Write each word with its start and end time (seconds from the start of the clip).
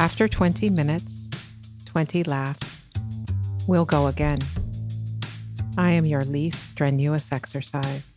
After 0.00 0.28
20 0.28 0.70
minutes, 0.70 1.28
20 1.86 2.22
laughs, 2.22 2.84
we'll 3.66 3.84
go 3.84 4.06
again. 4.06 4.38
I 5.76 5.90
am 5.90 6.06
your 6.06 6.24
least 6.24 6.70
strenuous 6.70 7.32
exercise. 7.32 8.14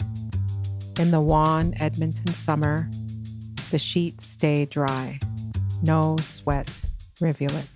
In 1.00 1.10
the 1.10 1.20
wan 1.20 1.74
Edmonton 1.80 2.36
summer, 2.36 2.88
the 3.72 3.80
sheets 3.80 4.28
stay 4.28 4.66
dry, 4.66 5.18
no 5.82 6.18
sweat 6.22 6.72
rivulet. 7.20 7.68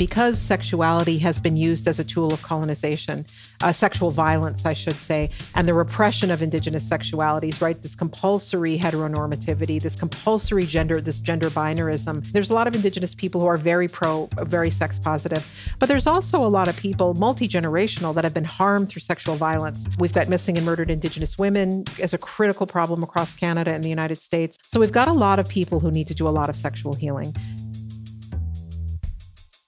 because 0.00 0.38
sexuality 0.38 1.18
has 1.18 1.38
been 1.38 1.58
used 1.58 1.86
as 1.86 1.98
a 1.98 2.04
tool 2.04 2.32
of 2.32 2.40
colonization, 2.40 3.26
uh, 3.62 3.72
sexual 3.72 4.10
violence, 4.10 4.64
I 4.64 4.72
should 4.72 4.94
say, 4.94 5.30
and 5.54 5.68
the 5.68 5.74
repression 5.74 6.30
of 6.30 6.42
indigenous 6.42 6.88
sexualities, 6.88 7.60
right? 7.60 7.80
This 7.80 7.94
compulsory 7.94 8.78
heteronormativity, 8.78 9.80
this 9.80 9.96
compulsory 9.96 10.64
gender, 10.64 11.00
this 11.00 11.20
gender 11.20 11.50
binarism. 11.50 12.24
There's 12.32 12.50
a 12.50 12.54
lot 12.54 12.66
of 12.66 12.74
indigenous 12.74 13.14
people 13.14 13.40
who 13.40 13.46
are 13.46 13.56
very 13.56 13.88
pro, 13.88 14.28
very 14.38 14.70
sex 14.70 14.98
positive, 14.98 15.50
but 15.78 15.88
there's 15.88 16.06
also 16.06 16.44
a 16.44 16.48
lot 16.48 16.68
of 16.68 16.76
people, 16.76 17.14
multi 17.14 17.48
generational, 17.48 18.14
that 18.14 18.24
have 18.24 18.34
been 18.34 18.44
harmed 18.44 18.88
through 18.88 19.02
sexual 19.02 19.36
violence. 19.36 19.88
We've 19.98 20.12
got 20.12 20.28
missing 20.28 20.56
and 20.56 20.66
murdered 20.66 20.90
indigenous 20.90 21.38
women 21.38 21.84
as 22.00 22.14
a 22.14 22.18
critical 22.18 22.66
problem 22.66 23.02
across 23.02 23.34
Canada 23.34 23.72
and 23.72 23.84
the 23.84 23.88
United 23.88 24.16
States. 24.16 24.58
So 24.62 24.80
we've 24.80 24.92
got 24.92 25.08
a 25.08 25.12
lot 25.12 25.38
of 25.38 25.48
people 25.48 25.80
who 25.80 25.90
need 25.90 26.06
to 26.08 26.14
do 26.14 26.26
a 26.26 26.30
lot 26.30 26.48
of 26.48 26.56
sexual 26.56 26.94
healing. 26.94 27.34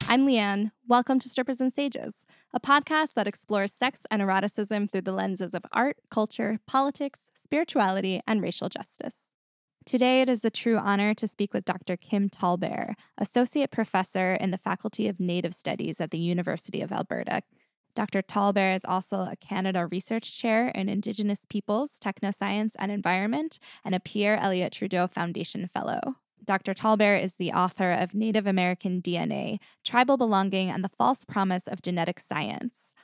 I'm 0.09 0.27
Leanne. 0.27 0.73
Welcome 0.87 1.21
to 1.21 1.29
Strippers 1.31 1.61
and 1.61 1.73
Sages, 1.73 2.27
a 2.55 2.61
podcast 2.61 3.15
that 3.15 3.27
explores 3.27 3.73
sex 3.73 4.03
and 4.11 4.21
eroticism 4.21 4.89
through 4.89 5.03
the 5.03 5.13
lenses 5.13 5.55
of 5.55 5.65
art, 5.73 5.97
culture, 6.11 6.59
politics, 6.67 7.31
spirituality, 7.43 8.21
and 8.27 8.43
racial 8.43 8.69
justice. 8.69 9.17
Today, 9.85 10.21
it 10.21 10.29
is 10.29 10.45
a 10.45 10.51
true 10.51 10.77
honor 10.77 11.13
to 11.15 11.27
speak 11.27 11.53
with 11.53 11.65
Dr. 11.65 11.97
Kim 11.97 12.29
Tallbear, 12.29 12.95
Associate 13.19 13.71
Professor 13.71 14.35
in 14.35 14.51
the 14.51 14.59
Faculty 14.59 15.09
of 15.09 15.19
Native 15.19 15.55
Studies 15.55 16.01
at 16.01 16.11
the 16.11 16.19
University 16.19 16.83
of 16.83 16.93
Alberta. 16.93 17.43
Dr. 17.95 18.23
Tallbear 18.23 18.75
is 18.75 18.85
also 18.85 19.21
a 19.21 19.37
Canada 19.37 19.87
Research 19.87 20.39
Chair 20.39 20.69
in 20.69 20.89
Indigenous 20.89 21.41
Peoples, 21.49 21.99
Technoscience, 21.99 22.75
and 22.79 22.93
Environment, 22.93 23.59
and 23.85 23.95
a 23.95 24.01
Pierre 24.01 24.39
Elliott 24.39 24.73
Trudeau 24.73 25.07
Foundation 25.07 25.67
Fellow. 25.67 26.17
Dr. 26.45 26.75
Tallbear 26.75 27.23
is 27.23 27.35
the 27.35 27.53
author 27.53 27.93
of 27.93 28.15
Native 28.15 28.47
American 28.47 29.01
DNA 29.01 29.59
Tribal 29.85 30.17
Belonging 30.17 30.71
and 30.71 30.83
the 30.83 30.89
False 30.89 31.25
Promise 31.25 31.69
of 31.69 31.83
Genetic 31.83 32.19
Science. 32.19 32.95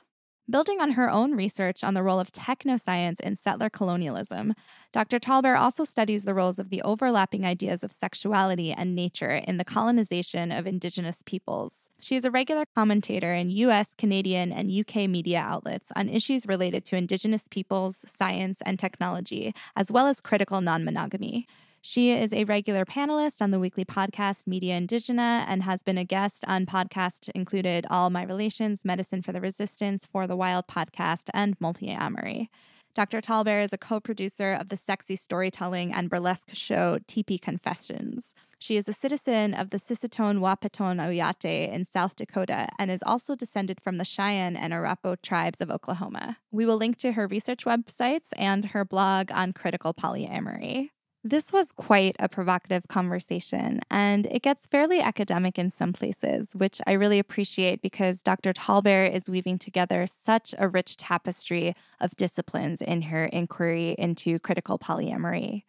Building 0.49 0.81
on 0.81 0.93
her 0.93 1.11
own 1.11 1.33
research 1.33 1.83
on 1.83 1.93
the 1.93 2.01
role 2.01 2.19
of 2.19 2.31
technoscience 2.31 3.19
in 3.19 3.35
settler 3.35 3.69
colonialism, 3.69 4.55
Dr. 4.91 5.19
Tallbear 5.19 5.59
also 5.59 5.83
studies 5.83 6.23
the 6.23 6.33
roles 6.33 6.57
of 6.57 6.71
the 6.71 6.81
overlapping 6.81 7.45
ideas 7.45 7.83
of 7.83 7.91
sexuality 7.91 8.71
and 8.71 8.95
nature 8.95 9.35
in 9.35 9.57
the 9.57 9.63
colonization 9.63 10.51
of 10.51 10.65
Indigenous 10.65 11.21
peoples. 11.23 11.87
She 12.01 12.15
is 12.15 12.25
a 12.25 12.31
regular 12.31 12.63
commentator 12.75 13.31
in 13.31 13.51
US, 13.51 13.93
Canadian, 13.95 14.51
and 14.51 14.71
UK 14.71 15.07
media 15.07 15.37
outlets 15.37 15.91
on 15.95 16.09
issues 16.09 16.47
related 16.47 16.83
to 16.85 16.97
Indigenous 16.97 17.43
peoples, 17.51 18.03
science, 18.07 18.59
and 18.65 18.79
technology, 18.79 19.53
as 19.75 19.91
well 19.91 20.07
as 20.07 20.19
critical 20.19 20.61
non 20.61 20.83
monogamy. 20.83 21.45
She 21.81 22.11
is 22.11 22.33
a 22.33 22.43
regular 22.43 22.83
panelist 22.83 23.41
on 23.41 23.51
the 23.51 23.59
weekly 23.59 23.85
podcast 23.85 24.45
Media 24.45 24.79
Indigena 24.79 25.45
and 25.47 25.63
has 25.63 25.81
been 25.81 25.97
a 25.97 26.03
guest 26.03 26.43
on 26.45 26.65
podcasts 26.65 27.29
included 27.33 27.85
All 27.89 28.09
My 28.09 28.23
Relations, 28.23 28.83
Medicine 28.83 29.21
for 29.21 29.31
the 29.31 29.39
Resistance, 29.39 30.05
For 30.05 30.27
the 30.27 30.35
Wild 30.35 30.67
podcast, 30.67 31.29
and 31.33 31.57
Multiamory. 31.59 32.49
Dr. 32.95 33.21
Tallbear 33.21 33.63
is 33.63 33.71
a 33.71 33.77
co 33.77 34.01
producer 34.01 34.53
of 34.53 34.67
the 34.67 34.75
sexy 34.75 35.15
storytelling 35.15 35.93
and 35.93 36.09
burlesque 36.09 36.49
show 36.53 36.99
Tipi 37.07 37.39
Confessions. 37.39 38.33
She 38.57 38.75
is 38.75 38.89
a 38.89 38.93
citizen 38.93 39.53
of 39.53 39.69
the 39.69 39.77
Sisseton 39.77 40.39
Wahpeton 40.39 40.99
Oyate 40.99 41.71
in 41.73 41.85
South 41.85 42.17
Dakota 42.17 42.67
and 42.77 42.91
is 42.91 43.03
also 43.05 43.37
descended 43.37 43.79
from 43.79 43.99
the 43.99 44.03
Cheyenne 44.03 44.57
and 44.57 44.73
Arapaho 44.73 45.15
tribes 45.15 45.61
of 45.61 45.71
Oklahoma. 45.71 46.39
We 46.51 46.65
will 46.65 46.75
link 46.75 46.97
to 46.97 47.13
her 47.13 47.25
research 47.25 47.63
websites 47.63 48.33
and 48.35 48.65
her 48.65 48.83
blog 48.83 49.31
on 49.31 49.53
critical 49.53 49.93
polyamory. 49.93 50.89
This 51.23 51.51
was 51.51 51.73
quite 51.73 52.15
a 52.17 52.29
provocative 52.29 52.87
conversation, 52.87 53.81
and 53.91 54.25
it 54.27 54.41
gets 54.41 54.65
fairly 54.65 55.01
academic 55.01 55.59
in 55.59 55.69
some 55.69 55.91
places, 55.91 56.55
which 56.55 56.79
I 56.87 56.93
really 56.93 57.19
appreciate 57.19 57.81
because 57.81 58.21
Dr. 58.21 58.53
Tallbear 58.53 59.13
is 59.13 59.29
weaving 59.29 59.59
together 59.59 60.07
such 60.07 60.55
a 60.57 60.69
rich 60.69 60.95
tapestry 60.95 61.75
of 61.99 62.15
disciplines 62.15 62.81
in 62.81 63.01
her 63.01 63.25
inquiry 63.25 63.95
into 63.97 64.39
critical 64.39 64.79
polyamory. 64.79 65.63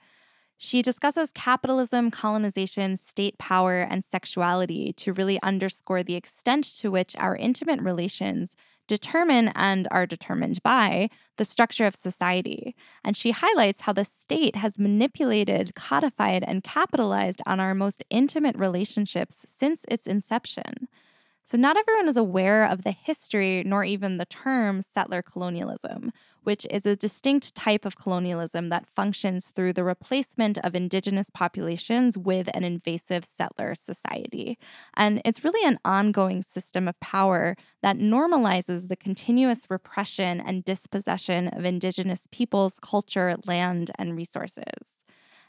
She 0.62 0.82
discusses 0.82 1.32
capitalism, 1.32 2.10
colonization, 2.10 2.98
state 2.98 3.38
power, 3.38 3.80
and 3.80 4.04
sexuality 4.04 4.92
to 4.98 5.14
really 5.14 5.40
underscore 5.42 6.02
the 6.02 6.16
extent 6.16 6.64
to 6.80 6.90
which 6.90 7.16
our 7.16 7.34
intimate 7.34 7.80
relations 7.80 8.56
determine 8.86 9.52
and 9.54 9.88
are 9.90 10.04
determined 10.04 10.62
by 10.62 11.08
the 11.38 11.46
structure 11.46 11.86
of 11.86 11.94
society. 11.96 12.76
And 13.02 13.16
she 13.16 13.30
highlights 13.30 13.80
how 13.80 13.94
the 13.94 14.04
state 14.04 14.56
has 14.56 14.78
manipulated, 14.78 15.74
codified, 15.74 16.44
and 16.46 16.62
capitalized 16.62 17.40
on 17.46 17.58
our 17.58 17.74
most 17.74 18.04
intimate 18.10 18.58
relationships 18.58 19.46
since 19.48 19.86
its 19.88 20.06
inception. 20.06 20.88
So, 21.50 21.58
not 21.58 21.76
everyone 21.76 22.08
is 22.08 22.16
aware 22.16 22.64
of 22.64 22.84
the 22.84 22.92
history 22.92 23.64
nor 23.66 23.82
even 23.82 24.18
the 24.18 24.24
term 24.24 24.82
settler 24.82 25.20
colonialism, 25.20 26.12
which 26.44 26.64
is 26.70 26.86
a 26.86 26.94
distinct 26.94 27.56
type 27.56 27.84
of 27.84 27.96
colonialism 27.96 28.68
that 28.68 28.86
functions 28.86 29.48
through 29.48 29.72
the 29.72 29.82
replacement 29.82 30.58
of 30.58 30.76
indigenous 30.76 31.28
populations 31.28 32.16
with 32.16 32.48
an 32.54 32.62
invasive 32.62 33.24
settler 33.24 33.74
society. 33.74 34.60
And 34.94 35.20
it's 35.24 35.42
really 35.42 35.66
an 35.66 35.80
ongoing 35.84 36.42
system 36.42 36.86
of 36.86 37.00
power 37.00 37.56
that 37.82 37.98
normalizes 37.98 38.86
the 38.86 38.94
continuous 38.94 39.66
repression 39.68 40.40
and 40.40 40.64
dispossession 40.64 41.48
of 41.48 41.64
indigenous 41.64 42.28
peoples, 42.30 42.78
culture, 42.78 43.34
land, 43.44 43.90
and 43.98 44.16
resources. 44.16 45.02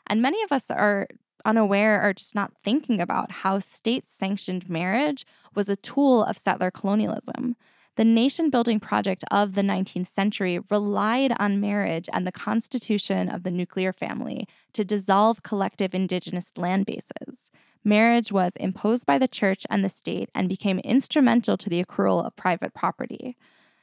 And 0.07 0.19
many 0.19 0.41
of 0.41 0.51
us 0.51 0.71
are 0.71 1.07
unaware 1.45 2.01
or 2.03 2.13
just 2.13 2.35
not 2.35 2.53
thinking 2.63 2.99
about 2.99 3.31
how 3.31 3.59
state 3.59 4.07
sanctioned 4.07 4.69
marriage 4.69 5.25
was 5.55 5.69
a 5.69 5.75
tool 5.75 6.23
of 6.23 6.37
settler 6.37 6.71
colonialism. 6.71 7.55
The 7.97 8.05
nation 8.05 8.49
building 8.49 8.79
project 8.79 9.23
of 9.31 9.53
the 9.53 9.61
19th 9.61 10.07
century 10.07 10.59
relied 10.69 11.33
on 11.37 11.59
marriage 11.59 12.07
and 12.13 12.25
the 12.25 12.31
constitution 12.31 13.27
of 13.27 13.43
the 13.43 13.51
nuclear 13.51 13.91
family 13.91 14.47
to 14.73 14.85
dissolve 14.85 15.43
collective 15.43 15.93
indigenous 15.93 16.53
land 16.55 16.85
bases. 16.85 17.51
Marriage 17.83 18.31
was 18.31 18.55
imposed 18.55 19.05
by 19.05 19.17
the 19.17 19.27
church 19.27 19.65
and 19.69 19.83
the 19.83 19.89
state 19.89 20.29
and 20.33 20.47
became 20.47 20.79
instrumental 20.79 21.57
to 21.57 21.69
the 21.69 21.83
accrual 21.83 22.25
of 22.25 22.35
private 22.35 22.73
property. 22.73 23.35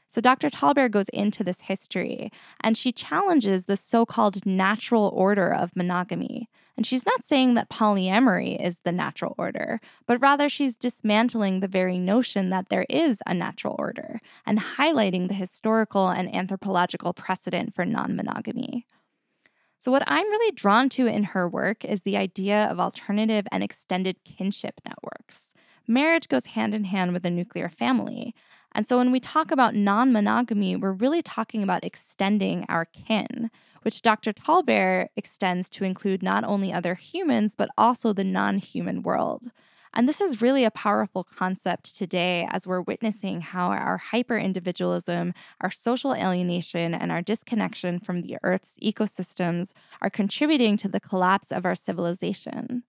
So 0.09 0.23
Dr. 0.23 0.49
Tallbear 0.49 0.91
goes 0.91 1.09
into 1.11 1.45
this 1.45 1.61
history 1.61 2.33
and 2.61 2.77
she 2.79 2.93
challenges 2.93 3.67
the 3.67 3.77
so 3.77 4.07
called 4.07 4.47
natural 4.47 5.13
order 5.15 5.53
of 5.53 5.77
monogamy. 5.77 6.49
And 6.79 6.87
she's 6.87 7.05
not 7.05 7.25
saying 7.25 7.55
that 7.55 7.69
polyamory 7.69 8.65
is 8.65 8.79
the 8.85 8.93
natural 8.93 9.35
order, 9.37 9.81
but 10.07 10.21
rather 10.21 10.49
she's 10.49 10.77
dismantling 10.77 11.61
the 11.61 11.69
very 11.69 11.99
notion 11.99 12.51
that 12.51 12.69
there 12.69 12.87
is 12.89 13.21
a 13.27 13.35
natural 13.35 13.75
order 13.79 14.21
and 14.47 14.59
highlighting 14.61 15.29
the 15.29 15.35
historical 15.35 16.09
and 16.09 16.35
anthropological 16.35 17.13
precedent 17.13 17.75
for 17.75 17.85
non 17.85 18.17
monogamy. 18.17 18.87
So, 19.81 19.93
what 19.93 20.05
I'm 20.07 20.29
really 20.29 20.53
drawn 20.53 20.89
to 20.91 21.07
in 21.07 21.23
her 21.25 21.49
work 21.49 21.85
is 21.85 22.03
the 22.03 22.17
idea 22.17 22.65
of 22.67 22.81
alternative 22.81 23.47
and 23.53 23.63
extended 23.63 24.17
kinship 24.25 24.81
networks. 24.85 25.53
Marriage 25.87 26.29
goes 26.29 26.47
hand 26.47 26.75
in 26.75 26.85
hand 26.85 27.13
with 27.13 27.23
the 27.23 27.31
nuclear 27.31 27.69
family, 27.69 28.35
and 28.73 28.87
so 28.87 28.99
when 28.99 29.11
we 29.11 29.21
talk 29.21 29.51
about 29.51 29.75
non 29.75 30.12
monogamy, 30.12 30.77
we're 30.77 30.93
really 30.93 31.23
talking 31.23 31.62
about 31.62 31.84
extending 31.84 32.65
our 32.69 32.84
kin, 32.84 33.51
which 33.83 34.03
Dr. 34.03 34.33
Tallbear 34.33 35.09
extends 35.17 35.69
to 35.71 35.84
include 35.84 36.23
not 36.23 36.45
only 36.45 36.73
other 36.73 36.95
humans, 36.95 37.55
but 37.56 37.70
also 37.79 38.12
the 38.12 38.25
non 38.25 38.59
human 38.59 39.03
world. 39.03 39.50
And 39.94 40.09
this 40.09 40.20
is 40.20 40.43
really 40.43 40.65
a 40.65 40.70
powerful 40.70 41.25
concept 41.25 41.97
today 41.97 42.47
as 42.50 42.67
we're 42.67 42.82
witnessing 42.82 43.41
how 43.41 43.70
our 43.70 43.97
hyper 43.97 44.37
individualism, 44.37 45.32
our 45.61 45.70
social 45.70 46.15
alienation, 46.15 46.94
and 46.94 47.11
our 47.11 47.23
disconnection 47.23 47.99
from 47.99 48.20
the 48.20 48.37
Earth's 48.43 48.75
ecosystems 48.82 49.73
are 50.03 50.11
contributing 50.11 50.76
to 50.76 50.88
the 50.88 51.00
collapse 51.00 51.50
of 51.50 51.65
our 51.65 51.75
civilization. 51.75 52.85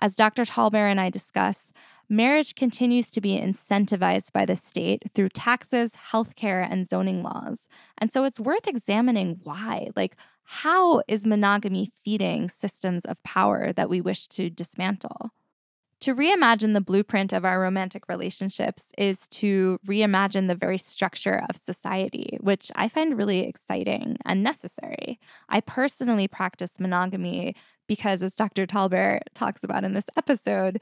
As 0.00 0.16
Dr. 0.16 0.44
Tallbear 0.44 0.90
and 0.90 1.00
I 1.00 1.08
discuss, 1.08 1.72
marriage 2.16 2.54
continues 2.54 3.10
to 3.10 3.20
be 3.20 3.38
incentivized 3.38 4.32
by 4.32 4.44
the 4.44 4.56
state 4.56 5.02
through 5.14 5.30
taxes, 5.30 5.96
healthcare, 6.12 6.66
and 6.70 6.88
zoning 6.88 7.22
laws. 7.22 7.68
And 7.98 8.10
so 8.10 8.24
it's 8.24 8.40
worth 8.40 8.66
examining 8.66 9.40
why. 9.42 9.88
Like, 9.96 10.16
how 10.44 11.02
is 11.08 11.26
monogamy 11.26 11.90
feeding 12.04 12.48
systems 12.48 13.04
of 13.04 13.22
power 13.22 13.72
that 13.72 13.88
we 13.88 14.00
wish 14.00 14.28
to 14.28 14.50
dismantle? 14.50 15.30
To 16.00 16.14
reimagine 16.14 16.74
the 16.74 16.82
blueprint 16.82 17.32
of 17.32 17.46
our 17.46 17.58
romantic 17.58 18.10
relationships 18.10 18.92
is 18.98 19.26
to 19.28 19.78
reimagine 19.86 20.48
the 20.48 20.54
very 20.54 20.76
structure 20.76 21.42
of 21.48 21.56
society, 21.56 22.36
which 22.40 22.70
I 22.76 22.88
find 22.88 23.16
really 23.16 23.40
exciting 23.40 24.18
and 24.26 24.42
necessary. 24.42 25.18
I 25.48 25.60
personally 25.60 26.28
practice 26.28 26.78
monogamy 26.78 27.56
because, 27.86 28.22
as 28.22 28.34
Dr. 28.34 28.66
Tallbear 28.66 29.20
talks 29.34 29.64
about 29.64 29.84
in 29.84 29.94
this 29.94 30.10
episode, 30.16 30.80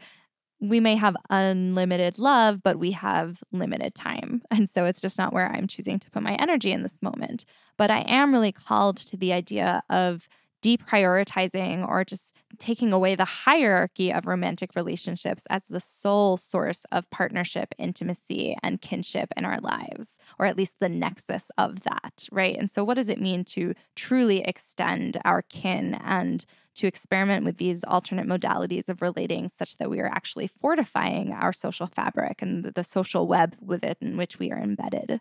we 0.62 0.78
may 0.78 0.94
have 0.94 1.16
unlimited 1.28 2.20
love, 2.20 2.62
but 2.62 2.78
we 2.78 2.92
have 2.92 3.42
limited 3.50 3.94
time. 3.96 4.42
And 4.52 4.70
so 4.70 4.84
it's 4.84 5.00
just 5.00 5.18
not 5.18 5.32
where 5.32 5.50
I'm 5.50 5.66
choosing 5.66 5.98
to 5.98 6.10
put 6.10 6.22
my 6.22 6.34
energy 6.36 6.70
in 6.70 6.82
this 6.82 7.02
moment. 7.02 7.44
But 7.76 7.90
I 7.90 8.02
am 8.02 8.32
really 8.32 8.52
called 8.52 8.98
to 8.98 9.16
the 9.16 9.32
idea 9.32 9.82
of 9.90 10.28
deprioritizing 10.62 11.86
or 11.86 12.04
just 12.04 12.34
taking 12.58 12.92
away 12.92 13.14
the 13.14 13.24
hierarchy 13.24 14.12
of 14.12 14.26
romantic 14.26 14.74
relationships 14.76 15.44
as 15.50 15.66
the 15.68 15.80
sole 15.80 16.36
source 16.36 16.84
of 16.92 17.08
partnership, 17.10 17.74
intimacy, 17.78 18.56
and 18.62 18.80
kinship 18.80 19.32
in 19.36 19.44
our 19.44 19.58
lives, 19.60 20.18
or 20.38 20.46
at 20.46 20.56
least 20.56 20.78
the 20.80 20.88
nexus 20.88 21.50
of 21.58 21.82
that, 21.82 22.26
right? 22.30 22.56
And 22.56 22.70
so, 22.70 22.84
what 22.84 22.94
does 22.94 23.08
it 23.08 23.20
mean 23.20 23.44
to 23.46 23.74
truly 23.96 24.42
extend 24.42 25.20
our 25.24 25.42
kin 25.42 25.94
and 26.04 26.44
to 26.74 26.86
experiment 26.86 27.44
with 27.44 27.58
these 27.58 27.84
alternate 27.84 28.26
modalities 28.26 28.88
of 28.88 29.02
relating 29.02 29.48
such 29.48 29.76
that 29.76 29.90
we 29.90 30.00
are 30.00 30.08
actually 30.08 30.46
fortifying 30.46 31.32
our 31.32 31.52
social 31.52 31.86
fabric 31.86 32.40
and 32.40 32.64
the 32.64 32.84
social 32.84 33.26
web 33.26 33.56
within 33.60 34.16
which 34.16 34.38
we 34.38 34.50
are 34.50 34.58
embedded? 34.58 35.20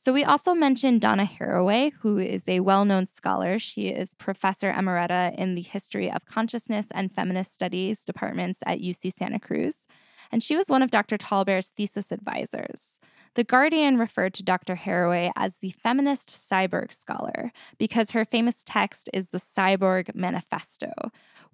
So 0.00 0.12
we 0.12 0.22
also 0.22 0.54
mentioned 0.54 1.00
Donna 1.00 1.28
Haraway, 1.28 1.92
who 2.00 2.18
is 2.18 2.48
a 2.48 2.60
well-known 2.60 3.08
scholar. 3.08 3.58
She 3.58 3.88
is 3.88 4.14
professor 4.14 4.72
emerita 4.72 5.34
in 5.34 5.56
the 5.56 5.62
history 5.62 6.08
of 6.10 6.24
consciousness 6.24 6.86
and 6.94 7.12
feminist 7.12 7.52
studies 7.52 8.04
departments 8.04 8.60
at 8.64 8.78
UC 8.78 9.12
Santa 9.12 9.40
Cruz. 9.40 9.88
And 10.30 10.40
she 10.40 10.54
was 10.54 10.68
one 10.68 10.82
of 10.82 10.92
Dr. 10.92 11.18
Tallbear's 11.18 11.66
thesis 11.66 12.12
advisors. 12.12 13.00
The 13.34 13.42
Guardian 13.42 13.98
referred 13.98 14.34
to 14.34 14.44
Dr. 14.44 14.76
Haraway 14.76 15.32
as 15.36 15.56
the 15.56 15.70
feminist 15.72 16.28
cyborg 16.28 16.92
scholar 16.92 17.52
because 17.76 18.12
her 18.12 18.24
famous 18.24 18.62
text 18.64 19.10
is 19.12 19.30
the 19.30 19.38
Cyborg 19.38 20.14
Manifesto, 20.14 20.92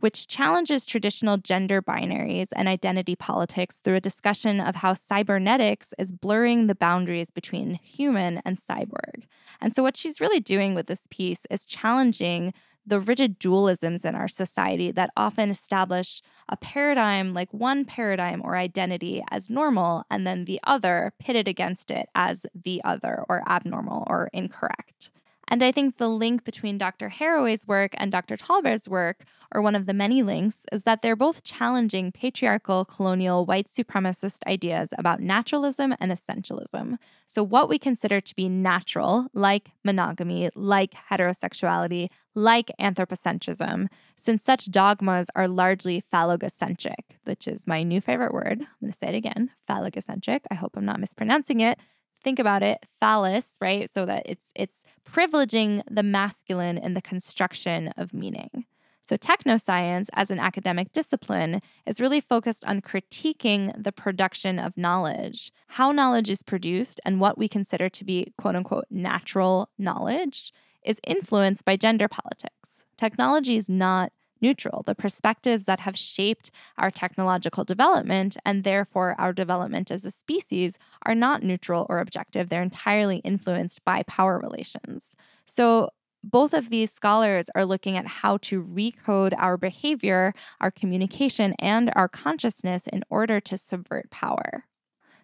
which 0.01 0.27
challenges 0.29 0.87
traditional 0.87 1.37
gender 1.37 1.81
binaries 1.81 2.49
and 2.55 2.69
identity 2.69 3.17
politics 3.17 3.77
through 3.83 3.97
a 3.97 4.01
discussion 4.01 4.61
of 4.61 4.77
how 4.77 4.95
cybernetics 4.95 5.95
is 5.99 6.13
blurring 6.13 6.67
the 6.67 6.75
boundaries 6.75 7.31
between 7.31 7.75
human 7.83 8.41
and 8.45 8.59
cyborg. 8.61 9.25
And 9.61 9.75
so, 9.75 9.83
what 9.83 9.97
she's 9.97 10.21
really 10.21 10.41
doing 10.41 10.75
with 10.75 10.87
this 10.87 11.07
piece 11.11 11.47
is 11.51 11.65
challenging 11.65 12.53
the 12.87 13.01
rigid 13.01 13.39
dualisms 13.41 14.05
in 14.05 14.15
our 14.15 14.29
society 14.29 14.93
that 14.93 15.11
often 15.17 15.51
establish 15.51 16.21
a 16.49 16.57
paradigm 16.57 17.33
like 17.33 17.53
one 17.53 17.85
paradigm 17.85 18.43
or 18.45 18.57
identity 18.57 19.23
as 19.31 19.49
normal 19.49 20.05
and 20.11 20.27
then 20.27 20.45
the 20.45 20.61
other 20.65 21.13
pitted 21.19 21.49
against 21.49 21.91
it 21.91 22.09
as 22.15 22.45
the 22.55 22.83
other 22.85 23.25
or 23.29 23.43
abnormal 23.49 24.05
or 24.07 24.29
incorrect. 24.33 25.11
And 25.49 25.63
I 25.63 25.73
think 25.73 25.97
the 25.97 26.09
link 26.09 26.45
between 26.45 26.79
Dr. 26.79 27.11
Haraway's 27.11 27.67
work 27.67 27.93
and 27.97 28.11
Dr. 28.11 28.37
Tallbear's 28.37 28.89
work, 28.89 29.25
or 29.53 29.61
one 29.63 29.75
of 29.75 29.87
the 29.87 29.95
many 29.95 30.23
links, 30.23 30.67
is 30.73 30.85
that 30.85 31.03
they're 31.03 31.17
both 31.17 31.45
challenging 31.45 32.13
patriarchal, 32.13 32.85
colonial, 32.85 33.45
white 33.45 33.69
supremacist 33.69 34.45
ideas 34.47 34.91
about 34.97 35.21
naturalism 35.21 35.95
and 36.01 36.11
essentialism. 36.11 36.97
So, 37.27 37.43
what 37.43 37.69
we 37.69 37.79
consider 37.79 38.21
to 38.21 38.35
be 38.35 38.49
natural, 38.49 39.27
like 39.35 39.71
monogamy, 39.85 40.51
like 40.55 40.95
heterosexuality, 41.11 42.09
like 42.35 42.71
anthropocentrism, 42.81 43.89
since 44.17 44.43
such 44.43 44.71
dogmas 44.71 45.29
are 45.37 45.47
largely 45.47 46.03
phallogocentric, 46.13 47.19
which 47.25 47.47
is 47.47 47.67
my 47.67 47.83
new 47.83 48.01
favorite 48.01 48.33
word. 48.33 48.61
I'm 48.61 48.67
going 48.81 48.93
to 48.93 48.99
say 48.99 49.09
it 49.09 49.15
again 49.15 49.51
phallogocentric. 49.69 50.41
I 50.51 50.55
hope 50.55 50.77
I'm 50.77 50.85
not 50.85 51.01
mispronouncing 51.01 51.61
it 51.61 51.79
think 52.25 52.39
about 52.39 52.63
it, 52.63 52.85
phallus, 53.01 53.57
right? 53.61 53.93
So 53.93 54.07
that 54.07 54.23
it's 54.27 54.51
it's 54.57 54.85
privileging 55.09 55.83
the 55.89 56.03
masculine 56.03 56.79
in 56.79 56.95
the 56.95 57.03
construction 57.03 57.89
of 57.97 58.13
meaning. 58.13 58.65
So, 59.07 59.19
technoscience 59.19 60.09
as 60.15 60.31
an 60.31 60.39
academic 60.39 60.91
discipline 60.93 61.61
is 61.85 62.01
really 62.01 62.23
focused 62.23 62.65
on 62.65 62.81
critiquing 62.81 63.71
the 63.81 63.93
production 63.93 64.59
of 64.59 64.79
knowledge, 64.79 65.53
how 65.69 65.93
knowledge 65.93 66.31
is 66.31 66.43
produced, 66.43 67.03
and 67.05 67.21
what 67.21 67.37
we 67.37 67.47
consider 67.47 67.91
to 67.91 68.05
be 68.05 68.33
quote 68.39 68.57
unquote 68.57 68.87
natural 68.91 69.69
knowledge 69.79 70.53
is 70.83 71.01
influenced 71.07 71.67
by 71.67 71.77
gender 71.77 72.09
politics. 72.09 72.87
Technology 72.97 73.57
is 73.57 73.69
not 73.69 74.11
neutral. 74.45 74.83
The 74.83 74.95
perspectives 74.95 75.65
that 75.65 75.81
have 75.81 75.97
shaped 75.97 76.51
our 76.77 76.91
technological 76.91 77.65
development 77.65 78.37
and 78.45 78.63
therefore 78.63 79.17
our 79.19 79.33
development 79.33 79.91
as 79.91 80.05
a 80.05 80.11
species 80.11 80.79
are 81.07 81.15
not 81.15 81.43
neutral 81.43 81.87
or 81.89 81.99
objective. 81.99 82.49
They're 82.49 82.71
entirely 82.75 83.19
influenced 83.33 83.85
by 83.85 84.03
power 84.03 84.39
relations. 84.39 85.17
So, 85.47 85.91
both 86.39 86.55
of 86.55 86.71
these 86.71 86.91
scholars 86.91 87.51
are 87.55 87.67
looking 87.67 87.99
at 87.99 88.07
how 88.07 88.39
to 88.49 88.65
recode 88.65 89.35
our 89.37 89.59
behavior, 89.59 90.33
our 90.59 90.71
communication, 90.71 91.55
and 91.59 91.93
our 91.95 92.09
consciousness 92.09 92.87
in 92.87 93.05
order 93.11 93.41
to 93.41 93.59
subvert 93.59 94.09
power. 94.11 94.65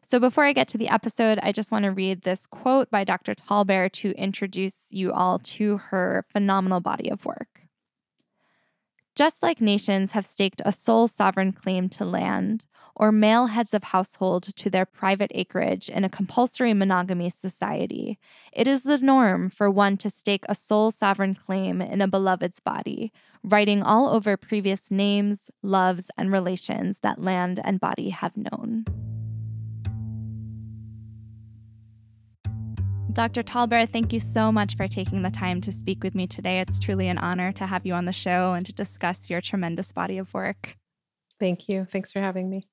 So, 0.04 0.20
before 0.20 0.44
I 0.44 0.52
get 0.52 0.68
to 0.68 0.78
the 0.78 0.88
episode, 0.88 1.38
I 1.42 1.52
just 1.52 1.72
want 1.72 1.84
to 1.84 1.90
read 1.90 2.22
this 2.22 2.44
quote 2.44 2.90
by 2.90 3.04
Dr. 3.04 3.34
Tallbear 3.34 3.90
to 3.92 4.10
introduce 4.26 4.88
you 4.92 5.10
all 5.12 5.38
to 5.56 5.78
her 5.88 6.26
phenomenal 6.32 6.80
body 6.80 7.08
of 7.10 7.24
work. 7.24 7.60
Just 9.20 9.42
like 9.42 9.60
nations 9.60 10.12
have 10.12 10.24
staked 10.24 10.62
a 10.64 10.72
sole 10.72 11.06
sovereign 11.06 11.52
claim 11.52 11.90
to 11.90 12.06
land, 12.06 12.64
or 12.96 13.12
male 13.12 13.48
heads 13.48 13.74
of 13.74 13.84
household 13.84 14.44
to 14.56 14.70
their 14.70 14.86
private 14.86 15.30
acreage 15.34 15.90
in 15.90 16.04
a 16.04 16.08
compulsory 16.08 16.72
monogamy 16.72 17.28
society, 17.28 18.18
it 18.50 18.66
is 18.66 18.82
the 18.82 18.96
norm 18.96 19.50
for 19.50 19.70
one 19.70 19.98
to 19.98 20.08
stake 20.08 20.44
a 20.48 20.54
sole 20.54 20.90
sovereign 20.90 21.34
claim 21.34 21.82
in 21.82 22.00
a 22.00 22.08
beloved's 22.08 22.60
body, 22.60 23.12
writing 23.44 23.82
all 23.82 24.08
over 24.08 24.38
previous 24.38 24.90
names, 24.90 25.50
loves, 25.62 26.10
and 26.16 26.32
relations 26.32 27.00
that 27.00 27.20
land 27.20 27.60
and 27.62 27.78
body 27.78 28.08
have 28.08 28.34
known. 28.38 28.86
Dr. 33.12 33.42
Tallbear, 33.42 33.88
thank 33.88 34.12
you 34.12 34.20
so 34.20 34.52
much 34.52 34.76
for 34.76 34.86
taking 34.86 35.22
the 35.22 35.30
time 35.30 35.60
to 35.62 35.72
speak 35.72 36.04
with 36.04 36.14
me 36.14 36.28
today. 36.28 36.60
It's 36.60 36.78
truly 36.78 37.08
an 37.08 37.18
honor 37.18 37.50
to 37.52 37.66
have 37.66 37.84
you 37.84 37.92
on 37.92 38.04
the 38.04 38.12
show 38.12 38.52
and 38.52 38.64
to 38.66 38.72
discuss 38.72 39.28
your 39.28 39.40
tremendous 39.40 39.90
body 39.90 40.16
of 40.16 40.32
work. 40.32 40.76
Thank 41.40 41.68
you. 41.68 41.88
Thanks 41.90 42.12
for 42.12 42.20
having 42.20 42.48
me. 42.48 42.68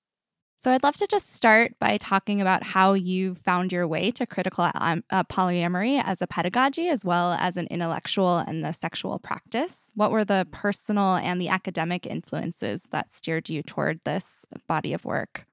So, 0.59 0.71
I'd 0.71 0.83
love 0.83 0.95
to 0.97 1.07
just 1.07 1.31
start 1.33 1.73
by 1.79 1.97
talking 1.97 2.41
about 2.41 2.63
how 2.63 2.93
you 2.93 3.35
found 3.35 3.71
your 3.71 3.87
way 3.87 4.11
to 4.11 4.25
critical 4.25 4.69
um, 4.75 5.03
uh, 5.09 5.23
polyamory 5.23 6.01
as 6.03 6.21
a 6.21 6.27
pedagogy, 6.27 6.89
as 6.89 7.05
well 7.05 7.33
as 7.33 7.57
an 7.57 7.67
intellectual 7.67 8.37
and 8.37 8.65
a 8.65 8.73
sexual 8.73 9.19
practice. 9.19 9.91
What 9.95 10.11
were 10.11 10.25
the 10.25 10.47
personal 10.51 11.15
and 11.15 11.39
the 11.39 11.49
academic 11.49 12.05
influences 12.05 12.83
that 12.91 13.11
steered 13.11 13.49
you 13.49 13.63
toward 13.63 14.01
this 14.03 14.45
body 14.67 14.93
of 14.93 15.05
work? 15.05 15.45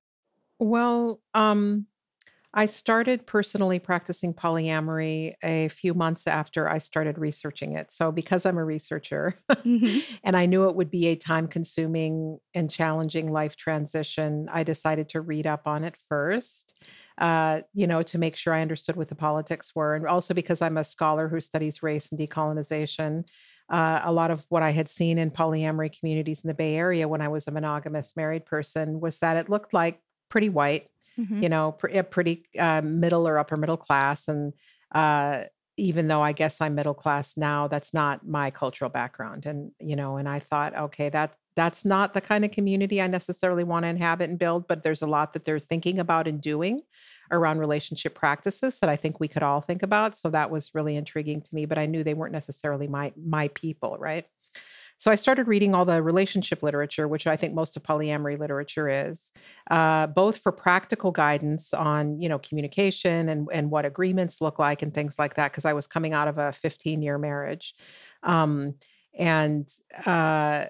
Well, 0.59 1.21
um, 1.35 1.87
I 2.57 2.67
started 2.67 3.27
personally 3.27 3.81
practicing 3.81 4.33
polyamory 4.33 5.35
a 5.43 5.69
few 5.69 5.93
months 5.93 6.29
after 6.29 6.69
I 6.69 6.79
started 6.79 7.19
researching 7.19 7.77
it. 7.77 7.91
So, 7.91 8.13
because 8.13 8.47
I'm 8.47 8.59
a 8.59 8.65
researcher 8.65 9.37
mm-hmm. 9.51 9.99
and 10.25 10.37
I 10.37 10.47
knew 10.47 10.69
it 10.69 10.77
would 10.77 10.91
be 10.91 11.09
a 11.09 11.17
time 11.17 11.49
consuming 11.49 12.39
and 12.55 12.71
challenging 12.71 13.33
life 13.33 13.57
transition, 13.57 14.49
I 14.53 14.63
decided 14.63 15.09
to 15.11 15.21
read 15.21 15.49
up 15.49 15.67
on 15.67 15.83
it 15.83 15.97
first, 16.09 16.79
uh, 17.19 17.63
you 17.75 17.89
know, 17.89 18.03
to 18.05 18.19
make 18.19 18.37
sure 18.37 18.55
I 18.55 18.63
understood 18.63 18.95
what 18.95 19.09
the 19.09 19.17
politics 19.17 19.73
were. 19.75 19.97
And 19.97 20.07
also 20.07 20.33
because 20.33 20.63
I'm 20.63 20.77
a 20.77 20.85
scholar 20.85 21.29
who 21.29 21.41
studies 21.41 21.83
race 21.83 22.13
and 22.13 22.21
decolonization. 22.21 23.25
Uh, 23.69 24.03
a 24.05 24.13
lot 24.13 24.31
of 24.31 24.45
what 24.51 24.63
I 24.63 24.71
had 24.71 24.91
seen 24.91 25.19
in 25.19 25.31
polyamory 25.31 25.99
communities 25.99 26.43
in 26.45 26.49
the 26.49 26.55
Bay 26.55 26.77
Area 26.77 27.09
when 27.09 27.23
I 27.23 27.29
was 27.29 27.49
a 27.49 27.51
monogamous 27.51 28.13
married 28.15 28.45
person 28.45 29.01
was 29.01 29.19
that 29.21 29.39
it 29.39 29.49
looked 29.49 29.73
like 29.73 30.01
pretty 30.29 30.51
white 30.51 30.89
mm-hmm. 31.19 31.43
you 31.43 31.49
know, 31.49 31.73
pr- 31.73 32.03
pretty 32.03 32.47
uh, 32.59 32.83
middle 32.83 33.27
or 33.29 33.39
upper 33.39 33.57
middle 33.57 33.77
class. 33.77 34.29
And 34.29 34.53
uh, 34.95 35.45
even 35.77 36.09
though 36.09 36.23
I 36.23 36.33
guess 36.33 36.61
I'm 36.61 36.75
middle 36.75 36.95
class 36.95 37.37
now, 37.37 37.69
that's 37.69 37.93
not 37.93 38.27
my 38.27 38.51
cultural 38.51 38.91
background. 38.91 39.47
And, 39.47 39.73
you 39.81 39.97
know, 39.97 40.17
and 40.17 40.29
I 40.29 40.39
thought, 40.39 40.77
okay, 40.77 41.09
that 41.11 41.35
that's 41.57 41.85
not 41.85 42.15
the 42.15 42.21
kind 42.21 42.45
of 42.45 42.51
community 42.51 43.01
I 43.01 43.07
necessarily 43.07 43.65
want 43.65 43.85
to 43.85 43.89
inhabit 43.89 44.29
and 44.29 44.39
build, 44.39 44.67
but 44.67 44.83
there's 44.83 45.03
a 45.03 45.07
lot 45.07 45.33
that 45.33 45.45
they're 45.45 45.59
thinking 45.59 46.01
about 46.01 46.27
and 46.27 46.41
doing 46.41 46.81
around 47.31 47.59
relationship 47.59 48.15
practices 48.15 48.79
that 48.81 48.91
I 48.91 48.97
think 48.97 49.21
we 49.21 49.29
could 49.29 49.43
all 49.43 49.61
think 49.61 49.83
about. 49.83 50.17
So 50.17 50.31
that 50.31 50.51
was 50.51 50.75
really 50.75 50.97
intriguing 50.97 51.41
to 51.43 51.55
me, 51.55 51.65
but 51.65 51.79
I 51.79 51.87
knew 51.87 52.03
they 52.03 52.15
weren't 52.15 52.33
necessarily 52.33 52.89
my 52.89 53.13
my 53.17 53.49
people, 53.49 53.97
right? 53.99 54.27
So 54.99 55.11
I 55.11 55.17
started 55.17 55.49
reading 55.49 55.75
all 55.75 55.85
the 55.85 56.03
relationship 56.03 56.63
literature, 56.63 57.09
which 57.09 57.27
I 57.27 57.37
think 57.37 57.53
most 57.53 57.77
of 57.77 57.83
polyamory 57.83 58.39
literature 58.39 58.89
is, 58.89 59.33
uh, 59.71 60.07
both 60.07 60.39
for 60.39 60.53
practical 60.53 61.11
guidance 61.11 61.75
on, 61.75 62.21
you 62.21 62.29
know, 62.29 62.39
communication 62.39 63.29
and, 63.29 63.49
and 63.53 63.71
what 63.71 63.85
agreements 63.85 64.41
look 64.41 64.59
like 64.59 64.83
and 64.83 64.95
things 64.95 65.19
like 65.19 65.35
that, 65.35 65.53
because 65.53 65.65
I 65.65 65.73
was 65.73 65.87
coming 65.87 66.13
out 66.15 66.29
of 66.29 66.39
a 66.39 66.53
15 66.53 67.03
year 67.03 67.19
marriage. 67.19 67.75
Um, 68.23 68.75
and 69.19 69.69
uh, 70.07 70.67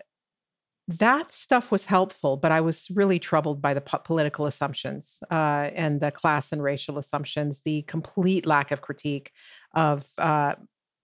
that 0.87 1.33
stuff 1.33 1.71
was 1.71 1.85
helpful, 1.87 2.37
but 2.37 2.53
I 2.53 2.61
was 2.61 2.91
really 2.91 3.19
troubled 3.19 3.63
by 3.63 3.73
the 3.73 3.81
po- 3.81 3.99
political 3.99 4.47
assumptions 4.47 5.19
uh, 5.31 5.71
and 5.75 6.01
the 6.01 6.11
class 6.11 6.53
and 6.53 6.63
racial 6.63 6.99
assumptions, 6.99 7.63
the 7.63 7.83
complete 7.83 8.45
lack 8.45 8.71
of 8.71 8.83
critique 8.83 9.33
of 9.75 10.05
uh, 10.19 10.57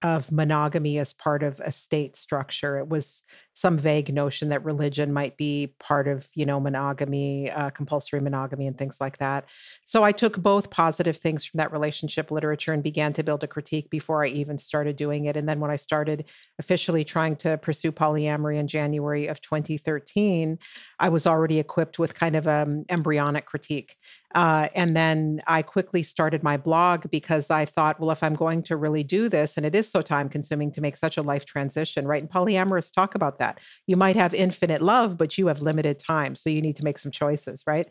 of 0.03 0.33
monogamy 0.33 0.99
as 0.99 1.13
part 1.13 1.43
of 1.43 1.61
a 1.61 1.73
state 1.73 2.17
structure. 2.17 2.79
It 2.79 2.89
was 2.89 3.25
some 3.61 3.77
vague 3.77 4.13
notion 4.13 4.49
that 4.49 4.65
religion 4.65 5.13
might 5.13 5.37
be 5.37 5.75
part 5.79 6.09
of, 6.09 6.27
you 6.35 6.47
know, 6.47 6.59
monogamy, 6.59 7.51
uh, 7.51 7.69
compulsory 7.69 8.19
monogamy, 8.19 8.67
and 8.67 8.79
things 8.79 9.03
like 9.03 9.19
that. 9.19 9.45
So 9.85 10.03
I 10.03 10.13
took 10.13 10.39
both 10.39 10.71
positive 10.71 11.19
things 11.19 11.45
from 11.45 11.59
that 11.59 11.71
relationship 11.71 12.31
literature 12.31 12.73
and 12.73 12.83
began 12.83 13.13
to 13.13 13.23
build 13.23 13.45
a 13.45 13.47
critique 13.47 13.91
before 13.91 14.25
I 14.25 14.29
even 14.29 14.57
started 14.57 14.97
doing 14.97 15.27
it. 15.27 15.37
And 15.37 15.47
then 15.47 15.61
when 15.61 15.71
I 15.71 15.77
started 15.77 16.25
officially 16.59 17.05
trying 17.05 17.37
to 17.37 17.59
pursue 17.59 17.93
polyamory 17.93 18.59
in 18.59 18.67
January 18.67 19.27
of 19.27 19.43
2013, 19.43 20.59
I 20.99 21.09
was 21.11 21.27
already 21.27 21.59
equipped 21.59 21.99
with 21.99 22.15
kind 22.15 22.37
of 22.37 22.47
an 22.47 22.63
um, 22.63 22.85
embryonic 22.89 23.45
critique. 23.45 23.97
Uh, 24.35 24.69
and 24.75 24.97
then 24.97 25.43
I 25.47 25.63
quickly 25.63 26.03
started 26.03 26.43
my 26.43 26.57
blog 26.57 27.11
because 27.11 27.51
I 27.51 27.65
thought, 27.65 27.99
well, 27.99 28.13
if 28.13 28.23
I'm 28.23 28.35
going 28.35 28.63
to 28.65 28.77
really 28.77 29.03
do 29.03 29.29
this, 29.29 29.57
and 29.57 29.67
it 29.67 29.75
is 29.75 29.91
so 29.91 30.03
time 30.03 30.29
consuming 30.29 30.71
to 30.73 30.81
make 30.81 30.97
such 30.97 31.17
a 31.17 31.23
life 31.23 31.45
transition, 31.45 32.07
right? 32.07 32.23
And 32.23 32.31
polyamorous 32.31 32.93
talk 32.95 33.15
about 33.17 33.39
that. 33.41 33.50
You 33.87 33.97
might 33.97 34.17
have 34.17 34.35
infinite 34.35 34.83
love, 34.83 35.17
but 35.17 35.39
you 35.39 35.47
have 35.47 35.63
limited 35.63 35.99
time. 35.99 36.37
So 36.37 36.51
you 36.51 36.63
need 36.63 36.77
to 36.77 36.85
make 36.85 36.99
some 36.99 37.13
choices, 37.13 37.63
right? 37.67 37.89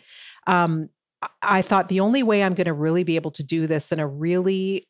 Um, 0.48 0.90
I 1.42 1.62
thought 1.62 1.90
the 1.90 2.00
only 2.00 2.24
way 2.24 2.44
I'm 2.44 2.54
going 2.54 2.66
to 2.66 2.74
really 2.74 3.04
be 3.04 3.16
able 3.16 3.32
to 3.32 3.44
do 3.44 3.68
this 3.68 3.92
in 3.92 4.00
a 4.00 4.08
really 4.08 4.88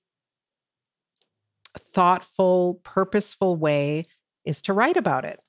thoughtful, 1.93 2.81
purposeful 2.83 3.55
way 3.55 4.05
is 4.45 4.61
to 4.63 4.73
write 4.73 4.97
about 4.97 5.25
it 5.25 5.39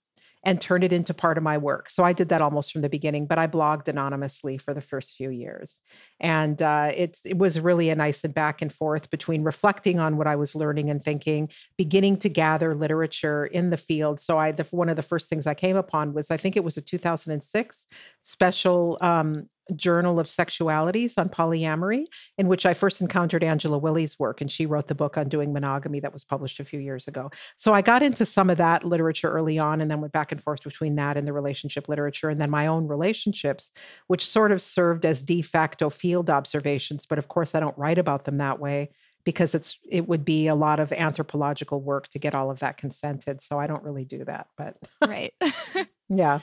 and 0.42 0.61
turn 0.61 0.82
it 0.82 0.92
into 0.92 1.12
part 1.12 1.37
of 1.37 1.44
my 1.44 1.59
work. 1.59 1.90
So 1.90 2.02
I 2.02 2.12
did 2.12 2.30
that 2.30 2.40
almost 2.40 2.73
from 2.73 2.80
the 2.80 2.88
beginning, 2.88 3.26
but 3.26 3.38
I 3.38 3.47
blogged 3.47 3.88
anonymously 3.88 4.56
for 4.56 4.73
the 4.73 4.80
first 4.80 5.14
few 5.14 5.30
years. 5.30 5.82
And 6.18 6.61
uh, 6.62 6.92
it's, 6.97 7.26
it 7.26 7.37
was 7.37 7.61
really 7.61 7.90
a 7.90 7.94
nice 7.94 8.25
and 8.25 8.32
back 8.32 8.62
and 8.62 8.73
forth 8.73 9.11
between 9.11 9.42
reflecting 9.42 10.00
on 10.00 10.16
what 10.16 10.26
I 10.26 10.37
was 10.37 10.54
learning 10.54 10.88
and 10.88 11.02
thinking, 11.02 11.50
beginning 11.76 12.18
to 12.20 12.30
gather 12.30 12.75
literature 12.75 13.44
in 13.47 13.68
the 13.68 13.76
field. 13.76 14.20
So 14.23 14.38
I, 14.38 14.52
the, 14.52 14.64
one 14.70 14.88
of 14.88 14.97
the 14.97 15.02
first 15.02 15.28
things 15.28 15.47
I 15.47 15.54
came 15.54 15.76
upon 15.76 16.14
was, 16.14 16.30
I 16.30 16.38
think 16.38 16.56
it 16.56 16.64
was 16.64 16.78
a 16.78 16.82
2006 16.82 17.87
special 18.23 18.99
um, 19.00 19.49
Journal 19.77 20.19
of 20.19 20.27
Sexualities 20.27 21.15
on 21.17 21.29
polyamory, 21.29 22.07
in 22.39 22.49
which 22.49 22.67
I 22.67 22.75
first 22.75 23.00
encountered 23.00 23.45
Angela 23.45 23.79
Willey's 23.79 24.19
work, 24.19 24.41
and 24.41 24.50
she 24.50 24.67
wrote 24.67 24.89
the 24.89 24.95
book 24.95 25.17
Undoing 25.17 25.53
Monogamy 25.53 26.00
that 26.00 26.12
was 26.12 26.25
published 26.25 26.61
a 26.61 26.65
few 26.65 26.81
years 26.81 27.07
ago. 27.09 27.31
So 27.57 27.73
I 27.73 27.83
got 27.83 28.03
into 28.03 28.27
some 28.27 28.50
of 28.50 28.57
that 28.59 28.85
literature 28.85 29.31
early 29.31 29.59
on, 29.59 29.81
and 29.81 29.91
then 29.91 30.00
went 30.00 30.12
back 30.12 30.33
and 30.33 30.43
forth 30.43 30.62
between 30.62 30.97
that 30.97 31.17
and 31.17 31.27
the 31.27 31.33
relationship 31.33 31.89
literature, 31.89 32.29
and 32.29 32.41
then 32.41 32.50
my 32.50 32.67
own 32.67 32.87
relationships, 32.87 33.73
which 34.09 34.27
sort 34.27 34.53
of 34.53 34.62
served 34.62 35.05
as 35.05 35.23
de 35.23 35.43
facto 35.43 35.91
field 35.91 36.31
observations. 36.31 37.07
But 37.07 37.19
of 37.19 37.29
course, 37.29 37.55
I 37.55 37.61
don't 37.61 37.79
write 37.79 37.99
about 37.99 38.25
them 38.25 38.39
that 38.39 38.59
way 38.59 38.91
because 39.25 39.55
it's 39.55 39.79
it 39.89 40.09
would 40.09 40.25
be 40.25 40.47
a 40.47 40.55
lot 40.55 40.81
of 40.81 40.93
anthropological 40.93 41.81
work 41.81 42.09
to 42.09 42.19
get 42.19 42.35
all 42.35 42.50
of 42.50 42.61
that 42.61 42.79
consented. 42.79 43.43
So 43.43 43.59
I 43.59 43.67
don't 43.67 43.83
really 43.83 44.05
do 44.05 44.25
that. 44.25 44.47
But 44.57 44.77
right, 45.07 45.35
yeah. 46.09 46.41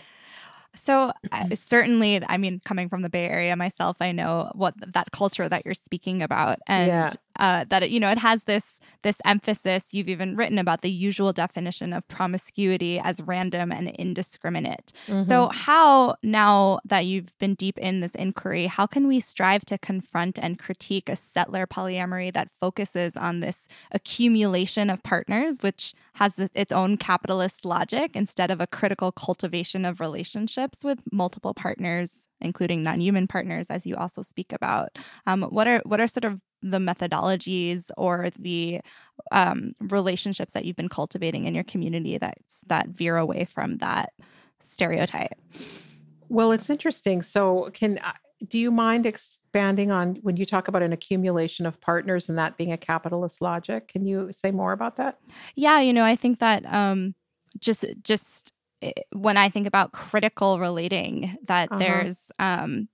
So 0.78 1.12
uh, 1.32 1.56
certainly, 1.56 2.22
I 2.28 2.38
mean, 2.38 2.62
coming 2.64 2.90
from 2.90 3.02
the 3.02 3.10
Bay 3.10 3.28
Area 3.28 3.56
myself, 3.56 3.98
I 4.00 4.12
know 4.12 4.52
what 4.56 4.76
that 4.94 5.12
culture 5.12 5.48
that 5.50 5.66
you're 5.66 5.74
speaking 5.74 6.22
about, 6.22 6.60
and 6.68 6.88
yeah. 6.88 7.10
Uh, 7.40 7.66
that 7.70 7.84
it, 7.84 7.90
you 7.90 8.00
know 8.00 8.10
it 8.10 8.18
has 8.18 8.44
this 8.44 8.80
this 9.04 9.18
emphasis. 9.26 9.94
You've 9.94 10.10
even 10.10 10.36
written 10.36 10.58
about 10.58 10.82
the 10.82 10.90
usual 10.90 11.34
definition 11.34 11.94
of 11.94 12.08
promiscuity 12.08 13.00
as 13.00 13.22
random 13.22 13.72
and 13.72 13.90
indiscriminate. 13.90 14.92
Mm-hmm. 15.08 15.22
So 15.22 15.50
how 15.54 16.16
now 16.24 16.80
that 16.86 17.06
you've 17.06 17.38
been 17.40 17.56
deep 17.56 17.78
in 17.78 18.02
this 18.02 18.16
inquiry, 18.16 18.68
how 18.68 18.86
can 18.86 19.08
we 19.08 19.20
strive 19.20 19.66
to 19.66 19.78
confront 19.78 20.38
and 20.38 20.60
critique 20.60 21.10
a 21.10 21.16
settler 21.16 21.66
polyamory 21.68 22.34
that 22.34 22.50
focuses 22.60 23.16
on 23.16 23.40
this 23.40 23.68
accumulation 23.92 24.90
of 24.90 25.04
partners, 25.04 25.60
which 25.62 25.94
has 26.14 26.40
its 26.54 26.72
own 26.72 26.98
capitalist 26.98 27.66
logic, 27.66 28.12
instead 28.16 28.52
of 28.52 28.60
a 28.60 28.68
critical 28.68 29.12
cultivation 29.12 29.86
of 29.86 30.00
relationships? 30.00 30.18
relationships 30.18 30.84
with 30.84 31.00
multiple 31.12 31.54
partners, 31.54 32.28
including 32.42 32.84
non-human 32.84 33.28
partners, 33.28 33.68
as 33.70 33.86
you 33.86 33.96
also 33.96 34.22
speak 34.22 34.52
about. 34.52 34.98
Um, 35.26 35.44
what 35.44 35.68
are 35.68 35.82
what 35.86 36.00
are 36.00 36.08
sort 36.08 36.26
of 36.26 36.40
the 36.62 36.78
methodologies 36.78 37.90
or 37.98 38.30
the 38.38 38.82
um, 39.32 39.74
relationships 39.80 40.54
that 40.54 40.66
you've 40.66 40.76
been 40.76 40.90
cultivating 40.90 41.46
in 41.46 41.56
your 41.56 41.64
community 41.64 42.18
that 42.18 42.38
that 42.68 42.90
veer 42.90 43.18
away 43.18 43.46
from 43.46 43.78
that 43.78 44.14
stereotype? 44.60 45.36
Well, 46.30 46.52
it's 46.52 46.70
interesting. 46.70 47.22
So, 47.22 47.70
can 47.74 48.00
do 48.48 48.60
you 48.60 48.70
mind 48.70 49.06
expanding 49.06 49.92
on 49.92 50.16
when 50.22 50.38
you 50.38 50.46
talk 50.46 50.68
about 50.68 50.84
an 50.84 50.94
accumulation 50.94 51.66
of 51.66 51.80
partners 51.82 52.30
and 52.30 52.38
that 52.38 52.58
being 52.58 52.72
a 52.72 52.78
capitalist 52.78 53.42
logic? 53.42 53.88
Can 53.88 54.06
you 54.06 54.32
say 54.32 54.52
more 54.52 54.74
about 54.74 54.96
that? 54.98 55.20
Yeah, 55.56 55.80
you 55.80 55.94
know, 55.94 56.04
I 56.04 56.16
think 56.16 56.40
that 56.40 56.66
um, 56.72 57.16
just 57.60 57.86
just 58.04 58.54
Eh, 58.82 58.92
when 59.12 59.38
I 59.38 59.50
think 59.50 59.68
about 59.68 59.92
critical 59.92 60.60
relating, 60.60 61.38
that 61.48 61.72
uh-huh. 61.72 61.80
there's 61.80 62.32
um, 62.40 62.88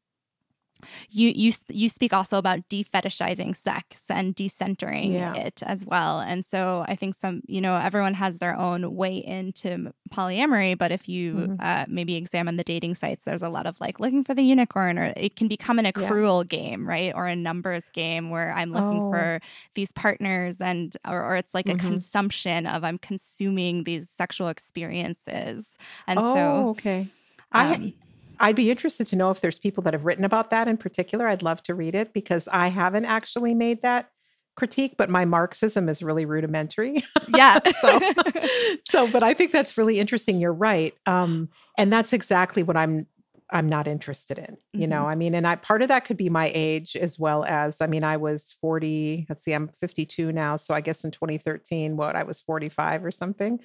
you 1.10 1.32
you 1.36 1.52
you 1.70 1.90
speak 1.90 2.13
also 2.13 2.38
about 2.38 2.68
defetishizing 2.70 3.56
sex 3.56 4.04
and 4.10 4.36
decentering 4.36 5.13
yeah. 5.13 5.34
it 5.36 5.62
as 5.66 5.86
well 5.86 6.20
and 6.20 6.46
so 6.46 6.84
i 6.88 6.96
think 6.96 7.16
some 7.16 7.42
you 7.48 7.62
know 7.62 7.75
everyone 7.75 8.13
has 8.13 8.40
their 8.40 8.58
own 8.58 8.96
way 8.96 9.16
into 9.18 9.94
polyamory 10.12 10.78
but 10.78 10.92
if 10.92 11.08
you 11.10 11.34
mm-hmm. 11.34 11.56
uh, 11.60 11.86
maybe 11.88 12.16
examine 12.16 12.58
the 12.58 12.63
dating 12.63 12.96
sites 12.96 13.24
there's 13.25 13.42
a 13.42 13.50
lot 13.50 13.66
of 13.66 13.80
like 13.80 14.00
looking 14.00 14.24
for 14.24 14.34
the 14.34 14.44
unicorn 14.44 14.98
or 14.98 15.13
it 15.16 15.36
can 15.36 15.48
become 15.48 15.80
an 15.80 15.86
accrual 15.86 16.44
yeah. 16.44 16.58
game 16.58 16.88
right 16.88 17.13
or 17.16 17.28
a 17.28 17.36
numbers 17.36 17.86
game 17.94 18.30
where 18.30 18.54
i'm 18.54 18.72
looking 18.72 19.02
oh. 19.02 19.12
for 19.12 19.40
these 19.75 19.92
partners 19.92 20.62
and 20.62 20.98
or, 21.08 21.24
or 21.24 21.36
it's 21.36 21.54
like 21.54 21.66
mm-hmm. 21.66 21.86
a 21.86 21.90
consumption 21.90 22.66
of 22.66 22.84
i'm 22.84 22.98
consuming 22.98 23.84
these 23.84 24.10
sexual 24.10 24.48
experiences 24.48 25.78
and 26.08 26.20
oh, 26.20 26.36
so 26.36 26.70
okay 26.70 27.08
um, 27.54 27.68
I 27.72 27.94
I'd 28.43 28.57
be 28.57 28.69
interested 28.69 29.07
to 29.07 29.15
know 29.15 29.31
if 29.31 29.39
there's 29.39 29.57
people 29.57 29.83
that 29.83 29.93
have 29.93 30.03
written 30.03 30.25
about 30.25 30.50
that 30.50 30.67
in 30.67 30.75
particular. 30.75 31.27
I'd 31.27 31.43
love 31.43 31.63
to 31.63 31.73
read 31.73 31.95
it 31.95 32.13
because 32.13 32.50
I 32.50 32.67
haven't 32.67 33.05
actually 33.05 33.53
made 33.53 33.81
that 33.83 34.09
critique, 34.57 34.95
but 34.97 35.09
my 35.09 35.23
Marxism 35.23 35.88
is 35.88 36.03
really 36.03 36.25
rudimentary. 36.25 37.05
Yeah. 37.33 37.59
so, 37.81 38.00
so, 38.83 39.12
but 39.12 39.23
I 39.23 39.33
think 39.33 39.53
that's 39.53 39.77
really 39.77 39.97
interesting. 39.97 40.41
You're 40.41 40.51
right. 40.51 40.93
Um, 41.05 41.47
and 41.77 41.91
that's 41.91 42.12
exactly 42.12 42.63
what 42.63 42.75
I'm 42.75 43.07
I'm 43.50 43.69
not 43.69 43.88
interested 43.88 44.38
in. 44.38 44.57
You 44.73 44.81
mm-hmm. 44.81 44.89
know, 44.89 45.05
I 45.05 45.15
mean, 45.15 45.35
and 45.35 45.47
I 45.47 45.55
part 45.55 45.81
of 45.81 45.88
that 45.88 46.03
could 46.03 46.17
be 46.17 46.29
my 46.29 46.51
age 46.53 46.97
as 46.97 47.17
well 47.17 47.45
as 47.45 47.79
I 47.79 47.88
mean, 47.88 48.03
I 48.03 48.17
was 48.17 48.57
40, 48.59 49.27
let's 49.29 49.45
see, 49.45 49.53
I'm 49.53 49.69
52 49.79 50.33
now. 50.33 50.57
So 50.57 50.73
I 50.73 50.81
guess 50.81 51.05
in 51.05 51.12
2013, 51.12 51.95
what 51.95 52.17
I 52.17 52.23
was 52.23 52.41
45 52.41 53.05
or 53.05 53.12
something. 53.12 53.59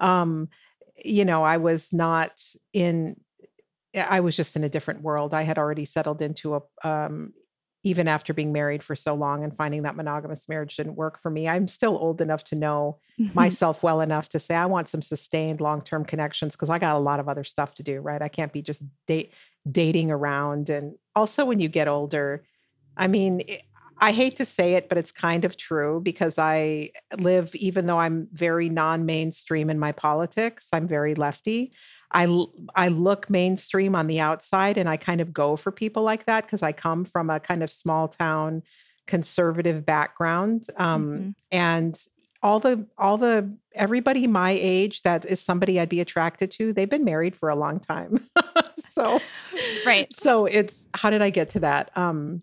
Um, 0.00 0.48
you 1.04 1.24
know, 1.24 1.42
I 1.42 1.56
was 1.58 1.92
not 1.92 2.40
in 2.72 3.16
I 3.94 4.20
was 4.20 4.36
just 4.36 4.56
in 4.56 4.64
a 4.64 4.68
different 4.68 5.02
world. 5.02 5.34
I 5.34 5.42
had 5.42 5.58
already 5.58 5.84
settled 5.84 6.22
into 6.22 6.56
a, 6.56 6.60
um, 6.88 7.32
even 7.84 8.06
after 8.06 8.32
being 8.32 8.52
married 8.52 8.82
for 8.82 8.94
so 8.94 9.14
long 9.14 9.42
and 9.42 9.56
finding 9.56 9.82
that 9.82 9.96
monogamous 9.96 10.48
marriage 10.48 10.76
didn't 10.76 10.94
work 10.94 11.20
for 11.20 11.30
me. 11.30 11.48
I'm 11.48 11.66
still 11.66 11.96
old 11.96 12.20
enough 12.20 12.44
to 12.44 12.54
know 12.54 12.98
myself 13.34 13.82
well 13.82 14.00
enough 14.00 14.28
to 14.30 14.40
say 14.40 14.54
I 14.54 14.66
want 14.66 14.88
some 14.88 15.02
sustained 15.02 15.60
long 15.60 15.82
term 15.82 16.04
connections 16.04 16.52
because 16.52 16.70
I 16.70 16.78
got 16.78 16.96
a 16.96 17.00
lot 17.00 17.20
of 17.20 17.28
other 17.28 17.44
stuff 17.44 17.74
to 17.74 17.82
do, 17.82 18.00
right? 18.00 18.22
I 18.22 18.28
can't 18.28 18.52
be 18.52 18.62
just 18.62 18.82
date, 19.06 19.32
dating 19.70 20.10
around. 20.10 20.70
And 20.70 20.94
also, 21.16 21.44
when 21.44 21.60
you 21.60 21.68
get 21.68 21.88
older, 21.88 22.44
I 22.96 23.08
mean, 23.08 23.40
it, 23.40 23.50
eh, 23.50 23.58
I 23.98 24.10
hate 24.10 24.34
to 24.36 24.44
say 24.44 24.72
it, 24.72 24.88
but 24.88 24.98
it's 24.98 25.12
kind 25.12 25.44
of 25.44 25.56
true 25.56 26.00
because 26.02 26.36
I 26.36 26.90
live, 27.18 27.54
even 27.54 27.86
though 27.86 28.00
I'm 28.00 28.26
very 28.32 28.68
non 28.68 29.06
mainstream 29.06 29.70
in 29.70 29.78
my 29.78 29.92
politics, 29.92 30.68
I'm 30.72 30.88
very 30.88 31.14
lefty. 31.14 31.72
I 32.12 32.44
I 32.74 32.88
look 32.88 33.28
mainstream 33.30 33.94
on 33.94 34.06
the 34.06 34.20
outside 34.20 34.78
and 34.78 34.88
I 34.88 34.96
kind 34.96 35.20
of 35.20 35.32
go 35.32 35.56
for 35.56 35.72
people 35.72 36.02
like 36.02 36.26
that 36.26 36.44
because 36.44 36.62
I 36.62 36.72
come 36.72 37.04
from 37.04 37.30
a 37.30 37.40
kind 37.40 37.62
of 37.62 37.70
small 37.70 38.08
town 38.08 38.62
conservative 39.06 39.84
background 39.84 40.66
um, 40.76 41.06
mm-hmm. 41.06 41.30
and 41.50 42.00
all 42.42 42.60
the 42.60 42.86
all 42.98 43.18
the 43.18 43.50
everybody 43.74 44.26
my 44.26 44.50
age 44.50 45.02
that 45.02 45.24
is 45.24 45.40
somebody 45.40 45.78
I'd 45.78 45.88
be 45.88 46.00
attracted 46.00 46.50
to 46.52 46.72
they've 46.72 46.90
been 46.90 47.04
married 47.04 47.36
for 47.36 47.48
a 47.48 47.56
long 47.56 47.80
time. 47.80 48.28
So 48.92 49.20
right. 49.86 50.12
so 50.12 50.44
it's 50.44 50.86
how 50.92 51.08
did 51.08 51.22
I 51.22 51.30
get 51.30 51.50
to 51.50 51.60
that? 51.60 51.96
Um 51.96 52.42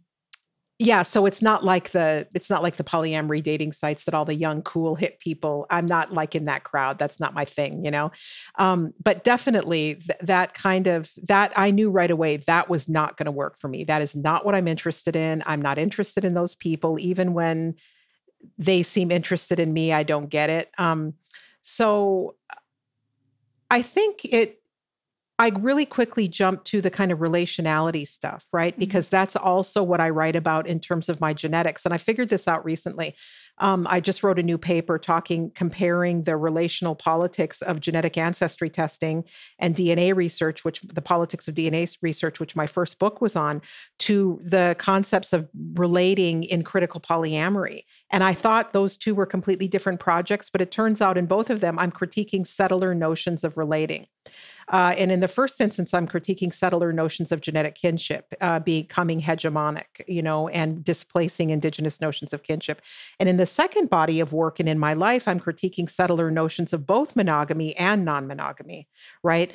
yeah 0.80 1.04
so 1.04 1.26
it's 1.26 1.42
not 1.42 1.64
like 1.64 1.92
the 1.92 2.26
it's 2.34 2.50
not 2.50 2.64
like 2.64 2.78
the 2.78 2.84
polyamory 2.84 3.44
dating 3.44 3.74
sites 3.74 4.06
that 4.06 4.14
all 4.14 4.24
the 4.24 4.34
young 4.34 4.62
cool 4.62 4.96
hip 4.96 5.20
people 5.20 5.68
i'm 5.70 5.86
not 5.86 6.14
like 6.14 6.36
in 6.36 6.46
that 6.46 6.64
crowd 6.64 6.98
that's 6.98 7.20
not 7.20 7.34
my 7.34 7.44
thing 7.46 7.84
you 7.84 7.92
know? 7.92 8.12
Um, 8.56 8.94
but 9.04 9.24
definitely 9.26 9.96
th- 9.96 10.20
that 10.22 10.54
kind 10.54 10.88
of 10.88 11.12
that 11.24 11.52
i 11.58 11.70
knew 11.70 11.90
right 11.92 12.10
away 12.10 12.38
that 12.38 12.70
was 12.70 12.88
not 12.88 13.18
going 13.18 13.26
to 13.26 13.32
work 13.32 13.60
for 13.60 13.68
me 13.68 13.84
that 13.84 14.02
is 14.02 14.16
not 14.16 14.46
what 14.46 14.56
i'm 14.56 14.68
interested 14.68 15.16
in 15.16 15.44
i'm 15.46 15.62
not 15.62 15.78
interested 15.78 16.24
in 16.24 16.34
those 16.34 16.56
people 16.56 16.98
even 17.00 17.34
when 17.34 17.76
they 18.58 18.82
seem 18.82 19.12
interested 19.12 19.60
in 19.60 19.74
me 19.74 19.92
i 19.92 20.02
don't 20.02 20.30
get 20.30 20.50
it 20.50 20.72
um, 20.78 21.14
so 21.62 22.36
i 23.70 23.82
think 23.82 24.24
it 24.24 24.59
I 25.40 25.54
really 25.58 25.86
quickly 25.86 26.28
jump 26.28 26.66
to 26.66 26.82
the 26.82 26.92
kind 26.92 27.14
of 27.14 27.20
relationality 27.20 28.06
stuff, 28.06 28.46
right? 28.52 28.74
Mm-hmm. 28.74 28.80
Because 28.82 29.08
that's 29.08 29.38
also 29.38 29.82
what 29.82 30.02
I 30.02 30.10
write 30.10 30.36
about 30.36 30.68
in 30.68 30.82
terms 30.82 31.08
of 31.08 31.22
my 31.22 31.34
genetics. 31.34 31.86
And 31.86 31.94
I 31.94 31.98
figured 31.98 32.28
this 32.28 32.48
out 32.48 32.66
recently. 32.66 33.16
Um, 33.60 33.88
I 33.90 34.02
just 34.02 34.22
wrote 34.22 34.40
a 34.40 34.44
new 34.44 34.58
paper 34.58 35.00
talking, 35.00 35.52
comparing 35.52 36.24
the 36.24 36.36
relational 36.36 36.96
politics 36.96 37.62
of 37.62 37.80
genetic 37.80 38.18
ancestry 38.18 38.70
testing 38.70 39.24
and 39.60 39.76
DNA 39.76 40.14
research, 40.14 40.66
which 40.66 40.82
the 40.82 41.02
politics 41.02 41.48
of 41.48 41.56
DNA 41.56 41.98
research, 42.02 42.40
which 42.40 42.56
my 42.56 42.68
first 42.68 43.00
book 43.00 43.22
was 43.22 43.36
on, 43.36 43.62
to 44.00 44.40
the 44.44 44.76
concepts 44.78 45.32
of 45.32 45.48
relating 45.74 46.44
in 46.44 46.64
critical 46.64 47.00
polyamory. 47.00 47.84
And 48.12 48.24
I 48.24 48.34
thought 48.34 48.74
those 48.74 48.98
two 48.98 49.16
were 49.16 49.26
completely 49.26 49.68
different 49.68 50.00
projects, 50.00 50.50
but 50.50 50.62
it 50.62 50.72
turns 50.72 51.02
out 51.02 51.18
in 51.18 51.28
both 51.28 51.50
of 51.50 51.62
them, 51.62 51.80
I'm 51.80 51.92
critiquing 51.92 52.46
settler 52.46 52.94
notions 52.94 53.44
of 53.44 53.58
relating. 53.58 54.08
Uh, 54.70 54.94
and 54.98 55.12
in 55.12 55.20
the 55.20 55.28
first 55.28 55.60
instance, 55.60 55.94
I'm 55.94 56.08
critiquing 56.08 56.54
settler 56.54 56.94
notions 56.94 57.32
of 57.32 57.42
genetic 57.42 57.76
kinship 57.76 58.34
uh, 58.40 58.60
becoming 58.60 59.22
hegemonic, 59.22 59.86
you 60.08 60.22
know, 60.22 60.48
and 60.50 60.84
displacing 60.84 61.50
indigenous 61.50 62.00
notions 62.00 62.34
of 62.34 62.44
kinship. 62.44 62.82
And 63.20 63.28
in 63.28 63.38
the 63.38 63.48
second 63.48 63.90
body 63.90 64.20
of 64.20 64.32
work 64.32 64.60
and 64.60 64.70
in 64.70 64.78
my 64.78 64.94
life, 64.94 65.28
I'm 65.28 65.40
critiquing 65.40 65.90
settler 65.90 66.30
notions 66.30 66.72
of 66.72 66.86
both 66.86 67.16
monogamy 67.16 67.76
and 67.78 68.06
non-monogamy, 68.06 68.88
right? 69.24 69.54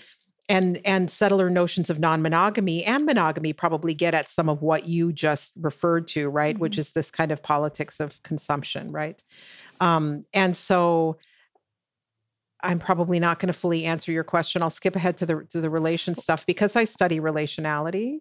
and 0.48 0.78
and 0.84 1.10
settler 1.10 1.48
notions 1.48 1.88
of 1.88 1.98
non-monogamy 1.98 2.84
and 2.84 3.06
monogamy 3.06 3.52
probably 3.52 3.94
get 3.94 4.12
at 4.12 4.28
some 4.28 4.48
of 4.48 4.60
what 4.60 4.86
you 4.86 5.12
just 5.12 5.52
referred 5.56 6.06
to 6.06 6.28
right 6.28 6.56
mm-hmm. 6.56 6.62
which 6.62 6.76
is 6.76 6.90
this 6.90 7.10
kind 7.10 7.32
of 7.32 7.42
politics 7.42 7.98
of 7.98 8.22
consumption 8.22 8.92
right 8.92 9.22
um, 9.80 10.20
and 10.34 10.56
so 10.56 11.16
I'm 12.64 12.78
probably 12.78 13.20
not 13.20 13.38
going 13.38 13.48
to 13.48 13.52
fully 13.52 13.84
answer 13.84 14.10
your 14.10 14.24
question. 14.24 14.62
I'll 14.62 14.70
skip 14.70 14.96
ahead 14.96 15.18
to 15.18 15.26
the 15.26 15.46
to 15.50 15.60
the 15.60 15.70
relation 15.70 16.14
stuff 16.14 16.46
because 16.46 16.74
I 16.76 16.84
study 16.84 17.20
relationality 17.20 18.20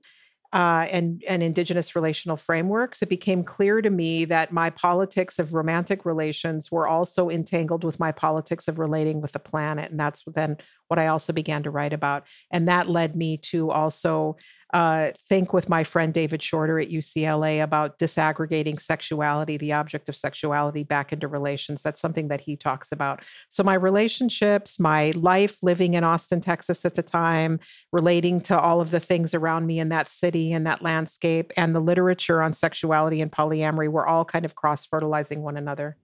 uh, 0.53 0.85
and 0.91 1.23
and 1.27 1.41
indigenous 1.41 1.95
relational 1.95 2.37
frameworks. 2.37 3.01
It 3.01 3.09
became 3.09 3.43
clear 3.43 3.81
to 3.81 3.89
me 3.89 4.25
that 4.25 4.53
my 4.53 4.69
politics 4.69 5.39
of 5.39 5.53
romantic 5.53 6.05
relations 6.05 6.71
were 6.71 6.87
also 6.87 7.29
entangled 7.29 7.83
with 7.83 7.99
my 7.99 8.11
politics 8.11 8.67
of 8.67 8.77
relating 8.77 9.21
with 9.21 9.31
the 9.31 9.39
planet, 9.39 9.89
and 9.89 9.99
that's 9.99 10.23
then 10.27 10.57
what 10.89 10.99
I 10.99 11.07
also 11.07 11.33
began 11.33 11.63
to 11.63 11.71
write 11.71 11.93
about. 11.93 12.25
And 12.51 12.67
that 12.67 12.87
led 12.87 13.15
me 13.15 13.37
to 13.49 13.71
also 13.71 14.35
uh, 14.73 15.11
think 15.29 15.53
with 15.53 15.69
my 15.69 15.83
friend 15.83 16.13
David 16.13 16.41
Shorter 16.41 16.79
at 16.79 16.89
UCLA 16.89 17.63
about 17.63 17.99
disaggregating 17.99 18.81
sexuality, 18.81 19.55
the 19.55 19.71
object 19.71 20.09
of 20.09 20.15
sexuality, 20.15 20.83
back 20.83 21.13
into 21.13 21.27
relations. 21.27 21.83
That's 21.83 22.01
something 22.01 22.27
that 22.29 22.41
he 22.41 22.55
talks 22.55 22.91
about. 22.91 23.21
So, 23.49 23.63
my 23.63 23.75
relationships, 23.75 24.79
my 24.79 25.11
life 25.15 25.57
living 25.61 25.93
in 25.93 26.03
Austin, 26.03 26.41
Texas 26.41 26.85
at 26.85 26.95
the 26.95 27.03
time, 27.03 27.59
relating 27.91 28.41
to 28.41 28.59
all 28.59 28.81
of 28.81 28.89
the 28.89 28.99
things 28.99 29.35
around 29.35 29.67
me 29.67 29.79
in 29.79 29.89
that 29.89 30.09
city 30.09 30.51
and 30.51 30.65
that 30.65 30.81
landscape, 30.81 31.53
and 31.55 31.75
the 31.75 31.79
literature 31.79 32.41
on 32.41 32.53
sexuality 32.53 33.21
and 33.21 33.31
polyamory 33.31 33.89
were 33.89 34.07
all 34.07 34.25
kind 34.25 34.43
of 34.43 34.55
cross 34.55 34.85
fertilizing 34.85 35.43
one 35.43 35.55
another. 35.55 35.97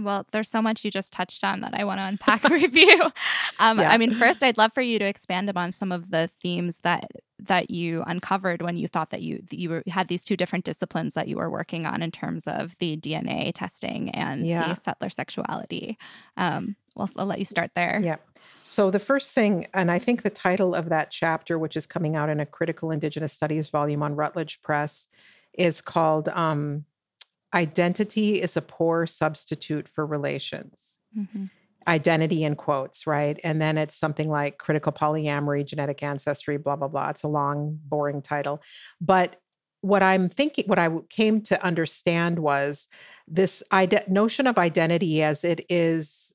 Well, 0.00 0.26
there's 0.32 0.48
so 0.48 0.60
much 0.60 0.84
you 0.84 0.90
just 0.90 1.12
touched 1.12 1.44
on 1.44 1.60
that 1.60 1.74
I 1.74 1.84
want 1.84 2.00
to 2.00 2.04
unpack 2.04 2.42
with 2.48 2.74
you. 2.74 3.02
Um, 3.58 3.78
yeah. 3.78 3.90
I 3.90 3.98
mean, 3.98 4.14
first, 4.14 4.42
I'd 4.42 4.58
love 4.58 4.72
for 4.72 4.82
you 4.82 4.98
to 4.98 5.04
expand 5.04 5.48
upon 5.48 5.72
some 5.72 5.92
of 5.92 6.10
the 6.10 6.30
themes 6.40 6.78
that 6.78 7.10
that 7.40 7.70
you 7.70 8.02
uncovered 8.06 8.62
when 8.62 8.76
you 8.76 8.86
thought 8.88 9.10
that 9.10 9.22
you 9.22 9.42
that 9.50 9.58
you 9.58 9.70
were, 9.70 9.82
had 9.88 10.08
these 10.08 10.22
two 10.22 10.36
different 10.36 10.64
disciplines 10.64 11.14
that 11.14 11.28
you 11.28 11.36
were 11.36 11.50
working 11.50 11.84
on 11.84 12.02
in 12.02 12.10
terms 12.10 12.46
of 12.46 12.76
the 12.78 12.96
DNA 12.96 13.52
testing 13.54 14.10
and 14.10 14.46
yeah. 14.46 14.68
the 14.68 14.74
settler 14.74 15.10
sexuality. 15.10 15.98
Um, 16.36 16.76
well, 16.94 17.10
I'll 17.16 17.26
let 17.26 17.40
you 17.40 17.44
start 17.44 17.72
there. 17.74 18.00
Yeah. 18.02 18.16
So 18.66 18.90
the 18.90 18.98
first 18.98 19.32
thing, 19.32 19.66
and 19.74 19.90
I 19.90 19.98
think 19.98 20.22
the 20.22 20.30
title 20.30 20.74
of 20.74 20.88
that 20.90 21.10
chapter, 21.10 21.58
which 21.58 21.76
is 21.76 21.86
coming 21.86 22.14
out 22.14 22.28
in 22.28 22.40
a 22.40 22.46
critical 22.46 22.90
Indigenous 22.90 23.32
Studies 23.32 23.68
volume 23.68 24.02
on 24.02 24.14
Routledge 24.14 24.62
Press, 24.62 25.08
is 25.52 25.80
called 25.80 26.28
um, 26.28 26.84
identity 27.52 28.40
is 28.40 28.56
a 28.56 28.62
poor 28.62 29.06
substitute 29.06 29.88
for 29.88 30.06
relations. 30.06 30.98
Mm-hmm. 31.16 31.46
Identity 31.86 32.44
in 32.44 32.56
quotes, 32.56 33.06
right? 33.06 33.38
And 33.44 33.60
then 33.60 33.78
it's 33.78 33.96
something 33.96 34.28
like 34.28 34.58
critical 34.58 34.92
polyamory, 34.92 35.66
genetic 35.66 36.02
ancestry, 36.02 36.56
blah, 36.56 36.76
blah, 36.76 36.88
blah. 36.88 37.10
It's 37.10 37.22
a 37.22 37.28
long, 37.28 37.78
boring 37.84 38.22
title. 38.22 38.62
But 39.00 39.36
what 39.80 40.02
I'm 40.02 40.28
thinking, 40.28 40.64
what 40.66 40.78
I 40.78 40.88
came 41.10 41.42
to 41.42 41.62
understand 41.62 42.38
was 42.38 42.88
this 43.28 43.62
ide- 43.70 44.08
notion 44.08 44.46
of 44.46 44.56
identity 44.56 45.22
as 45.22 45.44
it 45.44 45.66
is 45.68 46.34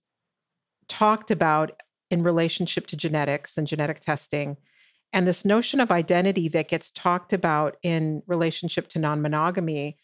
talked 0.88 1.32
about 1.32 1.82
in 2.12 2.24
relationship 2.24 2.88
to 2.88 2.95
genetics 2.95 3.58
and 3.58 3.67
genetic 3.67 4.02
testing 4.02 4.58
and 5.13 5.28
this 5.28 5.45
notion 5.45 5.80
of 5.80 5.91
identity 5.91 6.47
that 6.50 6.67
gets 6.67 6.91
talked 6.91 7.34
about 7.34 7.78
in 7.82 8.21
relationship 8.28 8.89
to 8.89 9.00
non-monogamy 9.00 9.97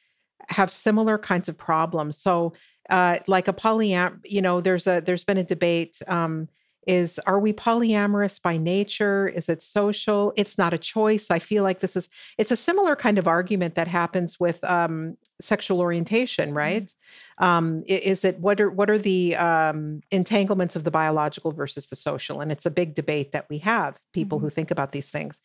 have 0.48 0.72
similar 0.72 1.18
kinds 1.18 1.48
of 1.48 1.58
problems. 1.58 2.18
So, 2.20 2.54
uh, 2.90 3.18
like 3.28 3.48
a 3.48 3.54
polyam, 3.54 4.20
you 4.24 4.42
know, 4.42 4.62
there's 4.62 4.88
a 4.88 5.02
there's 5.02 5.24
been 5.24 5.38
a 5.38 5.44
debate. 5.44 6.02
Um, 6.08 6.48
is 6.88 7.20
are 7.26 7.40
we 7.40 7.54
polyamorous 7.54 8.42
by 8.42 8.58
nature 8.58 9.28
is 9.28 9.50
it 9.50 9.62
social 9.62 10.34
it's 10.36 10.58
not 10.58 10.74
a 10.74 10.78
choice 10.78 11.32
i 11.32 11.40
feel 11.40 11.64
like 11.64 11.80
this 11.80 11.96
is 11.96 12.10
it's 12.38 12.52
a 12.52 12.56
similar 12.56 12.96
kind 12.96 13.18
of 13.18 13.28
argument 13.28 13.76
that 13.76 13.88
happens 13.88 14.40
with 14.40 14.64
um, 14.64 15.18
sexual 15.42 15.82
orientation 15.82 16.50
mm-hmm. 16.50 16.58
right 16.58 16.96
um, 17.40 17.84
is 17.88 18.24
it 18.24 18.40
what 18.40 18.62
are 18.62 18.70
what 18.70 18.90
are 18.90 18.98
the 18.98 19.36
um, 19.36 20.02
entanglements 20.12 20.76
of 20.76 20.84
the 20.84 20.92
biological 20.92 21.52
versus 21.52 21.88
the 21.88 21.96
social 21.96 22.42
and 22.42 22.52
it's 22.52 22.66
a 22.66 22.72
big 22.72 22.94
debate 22.94 23.32
that 23.32 23.48
we 23.50 23.58
have 23.58 23.98
people 24.14 24.38
mm-hmm. 24.38 24.46
who 24.46 24.50
think 24.50 24.72
about 24.72 24.92
these 24.92 25.10
things 25.10 25.42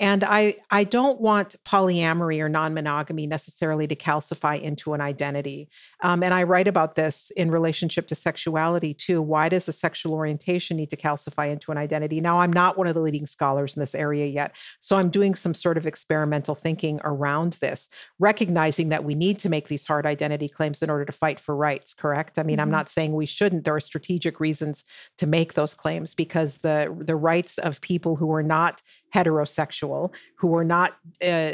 and 0.00 0.22
i 0.24 0.54
i 0.70 0.84
don't 0.84 1.20
want 1.20 1.56
polyamory 1.64 2.40
or 2.40 2.48
non-monogamy 2.48 3.26
necessarily 3.26 3.86
to 3.86 3.96
calcify 3.96 4.60
into 4.60 4.92
an 4.92 5.00
identity 5.00 5.70
um, 6.02 6.22
and 6.22 6.34
i 6.34 6.42
write 6.42 6.68
about 6.68 6.94
this 6.96 7.30
in 7.36 7.50
relationship 7.50 8.06
to 8.06 8.14
sexuality 8.14 8.92
too 8.92 9.22
why 9.22 9.48
does 9.48 9.66
a 9.68 9.72
sexual 9.72 10.12
orientation 10.12 10.76
need 10.76 10.90
to 10.90 10.96
calcify 10.96 11.50
into 11.50 11.72
an 11.72 11.78
identity 11.78 12.20
now 12.20 12.40
i'm 12.40 12.52
not 12.52 12.76
one 12.76 12.86
of 12.86 12.94
the 12.94 13.00
leading 13.00 13.26
scholars 13.26 13.74
in 13.74 13.80
this 13.80 13.94
area 13.94 14.26
yet 14.26 14.54
so 14.80 14.96
i'm 14.96 15.08
doing 15.08 15.34
some 15.34 15.54
sort 15.54 15.78
of 15.78 15.86
experimental 15.86 16.54
thinking 16.54 17.00
around 17.04 17.54
this 17.60 17.88
recognizing 18.18 18.90
that 18.90 19.02
we 19.02 19.14
need 19.14 19.30
need 19.30 19.38
to 19.38 19.48
make 19.48 19.68
these 19.68 19.84
hard 19.84 20.06
identity 20.06 20.48
claims 20.48 20.82
in 20.82 20.90
order 20.90 21.04
to 21.04 21.12
fight 21.12 21.38
for 21.38 21.54
rights, 21.54 21.94
correct? 21.94 22.38
I 22.38 22.42
mean, 22.42 22.54
mm-hmm. 22.54 22.62
I'm 22.62 22.70
not 22.70 22.88
saying 22.88 23.14
we 23.14 23.26
shouldn't. 23.26 23.64
There 23.64 23.76
are 23.76 23.80
strategic 23.80 24.40
reasons 24.40 24.84
to 25.18 25.26
make 25.26 25.54
those 25.54 25.74
claims 25.74 26.14
because 26.14 26.58
the 26.58 26.94
the 26.98 27.16
rights 27.16 27.58
of 27.58 27.80
people 27.80 28.16
who 28.16 28.32
are 28.32 28.42
not 28.42 28.82
heterosexual, 29.14 29.89
who 30.36 30.54
are 30.56 30.64
not 30.64 30.96
uh, 31.22 31.52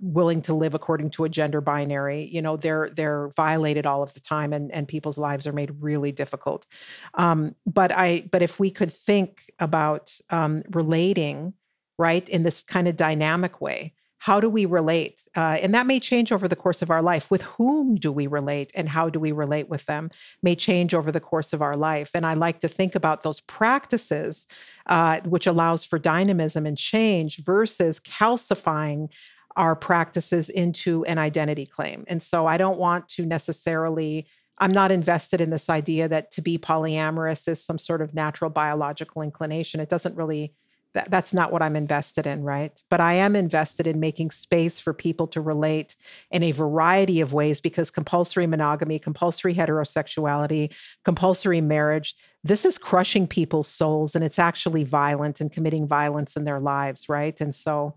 willing 0.00 0.42
to 0.42 0.54
live 0.54 0.74
according 0.74 1.10
to 1.10 1.24
a 1.24 1.28
gender 1.28 1.60
binary 1.60 2.24
you 2.24 2.40
know 2.40 2.56
they're 2.56 2.90
they're 2.90 3.30
violated 3.36 3.84
all 3.86 4.02
of 4.02 4.14
the 4.14 4.20
time 4.20 4.52
and 4.52 4.70
and 4.72 4.86
people's 4.86 5.18
lives 5.18 5.46
are 5.46 5.52
made 5.52 5.72
really 5.80 6.12
difficult. 6.12 6.66
Um, 7.14 7.54
but 7.66 7.92
i 7.92 8.28
but 8.30 8.42
if 8.42 8.60
we 8.60 8.70
could 8.70 8.92
think 8.92 9.52
about 9.58 10.16
um, 10.30 10.62
relating 10.70 11.54
right 11.98 12.28
in 12.28 12.42
this 12.44 12.62
kind 12.62 12.86
of 12.86 12.96
dynamic 12.96 13.60
way 13.60 13.94
how 14.18 14.40
do 14.40 14.48
we 14.48 14.64
relate? 14.64 15.22
Uh, 15.36 15.58
and 15.62 15.74
that 15.74 15.86
may 15.86 16.00
change 16.00 16.32
over 16.32 16.48
the 16.48 16.56
course 16.56 16.82
of 16.82 16.90
our 16.90 17.02
life. 17.02 17.30
With 17.30 17.42
whom 17.42 17.94
do 17.94 18.10
we 18.10 18.26
relate 18.26 18.72
and 18.74 18.88
how 18.88 19.08
do 19.08 19.20
we 19.20 19.32
relate 19.32 19.68
with 19.68 19.86
them 19.86 20.10
may 20.42 20.56
change 20.56 20.92
over 20.92 21.12
the 21.12 21.20
course 21.20 21.52
of 21.52 21.62
our 21.62 21.76
life. 21.76 22.10
And 22.14 22.26
I 22.26 22.34
like 22.34 22.60
to 22.60 22.68
think 22.68 22.94
about 22.94 23.22
those 23.22 23.40
practices, 23.40 24.46
uh, 24.86 25.20
which 25.20 25.46
allows 25.46 25.84
for 25.84 25.98
dynamism 25.98 26.66
and 26.66 26.76
change 26.76 27.38
versus 27.44 28.00
calcifying 28.00 29.08
our 29.56 29.76
practices 29.76 30.48
into 30.48 31.04
an 31.04 31.18
identity 31.18 31.66
claim. 31.66 32.04
And 32.08 32.22
so 32.22 32.46
I 32.46 32.56
don't 32.56 32.78
want 32.78 33.08
to 33.10 33.26
necessarily. 33.26 34.26
I'm 34.60 34.72
not 34.72 34.90
invested 34.90 35.40
in 35.40 35.50
this 35.50 35.70
idea 35.70 36.08
that 36.08 36.32
to 36.32 36.42
be 36.42 36.58
polyamorous 36.58 37.46
is 37.46 37.64
some 37.64 37.78
sort 37.78 38.02
of 38.02 38.12
natural 38.12 38.50
biological 38.50 39.22
inclination. 39.22 39.78
It 39.78 39.88
doesn't 39.88 40.16
really 40.16 40.52
that, 40.94 41.10
that's 41.10 41.34
not 41.34 41.52
what 41.52 41.62
I'm 41.62 41.76
invested 41.76 42.26
in, 42.26 42.42
right? 42.42 42.80
But 42.90 43.00
I 43.00 43.14
am 43.14 43.36
invested 43.36 43.86
in 43.86 44.00
making 44.00 44.30
space 44.30 44.78
for 44.78 44.92
people 44.92 45.26
to 45.28 45.40
relate 45.40 45.96
in 46.30 46.42
a 46.42 46.52
variety 46.52 47.20
of 47.20 47.32
ways 47.32 47.60
because 47.60 47.90
compulsory 47.90 48.46
monogamy, 48.46 48.98
compulsory 48.98 49.54
heterosexuality, 49.54 50.74
compulsory 51.04 51.60
marriage, 51.60 52.16
this 52.42 52.64
is 52.64 52.78
crushing 52.78 53.26
people's 53.26 53.68
souls 53.68 54.14
and 54.14 54.24
it's 54.24 54.38
actually 54.38 54.84
violent 54.84 55.40
and 55.40 55.52
committing 55.52 55.86
violence 55.86 56.36
in 56.36 56.44
their 56.44 56.60
lives, 56.60 57.08
right? 57.08 57.38
And 57.40 57.54
so, 57.54 57.94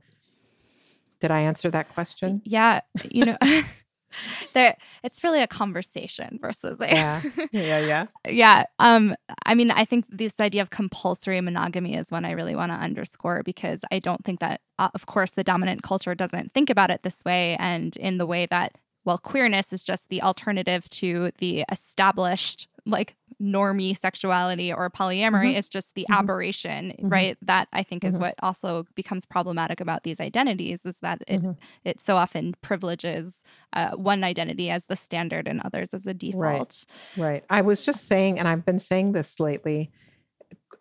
did 1.21 1.31
I 1.31 1.41
answer 1.41 1.69
that 1.69 1.93
question? 1.93 2.41
Yeah. 2.43 2.81
You 3.09 3.25
know, 3.25 3.37
there 4.53 4.75
it's 5.03 5.23
really 5.23 5.41
a 5.41 5.47
conversation 5.47 6.39
versus 6.41 6.79
a 6.81 6.87
yeah. 6.91 7.21
Yeah 7.51 7.79
yeah 7.79 8.05
yeah. 8.27 8.65
Um 8.79 9.15
i 9.45 9.55
mean 9.55 9.71
i 9.71 9.85
think 9.85 10.05
this 10.09 10.39
idea 10.39 10.61
of 10.61 10.69
compulsory 10.69 11.41
monogamy 11.41 11.95
is 11.95 12.11
one 12.11 12.25
i 12.25 12.31
really 12.31 12.55
want 12.55 12.71
to 12.71 12.75
underscore 12.75 13.43
because 13.43 13.81
i 13.91 13.99
don't 13.99 14.23
think 14.23 14.39
that 14.39 14.61
uh, 14.79 14.89
of 14.93 15.05
course 15.05 15.31
the 15.31 15.43
dominant 15.43 15.83
culture 15.83 16.15
doesn't 16.15 16.53
think 16.53 16.69
about 16.69 16.91
it 16.91 17.03
this 17.03 17.23
way 17.25 17.55
and 17.59 17.95
in 17.97 18.17
the 18.17 18.25
way 18.25 18.45
that 18.47 18.77
well 19.05 19.17
queerness 19.17 19.73
is 19.73 19.83
just 19.83 20.09
the 20.09 20.21
alternative 20.21 20.87
to 20.89 21.31
the 21.39 21.63
established 21.71 22.67
like 22.85 23.15
normie 23.41 23.97
sexuality 23.97 24.71
or 24.71 24.89
polyamory 24.89 25.49
mm-hmm. 25.49 25.57
it's 25.57 25.69
just 25.69 25.95
the 25.95 26.03
mm-hmm. 26.03 26.19
aberration 26.19 26.89
mm-hmm. 26.89 27.09
right 27.09 27.37
that 27.41 27.67
i 27.73 27.81
think 27.81 28.03
is 28.03 28.13
mm-hmm. 28.13 28.23
what 28.23 28.35
also 28.43 28.85
becomes 28.95 29.25
problematic 29.25 29.79
about 29.81 30.03
these 30.03 30.19
identities 30.19 30.85
is 30.85 30.99
that 30.99 31.21
it 31.27 31.41
mm-hmm. 31.41 31.51
it 31.83 31.99
so 31.99 32.15
often 32.17 32.53
privileges 32.61 33.43
uh, 33.73 33.91
one 33.91 34.23
identity 34.23 34.69
as 34.69 34.85
the 34.85 34.95
standard 34.95 35.47
and 35.47 35.61
others 35.61 35.89
as 35.93 36.05
a 36.05 36.13
default 36.13 36.85
right 37.17 37.23
right 37.23 37.43
i 37.49 37.61
was 37.61 37.83
just 37.85 38.07
saying 38.07 38.37
and 38.37 38.47
i've 38.47 38.65
been 38.65 38.79
saying 38.79 39.11
this 39.11 39.39
lately 39.39 39.91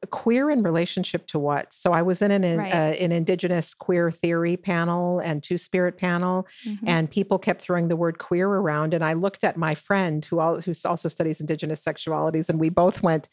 queer 0.08 0.50
in 0.50 0.62
relationship 0.62 1.26
to 1.28 1.38
what? 1.38 1.68
So 1.70 1.92
I 1.92 2.02
was 2.02 2.22
in 2.22 2.30
an 2.30 2.58
right. 2.58 2.72
uh, 2.72 2.94
an 3.02 3.12
indigenous 3.12 3.74
queer 3.74 4.10
theory 4.10 4.56
panel 4.56 5.18
and 5.20 5.42
two 5.42 5.58
spirit 5.58 5.98
panel, 5.98 6.46
mm-hmm. 6.66 6.88
and 6.88 7.10
people 7.10 7.38
kept 7.38 7.60
throwing 7.60 7.88
the 7.88 7.96
word 7.96 8.18
queer 8.18 8.48
around. 8.48 8.94
And 8.94 9.04
I 9.04 9.12
looked 9.12 9.44
at 9.44 9.56
my 9.56 9.74
friend 9.74 10.24
who 10.24 10.40
all, 10.40 10.60
who 10.60 10.72
also 10.84 11.08
studies 11.08 11.40
indigenous 11.40 11.84
sexualities, 11.84 12.48
and 12.48 12.58
we 12.58 12.70
both 12.70 13.02
went 13.02 13.28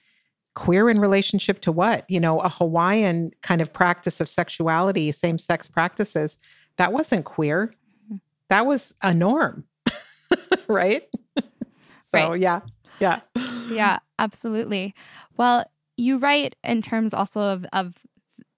queer 0.55 0.89
in 0.89 0.99
relationship 0.99 1.61
to 1.61 1.71
what? 1.71 2.09
You 2.09 2.19
know, 2.19 2.41
a 2.41 2.49
Hawaiian 2.49 3.31
kind 3.41 3.61
of 3.61 3.71
practice 3.71 4.19
of 4.19 4.27
sexuality, 4.27 5.11
same 5.11 5.37
sex 5.37 5.67
practices. 5.67 6.37
That 6.77 6.91
wasn't 6.91 7.25
queer. 7.25 7.73
Mm-hmm. 8.05 8.17
That 8.49 8.65
was 8.65 8.93
a 9.01 9.13
norm, 9.13 9.63
right? 10.67 11.07
so 12.11 12.31
right. 12.31 12.39
yeah, 12.39 12.59
yeah, 12.99 13.19
yeah, 13.69 13.99
absolutely. 14.19 14.95
Well, 15.37 15.65
you 15.97 16.17
write 16.17 16.55
in 16.63 16.81
terms 16.81 17.13
also 17.13 17.41
of, 17.41 17.65
of 17.73 17.95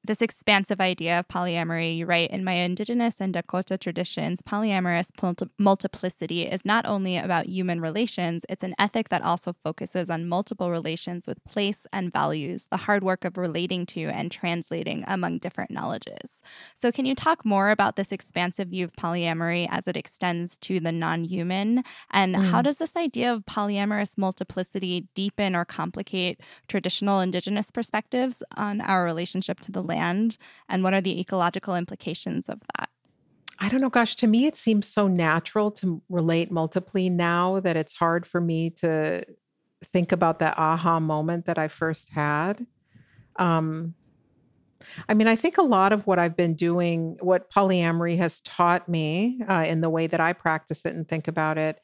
this 0.10 0.24
expansive 0.24 0.82
idea 0.82 1.20
of 1.20 1.28
polyamory, 1.28 1.96
you 1.96 2.08
write 2.08 2.32
in 2.32 2.44
my 2.44 2.54
indigenous 2.54 3.18
and 3.20 3.32
Dakota 3.32 3.78
traditions, 3.78 4.42
polyamorous 4.42 5.12
multiplicity 5.60 6.48
is 6.48 6.66
not 6.66 6.88
only 6.88 7.16
about 7.16 7.46
human 7.46 7.80
relations, 7.80 8.44
it's 8.50 8.64
an 8.64 8.74
ethic 8.80 9.10
that 9.10 9.22
also 9.22 9.54
focuses 9.64 10.10
on 10.10 10.28
multiple 10.28 10.72
relations 10.72 11.28
with 11.28 11.38
place 11.44 11.86
and 11.94 12.12
values, 12.12 12.66
the 12.72 12.78
hard 12.78 13.04
work 13.04 13.24
of 13.24 13.38
relating 13.38 13.86
to 13.86 14.06
and 14.06 14.32
translating 14.32 15.04
among 15.06 15.38
different 15.38 15.70
knowledges. 15.70 16.42
So, 16.74 16.92
can 16.92 17.06
you 17.06 17.14
talk 17.14 17.46
more 17.46 17.70
about 17.70 17.96
this 17.96 18.12
expansive 18.12 18.70
view 18.70 18.86
of 18.86 18.94
polyamory 18.94 19.68
as 19.70 19.88
it 19.88 19.96
extends 19.96 20.58
to 20.62 20.80
the 20.80 20.92
non 20.92 21.24
human? 21.24 21.84
And 22.10 22.36
mm. 22.36 22.46
how 22.46 22.64
does 22.64 22.78
this 22.78 22.96
idea 22.96 23.32
of 23.32 23.46
polyamorous 23.46 24.18
multiplicity 24.18 25.08
deepen 25.14 25.56
or 25.56 25.66
complicate 25.66 26.42
traditional 26.68 27.20
indigenous 27.20 27.70
perspectives 27.70 28.42
on 28.58 28.82
our 28.82 29.04
relationship 29.04 29.60
to 29.60 29.72
the 29.72 29.84
land? 29.84 29.99
Land 30.00 30.38
and 30.70 30.84
what 30.84 30.94
are 30.94 31.02
the 31.02 31.20
ecological 31.20 31.76
implications 31.76 32.50
of 32.50 32.60
that? 32.76 32.90
I 33.60 33.68
don't 33.68 33.82
know, 33.82 33.90
gosh, 33.90 34.16
to 34.18 34.28
me, 34.28 34.46
it 34.46 34.56
seems 34.56 34.88
so 34.88 35.08
natural 35.08 35.70
to 35.72 36.02
relate 36.10 36.50
multiply 36.50 37.10
now 37.10 37.60
that 37.60 37.76
it's 37.76 37.94
hard 37.94 38.26
for 38.26 38.40
me 38.40 38.70
to 38.82 39.26
think 39.94 40.12
about 40.12 40.40
that 40.40 40.58
aha 40.58 41.00
moment 41.00 41.46
that 41.46 41.58
I 41.58 41.68
first 41.68 42.10
had. 42.10 42.66
Um, 43.36 43.96
I 45.10 45.14
mean, 45.14 45.28
I 45.28 45.36
think 45.36 45.58
a 45.58 45.62
lot 45.62 45.92
of 45.92 46.08
what 46.08 46.20
I've 46.20 46.38
been 46.38 46.56
doing, 46.56 47.18
what 47.20 47.52
polyamory 47.52 48.18
has 48.18 48.40
taught 48.42 48.88
me 48.88 49.42
uh, 49.48 49.66
in 49.68 49.82
the 49.82 49.90
way 49.90 50.08
that 50.08 50.22
I 50.22 50.32
practice 50.34 50.86
it 50.86 50.96
and 50.96 51.06
think 51.08 51.28
about 51.28 51.58
it, 51.58 51.82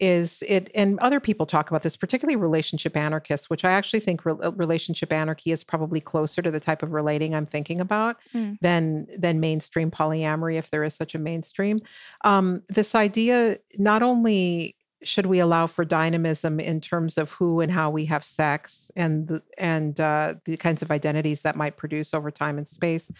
is 0.00 0.42
it 0.48 0.70
and 0.74 0.98
other 1.00 1.20
people 1.20 1.46
talk 1.46 1.70
about 1.70 1.82
this 1.82 1.96
particularly 1.96 2.36
relationship 2.36 2.96
anarchists 2.96 3.50
which 3.50 3.64
i 3.64 3.70
actually 3.70 4.00
think 4.00 4.24
re- 4.24 4.34
uh, 4.42 4.50
relationship 4.52 5.12
anarchy 5.12 5.52
is 5.52 5.62
probably 5.62 6.00
closer 6.00 6.40
to 6.42 6.50
the 6.50 6.60
type 6.60 6.82
of 6.82 6.92
relating 6.92 7.34
i'm 7.34 7.46
thinking 7.46 7.80
about 7.80 8.16
mm. 8.34 8.58
than 8.60 9.06
than 9.16 9.38
mainstream 9.40 9.90
polyamory 9.90 10.56
if 10.56 10.70
there 10.70 10.82
is 10.82 10.94
such 10.94 11.14
a 11.14 11.18
mainstream 11.18 11.80
um, 12.24 12.62
this 12.68 12.94
idea 12.94 13.58
not 13.78 14.02
only 14.02 14.74
should 15.02 15.26
we 15.26 15.38
allow 15.38 15.66
for 15.66 15.84
dynamism 15.84 16.60
in 16.60 16.80
terms 16.80 17.18
of 17.18 17.30
who 17.32 17.60
and 17.60 17.72
how 17.72 17.90
we 17.90 18.04
have 18.06 18.24
sex 18.24 18.90
and 18.96 19.28
the, 19.28 19.42
and 19.58 20.00
uh, 20.00 20.34
the 20.44 20.56
kinds 20.56 20.82
of 20.82 20.90
identities 20.90 21.42
that 21.42 21.56
might 21.56 21.76
produce 21.76 22.14
over 22.14 22.30
time 22.30 22.58
and 22.58 22.68
space? 22.68 23.10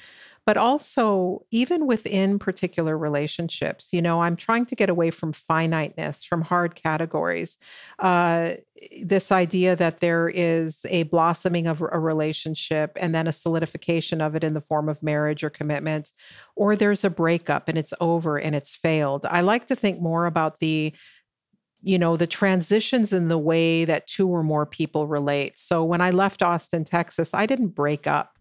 But 0.47 0.57
also 0.57 1.45
even 1.51 1.87
within 1.87 2.39
particular 2.39 2.97
relationships 2.99 3.93
you 3.93 4.03
know 4.03 4.23
i'm 4.23 4.37
trying 4.37 4.67
to 4.67 4.75
get 4.75 4.91
away 4.91 5.11
from 5.11 5.33
finiteness 5.33 6.25
from 6.25 6.43
hard 6.43 6.75
categories. 6.75 7.59
Uh, 7.99 8.53
this 9.03 9.31
idea 9.31 9.77
that 9.77 10.01
there 10.01 10.29
is 10.29 10.87
a 10.89 11.03
blossoming 11.05 11.67
of 11.67 11.81
a 11.81 11.99
relationship 11.99 12.93
and 12.97 13.15
then 13.15 13.27
a 13.27 13.33
solidification 13.33 14.21
of 14.21 14.35
it 14.35 14.45
in 14.45 14.55
the 14.55 14.61
form 14.61 14.89
of 14.89 15.03
marriage 15.03 15.45
or 15.45 15.51
commitment 15.51 16.13
or 16.57 16.77
there's 16.77 17.05
a 17.05 17.11
breakup 17.11 17.69
and 17.69 17.77
it's 17.77 17.93
over 18.01 18.39
and 18.39 18.55
it's 18.55 18.75
failed. 18.75 19.27
I 19.27 19.41
like 19.41 19.67
to 19.69 19.77
think 19.77 20.01
more 20.01 20.27
about 20.27 20.59
the 20.61 20.95
you 21.83 21.99
know 21.99 22.17
the 22.17 22.27
transitions 22.27 23.13
in 23.13 23.29
the 23.29 23.39
way 23.39 23.85
that 23.85 24.07
two 24.07 24.29
or 24.29 24.43
more 24.43 24.67
people 24.67 25.07
relate 25.07 25.59
so 25.59 25.85
when 25.85 26.01
i 26.01 26.11
left 26.11 26.43
austin 26.43 26.85
texas 26.85 27.31
i 27.33 27.47
didn't 27.47 27.69
break 27.69 28.07
up 28.07 28.39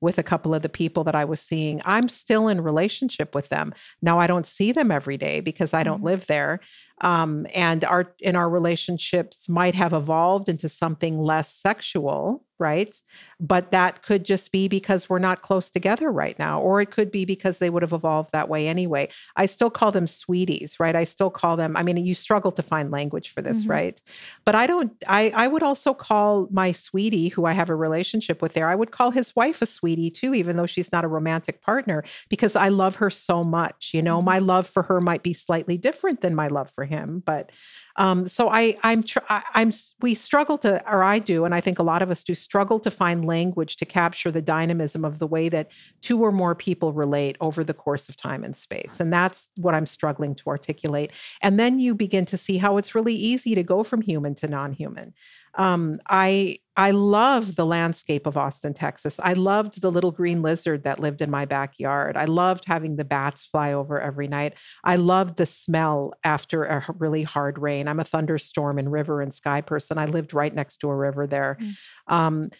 with 0.00 0.18
a 0.18 0.22
couple 0.22 0.54
of 0.54 0.62
the 0.62 0.68
people 0.68 1.04
that 1.04 1.14
I 1.14 1.24
was 1.24 1.40
seeing. 1.40 1.80
I'm 1.84 2.08
still 2.08 2.48
in 2.48 2.60
relationship 2.60 3.34
with 3.34 3.48
them. 3.48 3.74
Now 4.00 4.18
I 4.18 4.26
don't 4.26 4.46
see 4.46 4.72
them 4.72 4.90
every 4.90 5.16
day 5.16 5.40
because 5.40 5.74
I 5.74 5.82
don't 5.82 5.98
mm-hmm. 5.98 6.06
live 6.06 6.26
there. 6.26 6.60
Um, 7.00 7.46
and 7.54 7.84
our 7.84 8.14
in 8.20 8.36
our 8.36 8.48
relationships 8.48 9.48
might 9.48 9.74
have 9.74 9.92
evolved 9.92 10.48
into 10.48 10.68
something 10.68 11.18
less 11.18 11.52
sexual, 11.52 12.44
right? 12.58 13.00
But 13.40 13.72
that 13.72 14.02
could 14.02 14.24
just 14.24 14.50
be 14.52 14.68
because 14.68 15.08
we're 15.08 15.18
not 15.18 15.42
close 15.42 15.70
together 15.70 16.10
right 16.10 16.38
now, 16.38 16.60
or 16.60 16.80
it 16.80 16.90
could 16.90 17.10
be 17.10 17.24
because 17.24 17.58
they 17.58 17.70
would 17.70 17.82
have 17.82 17.92
evolved 17.92 18.32
that 18.32 18.48
way 18.48 18.68
anyway. 18.68 19.08
I 19.36 19.46
still 19.46 19.70
call 19.70 19.92
them 19.92 20.06
sweeties, 20.06 20.80
right? 20.80 20.96
I 20.96 21.04
still 21.04 21.30
call 21.30 21.56
them, 21.56 21.76
I 21.76 21.82
mean, 21.82 21.96
you 21.98 22.14
struggle 22.14 22.52
to 22.52 22.62
find 22.62 22.90
language 22.90 23.30
for 23.30 23.42
this, 23.42 23.60
mm-hmm. 23.60 23.70
right? 23.70 24.02
But 24.44 24.54
I 24.54 24.66
don't, 24.66 24.92
I, 25.06 25.32
I 25.34 25.46
would 25.46 25.62
also 25.62 25.94
call 25.94 26.48
my 26.50 26.72
sweetie, 26.72 27.28
who 27.28 27.44
I 27.44 27.52
have 27.52 27.70
a 27.70 27.74
relationship 27.74 28.42
with 28.42 28.54
there, 28.54 28.68
I 28.68 28.74
would 28.74 28.90
call 28.90 29.10
his 29.10 29.34
wife 29.36 29.62
a 29.62 29.66
sweetie 29.66 30.10
too, 30.10 30.34
even 30.34 30.56
though 30.56 30.66
she's 30.66 30.92
not 30.92 31.04
a 31.04 31.08
romantic 31.08 31.62
partner, 31.62 32.04
because 32.28 32.56
I 32.56 32.68
love 32.68 32.96
her 32.96 33.10
so 33.10 33.44
much. 33.44 33.90
You 33.94 34.02
know, 34.02 34.18
mm-hmm. 34.18 34.26
my 34.26 34.38
love 34.38 34.66
for 34.66 34.82
her 34.84 35.00
might 35.00 35.22
be 35.22 35.32
slightly 35.32 35.76
different 35.76 36.20
than 36.20 36.34
my 36.34 36.48
love 36.48 36.70
for 36.70 36.84
him, 36.84 37.22
but 37.24 37.50
um, 37.96 38.28
so 38.28 38.48
I, 38.48 38.78
I'm, 38.84 39.02
tr- 39.02 39.18
I, 39.28 39.42
I'm, 39.54 39.72
we 40.00 40.14
struggle 40.14 40.56
to, 40.58 40.88
or 40.88 41.02
I 41.02 41.18
do, 41.18 41.44
and 41.44 41.52
I 41.52 41.60
think 41.60 41.80
a 41.80 41.82
lot 41.82 42.00
of 42.00 42.12
us 42.12 42.22
do 42.22 42.34
struggle 42.48 42.80
to 42.80 42.90
find 42.90 43.26
language 43.26 43.76
to 43.76 43.84
capture 43.84 44.30
the 44.30 44.40
dynamism 44.40 45.04
of 45.04 45.18
the 45.18 45.26
way 45.26 45.50
that 45.50 45.70
two 46.00 46.22
or 46.22 46.32
more 46.32 46.54
people 46.54 46.94
relate 46.94 47.36
over 47.42 47.62
the 47.62 47.74
course 47.74 48.08
of 48.08 48.16
time 48.16 48.42
and 48.42 48.56
space. 48.56 49.00
And 49.00 49.12
that's 49.12 49.50
what 49.56 49.74
I'm 49.74 49.84
struggling 49.84 50.34
to 50.36 50.48
articulate. 50.48 51.12
And 51.42 51.60
then 51.60 51.78
you 51.78 51.94
begin 51.94 52.24
to 52.24 52.38
see 52.38 52.56
how 52.56 52.78
it's 52.78 52.94
really 52.94 53.14
easy 53.14 53.54
to 53.54 53.62
go 53.62 53.84
from 53.84 54.00
human 54.00 54.34
to 54.36 54.48
non-human. 54.48 55.12
Um, 55.58 56.00
I 56.08 56.58
I 56.76 56.92
love 56.92 57.56
the 57.56 57.66
landscape 57.66 58.26
of 58.26 58.36
Austin, 58.36 58.72
Texas. 58.72 59.18
I 59.20 59.32
loved 59.32 59.82
the 59.82 59.90
little 59.90 60.12
green 60.12 60.40
lizard 60.40 60.84
that 60.84 61.00
lived 61.00 61.20
in 61.20 61.28
my 61.28 61.44
backyard. 61.44 62.16
I 62.16 62.26
loved 62.26 62.64
having 62.64 62.94
the 62.94 63.04
bats 63.04 63.44
fly 63.44 63.72
over 63.72 64.00
every 64.00 64.28
night. 64.28 64.54
I 64.84 64.94
loved 64.94 65.36
the 65.36 65.46
smell 65.46 66.14
after 66.22 66.64
a 66.64 66.86
really 66.98 67.24
hard 67.24 67.58
rain. 67.58 67.88
I'm 67.88 67.98
a 67.98 68.04
thunderstorm 68.04 68.78
and 68.78 68.92
river 68.92 69.20
and 69.20 69.34
sky 69.34 69.60
person. 69.60 69.98
I 69.98 70.06
lived 70.06 70.32
right 70.32 70.54
next 70.54 70.76
to 70.78 70.88
a 70.88 70.94
river 70.94 71.26
there. 71.26 71.58
Mm. 71.60 71.74
Um, 72.06 72.50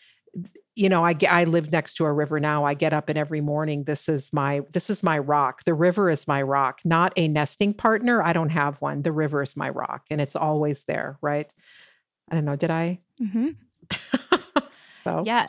you 0.75 0.89
know, 0.89 1.05
I 1.05 1.15
I 1.29 1.45
live 1.45 1.71
next 1.71 1.95
to 1.95 2.05
a 2.05 2.13
river 2.13 2.41
now. 2.41 2.65
I 2.65 2.75
get 2.75 2.93
up 2.93 3.09
and 3.09 3.19
every 3.19 3.41
morning 3.41 3.85
this 3.85 4.09
is 4.09 4.33
my 4.33 4.63
this 4.73 4.91
is 4.91 5.03
my 5.05 5.19
rock. 5.19 5.63
The 5.65 5.75
river 5.75 6.11
is 6.11 6.27
my 6.27 6.43
rock, 6.43 6.81
not 6.85 7.13
a 7.17 7.29
nesting 7.29 7.75
partner. 7.75 8.23
I 8.23 8.33
don't 8.33 8.51
have 8.51 8.81
one. 8.81 9.03
The 9.03 9.13
river 9.13 9.43
is 9.43 9.57
my 9.57 9.69
rock 9.69 10.03
and 10.11 10.21
it's 10.21 10.37
always 10.37 10.85
there, 10.85 11.19
right? 11.23 11.53
I 12.31 12.35
don't 12.35 12.45
know. 12.45 12.57
Did 12.57 12.71
I? 12.71 12.99
Mm-hmm. 13.21 13.49
so 15.05 15.23
yeah. 15.27 15.47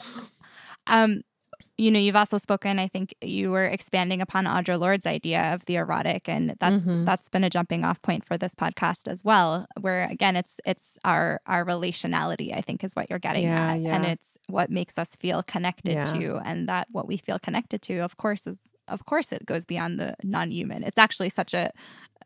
Um, 0.87 1.21
you 1.79 1.91
know, 1.91 1.99
you've 1.99 2.17
also 2.17 2.37
spoken. 2.37 2.77
I 2.77 2.89
think 2.89 3.15
you 3.21 3.51
were 3.51 3.65
expanding 3.65 4.21
upon 4.21 4.43
Audre 4.43 4.77
Lorde's 4.77 5.05
idea 5.05 5.53
of 5.53 5.63
the 5.63 5.77
erotic, 5.77 6.27
and 6.27 6.55
that's 6.59 6.83
mm-hmm. 6.83 7.05
that's 7.05 7.29
been 7.29 7.45
a 7.45 7.49
jumping 7.49 7.85
off 7.85 8.01
point 8.01 8.25
for 8.25 8.37
this 8.37 8.53
podcast 8.53 9.07
as 9.07 9.23
well. 9.23 9.65
Where 9.79 10.03
again, 10.03 10.35
it's 10.35 10.59
it's 10.65 10.97
our 11.05 11.39
our 11.45 11.63
relationality. 11.63 12.53
I 12.53 12.59
think 12.59 12.83
is 12.83 12.95
what 12.95 13.09
you're 13.09 13.17
getting 13.17 13.43
yeah, 13.43 13.71
at, 13.71 13.79
yeah. 13.79 13.95
and 13.95 14.05
it's 14.05 14.37
what 14.47 14.69
makes 14.69 14.97
us 14.97 15.15
feel 15.15 15.41
connected 15.41 15.93
yeah. 15.93 16.03
to, 16.03 16.41
and 16.43 16.67
that 16.67 16.87
what 16.91 17.07
we 17.07 17.15
feel 17.15 17.39
connected 17.39 17.81
to, 17.83 17.99
of 17.99 18.17
course, 18.17 18.45
is 18.45 18.57
of 18.89 19.05
course 19.05 19.31
it 19.31 19.45
goes 19.45 19.65
beyond 19.65 19.99
the 19.99 20.15
non-human. 20.23 20.83
It's 20.83 20.97
actually 20.97 21.29
such 21.29 21.53
a 21.53 21.71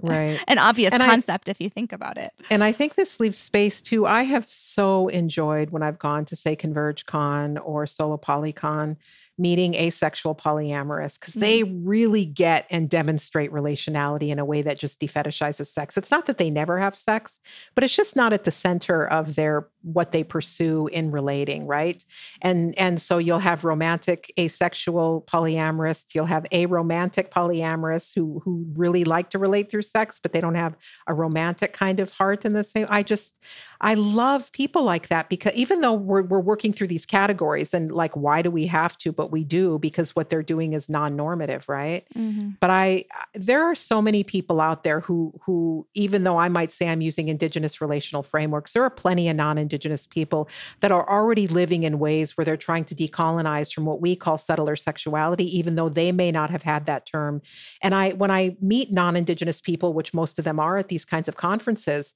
right. 0.01 0.39
an 0.47 0.57
obvious 0.57 0.93
and 0.93 1.01
concept 1.03 1.49
I, 1.49 1.51
if 1.51 1.61
you 1.61 1.69
think 1.69 1.91
about 1.93 2.17
it. 2.17 2.31
And 2.49 2.63
i 2.63 2.71
think 2.71 2.95
this 2.95 3.19
leaves 3.19 3.39
space 3.39 3.81
too. 3.81 4.05
I 4.05 4.23
have 4.23 4.49
so 4.49 5.07
enjoyed 5.09 5.69
when 5.71 5.83
i've 5.83 5.99
gone 5.99 6.25
to 6.25 6.35
say 6.35 6.55
converge 6.55 7.05
con 7.05 7.57
or 7.57 7.87
solo 7.87 8.17
polycon 8.17 8.97
meeting 9.37 9.73
asexual 9.75 10.35
polyamorous 10.35 11.19
because 11.19 11.33
mm-hmm. 11.33 11.41
they 11.41 11.63
really 11.63 12.25
get 12.25 12.67
and 12.69 12.89
demonstrate 12.89 13.51
relationality 13.51 14.29
in 14.29 14.37
a 14.39 14.45
way 14.45 14.61
that 14.61 14.77
just 14.77 14.99
defetishizes 14.99 15.67
sex. 15.67 15.97
It's 15.97 16.11
not 16.11 16.27
that 16.27 16.37
they 16.37 16.49
never 16.49 16.79
have 16.79 16.95
sex, 16.95 17.39
but 17.73 17.83
it's 17.83 17.95
just 17.95 18.15
not 18.15 18.33
at 18.33 18.43
the 18.43 18.51
center 18.51 19.07
of 19.07 19.35
their 19.35 19.67
what 19.81 20.11
they 20.11 20.23
pursue 20.23 20.87
in 20.87 21.11
relating, 21.11 21.65
right? 21.65 22.05
And 22.41 22.77
and 22.77 23.01
so 23.01 23.17
you'll 23.17 23.39
have 23.39 23.63
romantic 23.63 24.31
asexual 24.39 25.25
polyamorous, 25.27 26.05
you'll 26.13 26.25
have 26.25 26.45
aromantic 26.51 27.29
polyamorous 27.29 28.13
who 28.13 28.41
who 28.45 28.65
really 28.75 29.03
like 29.03 29.31
to 29.31 29.39
relate 29.39 29.71
through 29.71 29.81
sex, 29.81 30.19
but 30.21 30.31
they 30.31 30.41
don't 30.41 30.55
have 30.55 30.75
a 31.07 31.13
romantic 31.13 31.73
kind 31.73 31.99
of 31.99 32.11
heart 32.11 32.45
in 32.45 32.53
the 32.53 32.63
same. 32.63 32.87
I 32.89 33.03
just 33.03 33.39
I 33.83 33.95
love 33.95 34.49
people 34.53 34.83
like 34.83 35.09
that 35.09 35.27
because 35.27 35.51
even 35.55 35.81
though 35.81 35.91
we're, 35.91 36.21
we're 36.21 36.39
working 36.39 36.71
through 36.71 36.87
these 36.87 37.05
categories 37.05 37.73
and 37.73 37.91
like, 37.91 38.15
why 38.15 38.41
do 38.41 38.49
we 38.49 38.65
have 38.67 38.97
to? 38.99 39.11
But 39.11 39.29
we 39.29 39.43
do 39.43 39.77
because 39.77 40.15
what 40.15 40.29
they're 40.29 40.41
doing 40.41 40.71
is 40.71 40.87
non 40.87 41.17
normative, 41.17 41.67
right? 41.67 42.07
Mm-hmm. 42.15 42.51
But 42.61 42.69
I, 42.69 43.03
there 43.33 43.61
are 43.63 43.75
so 43.75 44.01
many 44.01 44.23
people 44.23 44.61
out 44.61 44.83
there 44.83 45.01
who, 45.01 45.33
who, 45.45 45.85
even 45.95 46.23
though 46.23 46.37
I 46.37 46.47
might 46.47 46.71
say 46.71 46.87
I'm 46.87 47.01
using 47.01 47.27
indigenous 47.27 47.81
relational 47.81 48.23
frameworks, 48.23 48.71
there 48.71 48.83
are 48.83 48.89
plenty 48.89 49.27
of 49.27 49.35
non 49.35 49.57
indigenous 49.57 50.07
people 50.07 50.47
that 50.79 50.93
are 50.93 51.07
already 51.09 51.47
living 51.47 51.83
in 51.83 51.99
ways 51.99 52.37
where 52.37 52.45
they're 52.45 52.55
trying 52.55 52.85
to 52.85 52.95
decolonize 52.95 53.73
from 53.73 53.83
what 53.83 53.99
we 53.99 54.15
call 54.15 54.37
settler 54.37 54.77
sexuality, 54.77 55.57
even 55.57 55.75
though 55.75 55.89
they 55.89 56.13
may 56.13 56.31
not 56.31 56.49
have 56.49 56.63
had 56.63 56.85
that 56.85 57.05
term. 57.05 57.41
And 57.81 57.93
I, 57.93 58.11
when 58.11 58.31
I 58.31 58.55
meet 58.61 58.93
non 58.93 59.17
indigenous 59.17 59.59
people, 59.59 59.91
which 59.91 60.13
most 60.13 60.39
of 60.39 60.45
them 60.45 60.57
are 60.57 60.77
at 60.77 60.87
these 60.87 61.03
kinds 61.03 61.27
of 61.27 61.35
conferences, 61.35 62.15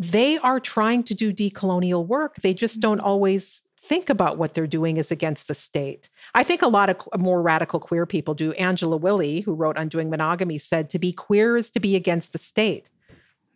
they 0.00 0.38
are 0.38 0.58
trying 0.58 1.02
to 1.04 1.14
do 1.14 1.30
decolonial 1.30 2.06
work. 2.06 2.36
They 2.36 2.54
just 2.54 2.80
don't 2.80 2.98
mm-hmm. 2.98 3.06
always 3.06 3.62
think 3.82 4.08
about 4.08 4.38
what 4.38 4.54
they're 4.54 4.66
doing 4.66 4.96
is 4.96 5.10
against 5.10 5.46
the 5.46 5.54
state. 5.54 6.08
I 6.34 6.42
think 6.42 6.62
a 6.62 6.68
lot 6.68 6.88
of 6.88 6.96
more 7.18 7.42
radical 7.42 7.80
queer 7.80 8.06
people 8.06 8.34
do. 8.34 8.52
Angela 8.52 8.96
Willey, 8.96 9.40
who 9.40 9.54
wrote 9.54 9.76
Undoing 9.78 10.08
Monogamy, 10.08 10.58
said 10.58 10.88
to 10.90 10.98
be 10.98 11.12
queer 11.12 11.56
is 11.56 11.70
to 11.72 11.80
be 11.80 11.96
against 11.96 12.32
the 12.32 12.38
state. 12.38 12.90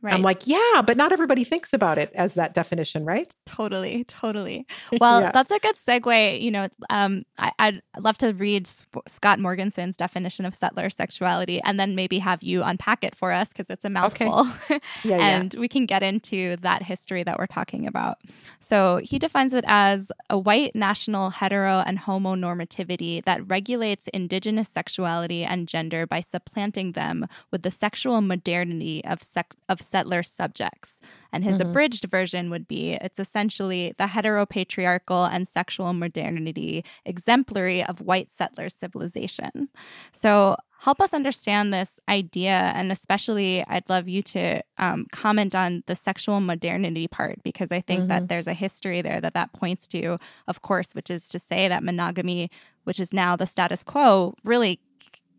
Right. 0.05 0.12
I'm 0.12 0.21
like, 0.21 0.47
yeah, 0.47 0.83
but 0.87 0.99
not 0.99 1.12
everybody 1.12 1.45
thinks 1.45 1.73
about 1.73 1.97
it 1.97 2.12
as 2.14 2.35
that 2.35 2.53
definition, 2.53 3.07
right? 3.07 3.35
Totally, 3.47 4.05
totally. 4.05 4.67
Well, 5.01 5.23
yeah. 5.23 5.33
that's 5.33 5.51
a 5.51 5.59
good 5.59 5.77
segue. 5.77 6.40
You 6.40 6.51
know, 6.51 6.69
um, 6.88 7.25
I, 7.38 7.53
would 7.71 7.83
love 7.99 8.19
to 8.19 8.33
read 8.33 8.69
Scott 9.09 9.38
Morgensen's 9.40 9.97
definition 9.97 10.45
of 10.45 10.55
settler 10.55 10.88
sexuality 10.88 11.61
and 11.62 11.81
then 11.81 11.95
maybe 11.95 12.19
have 12.21 12.43
you 12.43 12.62
unpack 12.62 13.03
it 13.03 13.17
for 13.17 13.33
us 13.33 13.49
because 13.49 13.71
it's 13.71 13.85
a 13.85 13.90
mouthful. 13.90 14.47
Okay. 14.64 14.81
Yeah, 15.05 15.17
and 15.17 15.53
yeah. 15.53 15.61
we 15.61 15.69
can 15.69 15.87
get 15.87 16.03
into 16.03 16.57
that 16.59 16.83
history 16.83 17.23
that 17.23 17.38
we're 17.38 17.47
talking 17.47 17.87
about. 17.87 18.19
So 18.61 19.01
he 19.03 19.19
defines 19.19 19.53
it 19.53 19.64
as 19.67 20.12
a 20.31 20.38
white 20.38 20.75
national 20.75 21.31
hetero 21.31 21.83
and 21.87 21.99
homonormativity 21.99 23.25
that 23.25 23.47
regulates 23.49 24.09
indigenous 24.09 24.69
sexuality 24.69 25.45
and 25.45 25.69
gender 25.69 26.07
by 26.07 26.21
supplanting 26.21 26.93
them 26.93 27.27
with 27.51 27.62
the 27.62 27.71
sexual 27.71 28.21
modernity 28.21 29.05
of, 29.05 29.23
sec- 29.23 29.55
of 29.69 29.81
settler 29.94 30.24
subjects. 30.24 30.98
And 31.33 31.44
his 31.44 31.59
mm-hmm. 31.59 31.70
abridged 31.70 32.04
version 32.07 32.50
would 32.50 32.66
be 32.66 32.94
it's 32.94 33.20
essentially 33.20 33.94
the 33.96 34.07
heteropatriarchal 34.07 35.33
and 35.33 35.46
sexual 35.46 35.92
modernity 35.92 36.85
exemplary 37.04 37.85
of 37.85 38.00
white 38.00 38.33
settler 38.33 38.68
civilization. 38.68 39.68
So, 40.12 40.57
help 40.78 41.00
us 41.00 41.14
understand 41.14 41.72
this 41.72 41.98
idea. 42.09 42.72
And 42.74 42.92
especially, 42.92 43.64
I'd 43.68 43.88
love 43.88 44.09
you 44.09 44.22
to 44.22 44.62
um, 44.78 45.07
comment 45.12 45.54
on 45.54 45.85
the 45.87 45.96
sexual 45.96 46.40
modernity 46.40 47.07
part, 47.07 47.42
because 47.44 47.70
I 47.70 47.80
think 47.80 48.00
mm-hmm. 48.00 48.09
that 48.09 48.28
there's 48.28 48.48
a 48.48 48.52
history 48.52 49.00
there 49.00 49.20
that 49.20 49.35
that 49.35 49.52
points 49.52 49.87
to, 49.88 50.18
of 50.48 50.62
course, 50.62 50.92
which 50.92 51.09
is 51.09 51.28
to 51.28 51.38
say 51.38 51.68
that 51.68 51.85
monogamy, 51.85 52.50
which 52.83 52.98
is 52.98 53.12
now 53.12 53.37
the 53.37 53.46
status 53.46 53.83
quo, 53.83 54.35
really 54.44 54.80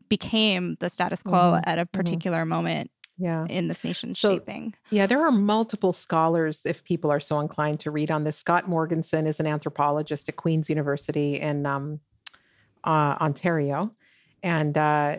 became 0.09 0.77
the 0.79 0.89
status 0.89 1.21
quo 1.23 1.53
mm-hmm. 1.53 1.69
at 1.69 1.77
a 1.77 1.83
mm-hmm. 1.83 1.97
particular 1.97 2.39
mm-hmm. 2.39 2.49
moment 2.49 2.91
yeah. 3.17 3.45
in 3.49 3.67
this 3.67 3.83
nation's 3.83 4.19
so, 4.19 4.33
shaping. 4.33 4.73
Yeah, 4.89 5.05
there 5.05 5.25
are 5.25 5.31
multiple 5.31 5.93
scholars, 5.93 6.65
if 6.65 6.83
people 6.83 7.11
are 7.11 7.19
so 7.19 7.39
inclined 7.39 7.79
to 7.81 7.91
read 7.91 8.11
on 8.11 8.23
this. 8.23 8.37
Scott 8.37 8.67
Morgensen 8.67 9.27
is 9.27 9.39
an 9.39 9.47
anthropologist 9.47 10.29
at 10.29 10.35
Queen's 10.35 10.69
University 10.69 11.39
in 11.39 11.65
um, 11.65 11.99
uh, 12.83 13.15
Ontario. 13.19 13.91
And 14.43 14.77
uh, 14.77 15.17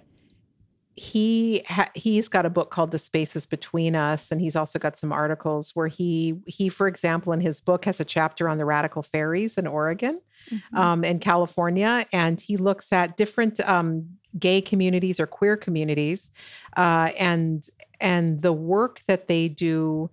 he 0.96 1.62
ha- 1.68 1.90
he's 1.94 2.26
got 2.26 2.46
a 2.46 2.50
book 2.50 2.70
called 2.70 2.90
The 2.90 2.98
Spaces 2.98 3.44
Between 3.44 3.94
Us, 3.94 4.32
and 4.32 4.40
he's 4.40 4.56
also 4.56 4.78
got 4.78 4.96
some 4.96 5.12
articles 5.12 5.76
where 5.76 5.88
he 5.88 6.36
he, 6.46 6.68
for 6.70 6.88
example, 6.88 7.32
in 7.32 7.40
his 7.40 7.60
book 7.60 7.84
has 7.84 8.00
a 8.00 8.04
chapter 8.04 8.48
on 8.48 8.56
the 8.56 8.64
radical 8.64 9.02
faeries 9.02 9.58
in 9.58 9.66
Oregon 9.66 10.20
mm-hmm. 10.50 10.76
um, 10.76 11.04
and 11.04 11.20
California, 11.20 12.06
and 12.12 12.40
he 12.40 12.56
looks 12.56 12.92
at 12.92 13.16
different 13.18 13.60
um, 13.68 14.08
gay 14.38 14.62
communities 14.62 15.20
or 15.20 15.26
queer 15.26 15.56
communities, 15.56 16.32
uh, 16.78 17.10
and 17.18 17.68
and 18.00 18.42
the 18.42 18.52
work 18.52 19.02
that 19.06 19.28
they 19.28 19.48
do 19.48 20.10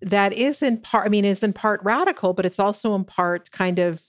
that 0.00 0.32
is 0.32 0.62
in 0.62 0.78
part, 0.78 1.06
I 1.06 1.08
mean, 1.08 1.24
is 1.24 1.42
in 1.42 1.52
part 1.52 1.80
radical, 1.82 2.34
but 2.34 2.44
it's 2.44 2.58
also 2.58 2.94
in 2.94 3.04
part 3.04 3.50
kind 3.50 3.78
of 3.78 4.02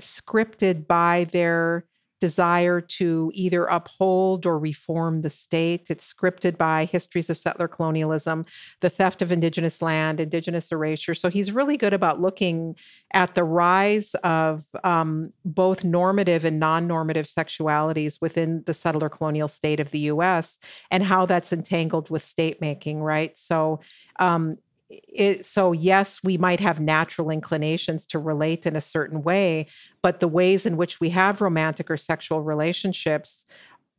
scripted 0.00 0.86
by 0.86 1.24
their 1.30 1.84
desire 2.20 2.80
to 2.80 3.30
either 3.34 3.64
uphold 3.66 4.46
or 4.46 4.58
reform 4.58 5.22
the 5.22 5.30
state. 5.30 5.86
It's 5.90 6.12
scripted 6.12 6.56
by 6.56 6.86
histories 6.86 7.28
of 7.28 7.36
settler 7.36 7.68
colonialism, 7.68 8.46
the 8.80 8.90
theft 8.90 9.22
of 9.22 9.32
indigenous 9.32 9.82
land, 9.82 10.20
indigenous 10.20 10.72
erasure. 10.72 11.14
So 11.14 11.28
he's 11.28 11.52
really 11.52 11.76
good 11.76 11.92
about 11.92 12.20
looking 12.20 12.76
at 13.12 13.34
the 13.34 13.44
rise 13.44 14.14
of 14.16 14.64
um, 14.84 15.32
both 15.44 15.84
normative 15.84 16.44
and 16.44 16.58
non 16.58 16.86
normative 16.86 17.26
sexualities 17.26 18.20
within 18.20 18.62
the 18.66 18.74
settler 18.74 19.08
colonial 19.08 19.48
state 19.48 19.80
of 19.80 19.90
the 19.90 20.00
US 20.00 20.58
and 20.90 21.02
how 21.02 21.26
that's 21.26 21.52
entangled 21.52 22.10
with 22.10 22.22
state 22.22 22.60
making, 22.60 23.00
right? 23.00 23.36
So 23.36 23.80
um, 24.18 24.56
it, 24.88 25.44
so 25.44 25.72
yes 25.72 26.20
we 26.22 26.38
might 26.38 26.60
have 26.60 26.80
natural 26.80 27.30
inclinations 27.30 28.06
to 28.06 28.18
relate 28.18 28.66
in 28.66 28.76
a 28.76 28.80
certain 28.80 29.22
way 29.22 29.66
but 30.02 30.20
the 30.20 30.28
ways 30.28 30.66
in 30.66 30.76
which 30.76 31.00
we 31.00 31.10
have 31.10 31.40
romantic 31.40 31.90
or 31.90 31.96
sexual 31.96 32.40
relationships 32.42 33.46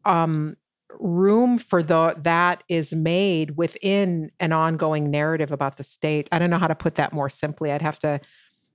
um, 0.05 0.55
room 0.99 1.57
for 1.57 1.83
the 1.83 2.15
that 2.21 2.63
is 2.69 2.93
made 2.93 3.57
within 3.57 4.31
an 4.39 4.53
ongoing 4.53 5.11
narrative 5.11 5.51
about 5.51 5.77
the 5.77 5.83
state 5.83 6.29
i 6.31 6.39
don't 6.39 6.49
know 6.49 6.57
how 6.57 6.67
to 6.67 6.75
put 6.75 6.95
that 6.95 7.11
more 7.11 7.29
simply 7.29 7.71
i'd 7.71 7.81
have 7.81 7.99
to 7.99 8.19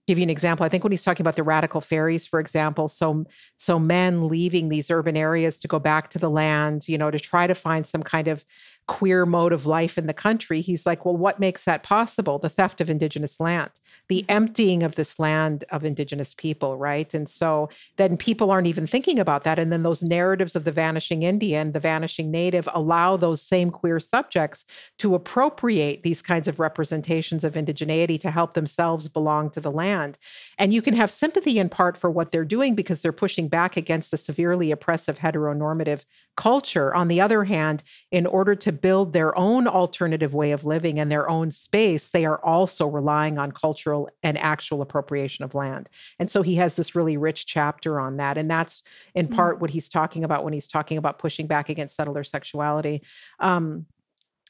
give 0.07 0.19
you 0.19 0.25
an 0.25 0.31
example. 0.31 0.67
I 0.67 0.69
think 0.69 0.83
when 0.83 0.91
he's 0.91 1.05
talking 1.05 1.23
about 1.23 1.37
the 1.37 1.43
radical 1.43 1.81
faeries, 1.81 2.27
for 2.27 2.41
example, 2.41 2.89
so 2.89 3.25
so 3.59 3.79
men 3.79 4.27
leaving 4.29 4.69
these 4.69 4.91
urban 4.91 5.17
areas 5.17 5.59
to 5.61 5.69
go 5.69 5.79
back 5.79 6.11
to 6.11 6.19
the 6.19 6.31
land, 6.31 6.89
you 6.89 6.99
know, 6.99 7.11
to 7.11 7.21
try 7.21 7.47
to 7.47 7.55
find 7.55 7.87
some 7.87 8.03
kind 8.03 8.29
of 8.29 8.45
queer 8.89 9.25
mode 9.25 9.53
of 9.53 9.65
life 9.65 9.97
in 9.97 10.07
the 10.07 10.15
country. 10.15 10.61
He's 10.61 10.87
like, 10.87 11.05
well, 11.05 11.17
what 11.17 11.39
makes 11.39 11.65
that 11.65 11.83
possible? 11.83 12.39
The 12.39 12.49
theft 12.49 12.81
of 12.81 12.91
indigenous 12.91 13.39
land, 13.39 13.71
the 14.09 14.23
mm-hmm. 14.23 14.37
emptying 14.37 14.83
of 14.83 14.97
this 14.97 15.19
land 15.19 15.65
of 15.71 15.85
indigenous 15.85 16.35
people, 16.35 16.77
right? 16.77 17.13
And 17.15 17.29
so 17.29 17.69
then 17.97 18.17
people 18.17 18.51
aren't 18.51 18.67
even 18.67 18.87
thinking 18.87 19.19
about 19.19 19.45
that. 19.45 19.59
And 19.59 19.73
then 19.73 19.83
those 19.83 20.03
narratives 20.03 20.57
of 20.57 20.65
the 20.65 20.73
vanishing 20.73 21.23
Indian, 21.23 21.73
the 21.73 21.81
vanishing 21.81 22.31
native, 22.31 22.69
allow 22.75 23.17
those 23.17 23.41
same 23.41 23.71
queer 23.71 24.01
subjects 24.01 24.65
to 24.99 25.15
appropriate 25.15 26.03
these 26.03 26.21
kinds 26.21 26.49
of 26.49 26.59
representations 26.59 27.45
of 27.45 27.55
indigeneity 27.55 28.21
to 28.21 28.31
help 28.31 28.55
themselves 28.55 29.09
belong 29.09 29.51
to 29.51 29.61
the 29.61 29.71
land. 29.71 30.19
And 30.59 30.75
you 30.75 30.83
can 30.83 30.95
have 30.95 31.11
sympathy 31.11 31.59
in 31.59 31.69
part 31.69 31.97
for 31.97 32.11
what 32.11 32.33
they're 32.33 32.45
doing 32.45 32.75
because 32.75 33.01
they're 33.01 33.13
pushing 33.13 33.49
back 33.49 33.77
against 33.77 34.13
a 34.13 34.17
severely 34.17 34.71
oppressive 34.73 35.19
heteronormative 35.19 36.05
culture. 36.37 36.95
On 36.95 37.09
the 37.09 37.21
other 37.21 37.45
hand, 37.45 37.83
in 38.11 38.27
order 38.27 38.55
to 38.55 38.73
build 38.73 39.13
their 39.13 39.37
own 39.39 39.67
alternative 39.67 40.35
way 40.35 40.53
of 40.53 40.65
living 40.65 40.99
and 40.99 41.11
their 41.11 41.29
own 41.29 41.51
space, 41.51 42.09
they 42.09 42.25
are 42.25 42.43
also 42.45 42.87
relying 42.87 43.39
on 43.39 43.53
cultural 43.53 44.09
and 44.23 44.39
actual 44.39 44.83
appropriation 44.83 45.45
of 45.45 45.55
land. 45.55 45.89
And 46.19 46.31
so 46.31 46.43
he 46.43 46.55
has 46.57 46.75
this 46.75 46.95
really 46.95 47.17
rich 47.17 47.47
chapter 47.47 48.01
on 48.01 48.17
that. 48.17 48.39
And 48.39 48.51
that's 48.51 48.83
in 49.15 49.27
mm-hmm. 49.27 49.37
part 49.37 49.61
what 49.61 49.71
he's 49.71 49.89
talking 49.89 50.25
about 50.25 50.45
when 50.45 50.53
he's 50.53 50.69
talking 50.69 50.99
about 50.99 51.19
pushing 51.19 51.47
back 51.47 51.69
against 51.69 51.97
settler 51.97 52.25
sexuality. 52.25 53.03
Um, 53.39 53.87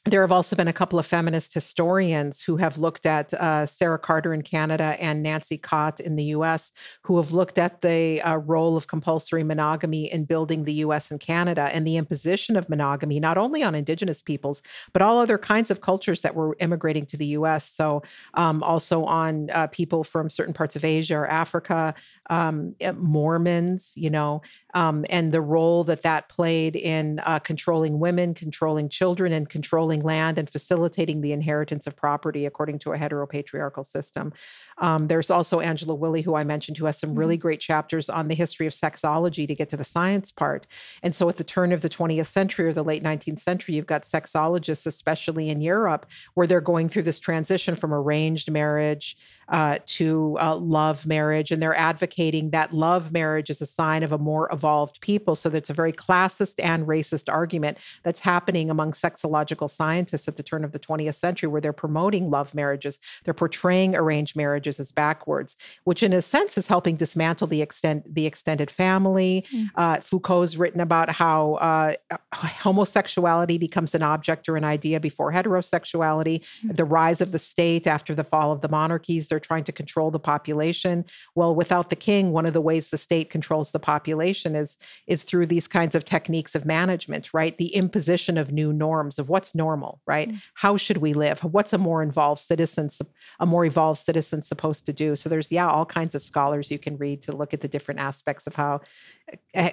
there 0.05 0.19
have 0.19 0.33
also 0.33 0.53
been 0.57 0.67
a 0.67 0.73
couple 0.73 0.99
of 0.99 1.05
feminist 1.05 1.53
historians 1.53 2.41
who 2.41 2.57
have 2.57 2.77
looked 2.77 3.05
at 3.05 3.33
uh, 3.35 3.65
Sarah 3.65 3.97
Carter 3.97 4.33
in 4.33 4.41
Canada 4.41 4.97
and 4.99 5.23
Nancy 5.23 5.57
Cott 5.57 6.01
in 6.01 6.17
the 6.17 6.25
US, 6.25 6.73
who 7.03 7.15
have 7.15 7.31
looked 7.31 7.57
at 7.57 7.79
the 7.79 8.21
uh, 8.21 8.35
role 8.35 8.75
of 8.75 8.87
compulsory 8.87 9.45
monogamy 9.45 10.11
in 10.11 10.25
building 10.25 10.65
the 10.65 10.73
US 10.73 11.09
and 11.09 11.21
Canada 11.21 11.69
and 11.71 11.87
the 11.87 11.95
imposition 11.95 12.57
of 12.57 12.67
monogamy, 12.67 13.17
not 13.21 13.37
only 13.37 13.63
on 13.63 13.75
Indigenous 13.75 14.21
peoples, 14.21 14.61
but 14.91 15.01
all 15.01 15.19
other 15.19 15.37
kinds 15.37 15.71
of 15.71 15.79
cultures 15.79 16.21
that 16.21 16.35
were 16.35 16.57
immigrating 16.59 17.05
to 17.05 17.15
the 17.15 17.27
US. 17.27 17.69
So, 17.69 18.03
um, 18.33 18.61
also 18.61 19.05
on 19.05 19.49
uh, 19.51 19.67
people 19.67 20.03
from 20.03 20.29
certain 20.29 20.53
parts 20.53 20.75
of 20.75 20.83
Asia 20.83 21.15
or 21.15 21.27
Africa, 21.27 21.93
um, 22.29 22.75
eh, 22.81 22.91
Mormons, 22.91 23.93
you 23.95 24.09
know, 24.09 24.41
um, 24.73 25.05
and 25.09 25.31
the 25.31 25.41
role 25.41 25.85
that 25.85 26.01
that 26.01 26.27
played 26.27 26.75
in 26.75 27.19
uh, 27.19 27.39
controlling 27.39 27.99
women, 27.99 28.33
controlling 28.33 28.89
children, 28.89 29.31
and 29.31 29.49
controlling 29.49 29.92
land 30.01 30.37
and 30.37 30.49
facilitating 30.49 31.21
the 31.21 31.31
inheritance 31.31 31.87
of 31.87 31.95
property 31.95 32.45
according 32.45 32.79
to 32.79 32.93
a 32.93 32.97
heteropatriarchal 32.97 33.85
system. 33.85 34.33
Um, 34.79 35.07
there's 35.07 35.29
also 35.29 35.59
Angela 35.59 35.95
Willey, 35.95 36.21
who 36.21 36.35
I 36.35 36.43
mentioned, 36.43 36.77
who 36.77 36.85
has 36.85 36.99
some 36.99 37.15
really 37.15 37.35
mm-hmm. 37.35 37.41
great 37.41 37.59
chapters 37.59 38.09
on 38.09 38.27
the 38.27 38.35
history 38.35 38.67
of 38.67 38.73
sexology 38.73 39.47
to 39.47 39.55
get 39.55 39.69
to 39.69 39.77
the 39.77 39.85
science 39.85 40.31
part. 40.31 40.67
And 41.03 41.15
so 41.15 41.29
at 41.29 41.37
the 41.37 41.43
turn 41.43 41.71
of 41.71 41.81
the 41.81 41.89
20th 41.89 42.27
century 42.27 42.67
or 42.67 42.73
the 42.73 42.83
late 42.83 43.03
19th 43.03 43.39
century, 43.39 43.75
you've 43.75 43.85
got 43.85 44.03
sexologists, 44.03 44.85
especially 44.85 45.49
in 45.49 45.61
Europe, 45.61 46.05
where 46.33 46.47
they're 46.47 46.61
going 46.61 46.89
through 46.89 47.03
this 47.03 47.19
transition 47.19 47.75
from 47.75 47.93
arranged 47.93 48.51
marriage 48.51 49.17
uh, 49.53 49.77
to 49.85 50.35
uh, 50.41 50.57
love 50.57 51.05
marriage, 51.05 51.51
and 51.51 51.61
they're 51.61 51.77
advocating 51.77 52.49
that 52.49 52.73
love 52.73 53.11
marriage 53.11 53.51
is 53.51 53.61
a 53.61 53.67
sign 53.67 54.01
of 54.01 54.11
a 54.11 54.17
more 54.17 54.49
evolved 54.51 54.99
people. 54.99 55.35
So 55.35 55.47
that's 55.47 55.69
a 55.69 55.75
very 55.75 55.93
classist 55.93 56.55
and 56.63 56.87
racist 56.87 57.31
argument 57.31 57.77
that's 58.01 58.19
happening 58.19 58.71
among 58.71 58.93
sexological 58.93 59.69
scientists 59.69 60.27
at 60.27 60.37
the 60.37 60.43
turn 60.43 60.63
of 60.63 60.71
the 60.71 60.79
20th 60.79 61.13
century, 61.13 61.47
where 61.47 61.61
they're 61.61 61.71
promoting 61.71 62.31
love 62.31 62.55
marriages, 62.55 62.97
they're 63.25 63.33
portraying 63.35 63.95
arranged 63.95 64.35
marriages 64.35 64.79
as 64.79 64.91
backwards, 64.91 65.55
which 65.83 66.01
in 66.01 66.13
a 66.13 66.21
sense 66.23 66.57
is 66.57 66.65
helping 66.65 66.95
dismantle 66.95 67.45
the 67.45 67.61
extent 67.61 68.03
the 68.11 68.25
extended 68.25 68.71
family. 68.71 69.45
Mm. 69.53 69.69
Uh, 69.75 69.99
Foucault's 69.99 70.55
written 70.55 70.81
about 70.81 71.11
how 71.11 71.53
uh, 71.55 71.93
homosexuality 72.33 73.59
becomes 73.59 73.93
an 73.93 74.01
object 74.01 74.49
or 74.49 74.57
an 74.57 74.63
idea 74.63 74.99
before 74.99 75.31
heterosexuality, 75.31 76.41
mm. 76.65 76.75
the 76.75 76.85
rise 76.85 77.21
of 77.21 77.31
the 77.31 77.37
state 77.37 77.85
after 77.85 78.15
the 78.15 78.23
fall 78.23 78.51
of 78.51 78.61
the 78.61 78.67
monarchies. 78.67 79.27
They're 79.27 79.42
trying 79.43 79.63
to 79.65 79.71
control 79.71 80.09
the 80.09 80.19
population. 80.19 81.05
Well, 81.35 81.53
without 81.53 81.89
the 81.89 81.95
king, 81.95 82.31
one 82.31 82.45
of 82.45 82.53
the 82.53 82.61
ways 82.61 82.89
the 82.89 82.97
state 82.97 83.29
controls 83.29 83.71
the 83.71 83.79
population 83.79 84.55
is 84.55 84.77
is 85.07 85.23
through 85.23 85.47
these 85.47 85.67
kinds 85.67 85.95
of 85.95 86.05
techniques 86.05 86.55
of 86.55 86.65
management, 86.65 87.33
right? 87.33 87.57
The 87.57 87.75
imposition 87.75 88.37
of 88.37 88.51
new 88.51 88.73
norms 88.73 89.19
of 89.19 89.29
what's 89.29 89.53
normal, 89.53 90.01
right? 90.07 90.29
Mm. 90.29 90.41
How 90.55 90.77
should 90.77 90.97
we 90.97 91.13
live? 91.13 91.39
What's 91.43 91.73
a 91.73 91.77
more 91.77 92.01
involved 92.01 92.41
citizen, 92.41 92.89
a 93.39 93.45
more 93.45 93.65
evolved 93.65 93.99
citizen 93.99 94.41
supposed 94.41 94.85
to 94.85 94.93
do? 94.93 95.15
So 95.15 95.29
there's 95.29 95.51
yeah, 95.51 95.69
all 95.69 95.85
kinds 95.85 96.15
of 96.15 96.23
scholars 96.23 96.71
you 96.71 96.79
can 96.79 96.97
read 96.97 97.21
to 97.23 97.35
look 97.35 97.53
at 97.53 97.61
the 97.61 97.67
different 97.67 97.99
aspects 97.99 98.47
of 98.47 98.55
how 98.55 98.81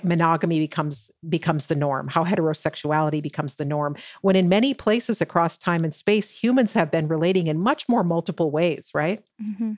monogamy 0.03 0.59
becomes 0.59 1.11
becomes 1.29 1.67
the 1.67 1.75
norm, 1.75 2.09
how 2.09 2.25
heterosexuality 2.25 3.23
becomes 3.23 3.55
the 3.55 3.65
norm. 3.65 3.97
When 4.23 4.37
in 4.37 4.49
many 4.49 4.75
places 4.75 5.21
across 5.21 5.57
time 5.57 5.85
and 5.85 5.95
space, 5.95 6.31
humans 6.31 6.73
have 6.73 6.91
been 6.91 7.09
relating 7.09 7.47
in 7.47 7.59
much 7.59 7.89
more 7.89 8.05
multiple 8.05 8.51
ways, 8.51 8.91
right? 8.95 9.23
Mm-hmm. 9.43 9.73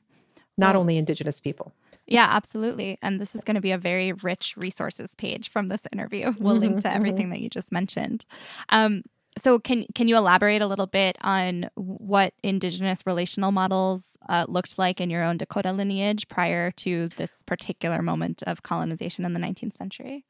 Not 0.58 0.76
only 0.76 0.98
indigenous 0.98 1.40
people. 1.40 1.72
Yeah, 2.06 2.26
absolutely. 2.30 2.98
And 3.00 3.20
this 3.20 3.34
is 3.34 3.44
going 3.44 3.54
to 3.54 3.60
be 3.60 3.70
a 3.70 3.78
very 3.78 4.12
rich 4.12 4.54
resources 4.56 5.14
page 5.14 5.50
from 5.50 5.68
this 5.68 5.86
interview. 5.92 6.34
We'll 6.38 6.54
mm-hmm, 6.54 6.60
link 6.60 6.80
to 6.80 6.88
mm-hmm. 6.88 6.96
everything 6.96 7.22
mm-hmm. 7.24 7.30
that 7.30 7.40
you 7.40 7.48
just 7.48 7.72
mentioned. 7.72 8.26
Um, 8.68 9.02
so 9.38 9.58
can 9.58 9.86
can 9.94 10.08
you 10.08 10.16
elaborate 10.16 10.62
a 10.62 10.66
little 10.66 10.86
bit 10.86 11.16
on 11.22 11.68
what 11.74 12.34
indigenous 12.42 13.06
relational 13.06 13.52
models 13.52 14.16
uh, 14.28 14.44
looked 14.48 14.78
like 14.78 15.00
in 15.00 15.10
your 15.10 15.22
own 15.22 15.38
Dakota 15.38 15.72
lineage 15.72 16.28
prior 16.28 16.70
to 16.72 17.08
this 17.16 17.42
particular 17.46 18.02
moment 18.02 18.42
of 18.46 18.62
colonization 18.62 19.24
in 19.24 19.32
the 19.32 19.40
19th 19.40 19.76
century? 19.76 20.24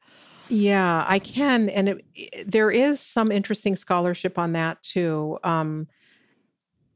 Yeah, 0.49 1.05
I 1.07 1.19
can, 1.19 1.69
and 1.69 2.01
it, 2.15 2.51
there 2.51 2.69
is 2.69 2.99
some 2.99 3.31
interesting 3.31 3.75
scholarship 3.75 4.37
on 4.37 4.53
that 4.53 4.81
too. 4.83 5.39
Um, 5.43 5.87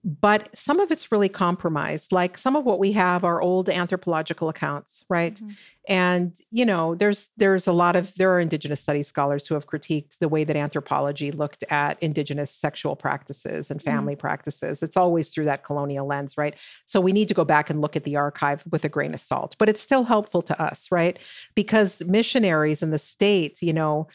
but 0.07 0.47
some 0.57 0.79
of 0.79 0.89
it's 0.89 1.11
really 1.11 1.27
compromised 1.27 2.13
like 2.13 2.37
some 2.37 2.55
of 2.55 2.63
what 2.63 2.79
we 2.79 2.93
have 2.93 3.25
are 3.25 3.41
old 3.41 3.69
anthropological 3.69 4.47
accounts 4.47 5.03
right 5.09 5.35
mm-hmm. 5.35 5.51
and 5.89 6.39
you 6.49 6.65
know 6.65 6.95
there's 6.95 7.27
there's 7.35 7.67
a 7.67 7.73
lot 7.73 7.97
of 7.97 8.15
there 8.15 8.31
are 8.33 8.39
indigenous 8.39 8.79
studies 8.79 9.05
scholars 9.09 9.45
who 9.45 9.53
have 9.53 9.67
critiqued 9.67 10.17
the 10.19 10.29
way 10.29 10.45
that 10.45 10.55
anthropology 10.55 11.29
looked 11.29 11.65
at 11.69 12.01
indigenous 12.01 12.49
sexual 12.49 12.95
practices 12.95 13.69
and 13.69 13.83
family 13.83 14.13
mm-hmm. 14.13 14.21
practices 14.21 14.81
it's 14.81 14.95
always 14.95 15.27
through 15.27 15.45
that 15.45 15.65
colonial 15.65 16.07
lens 16.07 16.37
right 16.37 16.55
so 16.85 17.01
we 17.01 17.11
need 17.11 17.27
to 17.27 17.33
go 17.33 17.43
back 17.43 17.69
and 17.69 17.81
look 17.81 17.97
at 17.97 18.05
the 18.05 18.15
archive 18.15 18.63
with 18.71 18.85
a 18.85 18.89
grain 18.89 19.13
of 19.13 19.19
salt 19.19 19.57
but 19.59 19.67
it's 19.67 19.81
still 19.81 20.05
helpful 20.05 20.41
to 20.41 20.59
us 20.61 20.87
right 20.89 21.19
because 21.53 22.01
missionaries 22.05 22.81
in 22.81 22.91
the 22.91 22.99
states 22.99 23.61
you 23.61 23.73
know 23.73 24.07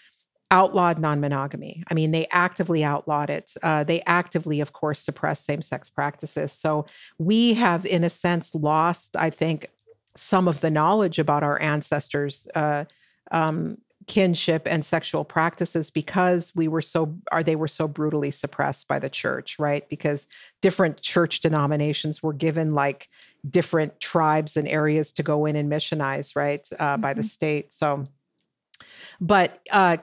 outlawed 0.52 0.98
non 0.98 1.18
monogamy. 1.18 1.82
I 1.88 1.94
mean, 1.94 2.12
they 2.12 2.26
actively 2.30 2.84
outlawed 2.84 3.30
it. 3.30 3.54
Uh, 3.62 3.82
they 3.82 4.02
actively, 4.02 4.60
of 4.60 4.74
course, 4.74 5.00
suppressed 5.00 5.46
same 5.46 5.62
sex 5.62 5.88
practices. 5.88 6.52
So 6.52 6.86
we 7.18 7.54
have, 7.54 7.86
in 7.86 8.04
a 8.04 8.10
sense, 8.10 8.54
lost, 8.54 9.16
I 9.16 9.30
think, 9.30 9.68
some 10.14 10.46
of 10.46 10.60
the 10.60 10.70
knowledge 10.70 11.18
about 11.18 11.42
our 11.42 11.60
ancestors' 11.60 12.46
uh, 12.54 12.84
um, 13.30 13.78
kinship 14.06 14.62
and 14.66 14.84
sexual 14.84 15.24
practices 15.24 15.88
because 15.88 16.54
we 16.54 16.68
were 16.68 16.82
so 16.82 17.14
are 17.30 17.42
they 17.42 17.56
were 17.56 17.68
so 17.68 17.86
brutally 17.86 18.32
suppressed 18.32 18.88
by 18.88 18.98
the 18.98 19.08
church 19.08 19.60
right 19.60 19.88
because 19.88 20.26
different 20.60 21.00
church 21.00 21.38
denominations 21.38 22.20
were 22.20 22.32
given 22.32 22.74
like 22.74 23.08
different 23.48 24.00
tribes 24.00 24.56
and 24.56 24.66
areas 24.66 25.12
to 25.12 25.22
go 25.22 25.46
in 25.46 25.54
and 25.54 25.70
missionize 25.70 26.34
right 26.34 26.68
uh, 26.80 26.94
mm-hmm. 26.94 27.00
by 27.00 27.14
the 27.14 27.20
mm-hmm. 27.20 27.28
state 27.28 27.72
so 27.72 28.04
but 29.20 29.60
uh, 29.70 29.96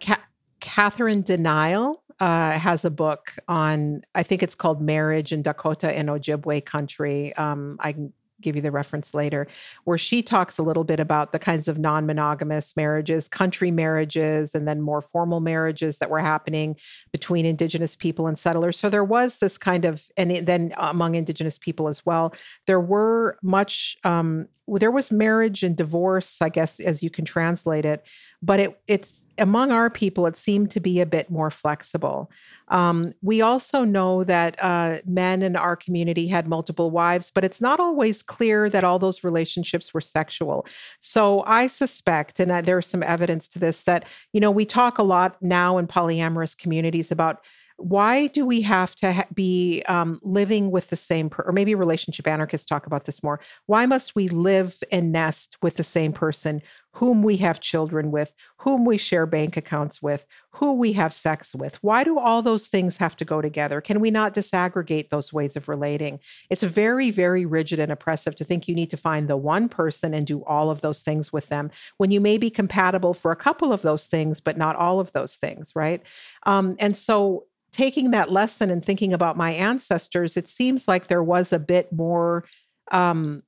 Catherine 0.60 1.22
Denial 1.22 2.04
uh, 2.19 2.52
has 2.52 2.84
a 2.84 2.89
book 2.89 3.36
on, 3.48 4.02
I 4.15 4.24
think 4.24 4.43
it's 4.43 4.56
called 4.56 4.82
Marriage 4.82 5.32
in 5.32 5.41
Dakota 5.41 5.91
and 5.91 6.10
Ojibwe 6.10 6.65
Country. 6.65 7.36
Um, 7.36 7.78
I 7.80 7.93
can 7.93 8.13
give 8.41 8.56
you 8.56 8.62
the 8.62 8.72
reference 8.72 9.13
later, 9.13 9.48
where 9.84 9.98
she 9.98 10.22
talks 10.22 10.58
a 10.58 10.63
little 10.63 10.84
bit 10.84 11.00
about 11.00 11.32
the 11.32 11.39
kinds 11.39 11.67
of 11.67 11.78
non 11.78 12.06
monogamous 12.06 12.76
marriages, 12.76 13.28
country 13.28 13.72
marriages, 13.72 14.56
and 14.56 14.67
then 14.67 14.82
more 14.82 15.02
formal 15.02 15.39
marriages 15.39 15.98
that 16.00 16.10
were 16.10 16.19
happening 16.19 16.76
between 17.12 17.45
Indigenous 17.45 17.95
people 17.95 18.28
and 18.28 18.38
settlers. 18.38 18.78
So 18.78 18.89
there 18.89 19.04
was 19.04 19.38
this 19.38 19.58
kind 19.58 19.86
of, 19.86 20.04
and 20.17 20.32
then 20.45 20.74
among 20.78 21.15
Indigenous 21.15 21.58
people 21.58 21.88
as 21.88 22.06
well, 22.06 22.34
there 22.65 22.80
were 22.80 23.38
much, 23.41 23.98
um, 24.04 24.48
there 24.67 24.91
was 24.91 25.12
marriage 25.12 25.63
and 25.63 25.76
divorce, 25.76 26.41
I 26.41 26.50
guess, 26.50 26.80
as 26.80 27.02
you 27.02 27.10
can 27.10 27.26
translate 27.26 27.86
it, 27.86 28.06
but 28.41 28.60
it, 28.60 28.82
it's, 28.88 29.22
among 29.39 29.71
our 29.71 29.89
people, 29.89 30.28
it 30.28 30.38
seemed 30.38 30.71
to 30.71 30.80
be 30.80 30.99
a 30.99 31.06
bit 31.06 31.30
more 31.30 31.49
flexible. 31.52 32.30
Um, 32.67 33.13
we 33.21 33.41
also 33.41 33.84
know 33.84 34.23
that 34.23 34.62
uh, 34.63 34.99
men 35.06 35.41
in 35.41 35.56
our 35.56 35.75
community 35.75 36.28
had 36.28 36.47
multiple 36.47 36.91
wives, 36.91 37.32
but 37.34 37.43
it's 37.43 37.62
not 37.62 37.80
always 37.80 38.21
clear 38.21 38.69
that 38.69 38.84
all 38.84 38.99
those 38.99 39.23
relationships 39.23 39.93
were 39.93 40.02
sexual. 40.02 40.65
So 40.99 41.43
I 41.45 41.67
suspect, 41.67 42.39
and 42.39 42.65
there's 42.65 42.88
some 42.88 43.04
evidence 43.04 43.47
to 43.49 43.60
this, 43.60 43.82
that, 43.84 44.06
you 44.34 44.39
know, 44.39 44.52
we 44.52 44.65
talk 44.65 44.97
a 44.97 45.04
lot 45.04 45.38
now 45.41 45.78
in 45.78 45.88
polyamorous 45.88 46.58
communities 46.58 47.12
about 47.12 47.41
why 47.80 48.28
do 48.28 48.45
we 48.45 48.62
have 48.62 48.95
to 48.97 49.13
ha- 49.13 49.25
be 49.34 49.82
um, 49.88 50.19
living 50.21 50.69
with 50.69 50.89
the 50.89 50.97
same 50.97 51.30
per- 51.30 51.43
or 51.43 51.54
maybe 51.54 51.73
relationship 51.75 52.28
anarchists 52.28 52.65
talk 52.65 52.86
about 52.86 53.06
this 53.06 53.23
more 53.23 53.39
why 53.67 53.86
must 53.86 54.15
we 54.15 54.28
live 54.28 54.78
and 54.91 55.12
nest 55.12 55.58
with 55.62 55.78
the 55.78 55.84
same 55.84 56.12
person 56.12 56.62
whom 56.99 57.23
we 57.23 57.38
have 57.38 57.62
children 57.62 58.12
with 58.12 58.33
whom 58.57 58.83
we 58.83 58.97
share 58.97 59.25
bank 59.25 59.55
accounts 59.55 60.01
with 60.01 60.25
who 60.51 60.73
we 60.73 60.91
have 60.91 61.13
sex 61.13 61.55
with. 61.55 61.75
Why 61.81 62.03
do 62.03 62.19
all 62.19 62.41
those 62.41 62.67
things 62.67 62.97
have 62.97 63.15
to 63.15 63.23
go 63.23 63.41
together? 63.41 63.79
Can 63.79 64.01
we 64.01 64.12
not 64.12 64.33
disaggregate 64.33 65.07
those 65.07 65.31
ways 65.31 65.55
of 65.55 65.69
relating? 65.69 66.19
It's 66.49 66.63
very 66.63 67.09
very 67.09 67.45
rigid 67.45 67.79
and 67.79 67.89
oppressive 67.89 68.35
to 68.35 68.43
think 68.43 68.67
you 68.67 68.75
need 68.75 68.89
to 68.89 68.97
find 68.97 69.29
the 69.29 69.38
one 69.38 69.69
person 69.69 70.13
and 70.13 70.27
do 70.27 70.43
all 70.43 70.69
of 70.69 70.81
those 70.81 71.01
things 71.01 71.31
with 71.31 71.47
them 71.47 71.71
when 71.97 72.12
you 72.12 72.19
may 72.19 72.38
be 72.38 72.49
compatible 72.49 73.13
for 73.13 73.31
a 73.31 73.35
couple 73.47 73.71
of 73.71 73.81
those 73.81 74.05
things 74.05 74.41
but 74.41 74.57
not 74.57 74.75
all 74.75 74.99
of 74.99 75.13
those 75.13 75.35
things 75.35 75.71
right? 75.75 76.03
Um, 76.45 76.75
and 76.79 76.97
so 76.97 77.45
taking 77.71 78.12
that 78.12 78.29
lesson 78.29 78.69
and 78.69 78.83
thinking 78.83 79.13
about 79.13 79.38
my 79.38 79.51
ancestors, 79.51 80.35
it 80.35 80.49
seems 80.49 80.85
like 80.88 81.07
there 81.07 81.23
was 81.23 81.53
a 81.53 81.59
bit 81.59 81.93
more 81.93 82.43
um, 82.91 83.43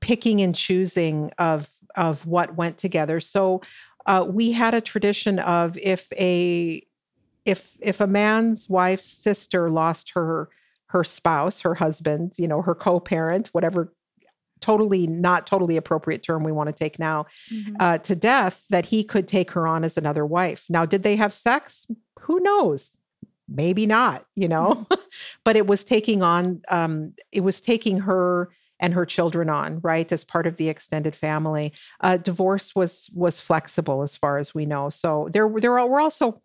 picking 0.00 0.40
and 0.40 0.54
choosing 0.54 1.32
of 1.38 1.68
of 1.98 2.24
what 2.24 2.56
went 2.56 2.78
together. 2.78 3.20
So 3.20 3.60
uh, 4.06 4.24
we 4.26 4.52
had 4.52 4.72
a 4.72 4.80
tradition 4.80 5.38
of 5.40 5.76
if 5.76 6.10
a 6.12 6.82
if 7.44 7.76
if 7.80 8.00
a 8.00 8.06
man's 8.06 8.68
wife's 8.68 9.08
sister 9.08 9.68
lost 9.68 10.12
her 10.14 10.48
her 10.86 11.04
spouse, 11.04 11.60
her 11.60 11.74
husband, 11.74 12.32
you 12.38 12.48
know, 12.48 12.62
her 12.62 12.74
co-parent, 12.74 13.48
whatever 13.48 13.92
totally 14.60 15.06
not 15.06 15.46
totally 15.46 15.76
appropriate 15.76 16.22
term 16.22 16.42
we 16.42 16.52
want 16.52 16.68
to 16.68 16.72
take 16.72 16.98
now 16.98 17.26
mm-hmm. 17.52 17.74
uh, 17.78 17.98
to 17.98 18.16
death 18.16 18.64
that 18.70 18.86
he 18.86 19.04
could 19.04 19.28
take 19.28 19.50
her 19.52 19.68
on 19.68 19.84
as 19.84 19.96
another 19.96 20.26
wife 20.26 20.64
now 20.68 20.84
did 20.84 21.04
they 21.04 21.14
have 21.14 21.32
sex 21.32 21.86
who 22.18 22.40
knows 22.40 22.90
maybe 23.48 23.86
not 23.86 24.26
you 24.34 24.48
know 24.48 24.84
mm-hmm. 24.90 25.02
but 25.44 25.54
it 25.54 25.68
was 25.68 25.84
taking 25.84 26.22
on 26.22 26.60
um 26.70 27.12
it 27.30 27.42
was 27.42 27.60
taking 27.60 28.00
her 28.00 28.50
and 28.80 28.94
her 28.94 29.06
children 29.06 29.48
on 29.48 29.80
right 29.80 30.10
as 30.12 30.24
part 30.24 30.46
of 30.46 30.56
the 30.56 30.68
extended 30.68 31.14
family. 31.14 31.72
Uh, 32.00 32.16
divorce 32.16 32.74
was 32.74 33.10
was 33.14 33.40
flexible 33.40 34.02
as 34.02 34.16
far 34.16 34.38
as 34.38 34.54
we 34.54 34.66
know. 34.66 34.90
So 34.90 35.28
there 35.32 35.48
there 35.48 35.72
were 35.72 36.00
also 36.00 36.40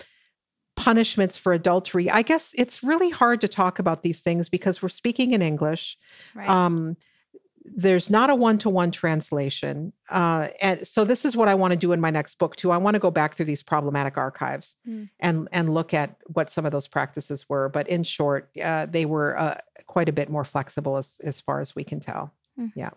punishments 0.76 1.38
for 1.38 1.54
adultery. 1.54 2.10
I 2.10 2.24
guess 2.24 2.54
it's 2.58 2.84
really 2.84 3.10
hard 3.10 3.42
to 3.42 3.48
talk 3.48 3.80
about 3.80 4.02
these 4.02 4.22
things 4.22 4.50
because 4.50 4.82
we're 4.82 4.90
speaking 4.90 5.34
in 5.34 5.42
english. 5.42 5.98
Right. 6.34 6.50
um 6.50 6.98
there's 7.66 8.10
not 8.10 8.30
a 8.30 8.36
one-to-one 8.36 8.92
translation 8.92 9.94
uh, 10.10 10.48
and 10.62 10.86
so 10.88 11.06
this 11.06 11.26
is 11.26 11.36
what 11.36 11.48
i 11.48 11.56
want 11.56 11.72
to 11.72 11.78
do 11.78 11.92
in 11.92 12.02
my 12.02 12.10
next 12.10 12.38
book 12.38 12.56
too 12.56 12.72
i 12.72 12.78
want 12.78 12.96
to 12.96 13.00
go 13.00 13.12
back 13.12 13.36
through 13.36 13.46
these 13.46 13.64
problematic 13.64 14.18
archives 14.18 14.76
mm. 14.88 15.10
and 15.20 15.48
and 15.52 15.74
look 15.74 15.94
at 15.94 16.16
what 16.28 16.52
some 16.52 16.66
of 16.66 16.72
those 16.72 16.88
practices 16.88 17.48
were 17.50 17.70
but 17.70 17.88
in 17.88 18.04
short 18.04 18.50
uh, 18.64 18.86
they 18.86 19.06
were 19.06 19.38
uh, 19.38 19.58
quite 19.88 20.10
a 20.10 20.14
bit 20.14 20.30
more 20.30 20.44
flexible 20.44 20.98
as, 20.98 21.20
as 21.24 21.40
far 21.40 21.62
as 21.62 21.76
we 21.76 21.84
can 21.84 22.00
tell 22.00 22.32
mm. 22.60 22.72
yeah 22.76 22.90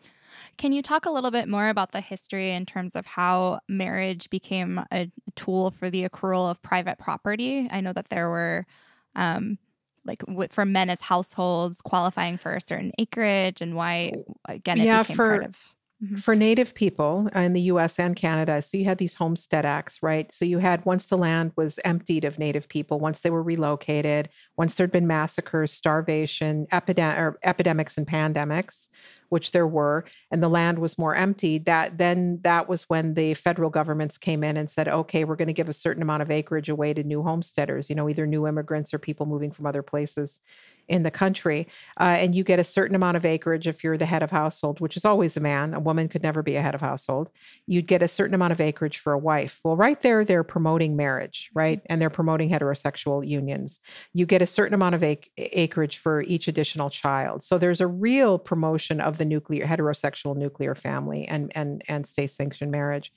can 0.58 0.72
you 0.72 0.82
talk 0.82 1.06
a 1.06 1.10
little 1.10 1.30
bit 1.30 1.48
more 1.48 1.68
about 1.68 1.92
the 1.92 2.00
history 2.00 2.52
in 2.52 2.66
terms 2.66 2.94
of 2.94 3.06
how 3.06 3.60
marriage 3.68 4.28
became 4.28 4.80
a 4.92 5.10
tool 5.34 5.70
for 5.78 5.90
the 5.90 6.06
accrual 6.06 6.50
of 6.50 6.60
private 6.62 6.98
property 6.98 7.68
i 7.70 7.80
know 7.80 7.92
that 7.92 8.08
there 8.08 8.28
were 8.28 8.66
um, 9.14 9.58
like 10.06 10.20
w- 10.26 10.48
for 10.50 10.64
men 10.64 10.88
as 10.90 11.00
households 11.00 11.80
qualifying 11.80 12.38
for 12.38 12.54
a 12.54 12.60
certain 12.60 12.92
acreage 12.98 13.60
and 13.60 13.74
why 13.74 14.12
again 14.46 14.78
it 14.80 14.84
Yeah, 14.84 15.02
for- 15.02 15.40
of 15.42 15.56
Mhm. 16.04 16.20
for 16.20 16.34
Native 16.36 16.74
people 16.74 17.26
in 17.34 17.54
the 17.54 17.62
US 17.72 17.98
and 17.98 18.14
Canada, 18.14 18.60
so 18.60 18.76
you 18.76 18.84
had 18.84 18.98
these 18.98 19.14
homestead 19.14 19.64
acts, 19.64 20.02
right? 20.02 20.32
So 20.34 20.44
you 20.44 20.58
had 20.58 20.84
once 20.84 21.06
the 21.06 21.16
land 21.16 21.52
was 21.56 21.78
emptied 21.86 22.24
of 22.24 22.38
Native 22.38 22.68
people, 22.68 23.00
once 23.00 23.20
they 23.20 23.30
were 23.30 23.42
relocated, 23.42 24.28
once 24.58 24.74
there'd 24.74 24.92
been 24.92 25.06
massacres, 25.06 25.72
starvation, 25.72 26.66
epidem- 26.70 27.16
or 27.18 27.38
epidemics 27.44 27.96
and 27.96 28.06
pandemics, 28.06 28.88
which 29.28 29.52
there 29.52 29.66
were, 29.66 30.04
and 30.30 30.42
the 30.42 30.48
land 30.48 30.78
was 30.78 30.98
more 30.98 31.14
empty, 31.14 31.58
that 31.58 31.98
then 31.98 32.38
that 32.42 32.68
was 32.68 32.82
when 32.84 33.14
the 33.14 33.34
federal 33.34 33.70
governments 33.70 34.18
came 34.18 34.44
in 34.44 34.56
and 34.56 34.70
said, 34.70 34.88
okay, 34.88 35.24
we're 35.24 35.36
going 35.36 35.48
to 35.48 35.52
give 35.52 35.68
a 35.68 35.72
certain 35.72 36.02
amount 36.02 36.22
of 36.22 36.30
acreage 36.30 36.68
away 36.68 36.94
to 36.94 37.02
new 37.02 37.22
homesteaders, 37.22 37.88
you 37.88 37.96
know, 37.96 38.08
either 38.08 38.26
new 38.26 38.46
immigrants 38.46 38.92
or 38.92 38.98
people 38.98 39.26
moving 39.26 39.50
from 39.50 39.66
other 39.66 39.82
places 39.82 40.40
in 40.88 41.02
the 41.02 41.10
country. 41.10 41.66
Uh, 41.98 42.16
and 42.18 42.34
you 42.34 42.44
get 42.44 42.58
a 42.58 42.64
certain 42.64 42.94
amount 42.94 43.16
of 43.16 43.24
acreage 43.24 43.66
if 43.66 43.82
you're 43.82 43.98
the 43.98 44.06
head 44.06 44.22
of 44.22 44.30
household, 44.30 44.80
which 44.80 44.96
is 44.96 45.04
always 45.04 45.36
a 45.36 45.40
man. 45.40 45.74
A 45.74 45.80
woman 45.80 46.08
could 46.08 46.22
never 46.22 46.42
be 46.42 46.56
a 46.56 46.62
head 46.62 46.74
of 46.74 46.80
household. 46.80 47.28
You'd 47.66 47.86
get 47.86 48.02
a 48.02 48.08
certain 48.08 48.34
amount 48.34 48.52
of 48.52 48.60
acreage 48.60 48.98
for 48.98 49.12
a 49.12 49.18
wife. 49.18 49.60
Well, 49.64 49.76
right 49.76 50.00
there, 50.02 50.24
they're 50.24 50.44
promoting 50.44 50.96
marriage, 50.96 51.50
right? 51.54 51.80
And 51.86 52.00
they're 52.00 52.10
promoting 52.10 52.50
heterosexual 52.50 53.26
unions. 53.26 53.80
You 54.12 54.26
get 54.26 54.42
a 54.42 54.46
certain 54.46 54.74
amount 54.74 54.94
of 54.94 55.02
ac- 55.02 55.30
acreage 55.36 55.98
for 55.98 56.22
each 56.22 56.46
additional 56.46 56.90
child. 56.90 57.42
So 57.42 57.58
there's 57.58 57.80
a 57.80 57.86
real 57.86 58.38
promotion 58.38 59.00
of 59.00 59.15
the 59.18 59.24
nuclear 59.24 59.66
heterosexual 59.66 60.36
nuclear 60.36 60.74
family 60.74 61.26
and 61.26 61.52
and 61.54 61.82
and 61.88 62.06
state 62.06 62.30
sanctioned 62.30 62.70
marriage. 62.70 63.12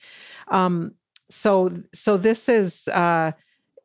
Um, 0.50 0.94
so 1.30 1.72
so 1.94 2.18
this 2.18 2.50
is. 2.50 2.88
Uh, 2.88 3.32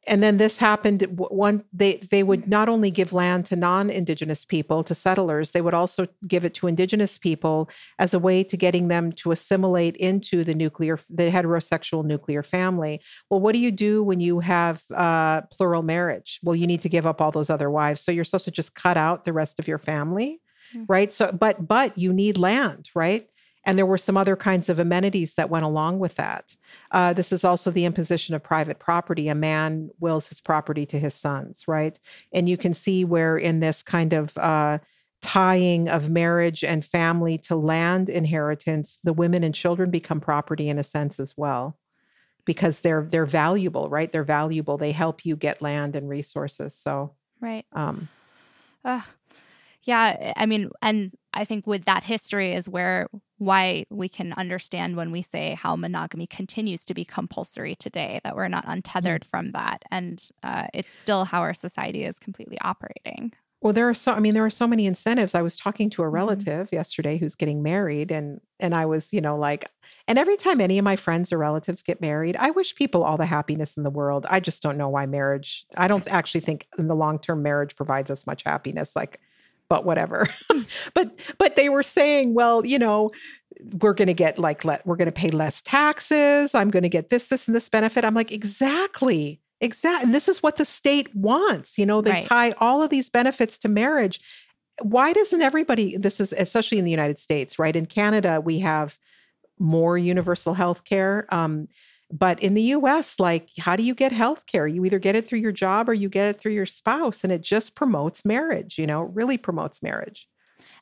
and 0.06 0.22
then 0.22 0.36
this 0.36 0.56
happened 0.56 1.02
one 1.16 1.64
they 1.72 1.96
they 2.10 2.22
would 2.22 2.48
not 2.48 2.68
only 2.68 2.90
give 2.90 3.12
land 3.12 3.46
to 3.46 3.56
non-indigenous 3.56 4.44
people 4.44 4.84
to 4.84 4.94
settlers 4.94 5.50
they 5.50 5.60
would 5.60 5.74
also 5.74 6.06
give 6.26 6.44
it 6.44 6.54
to 6.54 6.66
indigenous 6.66 7.18
people 7.18 7.68
as 7.98 8.14
a 8.14 8.18
way 8.18 8.42
to 8.44 8.56
getting 8.56 8.88
them 8.88 9.12
to 9.12 9.32
assimilate 9.32 9.96
into 9.96 10.44
the 10.44 10.54
nuclear 10.54 10.98
the 11.08 11.30
heterosexual 11.30 12.04
nuclear 12.04 12.42
family 12.42 13.00
well 13.30 13.40
what 13.40 13.54
do 13.54 13.60
you 13.60 13.70
do 13.70 14.02
when 14.02 14.20
you 14.20 14.40
have 14.40 14.82
uh, 14.94 15.40
plural 15.52 15.82
marriage 15.82 16.40
well 16.42 16.56
you 16.56 16.66
need 16.66 16.80
to 16.80 16.88
give 16.88 17.06
up 17.06 17.20
all 17.20 17.30
those 17.30 17.50
other 17.50 17.70
wives 17.70 18.00
so 18.00 18.12
you're 18.12 18.24
supposed 18.24 18.44
to 18.44 18.50
just 18.50 18.74
cut 18.74 18.96
out 18.96 19.24
the 19.24 19.32
rest 19.32 19.58
of 19.58 19.68
your 19.68 19.78
family 19.78 20.40
Mm. 20.74 20.86
right 20.88 21.12
so 21.12 21.30
but 21.32 21.66
but 21.66 21.96
you 21.96 22.12
need 22.12 22.38
land 22.38 22.90
right 22.94 23.28
and 23.66 23.78
there 23.78 23.86
were 23.86 23.98
some 23.98 24.16
other 24.16 24.36
kinds 24.36 24.68
of 24.68 24.78
amenities 24.78 25.34
that 25.34 25.48
went 25.48 25.64
along 25.64 25.98
with 25.98 26.16
that 26.16 26.54
uh, 26.90 27.12
this 27.12 27.32
is 27.32 27.44
also 27.44 27.70
the 27.70 27.84
imposition 27.84 28.34
of 28.34 28.42
private 28.42 28.78
property. 28.78 29.28
A 29.28 29.34
man 29.34 29.90
wills 29.98 30.28
his 30.28 30.40
property 30.40 30.86
to 30.86 30.98
his 30.98 31.14
sons, 31.14 31.64
right? 31.66 31.98
And 32.32 32.48
you 32.48 32.56
can 32.56 32.74
see 32.74 33.04
where, 33.04 33.36
in 33.36 33.60
this 33.60 33.82
kind 33.82 34.12
of 34.12 34.36
uh, 34.38 34.78
tying 35.22 35.88
of 35.88 36.08
marriage 36.08 36.62
and 36.62 36.84
family 36.84 37.38
to 37.38 37.56
land 37.56 38.08
inheritance, 38.08 38.98
the 39.02 39.12
women 39.12 39.42
and 39.42 39.54
children 39.54 39.90
become 39.90 40.20
property 40.20 40.68
in 40.68 40.78
a 40.78 40.84
sense 40.84 41.18
as 41.18 41.34
well, 41.36 41.78
because 42.44 42.80
they're 42.80 43.06
they're 43.10 43.26
valuable, 43.26 43.88
right? 43.88 44.12
They're 44.12 44.24
valuable. 44.24 44.78
They 44.78 44.92
help 44.92 45.24
you 45.24 45.36
get 45.36 45.62
land 45.62 45.96
and 45.96 46.08
resources. 46.08 46.76
So, 46.76 47.14
right 47.40 47.64
um. 47.72 48.08
Yeah 49.86 50.32
i 50.36 50.46
mean 50.46 50.70
and 50.82 51.12
i 51.32 51.44
think 51.44 51.66
with 51.66 51.84
that 51.84 52.02
history 52.02 52.52
is 52.54 52.68
where 52.68 53.08
why 53.38 53.84
we 53.90 54.08
can 54.08 54.32
understand 54.34 54.96
when 54.96 55.10
we 55.10 55.22
say 55.22 55.54
how 55.54 55.76
monogamy 55.76 56.26
continues 56.26 56.84
to 56.84 56.94
be 56.94 57.04
compulsory 57.04 57.74
today 57.76 58.20
that 58.24 58.36
we're 58.36 58.48
not 58.48 58.64
untethered 58.66 59.24
from 59.24 59.52
that 59.52 59.82
and 59.90 60.28
uh, 60.42 60.66
it's 60.72 60.94
still 60.94 61.24
how 61.24 61.40
our 61.40 61.54
society 61.54 62.04
is 62.04 62.18
completely 62.18 62.58
operating 62.60 63.32
Well, 63.62 63.72
there 63.72 63.88
are 63.88 63.94
so 63.94 64.12
I 64.12 64.20
mean, 64.20 64.34
there 64.34 64.44
are 64.44 64.50
so 64.50 64.66
many 64.66 64.84
incentives. 64.86 65.34
I 65.34 65.40
was 65.40 65.56
talking 65.56 65.88
to 65.90 66.02
a 66.02 66.08
Mhm. 66.28 66.44
relative 66.44 66.68
yesterday 66.70 67.16
who's 67.16 67.34
getting 67.34 67.62
married 67.62 68.10
and 68.12 68.40
and 68.60 68.74
I 68.74 68.84
was, 68.84 69.10
you 69.12 69.22
know, 69.22 69.36
like 69.38 69.70
and 70.06 70.18
every 70.18 70.36
time 70.36 70.60
any 70.60 70.78
of 70.78 70.84
my 70.84 70.96
friends 70.96 71.32
or 71.32 71.38
relatives 71.38 71.82
get 71.82 72.00
married, 72.00 72.36
I 72.36 72.50
wish 72.50 72.74
people 72.74 73.02
all 73.04 73.16
the 73.16 73.24
happiness 73.26 73.76
in 73.78 73.82
the 73.82 73.90
world. 73.90 74.26
I 74.28 74.40
just 74.40 74.62
don't 74.62 74.76
know 74.76 74.90
why 74.90 75.06
marriage 75.06 75.64
I 75.76 75.88
don't 75.88 76.06
actually 76.08 76.42
think 76.42 76.68
in 76.78 76.88
the 76.88 76.94
long 76.96 77.18
term 77.18 77.42
marriage 77.42 77.74
provides 77.74 78.10
us 78.10 78.26
much 78.26 78.42
happiness 78.44 78.94
like 78.94 79.18
but 79.68 79.84
whatever. 79.84 80.28
but 80.94 81.18
but 81.38 81.56
they 81.56 81.68
were 81.68 81.82
saying, 81.82 82.34
well, 82.34 82.64
you 82.66 82.78
know, 82.78 83.10
we're 83.80 83.94
going 83.94 84.08
to 84.08 84.14
get 84.14 84.38
like 84.38 84.64
let 84.64 84.86
we're 84.86 84.96
going 84.96 85.06
to 85.06 85.12
pay 85.12 85.30
less 85.30 85.62
taxes. 85.62 86.54
I'm 86.54 86.70
going 86.70 86.82
to 86.82 86.88
get 86.88 87.10
this 87.10 87.26
this 87.26 87.46
and 87.46 87.56
this 87.56 87.68
benefit. 87.68 88.04
I'm 88.04 88.14
like, 88.14 88.32
exactly. 88.32 89.40
Exactly. 89.60 90.04
And 90.04 90.14
this 90.14 90.28
is 90.28 90.42
what 90.42 90.56
the 90.56 90.64
state 90.64 91.14
wants. 91.14 91.78
You 91.78 91.86
know, 91.86 92.02
they 92.02 92.10
Right. 92.10 92.26
tie 92.26 92.50
all 92.58 92.82
of 92.82 92.90
these 92.90 93.08
benefits 93.08 93.56
to 93.58 93.68
marriage. 93.68 94.20
Why 94.82 95.12
doesn't 95.12 95.40
everybody, 95.40 95.96
this 95.96 96.20
is 96.20 96.32
especially 96.32 96.78
in 96.78 96.84
the 96.84 96.90
United 96.90 97.16
States, 97.16 97.58
right? 97.58 97.74
In 97.74 97.86
Canada, 97.86 98.40
we 98.40 98.58
have 98.58 98.98
more 99.58 99.96
universal 99.96 100.52
health 100.52 100.84
care. 100.84 101.26
Um, 101.32 101.68
but 102.12 102.42
in 102.42 102.54
the 102.54 102.62
US, 102.76 103.18
like, 103.20 103.50
how 103.58 103.76
do 103.76 103.82
you 103.82 103.94
get 103.94 104.12
health 104.12 104.46
care? 104.46 104.66
You 104.66 104.84
either 104.84 104.98
get 104.98 105.16
it 105.16 105.26
through 105.26 105.40
your 105.40 105.52
job 105.52 105.88
or 105.88 105.94
you 105.94 106.08
get 106.08 106.30
it 106.34 106.40
through 106.40 106.52
your 106.52 106.66
spouse, 106.66 107.24
and 107.24 107.32
it 107.32 107.42
just 107.42 107.74
promotes 107.74 108.24
marriage, 108.24 108.78
you 108.78 108.86
know, 108.86 109.04
it 109.04 109.10
really 109.14 109.38
promotes 109.38 109.82
marriage. 109.82 110.28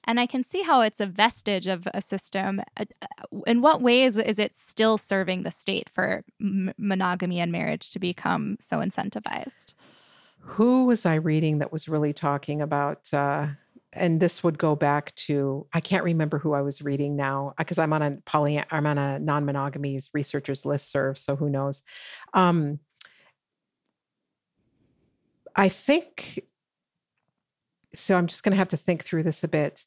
and 0.05 0.21
i 0.21 0.27
can 0.27 0.43
see 0.45 0.63
how 0.63 0.81
it's 0.81 1.01
a 1.01 1.07
vestige 1.07 1.67
of 1.67 1.87
a 1.95 2.01
system 2.03 2.61
Uh, 2.77 2.85
uh, 3.03 3.07
in 3.47 3.61
what 3.63 3.81
ways 3.83 4.17
is 4.19 4.39
it 4.39 4.55
still 4.55 4.99
serving 4.99 5.43
the 5.43 5.51
state 5.51 5.89
for 5.89 6.25
m- 6.41 6.73
monogamy 6.79 7.41
and 7.41 7.53
marriage 7.53 7.91
to 7.91 7.99
become 7.99 8.57
so 8.61 8.79
incentivized 8.79 9.75
Who 10.41 10.87
was 10.87 11.07
I 11.07 11.15
reading 11.15 11.59
that 11.59 11.73
was 11.73 11.89
really 11.89 12.13
talking 12.13 12.61
about? 12.61 13.13
Uh, 13.13 13.49
and 13.93 14.21
this 14.21 14.43
would 14.43 14.59
go 14.59 14.75
back 14.75 15.15
to 15.15 15.67
I 15.73 15.81
can't 15.81 16.05
remember 16.05 16.39
who 16.39 16.55
I 16.55 16.63
was 16.63 16.83
reading 16.83 17.17
now 17.17 17.55
because 17.59 17.79
I'm 17.79 17.93
on 17.93 18.03
a 18.03 18.19
poly 18.25 18.63
I'm 18.71 18.87
on 18.87 18.99
a 18.99 19.19
non-monogamy 19.19 20.01
researchers 20.15 20.63
listserv, 20.63 21.19
so 21.19 21.37
who 21.37 21.51
knows. 21.51 21.83
Um, 22.33 22.79
I 25.55 25.69
think 25.69 26.41
so. 27.95 28.17
I'm 28.17 28.27
just 28.27 28.43
going 28.43 28.53
to 28.53 28.59
have 28.59 28.71
to 28.71 28.77
think 28.77 29.05
through 29.05 29.25
this 29.25 29.45
a 29.45 29.49
bit. 29.49 29.85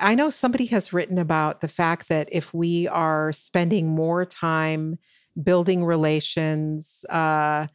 I 0.00 0.14
know 0.14 0.30
somebody 0.30 0.66
has 0.66 0.92
written 0.92 1.18
about 1.18 1.60
the 1.60 1.68
fact 1.68 2.08
that 2.08 2.28
if 2.30 2.52
we 2.54 2.86
are 2.88 3.32
spending 3.32 3.88
more 3.88 4.24
time 4.24 4.98
building 5.42 5.84
relations, 5.84 7.04
uh, 7.08 7.66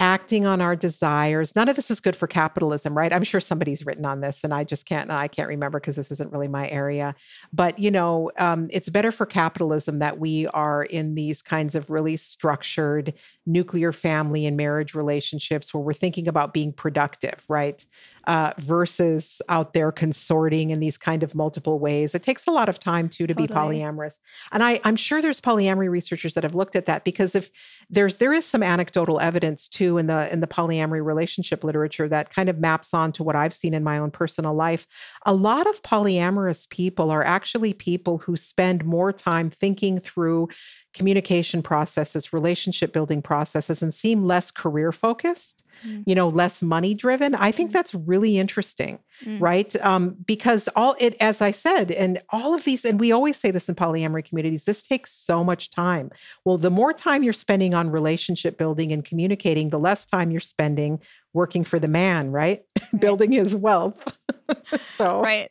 acting 0.00 0.46
on 0.46 0.60
our 0.60 0.76
desires, 0.76 1.54
none 1.56 1.68
of 1.68 1.76
this 1.76 1.90
is 1.90 1.98
good 1.98 2.14
for 2.14 2.26
capitalism, 2.26 2.96
right? 2.96 3.12
I'm 3.12 3.24
sure 3.24 3.40
somebody's 3.40 3.84
written 3.84 4.04
on 4.04 4.20
this, 4.20 4.44
and 4.44 4.54
I 4.54 4.64
just 4.64 4.86
can't. 4.86 5.10
I 5.10 5.28
can't 5.28 5.48
remember 5.48 5.80
because 5.80 5.96
this 5.96 6.10
isn't 6.10 6.32
really 6.32 6.48
my 6.48 6.68
area. 6.68 7.14
But 7.52 7.78
you 7.78 7.90
know, 7.90 8.30
um, 8.38 8.68
it's 8.70 8.88
better 8.88 9.10
for 9.10 9.26
capitalism 9.26 9.98
that 9.98 10.18
we 10.18 10.46
are 10.48 10.84
in 10.84 11.14
these 11.14 11.42
kinds 11.42 11.74
of 11.74 11.90
really 11.90 12.16
structured 12.16 13.12
nuclear 13.46 13.92
family 13.92 14.46
and 14.46 14.56
marriage 14.56 14.94
relationships 14.94 15.74
where 15.74 15.82
we're 15.82 15.92
thinking 15.92 16.28
about 16.28 16.52
being 16.52 16.72
productive, 16.72 17.42
right? 17.48 17.84
Uh, 18.28 18.52
versus 18.58 19.40
out 19.48 19.72
there 19.72 19.90
consorting 19.90 20.68
in 20.68 20.80
these 20.80 20.98
kind 20.98 21.22
of 21.22 21.34
multiple 21.34 21.78
ways. 21.78 22.14
It 22.14 22.22
takes 22.22 22.46
a 22.46 22.50
lot 22.50 22.68
of 22.68 22.78
time 22.78 23.08
too 23.08 23.26
to 23.26 23.34
be 23.34 23.46
polyamorous. 23.46 24.18
And 24.52 24.62
I, 24.62 24.80
I'm 24.84 24.96
sure 24.96 25.22
there's 25.22 25.40
polyamory 25.40 25.88
researchers 25.88 26.34
that 26.34 26.44
have 26.44 26.54
looked 26.54 26.76
at 26.76 26.84
that 26.84 27.04
because 27.04 27.34
if 27.34 27.50
there's 27.88 28.16
there 28.16 28.34
is 28.34 28.44
some 28.44 28.62
anecdotal 28.62 29.18
evidence 29.18 29.66
too 29.66 29.96
in 29.96 30.08
the 30.08 30.30
in 30.30 30.40
the 30.40 30.46
polyamory 30.46 31.02
relationship 31.02 31.64
literature 31.64 32.06
that 32.08 32.28
kind 32.28 32.50
of 32.50 32.58
maps 32.58 32.92
on 32.92 33.12
to 33.12 33.22
what 33.24 33.34
I've 33.34 33.54
seen 33.54 33.72
in 33.72 33.82
my 33.82 33.96
own 33.98 34.10
personal 34.10 34.52
life. 34.52 34.86
A 35.24 35.32
lot 35.32 35.66
of 35.66 35.80
polyamorous 35.82 36.68
people 36.68 37.10
are 37.10 37.24
actually 37.24 37.72
people 37.72 38.18
who 38.18 38.36
spend 38.36 38.84
more 38.84 39.10
time 39.10 39.48
thinking 39.48 40.00
through 40.00 40.50
communication 40.92 41.62
processes, 41.62 42.32
relationship 42.32 42.92
building 42.92 43.22
processes, 43.22 43.80
and 43.82 43.94
seem 43.94 44.24
less 44.26 44.50
career 44.50 44.90
focused, 44.92 45.64
Mm. 45.86 46.02
you 46.06 46.14
know, 46.16 46.28
less 46.28 46.60
money 46.60 46.92
driven. 46.92 47.36
I 47.36 47.52
think 47.52 47.70
Mm. 47.70 47.74
that's 47.74 47.94
really 47.94 48.17
interesting, 48.26 48.98
Mm. 49.24 49.40
right? 49.40 49.84
Um, 49.84 50.16
because 50.26 50.68
all 50.76 50.94
it, 50.98 51.16
as 51.20 51.40
I 51.40 51.50
said, 51.50 51.90
and 51.90 52.22
all 52.30 52.54
of 52.54 52.64
these, 52.64 52.84
and 52.84 53.00
we 53.00 53.10
always 53.12 53.36
say 53.36 53.50
this 53.50 53.68
in 53.68 53.74
polyamory 53.74 54.24
communities, 54.24 54.64
this 54.64 54.82
takes 54.82 55.12
so 55.12 55.42
much 55.42 55.70
time. 55.70 56.10
Well, 56.44 56.56
the 56.58 56.70
more 56.70 56.92
time 56.92 57.22
you're 57.22 57.32
spending 57.32 57.74
on 57.74 57.90
relationship 57.90 58.58
building 58.58 58.92
and 58.92 59.04
communicating, 59.04 59.70
the 59.70 59.78
less 59.78 60.06
time 60.06 60.30
you're 60.30 60.40
spending 60.40 61.00
working 61.34 61.64
for 61.64 61.78
the 61.78 61.88
man, 61.88 62.30
right? 62.30 62.62
Right. 62.92 63.00
Building 63.00 63.32
his 63.32 63.54
wealth. 63.54 63.96
so, 64.96 65.20
right 65.20 65.50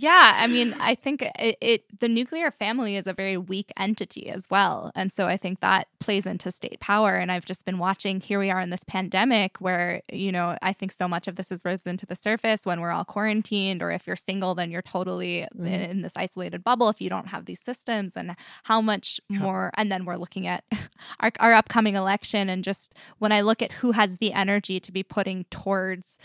yeah 0.00 0.34
i 0.36 0.46
mean 0.46 0.74
i 0.80 0.94
think 0.94 1.22
it, 1.22 1.56
it 1.60 1.84
the 2.00 2.08
nuclear 2.08 2.50
family 2.52 2.94
is 2.96 3.06
a 3.06 3.12
very 3.12 3.36
weak 3.36 3.72
entity 3.76 4.28
as 4.30 4.46
well 4.48 4.92
and 4.94 5.12
so 5.12 5.26
i 5.26 5.36
think 5.36 5.58
that 5.60 5.88
plays 5.98 6.24
into 6.26 6.52
state 6.52 6.78
power 6.78 7.14
and 7.16 7.32
i've 7.32 7.44
just 7.44 7.64
been 7.64 7.78
watching 7.78 8.20
here 8.20 8.38
we 8.38 8.50
are 8.50 8.60
in 8.60 8.70
this 8.70 8.84
pandemic 8.84 9.56
where 9.60 10.00
you 10.12 10.30
know 10.30 10.56
i 10.62 10.72
think 10.72 10.92
so 10.92 11.08
much 11.08 11.26
of 11.26 11.34
this 11.36 11.48
has 11.48 11.60
risen 11.64 11.96
to 11.96 12.06
the 12.06 12.14
surface 12.14 12.60
when 12.64 12.80
we're 12.80 12.92
all 12.92 13.04
quarantined 13.04 13.82
or 13.82 13.90
if 13.90 14.06
you're 14.06 14.14
single 14.16 14.54
then 14.54 14.70
you're 14.70 14.82
totally 14.82 15.46
Mhm. 15.56 15.66
in, 15.66 15.80
in 15.90 16.02
this 16.02 16.12
isolated 16.16 16.62
bubble 16.62 16.88
if 16.88 17.00
you 17.00 17.08
don't 17.10 17.28
have 17.28 17.46
these 17.46 17.60
systems 17.60 18.16
and 18.16 18.36
how 18.64 18.80
much 18.80 19.20
Yeah. 19.28 19.38
more 19.40 19.70
and 19.74 19.90
then 19.90 20.04
we're 20.04 20.16
looking 20.16 20.46
at 20.46 20.64
our, 21.20 21.32
our 21.40 21.52
upcoming 21.54 21.94
election 21.96 22.48
and 22.48 22.62
just 22.62 22.94
when 23.18 23.32
i 23.32 23.40
look 23.40 23.62
at 23.62 23.72
who 23.72 23.92
has 23.92 24.18
the 24.18 24.32
energy 24.32 24.78
to 24.80 24.92
be 24.92 25.02
putting 25.02 25.44
towards 25.50 26.18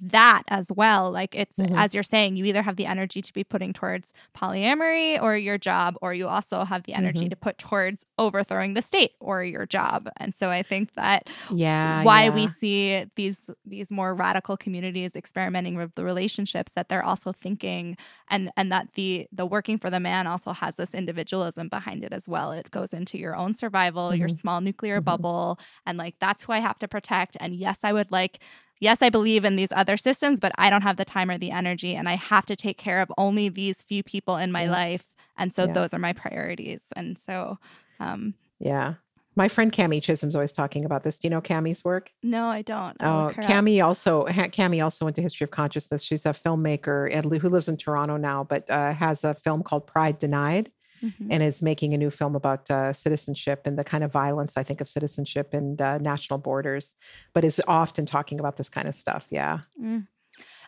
that 0.00 0.42
as 0.48 0.70
well. 0.72 1.10
Like 1.10 1.34
it's 1.34 1.58
mm-hmm. 1.58 1.76
as 1.76 1.94
you're 1.94 2.02
saying, 2.02 2.36
you 2.36 2.44
either 2.44 2.62
have 2.62 2.76
the 2.76 2.86
energy 2.86 3.22
to 3.22 3.32
be 3.32 3.44
putting 3.44 3.72
towards 3.72 4.12
polyamory 4.36 5.20
or 5.22 5.36
your 5.36 5.58
job, 5.58 5.96
or 6.02 6.14
you 6.14 6.28
also 6.28 6.64
have 6.64 6.84
the 6.84 6.94
energy 6.94 7.20
mm-hmm. 7.20 7.28
to 7.30 7.36
put 7.36 7.58
towards 7.58 8.06
overthrowing 8.18 8.74
the 8.74 8.82
state 8.82 9.12
or 9.20 9.44
your 9.44 9.66
job. 9.66 10.08
And 10.18 10.34
so 10.34 10.50
I 10.50 10.62
think 10.62 10.94
that 10.94 11.28
yeah, 11.50 12.02
why 12.02 12.24
yeah. 12.24 12.30
we 12.30 12.46
see 12.46 13.06
these 13.16 13.50
these 13.64 13.90
more 13.90 14.14
radical 14.14 14.56
communities 14.56 15.16
experimenting 15.16 15.76
with 15.76 15.94
the 15.94 16.04
relationships 16.04 16.72
that 16.74 16.88
they're 16.88 17.04
also 17.04 17.32
thinking 17.32 17.96
and 18.28 18.50
and 18.56 18.70
that 18.72 18.88
the 18.94 19.26
the 19.32 19.46
working 19.46 19.78
for 19.78 19.90
the 19.90 20.00
man 20.00 20.26
also 20.26 20.52
has 20.52 20.76
this 20.76 20.94
individualism 20.94 21.68
behind 21.68 22.04
it 22.04 22.12
as 22.12 22.28
well. 22.28 22.52
It 22.52 22.70
goes 22.70 22.92
into 22.92 23.18
your 23.18 23.36
own 23.36 23.54
survival, 23.54 24.10
mm-hmm. 24.10 24.20
your 24.20 24.28
small 24.28 24.60
nuclear 24.60 24.98
mm-hmm. 24.98 25.04
bubble, 25.04 25.58
and 25.86 25.98
like 25.98 26.16
that's 26.20 26.44
who 26.44 26.52
I 26.52 26.58
have 26.58 26.78
to 26.80 26.88
protect. 26.88 27.36
And 27.40 27.54
yes, 27.54 27.80
I 27.82 27.92
would 27.92 28.10
like 28.10 28.40
yes, 28.80 29.02
I 29.02 29.10
believe 29.10 29.44
in 29.44 29.56
these 29.56 29.72
other 29.72 29.96
systems, 29.96 30.40
but 30.40 30.52
I 30.56 30.70
don't 30.70 30.82
have 30.82 30.96
the 30.96 31.04
time 31.04 31.30
or 31.30 31.38
the 31.38 31.50
energy, 31.50 31.94
and 31.94 32.08
I 32.08 32.16
have 32.16 32.46
to 32.46 32.56
take 32.56 32.78
care 32.78 33.00
of 33.00 33.12
only 33.18 33.48
these 33.48 33.82
few 33.82 34.02
people 34.02 34.36
in 34.36 34.52
my 34.52 34.64
yeah. 34.64 34.70
life. 34.70 35.14
And 35.36 35.52
so 35.52 35.64
yeah. 35.64 35.72
those 35.72 35.94
are 35.94 35.98
my 35.98 36.12
priorities. 36.12 36.82
And 36.94 37.18
so, 37.18 37.58
um, 38.00 38.34
yeah. 38.60 38.94
My 39.36 39.48
friend 39.48 39.72
Kami 39.72 40.00
Chisholm's 40.00 40.36
always 40.36 40.52
talking 40.52 40.84
about 40.84 41.02
this. 41.02 41.18
Do 41.18 41.26
you 41.26 41.30
know 41.30 41.40
Kami's 41.40 41.84
work? 41.84 42.08
No, 42.22 42.46
I 42.46 42.62
don't. 42.62 42.96
I'll 43.02 43.32
oh, 43.36 43.42
Kami 43.42 43.80
also 43.80 44.26
Kami 44.52 44.80
also 44.80 45.06
went 45.06 45.16
to 45.16 45.22
History 45.22 45.44
of 45.44 45.50
Consciousness. 45.50 46.04
She's 46.04 46.24
a 46.24 46.28
filmmaker 46.28 47.12
who 47.40 47.48
lives 47.48 47.68
in 47.68 47.76
Toronto 47.76 48.16
now, 48.16 48.44
but 48.44 48.70
uh, 48.70 48.92
has 48.92 49.24
a 49.24 49.34
film 49.34 49.64
called 49.64 49.88
Pride 49.88 50.20
Denied, 50.20 50.70
mm-hmm. 51.04 51.28
and 51.30 51.42
is 51.42 51.62
making 51.62 51.94
a 51.94 51.98
new 51.98 52.10
film 52.10 52.34
about 52.34 52.70
uh, 52.70 52.92
citizenship 52.92 53.62
and 53.66 53.78
the 53.78 53.84
kind 53.84 54.04
of 54.04 54.12
violence 54.12 54.54
I 54.56 54.62
think 54.62 54.80
of 54.80 54.88
citizenship 54.88 55.52
and 55.52 55.80
uh, 55.80 55.98
national 55.98 56.38
borders, 56.38 56.94
but 57.34 57.44
is 57.44 57.60
often 57.68 58.06
talking 58.06 58.40
about 58.40 58.56
this 58.56 58.68
kind 58.68 58.88
of 58.88 58.94
stuff. 58.94 59.26
Yeah. 59.30 59.60
Mm. 59.80 60.06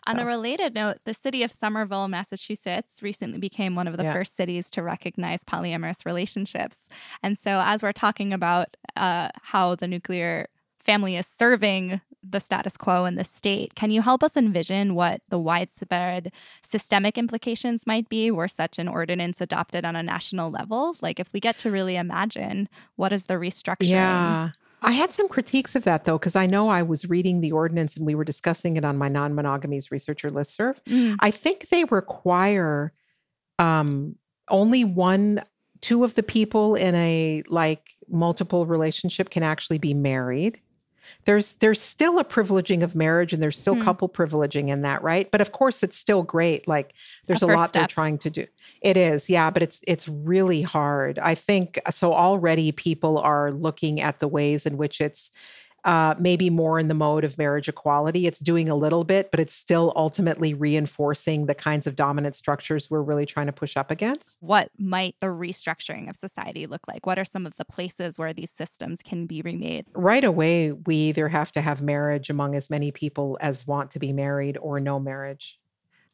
So. 0.07 0.13
On 0.13 0.19
a 0.19 0.25
related 0.25 0.73
note, 0.73 0.99
the 1.03 1.13
city 1.13 1.43
of 1.43 1.51
Somerville, 1.51 2.07
Massachusetts, 2.07 2.99
recently 3.01 3.39
became 3.39 3.75
one 3.75 3.89
of 3.89 3.97
the 3.97 4.03
yeah. 4.03 4.13
first 4.13 4.37
cities 4.37 4.69
to 4.71 4.81
recognize 4.81 5.43
polyamorous 5.43 6.05
relationships. 6.05 6.87
And 7.23 7.37
so, 7.37 7.61
as 7.65 7.83
we're 7.83 7.91
talking 7.91 8.31
about 8.31 8.77
uh, 8.95 9.29
how 9.41 9.75
the 9.75 9.87
nuclear 9.87 10.47
family 10.79 11.17
is 11.17 11.27
serving 11.27 11.99
the 12.29 12.39
status 12.39 12.77
quo 12.77 13.05
in 13.05 13.15
the 13.15 13.23
state. 13.23 13.75
Can 13.75 13.91
you 13.91 14.01
help 14.01 14.23
us 14.23 14.37
envision 14.37 14.95
what 14.95 15.21
the 15.29 15.39
widespread 15.39 16.31
systemic 16.63 17.17
implications 17.17 17.87
might 17.87 18.09
be 18.09 18.31
were 18.31 18.47
such 18.47 18.79
an 18.79 18.87
ordinance 18.87 19.41
adopted 19.41 19.85
on 19.85 19.95
a 19.95 20.03
national 20.03 20.49
level? 20.49 20.95
Like, 21.01 21.19
if 21.19 21.31
we 21.33 21.39
get 21.39 21.57
to 21.59 21.71
really 21.71 21.95
imagine 21.95 22.69
what 22.95 23.13
is 23.13 23.25
the 23.25 23.35
restructuring? 23.35 23.89
Yeah. 23.89 24.51
I 24.81 24.91
had 24.91 25.11
some 25.11 25.27
critiques 25.27 25.75
of 25.75 25.83
that 25.85 26.05
though, 26.05 26.19
because 26.19 26.35
I 26.35 26.45
know 26.45 26.69
I 26.69 26.83
was 26.83 27.09
reading 27.09 27.41
the 27.41 27.51
ordinance 27.51 27.97
and 27.97 28.05
we 28.05 28.15
were 28.15 28.23
discussing 28.23 28.77
it 28.77 28.85
on 28.85 28.97
my 28.97 29.07
non 29.07 29.33
monogamies 29.33 29.89
researcher 29.91 30.29
listserv. 30.29 30.77
Mm. 30.85 31.17
I 31.19 31.31
think 31.31 31.69
they 31.69 31.83
require 31.85 32.93
um, 33.57 34.15
only 34.49 34.83
one, 34.83 35.43
two 35.81 36.03
of 36.03 36.15
the 36.15 36.23
people 36.23 36.75
in 36.75 36.93
a 36.95 37.43
like 37.47 37.89
multiple 38.07 38.65
relationship 38.65 39.29
can 39.29 39.43
actually 39.43 39.79
be 39.79 39.93
married 39.93 40.61
there's 41.25 41.53
there's 41.53 41.81
still 41.81 42.19
a 42.19 42.23
privileging 42.23 42.83
of 42.83 42.95
marriage 42.95 43.33
and 43.33 43.41
there's 43.41 43.59
still 43.59 43.75
hmm. 43.75 43.83
couple 43.83 44.09
privileging 44.09 44.69
in 44.69 44.81
that 44.81 45.01
right 45.03 45.29
but 45.31 45.41
of 45.41 45.51
course 45.51 45.83
it's 45.83 45.97
still 45.97 46.23
great 46.23 46.67
like 46.67 46.93
there's 47.25 47.43
a, 47.43 47.45
a 47.45 47.55
lot 47.55 47.69
step. 47.69 47.81
they're 47.81 47.87
trying 47.87 48.17
to 48.17 48.29
do 48.29 48.45
it 48.81 48.97
is 48.97 49.29
yeah 49.29 49.49
but 49.49 49.61
it's 49.61 49.81
it's 49.87 50.07
really 50.07 50.61
hard 50.61 51.19
i 51.19 51.35
think 51.35 51.79
so 51.91 52.13
already 52.13 52.71
people 52.71 53.17
are 53.17 53.51
looking 53.51 54.01
at 54.01 54.19
the 54.19 54.27
ways 54.27 54.65
in 54.65 54.77
which 54.77 55.01
it's 55.01 55.31
uh, 55.87 56.13
maybe 56.19 56.49
more 56.49 56.77
in 56.77 56.89
the 56.89 56.93
mode 56.93 57.23
of 57.23 57.37
marriage 57.37 57.69
equality. 57.69 58.27
It's 58.27 58.39
doing 58.39 58.67
a 58.67 58.75
little 58.75 59.05
bit, 59.05 59.31
but 59.31 59.39
it's 59.39 59.55
still 59.55 59.93
ultimately 59.95 60.53
reinforcing 60.53 61.45
the 61.45 61.55
kinds 61.55 61.87
of 61.87 61.95
dominant 61.95 62.35
structures 62.35 62.89
we're 62.89 63.01
really 63.01 63.25
trying 63.25 63.45
to 63.45 63.53
push 63.53 63.77
up 63.77 63.89
against. 63.89 64.37
What 64.41 64.69
might 64.77 65.15
the 65.21 65.27
restructuring 65.27 66.09
of 66.09 66.17
society 66.17 66.67
look 66.67 66.81
like? 66.89 67.05
What 67.05 67.17
are 67.17 67.23
some 67.23 67.45
of 67.45 67.55
the 67.55 67.63
places 67.63 68.19
where 68.19 68.33
these 68.33 68.51
systems 68.51 69.01
can 69.01 69.27
be 69.27 69.41
remade? 69.41 69.85
Right 69.93 70.25
away, 70.25 70.73
we 70.73 70.95
either 70.95 71.29
have 71.29 71.53
to 71.53 71.61
have 71.61 71.81
marriage 71.81 72.29
among 72.29 72.55
as 72.55 72.69
many 72.69 72.91
people 72.91 73.37
as 73.39 73.65
want 73.65 73.91
to 73.91 73.99
be 73.99 74.11
married 74.11 74.57
or 74.57 74.81
no 74.81 74.99
marriage. 74.99 75.57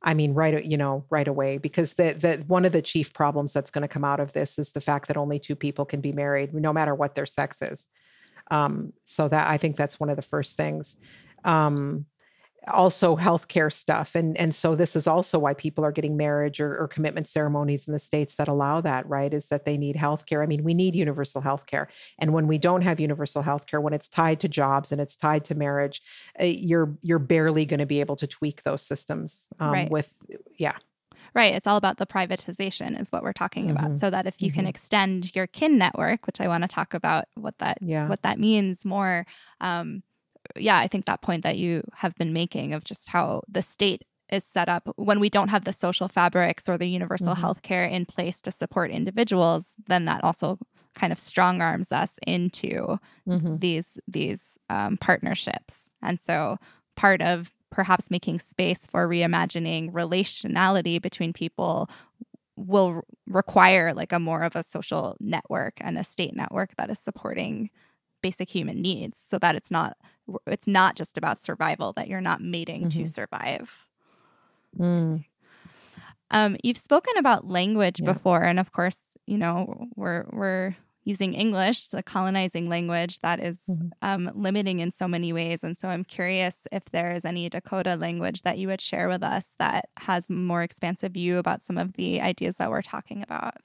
I 0.04 0.14
mean, 0.14 0.36
right, 0.36 0.64
you 0.64 0.78
know, 0.78 1.06
right 1.10 1.28
away, 1.28 1.58
because 1.58 1.94
the 1.94 2.14
the 2.14 2.44
one 2.46 2.66
of 2.66 2.74
the 2.74 2.82
chief 2.82 3.12
problems 3.12 3.54
that's 3.54 3.72
going 3.72 3.82
to 3.82 3.88
come 3.88 4.04
out 4.04 4.20
of 4.20 4.34
this 4.34 4.60
is 4.60 4.72
the 4.72 4.82
fact 4.82 5.08
that 5.08 5.18
only 5.18 5.40
two 5.40 5.56
people 5.56 5.86
can 5.86 6.02
be 6.02 6.12
married, 6.12 6.54
no 6.54 6.74
matter 6.74 6.94
what 6.94 7.16
their 7.16 7.26
sex 7.26 7.62
is. 7.64 7.88
Um, 8.54 8.94
so 9.04 9.28
that 9.28 9.48
I 9.48 9.58
think 9.58 9.76
that's 9.76 10.00
one 10.00 10.10
of 10.10 10.16
the 10.16 10.22
first 10.22 10.56
things. 10.56 10.96
Um, 11.44 12.06
also 12.68 13.18
healthcare 13.18 13.72
stuff 13.72 14.16
and 14.16 14.38
and 14.38 14.56
so 14.56 14.74
this 14.74 14.96
is 14.96 15.06
also 15.06 15.38
why 15.38 15.54
people 15.54 15.84
are 15.84 15.92
getting 15.92 16.16
marriage 16.16 16.62
or, 16.62 16.78
or, 16.78 16.88
commitment 16.88 17.28
ceremonies 17.28 17.88
in 17.88 17.94
the 17.94 18.00
states 18.00 18.36
that 18.36 18.48
allow 18.48 18.80
that 18.80 19.06
right 19.10 19.34
is 19.34 19.48
that 19.48 19.66
they 19.66 19.78
need 19.78 19.98
healthcare 19.98 20.42
i 20.42 20.46
mean 20.46 20.64
we 20.64 20.74
need 20.74 20.96
universal 20.96 21.42
healthcare 21.42 21.88
and 22.20 22.32
when 22.32 22.48
we 22.48 22.58
don't 22.58 22.82
have 22.82 23.02
universal 23.02 23.44
healthcare 23.44 23.82
when 23.82 23.92
it's 23.92 24.08
tied 24.08 24.40
to 24.40 24.48
jobs 24.48 24.94
and 24.94 25.02
it's 25.02 25.18
tied 25.18 25.44
to 25.44 25.56
marriage 25.56 26.02
uh, 26.40 26.46
you're 26.46 26.98
you're 27.02 27.20
barely 27.20 27.66
going 27.66 27.82
to 27.82 27.86
be 27.86 28.00
able 28.00 28.16
to 28.16 28.28
tweak 28.28 28.64
those 28.64 28.82
systems 28.82 29.48
um, 29.60 29.72
right. 29.72 29.92
with 29.92 30.10
yeah 30.58 30.78
Right. 31.34 31.56
It's 31.56 31.68
all 31.68 31.78
about 31.78 31.98
the 31.98 32.06
privatization, 32.06 33.00
is 33.00 33.12
what 33.12 33.24
we're 33.24 33.34
talking 33.34 33.68
mm-hmm. 33.68 33.78
about. 33.78 33.98
So 33.98 34.10
that 34.10 34.28
if 34.28 34.42
you 34.42 34.50
mm-hmm. 34.50 34.60
can 34.60 34.68
extend 34.68 35.36
your 35.36 35.48
kin 35.48 35.78
network, 35.78 36.26
which 36.26 36.42
I 36.42 36.48
want 36.48 36.64
to 36.64 36.68
talk 36.68 36.94
about 36.94 37.26
what 37.36 37.58
that 37.60 37.78
yeah. 37.82 38.08
what 38.08 38.22
that 38.24 38.40
means 38.40 38.86
more. 38.86 39.26
Um, 39.62 40.04
yeah, 40.56 40.78
I 40.78 40.88
think 40.88 41.06
that 41.06 41.22
point 41.22 41.44
that 41.44 41.58
you 41.58 41.84
have 41.96 42.16
been 42.16 42.34
making 42.34 42.74
of 42.74 42.84
just 42.84 43.08
how 43.10 43.44
the 43.48 43.62
state 43.62 44.04
is 44.30 44.44
set 44.44 44.68
up 44.68 44.90
when 44.96 45.20
we 45.20 45.30
don't 45.30 45.50
have 45.50 45.64
the 45.64 45.74
social 45.74 46.08
fabrics 46.08 46.68
or 46.68 46.78
the 46.78 46.88
universal 46.88 47.28
mm-hmm. 47.28 47.42
health 47.42 47.62
care 47.62 47.86
in 47.86 48.06
place 48.06 48.42
to 48.42 48.52
support 48.52 48.92
individuals, 48.92 49.76
then 49.88 50.06
that 50.06 50.24
also 50.24 50.58
kind 50.96 51.14
of 51.14 51.20
strong 51.20 51.62
arms 51.62 51.92
us 51.92 52.20
into 52.26 53.00
mm-hmm. 53.28 53.58
these 53.58 54.00
these 54.08 54.58
um, 54.70 54.98
partnerships. 54.98 55.92
And 56.02 56.20
so 56.20 56.58
part 56.96 57.22
of 57.22 57.53
perhaps 57.74 58.12
making 58.12 58.40
space 58.40 58.86
for 58.88 59.10
reimagining 59.10 59.92
relationality 59.92 61.02
between 61.02 61.34
people 61.34 61.90
will 62.56 63.02
require 63.26 63.96
like 63.96 64.12
a 64.12 64.20
more 64.20 64.44
of 64.44 64.56
a 64.56 64.62
social 64.62 65.18
network 65.20 65.74
and 65.82 65.98
a 65.98 66.04
state 66.04 66.36
network 66.36 66.76
that 66.78 66.92
is 66.92 67.00
supporting 67.00 67.72
basic 68.22 68.48
human 68.48 68.80
needs 68.80 69.20
so 69.20 69.40
that 69.40 69.56
it's 69.56 69.72
not 69.72 69.98
it's 70.46 70.68
not 70.68 70.96
just 70.96 71.18
about 71.18 71.42
survival 71.42 71.94
that 71.94 72.08
you're 72.08 72.22
not 72.22 72.42
mating 72.42 72.82
mm-hmm. 72.82 73.04
to 73.04 73.08
survive 73.08 73.88
mm. 74.80 75.26
um, 76.30 76.56
you've 76.64 76.78
spoken 76.78 77.14
about 77.18 77.48
language 77.48 78.00
yeah. 78.00 78.14
before 78.14 78.44
and 78.44 78.60
of 78.60 78.72
course 78.72 79.00
you 79.26 79.38
know 79.38 79.88
we're 79.96 80.26
we're 80.32 80.76
using 81.06 81.34
English, 81.34 81.90
the 81.90 82.04
colonizing 82.04 82.70
language 82.70 83.20
that 83.20 83.40
is, 83.40 83.64
mm-hmm. 83.70 83.88
um, 84.02 84.32
limiting 84.36 84.80
in 84.80 84.92
so 84.92 85.08
many 85.08 85.34
ways. 85.34 85.64
And 85.64 85.78
so 85.78 85.90
I'm 85.90 86.04
curious 86.04 86.68
if 86.72 86.86
there 86.86 87.12
is 87.12 87.26
any 87.26 87.50
Dakota 87.50 87.96
language 87.96 88.44
that 88.44 88.58
you 88.58 88.68
would 88.68 88.82
share 88.82 89.08
with 89.10 89.24
us 89.24 89.56
that 89.60 89.90
has 89.98 90.30
more 90.30 90.64
expansive 90.64 91.14
view 91.14 91.38
about 91.38 91.64
some 91.64 91.78
of 91.78 91.94
the 91.94 92.22
ideas 92.22 92.58
that 92.58 92.70
we're 92.70 92.82
talking 92.82 93.22
about. 93.22 93.56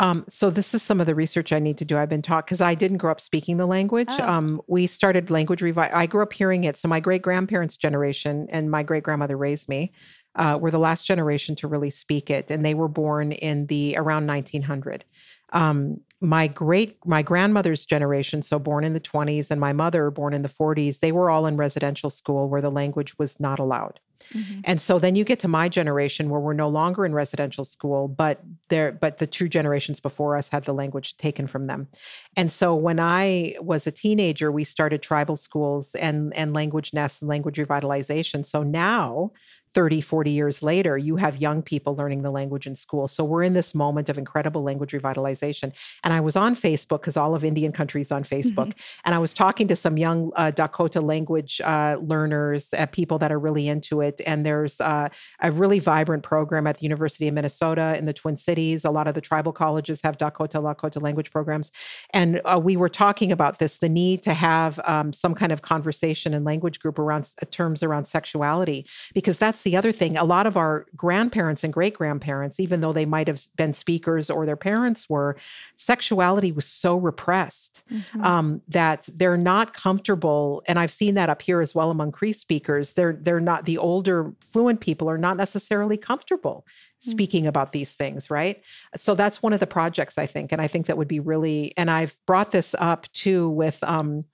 Um, 0.00 0.24
so 0.28 0.48
this 0.48 0.74
is 0.74 0.82
some 0.82 1.00
of 1.00 1.06
the 1.06 1.14
research 1.14 1.52
I 1.52 1.58
need 1.58 1.76
to 1.78 1.84
do. 1.84 1.98
I've 1.98 2.08
been 2.08 2.22
taught 2.22 2.46
because 2.46 2.60
I 2.60 2.74
didn't 2.74 2.98
grow 2.98 3.10
up 3.10 3.20
speaking 3.20 3.56
the 3.56 3.66
language. 3.66 4.08
Oh. 4.10 4.28
Um, 4.28 4.62
we 4.68 4.86
started 4.86 5.30
language 5.30 5.60
revival. 5.60 5.98
I 5.98 6.06
grew 6.06 6.22
up 6.22 6.32
hearing 6.32 6.64
it. 6.64 6.76
So 6.76 6.86
my 6.86 7.00
great 7.00 7.20
grandparents' 7.20 7.76
generation 7.76 8.46
and 8.50 8.70
my 8.70 8.84
great 8.84 9.02
grandmother 9.02 9.36
raised 9.36 9.68
me 9.68 9.92
uh, 10.36 10.56
were 10.60 10.70
the 10.70 10.78
last 10.78 11.04
generation 11.04 11.56
to 11.56 11.68
really 11.68 11.90
speak 11.90 12.30
it, 12.30 12.50
and 12.50 12.64
they 12.64 12.74
were 12.74 12.88
born 12.88 13.32
in 13.32 13.66
the 13.66 13.96
around 13.96 14.26
1900 14.26 15.04
um, 15.52 16.00
my 16.20 16.48
great 16.48 16.96
my 17.06 17.22
grandmother's 17.22 17.86
generation 17.86 18.42
so 18.42 18.58
born 18.58 18.82
in 18.84 18.92
the 18.92 19.00
20s 19.00 19.50
and 19.50 19.60
my 19.60 19.72
mother 19.72 20.10
born 20.10 20.34
in 20.34 20.42
the 20.42 20.48
40s 20.48 20.98
they 20.98 21.12
were 21.12 21.30
all 21.30 21.46
in 21.46 21.56
residential 21.56 22.10
school 22.10 22.48
where 22.48 22.60
the 22.60 22.70
language 22.70 23.16
was 23.18 23.38
not 23.38 23.60
allowed 23.60 24.00
mm-hmm. 24.32 24.60
and 24.64 24.80
so 24.80 24.98
then 24.98 25.16
you 25.16 25.24
get 25.24 25.38
to 25.38 25.48
my 25.48 25.68
generation 25.68 26.28
where 26.28 26.40
we're 26.40 26.52
no 26.52 26.68
longer 26.68 27.04
in 27.04 27.14
residential 27.14 27.64
school 27.64 28.08
but 28.08 28.42
there 28.68 28.92
but 28.92 29.18
the 29.18 29.26
two 29.26 29.48
generations 29.48 30.00
before 30.00 30.36
us 30.36 30.48
had 30.48 30.64
the 30.64 30.74
language 30.74 31.16
taken 31.16 31.46
from 31.46 31.66
them 31.66 31.88
and 32.36 32.50
so 32.52 32.74
when 32.74 33.00
i 33.00 33.54
was 33.60 33.86
a 33.86 33.92
teenager 33.92 34.50
we 34.52 34.64
started 34.64 35.02
tribal 35.02 35.36
schools 35.36 35.94
and 35.96 36.34
and 36.36 36.54
language 36.54 36.92
nests 36.92 37.20
and 37.20 37.28
language 37.28 37.56
revitalization 37.56 38.44
so 38.44 38.62
now 38.62 39.30
30, 39.74 40.00
40 40.00 40.30
years 40.30 40.62
later, 40.62 40.96
you 40.98 41.16
have 41.16 41.36
young 41.36 41.62
people 41.62 41.94
learning 41.94 42.22
the 42.22 42.30
language 42.30 42.66
in 42.66 42.74
school. 42.74 43.06
So 43.06 43.24
we're 43.24 43.42
in 43.42 43.52
this 43.52 43.74
moment 43.74 44.08
of 44.08 44.18
incredible 44.18 44.62
language 44.62 44.92
revitalization. 44.92 45.72
And 46.04 46.12
I 46.12 46.20
was 46.20 46.36
on 46.36 46.54
Facebook 46.54 47.00
because 47.00 47.16
all 47.16 47.34
of 47.34 47.44
Indian 47.44 47.72
countries 47.72 48.10
on 48.10 48.24
Facebook, 48.24 48.68
mm-hmm. 48.68 49.00
and 49.04 49.14
I 49.14 49.18
was 49.18 49.32
talking 49.32 49.68
to 49.68 49.76
some 49.76 49.96
young 49.96 50.32
uh, 50.36 50.50
Dakota 50.50 51.00
language 51.00 51.60
uh, 51.60 51.96
learners, 52.00 52.72
uh, 52.74 52.86
people 52.86 53.18
that 53.18 53.30
are 53.30 53.38
really 53.38 53.68
into 53.68 54.00
it. 54.00 54.07
And 54.26 54.44
there's 54.44 54.80
uh, 54.80 55.08
a 55.40 55.52
really 55.52 55.78
vibrant 55.78 56.22
program 56.22 56.66
at 56.66 56.78
the 56.78 56.82
University 56.82 57.28
of 57.28 57.34
Minnesota 57.34 57.96
in 57.98 58.06
the 58.06 58.12
Twin 58.12 58.36
Cities. 58.36 58.84
A 58.84 58.90
lot 58.90 59.06
of 59.06 59.14
the 59.14 59.20
tribal 59.20 59.52
colleges 59.52 60.00
have 60.02 60.18
Dakota 60.18 60.60
Lakota 60.60 61.00
language 61.00 61.30
programs, 61.30 61.72
and 62.12 62.40
uh, 62.44 62.60
we 62.62 62.76
were 62.76 62.88
talking 62.88 63.32
about 63.32 63.58
this: 63.58 63.78
the 63.78 63.88
need 63.88 64.22
to 64.22 64.34
have 64.34 64.80
um, 64.84 65.12
some 65.12 65.34
kind 65.34 65.52
of 65.52 65.62
conversation 65.62 66.34
and 66.34 66.44
language 66.44 66.80
group 66.80 66.98
around 66.98 67.32
terms 67.50 67.82
around 67.82 68.06
sexuality, 68.06 68.86
because 69.14 69.38
that's 69.38 69.62
the 69.62 69.76
other 69.76 69.92
thing. 69.92 70.16
A 70.16 70.24
lot 70.24 70.46
of 70.46 70.56
our 70.56 70.86
grandparents 70.96 71.64
and 71.64 71.72
great 71.72 71.94
grandparents, 71.94 72.60
even 72.60 72.80
though 72.80 72.92
they 72.92 73.06
might 73.06 73.28
have 73.28 73.42
been 73.56 73.72
speakers 73.72 74.30
or 74.30 74.46
their 74.46 74.56
parents 74.56 75.08
were, 75.08 75.36
sexuality 75.76 76.52
was 76.52 76.66
so 76.66 76.96
repressed 76.96 77.82
mm-hmm. 77.90 78.24
um, 78.24 78.62
that 78.68 79.08
they're 79.14 79.36
not 79.36 79.74
comfortable. 79.74 80.62
And 80.66 80.78
I've 80.78 80.90
seen 80.90 81.14
that 81.14 81.28
up 81.28 81.42
here 81.42 81.60
as 81.60 81.74
well 81.74 81.90
among 81.90 82.12
Cree 82.12 82.32
speakers. 82.32 82.92
They're 82.92 83.18
they're 83.20 83.40
not 83.40 83.64
the 83.64 83.78
older 83.98 84.32
fluent 84.52 84.80
people 84.80 85.10
are 85.10 85.18
not 85.18 85.36
necessarily 85.36 85.96
comfortable 85.96 86.64
mm. 87.04 87.10
speaking 87.10 87.42
mm-hmm. 87.42 87.48
about 87.48 87.72
these 87.72 87.94
things, 87.94 88.30
right? 88.30 88.62
So 88.96 89.16
that's 89.16 89.42
one 89.42 89.52
of 89.52 89.58
the 89.58 89.66
projects 89.66 90.18
I 90.18 90.26
think, 90.26 90.52
and 90.52 90.62
I 90.62 90.68
think 90.68 90.86
that 90.86 90.96
would 90.96 91.08
be 91.08 91.20
really. 91.20 91.72
And 91.76 91.90
I've 91.90 92.16
brought 92.26 92.52
this 92.52 92.74
up 92.78 93.10
too 93.12 93.50
with. 93.50 93.82
Um, 93.82 94.24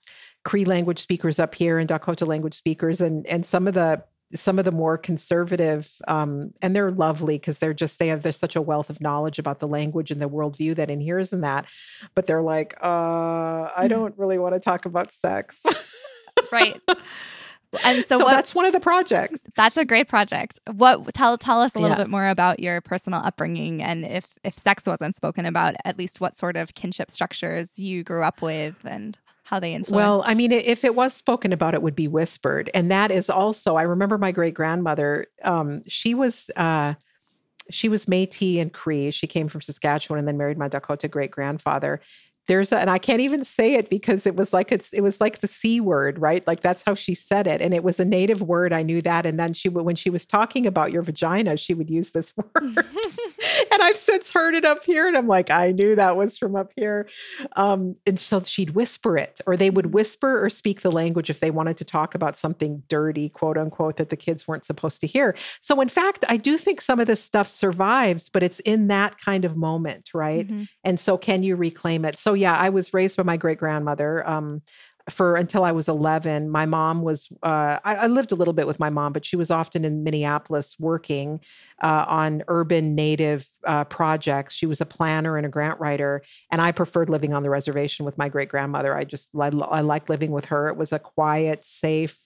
Cree 0.43 0.63
language 0.63 0.99
speakers 0.99 1.39
up 1.39 1.55
here 1.55 1.79
and 1.79 1.89
Dakota 1.89 2.23
language 2.23 2.53
speakers 2.53 3.01
and 3.01 3.25
and 3.25 3.43
some 3.43 3.67
of 3.67 3.73
the 3.73 4.03
some 4.35 4.59
of 4.59 4.65
the 4.65 4.71
more 4.71 4.95
conservative 4.95 5.89
um, 6.07 6.53
and 6.61 6.75
they're 6.75 6.91
lovely 6.91 7.39
because 7.39 7.57
they're 7.57 7.73
just 7.73 7.97
they 7.97 8.09
have 8.09 8.21
there's 8.21 8.37
such 8.37 8.55
a 8.55 8.61
wealth 8.61 8.91
of 8.91 9.01
knowledge 9.01 9.39
about 9.39 9.57
the 9.57 9.67
language 9.67 10.11
and 10.11 10.21
the 10.21 10.29
worldview 10.29 10.75
that 10.75 10.91
inheres 10.91 11.33
in 11.33 11.41
that 11.41 11.65
but 12.13 12.27
they're 12.27 12.43
like 12.43 12.75
uh 12.83 12.85
i 12.85 13.71
mm-hmm. 13.77 13.87
don't 13.87 14.17
really 14.17 14.37
want 14.37 14.53
to 14.53 14.59
talk 14.59 14.85
about 14.85 15.11
sex 15.11 15.63
right 16.51 16.79
and 17.83 18.05
so, 18.05 18.17
so 18.19 18.25
what, 18.25 18.31
that's 18.31 18.55
one 18.55 18.65
of 18.65 18.73
the 18.73 18.79
projects 18.79 19.41
that's 19.55 19.77
a 19.77 19.85
great 19.85 20.07
project 20.07 20.59
what 20.73 21.13
tell 21.13 21.37
tell 21.37 21.61
us 21.61 21.75
a 21.75 21.79
little 21.79 21.97
yeah. 21.97 22.03
bit 22.03 22.09
more 22.09 22.27
about 22.27 22.59
your 22.59 22.81
personal 22.81 23.21
upbringing 23.23 23.81
and 23.81 24.05
if 24.05 24.25
if 24.43 24.57
sex 24.57 24.85
wasn't 24.85 25.15
spoken 25.15 25.45
about 25.45 25.75
at 25.85 25.97
least 25.97 26.21
what 26.21 26.37
sort 26.37 26.55
of 26.55 26.73
kinship 26.73 27.11
structures 27.11 27.77
you 27.77 28.03
grew 28.03 28.23
up 28.23 28.41
with 28.41 28.75
and 28.83 29.17
how 29.45 29.59
they 29.59 29.73
influenced? 29.73 29.95
Well, 29.95 30.23
I 30.25 30.33
mean, 30.33 30.51
if 30.51 30.83
it 30.83 30.95
was 30.95 31.13
spoken 31.13 31.53
about, 31.53 31.75
it 31.75 31.81
would 31.83 31.95
be 31.95 32.07
whispered. 32.07 32.69
And 32.73 32.91
that 32.91 33.11
is 33.11 33.29
also, 33.29 33.75
I 33.75 33.83
remember 33.83 34.17
my 34.17 34.31
great 34.31 34.55
grandmother, 34.55 35.27
um, 35.43 35.83
she 35.87 36.15
was, 36.15 36.49
uh, 36.55 36.95
she 37.69 37.87
was 37.87 38.07
Métis 38.07 38.59
and 38.59 38.73
Cree. 38.73 39.11
She 39.11 39.27
came 39.27 39.47
from 39.47 39.61
Saskatchewan 39.61 40.19
and 40.19 40.27
then 40.27 40.37
married 40.37 40.57
my 40.57 40.67
Dakota 40.67 41.07
great 41.07 41.31
grandfather 41.31 42.01
there's 42.47 42.71
a, 42.71 42.77
and 42.77 42.89
I 42.89 42.97
can't 42.97 43.21
even 43.21 43.43
say 43.43 43.75
it 43.75 43.89
because 43.89 44.25
it 44.25 44.35
was 44.35 44.53
like 44.53 44.71
it's 44.71 44.93
it 44.93 45.01
was 45.01 45.19
like 45.19 45.39
the 45.39 45.47
c 45.47 45.81
word, 45.81 46.19
right? 46.19 46.45
Like 46.45 46.61
that's 46.61 46.83
how 46.85 46.95
she 46.95 47.15
said 47.15 47.47
it, 47.47 47.61
and 47.61 47.73
it 47.73 47.83
was 47.83 47.99
a 47.99 48.05
native 48.05 48.41
word. 48.41 48.73
I 48.73 48.83
knew 48.83 49.01
that, 49.01 49.25
and 49.25 49.39
then 49.39 49.53
she 49.53 49.69
would 49.69 49.85
when 49.85 49.95
she 49.95 50.09
was 50.09 50.25
talking 50.25 50.65
about 50.67 50.91
your 50.91 51.01
vagina, 51.01 51.57
she 51.57 51.73
would 51.73 51.89
use 51.89 52.11
this 52.11 52.33
word, 52.37 52.53
and 52.61 53.81
I've 53.81 53.97
since 53.97 54.31
heard 54.31 54.53
it 54.53 54.65
up 54.65 54.85
here, 54.85 55.07
and 55.07 55.17
I'm 55.17 55.27
like, 55.27 55.49
I 55.49 55.71
knew 55.71 55.95
that 55.95 56.17
was 56.17 56.37
from 56.37 56.55
up 56.55 56.71
here, 56.75 57.09
um, 57.55 57.95
and 58.05 58.19
so 58.19 58.43
she'd 58.43 58.71
whisper 58.71 59.17
it, 59.17 59.41
or 59.47 59.57
they 59.57 59.69
would 59.69 59.93
whisper 59.93 60.43
or 60.43 60.49
speak 60.49 60.81
the 60.81 60.91
language 60.91 61.29
if 61.29 61.39
they 61.39 61.51
wanted 61.51 61.77
to 61.77 61.85
talk 61.85 62.13
about 62.13 62.37
something 62.37 62.83
dirty, 62.89 63.29
quote 63.29 63.57
unquote, 63.57 63.97
that 63.97 64.09
the 64.09 64.17
kids 64.17 64.47
weren't 64.47 64.65
supposed 64.65 65.01
to 65.01 65.07
hear. 65.07 65.35
So 65.61 65.81
in 65.81 65.89
fact, 65.89 66.25
I 66.29 66.37
do 66.37 66.57
think 66.57 66.81
some 66.81 66.99
of 66.99 67.07
this 67.07 67.23
stuff 67.23 67.47
survives, 67.47 68.29
but 68.29 68.43
it's 68.43 68.59
in 68.61 68.87
that 68.87 69.19
kind 69.19 69.45
of 69.45 69.57
moment, 69.57 70.11
right? 70.13 70.47
Mm-hmm. 70.47 70.63
And 70.83 70.99
so, 70.99 71.17
can 71.17 71.41
you 71.41 71.55
reclaim 71.55 72.05
it? 72.05 72.19
So 72.19 72.34
yeah, 72.35 72.55
I 72.55 72.69
was 72.69 72.93
raised 72.93 73.17
by 73.17 73.23
my 73.23 73.37
great 73.37 73.57
grandmother. 73.57 74.27
Um, 74.27 74.61
for 75.09 75.35
until 75.35 75.63
I 75.63 75.71
was 75.71 75.87
11. 75.87 76.49
My 76.49 76.65
mom 76.65 77.03
was, 77.03 77.29
uh, 77.43 77.77
I, 77.83 77.95
I, 77.95 78.07
lived 78.07 78.31
a 78.31 78.35
little 78.35 78.55
bit 78.55 78.65
with 78.65 78.79
my 78.79 78.89
mom, 78.89 79.13
but 79.13 79.23
she 79.23 79.35
was 79.35 79.51
often 79.51 79.85
in 79.85 80.03
Minneapolis 80.03 80.75
working 80.79 81.41
uh, 81.83 82.05
on 82.07 82.43
urban 82.47 82.95
native 82.95 83.47
uh, 83.65 83.83
projects. 83.83 84.55
She 84.55 84.65
was 84.65 84.81
a 84.81 84.85
planner 84.85 85.37
and 85.37 85.45
a 85.45 85.49
grant 85.49 85.79
writer. 85.79 86.23
And 86.51 86.59
I 86.59 86.71
preferred 86.71 87.09
living 87.09 87.33
on 87.33 87.43
the 87.43 87.51
reservation 87.51 88.03
with 88.03 88.17
my 88.17 88.29
great 88.29 88.49
grandmother. 88.49 88.97
I 88.97 89.03
just, 89.03 89.29
I, 89.39 89.47
I 89.49 89.81
liked 89.81 90.09
living 90.09 90.31
with 90.31 90.45
her. 90.45 90.69
It 90.69 90.77
was 90.77 90.91
a 90.91 90.99
quiet, 90.99 91.65
safe, 91.67 92.17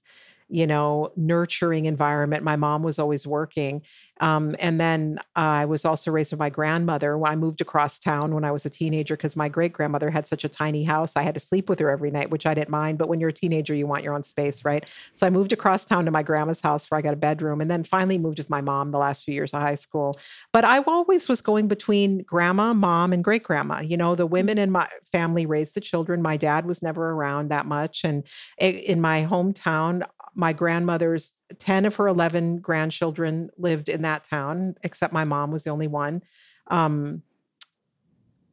you 0.49 0.65
know, 0.65 1.11
nurturing 1.15 1.85
environment. 1.85 2.43
My 2.43 2.55
mom 2.55 2.83
was 2.83 2.99
always 2.99 3.25
working. 3.25 3.83
Um, 4.21 4.55
and 4.59 4.79
then 4.79 5.19
I 5.35 5.65
was 5.65 5.85
also 5.85 6.11
raised 6.11 6.31
with 6.31 6.39
my 6.39 6.49
grandmother. 6.49 7.17
When 7.17 7.31
I 7.31 7.35
moved 7.35 7.61
across 7.61 7.99
town 7.99 8.33
when 8.33 8.43
I 8.43 8.51
was 8.51 8.65
a 8.65 8.69
teenager, 8.69 9.15
because 9.15 9.35
my 9.35 9.47
great 9.47 9.71
grandmother 9.71 10.09
had 10.09 10.27
such 10.27 10.43
a 10.43 10.49
tiny 10.49 10.83
house, 10.83 11.13
I 11.15 11.23
had 11.23 11.35
to 11.35 11.39
sleep 11.39 11.69
with 11.69 11.79
her 11.79 11.89
every 11.89 12.11
night, 12.11 12.29
which 12.29 12.45
I 12.45 12.53
didn't 12.53 12.69
mind. 12.69 12.97
But 12.97 13.07
when 13.07 13.19
you're 13.19 13.29
a 13.29 13.33
teenager, 13.33 13.73
you 13.73 13.87
want 13.87 14.03
your 14.03 14.13
own 14.13 14.23
space, 14.23 14.65
right? 14.65 14.85
So 15.15 15.25
I 15.25 15.29
moved 15.29 15.53
across 15.53 15.85
town 15.85 16.05
to 16.05 16.11
my 16.11 16.23
grandma's 16.23 16.59
house 16.59 16.89
where 16.89 16.97
I 16.97 17.01
got 17.01 17.13
a 17.13 17.17
bedroom, 17.17 17.61
and 17.61 17.71
then 17.71 17.83
finally 17.83 18.17
moved 18.17 18.39
with 18.39 18.49
my 18.49 18.61
mom 18.61 18.91
the 18.91 18.97
last 18.97 19.23
few 19.23 19.33
years 19.33 19.53
of 19.53 19.61
high 19.61 19.75
school. 19.75 20.19
But 20.51 20.65
I 20.65 20.79
always 20.79 21.29
was 21.29 21.41
going 21.41 21.67
between 21.67 22.23
grandma, 22.23 22.73
mom, 22.73 23.13
and 23.13 23.23
great 23.23 23.43
grandma. 23.43 23.79
You 23.79 23.95
know, 23.95 24.15
the 24.15 24.27
mm. 24.27 24.31
women 24.31 24.57
in 24.57 24.71
my 24.71 24.89
family 25.11 25.45
raised 25.45 25.75
the 25.75 25.81
children. 25.81 26.21
My 26.21 26.35
dad 26.35 26.65
was 26.65 26.81
never 26.81 27.11
around 27.11 27.49
that 27.49 27.65
much, 27.65 28.01
and 28.03 28.23
in 28.57 28.99
my 28.99 29.25
hometown, 29.25 30.05
my 30.35 30.53
grandmother's 30.53 31.31
10 31.57 31.85
of 31.85 31.95
her 31.95 32.07
11 32.07 32.59
grandchildren 32.59 33.49
lived 33.57 33.89
in 33.89 34.01
that 34.03 34.23
town, 34.23 34.75
except 34.83 35.13
my 35.13 35.23
mom 35.23 35.51
was 35.51 35.63
the 35.63 35.69
only 35.69 35.87
one. 35.87 36.21
Um, 36.67 37.23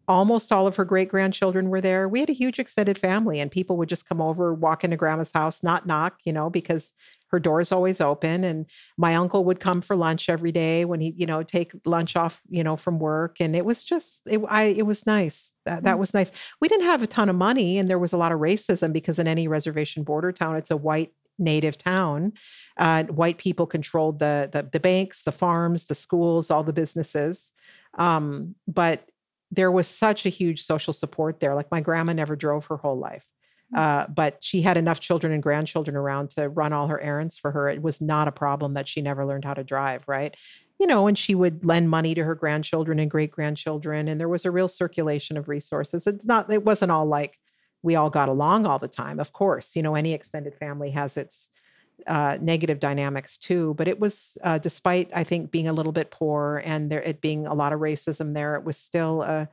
almost 0.08 0.52
all 0.52 0.66
of 0.66 0.76
her 0.76 0.84
great 0.84 1.08
grandchildren 1.08 1.68
were 1.68 1.80
there. 1.80 2.08
We 2.08 2.20
had 2.20 2.30
a 2.30 2.34
huge 2.34 2.58
extended 2.58 2.98
family, 2.98 3.40
and 3.40 3.50
people 3.50 3.76
would 3.76 3.88
just 3.88 4.08
come 4.08 4.20
over, 4.20 4.54
walk 4.54 4.84
into 4.84 4.96
grandma's 4.96 5.32
house, 5.32 5.62
not 5.62 5.86
knock, 5.86 6.20
you 6.24 6.32
know, 6.32 6.48
because 6.48 6.94
her 7.28 7.40
door 7.40 7.60
is 7.60 7.72
always 7.72 8.00
open. 8.00 8.44
And 8.44 8.66
my 8.96 9.16
uncle 9.16 9.44
would 9.44 9.58
come 9.58 9.80
for 9.80 9.96
lunch 9.96 10.28
every 10.28 10.52
day 10.52 10.84
when 10.84 11.00
he, 11.00 11.12
you 11.16 11.26
know, 11.26 11.42
take 11.42 11.72
lunch 11.84 12.14
off, 12.14 12.40
you 12.48 12.62
know, 12.62 12.76
from 12.76 13.00
work. 13.00 13.38
And 13.40 13.56
it 13.56 13.64
was 13.64 13.82
just, 13.82 14.22
it, 14.26 14.40
I, 14.48 14.64
it 14.64 14.86
was 14.86 15.06
nice. 15.06 15.52
That, 15.64 15.82
that 15.82 15.96
mm. 15.96 15.98
was 15.98 16.14
nice. 16.14 16.30
We 16.60 16.68
didn't 16.68 16.86
have 16.86 17.02
a 17.02 17.08
ton 17.08 17.28
of 17.28 17.36
money, 17.36 17.78
and 17.78 17.90
there 17.90 17.98
was 17.98 18.12
a 18.12 18.18
lot 18.18 18.32
of 18.32 18.38
racism 18.38 18.92
because 18.92 19.18
in 19.18 19.26
any 19.26 19.48
reservation 19.48 20.04
border 20.04 20.30
town, 20.30 20.56
it's 20.56 20.70
a 20.70 20.76
white 20.76 21.12
native 21.38 21.78
town. 21.78 22.32
Uh, 22.76 23.04
white 23.04 23.38
people 23.38 23.66
controlled 23.66 24.18
the, 24.18 24.48
the, 24.52 24.68
the 24.72 24.80
banks, 24.80 25.22
the 25.22 25.32
farms, 25.32 25.84
the 25.84 25.94
schools, 25.94 26.50
all 26.50 26.64
the 26.64 26.72
businesses. 26.72 27.52
Um, 27.98 28.54
but 28.66 29.08
there 29.50 29.70
was 29.70 29.86
such 29.86 30.26
a 30.26 30.30
huge 30.30 30.62
social 30.62 30.92
support 30.92 31.40
there. 31.40 31.54
Like 31.54 31.70
my 31.70 31.80
grandma 31.80 32.12
never 32.12 32.36
drove 32.36 32.66
her 32.66 32.76
whole 32.76 32.98
life. 32.98 33.24
Mm. 33.74 33.78
Uh, 33.78 34.06
but 34.08 34.38
she 34.40 34.62
had 34.62 34.76
enough 34.76 35.00
children 35.00 35.32
and 35.32 35.42
grandchildren 35.42 35.96
around 35.96 36.30
to 36.30 36.48
run 36.48 36.72
all 36.72 36.86
her 36.88 37.00
errands 37.00 37.38
for 37.38 37.50
her. 37.50 37.68
It 37.68 37.82
was 37.82 38.00
not 38.00 38.28
a 38.28 38.32
problem 38.32 38.74
that 38.74 38.88
she 38.88 39.02
never 39.02 39.24
learned 39.24 39.44
how 39.44 39.54
to 39.54 39.64
drive, 39.64 40.02
right? 40.06 40.34
You 40.78 40.86
know, 40.86 41.06
and 41.06 41.16
she 41.16 41.34
would 41.34 41.64
lend 41.64 41.88
money 41.88 42.14
to 42.14 42.24
her 42.24 42.34
grandchildren 42.34 42.98
and 42.98 43.10
great 43.10 43.30
grandchildren, 43.30 44.08
and 44.08 44.20
there 44.20 44.28
was 44.28 44.44
a 44.44 44.50
real 44.50 44.68
circulation 44.68 45.38
of 45.38 45.48
resources. 45.48 46.06
It's 46.06 46.26
not, 46.26 46.52
it 46.52 46.64
wasn't 46.64 46.92
all 46.92 47.06
like 47.06 47.38
we 47.82 47.96
all 47.96 48.10
got 48.10 48.28
along 48.28 48.66
all 48.66 48.78
the 48.78 48.88
time. 48.88 49.20
Of 49.20 49.32
course, 49.32 49.76
you 49.76 49.82
know, 49.82 49.94
any 49.94 50.12
extended 50.12 50.54
family 50.54 50.90
has 50.90 51.16
its 51.16 51.50
uh, 52.06 52.38
negative 52.40 52.80
dynamics 52.80 53.38
too. 53.38 53.74
But 53.76 53.88
it 53.88 53.98
was, 53.98 54.36
uh, 54.42 54.58
despite 54.58 55.10
I 55.14 55.24
think 55.24 55.50
being 55.50 55.68
a 55.68 55.72
little 55.72 55.92
bit 55.92 56.10
poor 56.10 56.62
and 56.64 56.90
there 56.90 57.02
it 57.02 57.20
being 57.20 57.46
a 57.46 57.54
lot 57.54 57.72
of 57.72 57.80
racism 57.80 58.34
there, 58.34 58.54
it 58.56 58.64
was 58.64 58.76
still 58.76 59.22
a, 59.22 59.48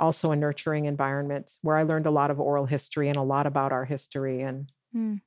also 0.00 0.32
a 0.32 0.36
nurturing 0.36 0.84
environment 0.84 1.52
where 1.62 1.76
I 1.76 1.82
learned 1.84 2.06
a 2.06 2.10
lot 2.10 2.30
of 2.30 2.40
oral 2.40 2.66
history 2.66 3.08
and 3.08 3.16
a 3.16 3.22
lot 3.22 3.46
about 3.46 3.72
our 3.72 3.84
history 3.84 4.42
and. 4.42 4.70
Mm. 4.94 5.20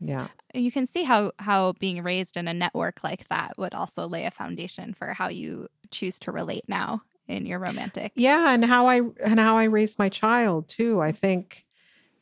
Yeah. 0.00 0.28
You 0.54 0.72
can 0.72 0.86
see 0.86 1.02
how 1.02 1.32
how 1.38 1.74
being 1.74 2.02
raised 2.02 2.36
in 2.36 2.48
a 2.48 2.54
network 2.54 3.00
like 3.04 3.28
that 3.28 3.58
would 3.58 3.74
also 3.74 4.08
lay 4.08 4.24
a 4.24 4.30
foundation 4.30 4.94
for 4.94 5.12
how 5.12 5.28
you 5.28 5.68
choose 5.90 6.18
to 6.20 6.32
relate 6.32 6.64
now 6.68 7.02
in 7.28 7.46
your 7.46 7.58
romantic. 7.58 8.12
Yeah, 8.16 8.50
and 8.50 8.64
how 8.64 8.88
I 8.88 9.02
and 9.22 9.38
how 9.38 9.58
I 9.58 9.64
raised 9.64 9.98
my 9.98 10.08
child 10.08 10.68
too. 10.68 11.00
I 11.00 11.12
think 11.12 11.66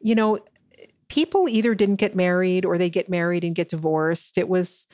you 0.01 0.15
know, 0.15 0.39
people 1.09 1.49
either 1.49 1.75
didn't 1.75 1.97
get 1.97 2.15
married 2.15 2.65
or 2.65 2.77
they 2.77 2.91
get 2.91 3.09
married 3.09 3.45
and 3.45 3.55
get 3.55 3.71
divorced. 3.71 4.37
It 4.37 4.49
was, 4.49 4.87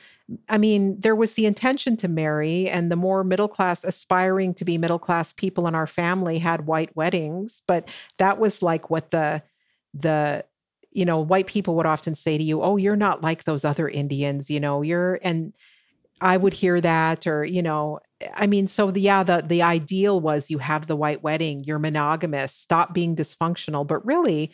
I 0.47 0.57
mean, 0.57 0.99
there 0.99 1.15
was 1.15 1.33
the 1.33 1.45
intention 1.45 1.97
to 1.97 2.07
marry, 2.07 2.69
and 2.69 2.91
the 2.91 2.95
more 2.95 3.23
middle 3.23 3.49
class, 3.49 3.83
aspiring 3.83 4.53
to 4.55 4.65
be 4.65 4.77
middle 4.77 4.99
class 4.99 5.33
people 5.33 5.67
in 5.67 5.75
our 5.75 5.87
family 5.87 6.39
had 6.39 6.67
white 6.67 6.95
weddings, 6.95 7.61
but 7.67 7.89
that 8.17 8.39
was 8.39 8.63
like 8.63 8.89
what 8.89 9.11
the, 9.11 9.43
the, 9.93 10.45
you 10.91 11.03
know, 11.03 11.19
white 11.19 11.47
people 11.47 11.75
would 11.75 11.85
often 11.85 12.15
say 12.15 12.37
to 12.37 12.43
you, 12.43 12.61
Oh, 12.61 12.77
you're 12.77 12.95
not 12.95 13.21
like 13.21 13.43
those 13.43 13.65
other 13.65 13.89
Indians, 13.89 14.49
you 14.49 14.59
know, 14.61 14.81
you're, 14.81 15.19
and, 15.21 15.53
I 16.21 16.37
would 16.37 16.53
hear 16.53 16.79
that, 16.81 17.27
or 17.27 17.43
you 17.43 17.61
know, 17.61 17.99
I 18.35 18.47
mean, 18.47 18.67
so 18.67 18.89
the, 18.89 19.01
yeah, 19.01 19.23
the 19.23 19.43
the 19.45 19.61
ideal 19.61 20.21
was 20.21 20.49
you 20.49 20.59
have 20.59 20.87
the 20.87 20.95
white 20.95 21.23
wedding, 21.23 21.63
you're 21.65 21.79
monogamous, 21.79 22.53
stop 22.53 22.93
being 22.93 23.15
dysfunctional. 23.15 23.85
But 23.85 24.05
really, 24.05 24.51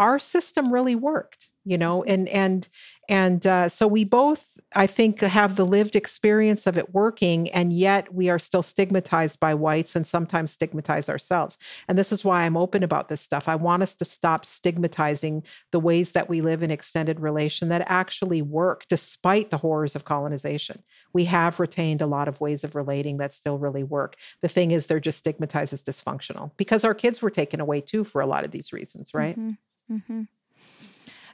our 0.00 0.18
system 0.18 0.72
really 0.72 0.96
worked 0.96 1.50
you 1.64 1.76
know 1.76 2.02
and 2.04 2.28
and 2.30 2.68
and 3.08 3.46
uh, 3.46 3.68
so 3.68 3.86
we 3.86 4.04
both 4.04 4.58
i 4.74 4.86
think 4.86 5.20
have 5.20 5.56
the 5.56 5.66
lived 5.66 5.94
experience 5.94 6.66
of 6.66 6.78
it 6.78 6.94
working 6.94 7.50
and 7.50 7.72
yet 7.72 8.12
we 8.14 8.28
are 8.30 8.38
still 8.38 8.62
stigmatized 8.62 9.38
by 9.40 9.52
whites 9.52 9.94
and 9.94 10.06
sometimes 10.06 10.52
stigmatize 10.52 11.08
ourselves. 11.08 11.58
And 11.88 11.98
this 11.98 12.12
is 12.12 12.24
why 12.24 12.44
i'm 12.44 12.56
open 12.56 12.82
about 12.82 13.08
this 13.08 13.20
stuff. 13.20 13.48
I 13.48 13.56
want 13.56 13.82
us 13.82 13.94
to 13.96 14.04
stop 14.04 14.46
stigmatizing 14.46 15.42
the 15.72 15.80
ways 15.80 16.12
that 16.12 16.28
we 16.28 16.40
live 16.40 16.62
in 16.62 16.70
extended 16.70 17.20
relation 17.20 17.68
that 17.68 17.84
actually 17.86 18.42
work 18.42 18.84
despite 18.88 19.50
the 19.50 19.58
horrors 19.58 19.94
of 19.94 20.04
colonization. 20.04 20.82
We 21.12 21.24
have 21.26 21.60
retained 21.60 22.00
a 22.00 22.06
lot 22.06 22.28
of 22.28 22.40
ways 22.40 22.64
of 22.64 22.74
relating 22.74 23.18
that 23.18 23.32
still 23.32 23.58
really 23.58 23.84
work. 23.84 24.16
The 24.40 24.48
thing 24.48 24.70
is 24.70 24.86
they're 24.86 25.00
just 25.00 25.18
stigmatized 25.18 25.72
as 25.72 25.82
dysfunctional 25.82 26.52
because 26.56 26.84
our 26.84 26.94
kids 26.94 27.20
were 27.20 27.30
taken 27.30 27.60
away 27.60 27.80
too 27.80 28.04
for 28.04 28.20
a 28.20 28.26
lot 28.26 28.44
of 28.44 28.50
these 28.50 28.72
reasons 28.72 29.10
right? 29.12 29.38
Mm-hmm. 29.38 29.52
Mm-hmm. 29.90 30.22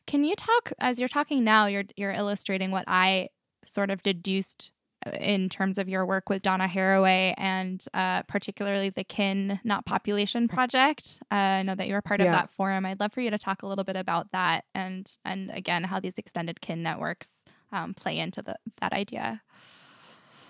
Can 0.06 0.24
you 0.24 0.36
talk 0.36 0.72
as 0.78 1.00
you're 1.00 1.08
talking 1.08 1.44
now? 1.44 1.66
You're 1.66 1.84
you're 1.96 2.12
illustrating 2.12 2.70
what 2.70 2.84
I 2.86 3.28
sort 3.64 3.90
of 3.90 4.02
deduced 4.02 4.70
uh, 5.04 5.10
in 5.10 5.48
terms 5.48 5.78
of 5.78 5.88
your 5.88 6.06
work 6.06 6.28
with 6.28 6.42
Donna 6.42 6.68
Haraway 6.68 7.34
and 7.36 7.84
uh, 7.92 8.22
particularly 8.22 8.90
the 8.90 9.04
Kin 9.04 9.58
Not 9.64 9.84
Population 9.84 10.46
Project. 10.46 11.18
Uh, 11.30 11.34
I 11.34 11.62
know 11.62 11.74
that 11.74 11.88
you're 11.88 12.02
part 12.02 12.20
yeah. 12.20 12.26
of 12.26 12.32
that 12.32 12.50
forum. 12.50 12.86
I'd 12.86 13.00
love 13.00 13.12
for 13.12 13.20
you 13.20 13.30
to 13.30 13.38
talk 13.38 13.62
a 13.62 13.66
little 13.66 13.84
bit 13.84 13.96
about 13.96 14.30
that 14.32 14.64
and 14.74 15.10
and 15.24 15.50
again 15.50 15.84
how 15.84 15.98
these 15.98 16.18
extended 16.18 16.60
kin 16.60 16.82
networks 16.82 17.44
um, 17.72 17.94
play 17.94 18.18
into 18.18 18.42
the, 18.42 18.56
that 18.80 18.92
idea. 18.92 19.42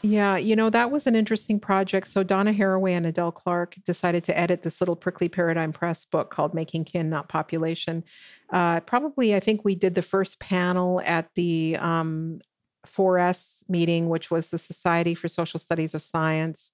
Yeah, 0.03 0.37
you 0.37 0.55
know, 0.55 0.71
that 0.71 0.91
was 0.91 1.07
an 1.07 1.17
interesting 1.17 1.59
project. 1.59 2.09
So 2.09 2.23
Donna 2.23 2.53
Haraway 2.53 2.93
and 2.93 3.07
Adele 3.07 3.33
Clarke 3.33 3.77
decided 3.85 4.23
to 4.25 4.39
edit 4.39 4.63
this 4.63 4.81
little 4.81 4.95
prickly 4.95 5.29
paradigm 5.29 5.73
press 5.73 6.05
book 6.05 6.31
called 6.31 6.55
Making 6.55 6.85
Kin, 6.85 7.11
Not 7.11 7.29
Population. 7.29 8.05
Uh, 8.51 8.81
probably, 8.81 9.35
I 9.35 9.41
think 9.41 9.65
we 9.65 9.75
did 9.75 9.95
the 9.95 10.03
first 10.03 10.39
panel 10.39 11.01
at 11.05 11.29
the 11.35 11.77
um, 11.81 12.41
4S 12.87 13.69
meeting, 13.69 14.09
which 14.09 14.31
was 14.31 14.49
the 14.49 14.59
Society 14.59 15.15
for 15.15 15.29
Social 15.29 15.59
Studies 15.59 15.95
of 15.95 16.03
Science, 16.03 16.73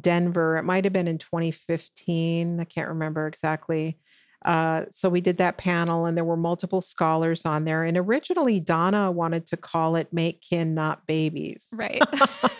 Denver. 0.00 0.56
It 0.56 0.64
might 0.64 0.84
have 0.84 0.92
been 0.92 1.08
in 1.08 1.18
2015. 1.18 2.60
I 2.60 2.64
can't 2.64 2.88
remember 2.88 3.26
exactly. 3.26 3.98
Uh, 4.44 4.86
so 4.90 5.10
we 5.10 5.20
did 5.20 5.36
that 5.36 5.58
panel, 5.58 6.06
and 6.06 6.16
there 6.16 6.24
were 6.24 6.36
multiple 6.36 6.80
scholars 6.80 7.44
on 7.44 7.64
there. 7.64 7.84
And 7.84 7.98
originally, 7.98 8.58
Donna 8.58 9.10
wanted 9.10 9.46
to 9.48 9.56
call 9.58 9.96
it 9.96 10.12
"Make 10.12 10.40
Kin, 10.40 10.74
Not 10.74 11.06
Babies," 11.06 11.68
right? 11.74 12.00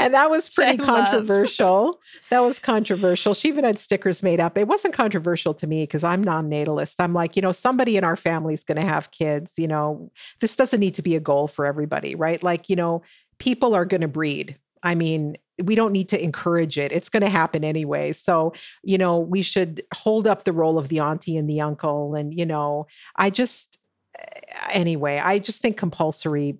and 0.04 0.14
that 0.14 0.30
was 0.30 0.48
pretty 0.48 0.78
controversial. 0.78 2.00
that 2.30 2.40
was 2.40 2.58
controversial. 2.58 3.34
She 3.34 3.48
even 3.48 3.64
had 3.64 3.78
stickers 3.78 4.22
made 4.22 4.40
up. 4.40 4.56
It 4.56 4.68
wasn't 4.68 4.94
controversial 4.94 5.54
to 5.54 5.66
me 5.66 5.82
because 5.82 6.04
I'm 6.04 6.22
non-natalist. 6.22 7.00
I'm 7.00 7.12
like, 7.12 7.36
you 7.36 7.42
know, 7.42 7.52
somebody 7.52 7.96
in 7.96 8.04
our 8.04 8.16
family 8.16 8.54
is 8.54 8.64
going 8.64 8.80
to 8.80 8.86
have 8.86 9.10
kids. 9.10 9.52
You 9.56 9.68
know, 9.68 10.10
this 10.40 10.56
doesn't 10.56 10.80
need 10.80 10.94
to 10.94 11.02
be 11.02 11.16
a 11.16 11.20
goal 11.20 11.48
for 11.48 11.66
everybody, 11.66 12.14
right? 12.14 12.42
Like, 12.42 12.68
you 12.68 12.76
know, 12.76 13.02
people 13.38 13.74
are 13.74 13.84
going 13.84 14.00
to 14.00 14.08
breed. 14.08 14.56
I 14.82 14.94
mean, 14.94 15.36
we 15.62 15.74
don't 15.74 15.92
need 15.92 16.08
to 16.08 16.22
encourage 16.22 16.78
it. 16.78 16.92
It's 16.92 17.08
going 17.08 17.22
to 17.22 17.28
happen 17.28 17.64
anyway. 17.64 18.12
So, 18.12 18.54
you 18.82 18.96
know, 18.96 19.18
we 19.18 19.42
should 19.42 19.82
hold 19.94 20.26
up 20.26 20.44
the 20.44 20.52
role 20.52 20.78
of 20.78 20.88
the 20.88 21.00
auntie 21.00 21.36
and 21.36 21.48
the 21.48 21.60
uncle. 21.60 22.14
And, 22.14 22.36
you 22.36 22.46
know, 22.46 22.86
I 23.16 23.30
just, 23.30 23.78
eh, 24.18 24.40
anyway, 24.70 25.18
I 25.18 25.38
just 25.38 25.60
think 25.60 25.76
compulsory 25.76 26.56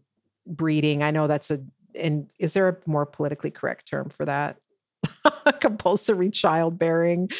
breeding, 0.47 1.03
I 1.03 1.11
know 1.11 1.27
that's 1.27 1.51
a, 1.51 1.61
and 1.95 2.29
is 2.39 2.53
there 2.53 2.69
a 2.69 2.77
more 2.87 3.07
politically 3.07 3.51
correct 3.51 3.89
term 3.89 4.09
for 4.09 4.25
that? 4.25 4.57
compulsory 5.61 6.31
childbearing 6.31 7.31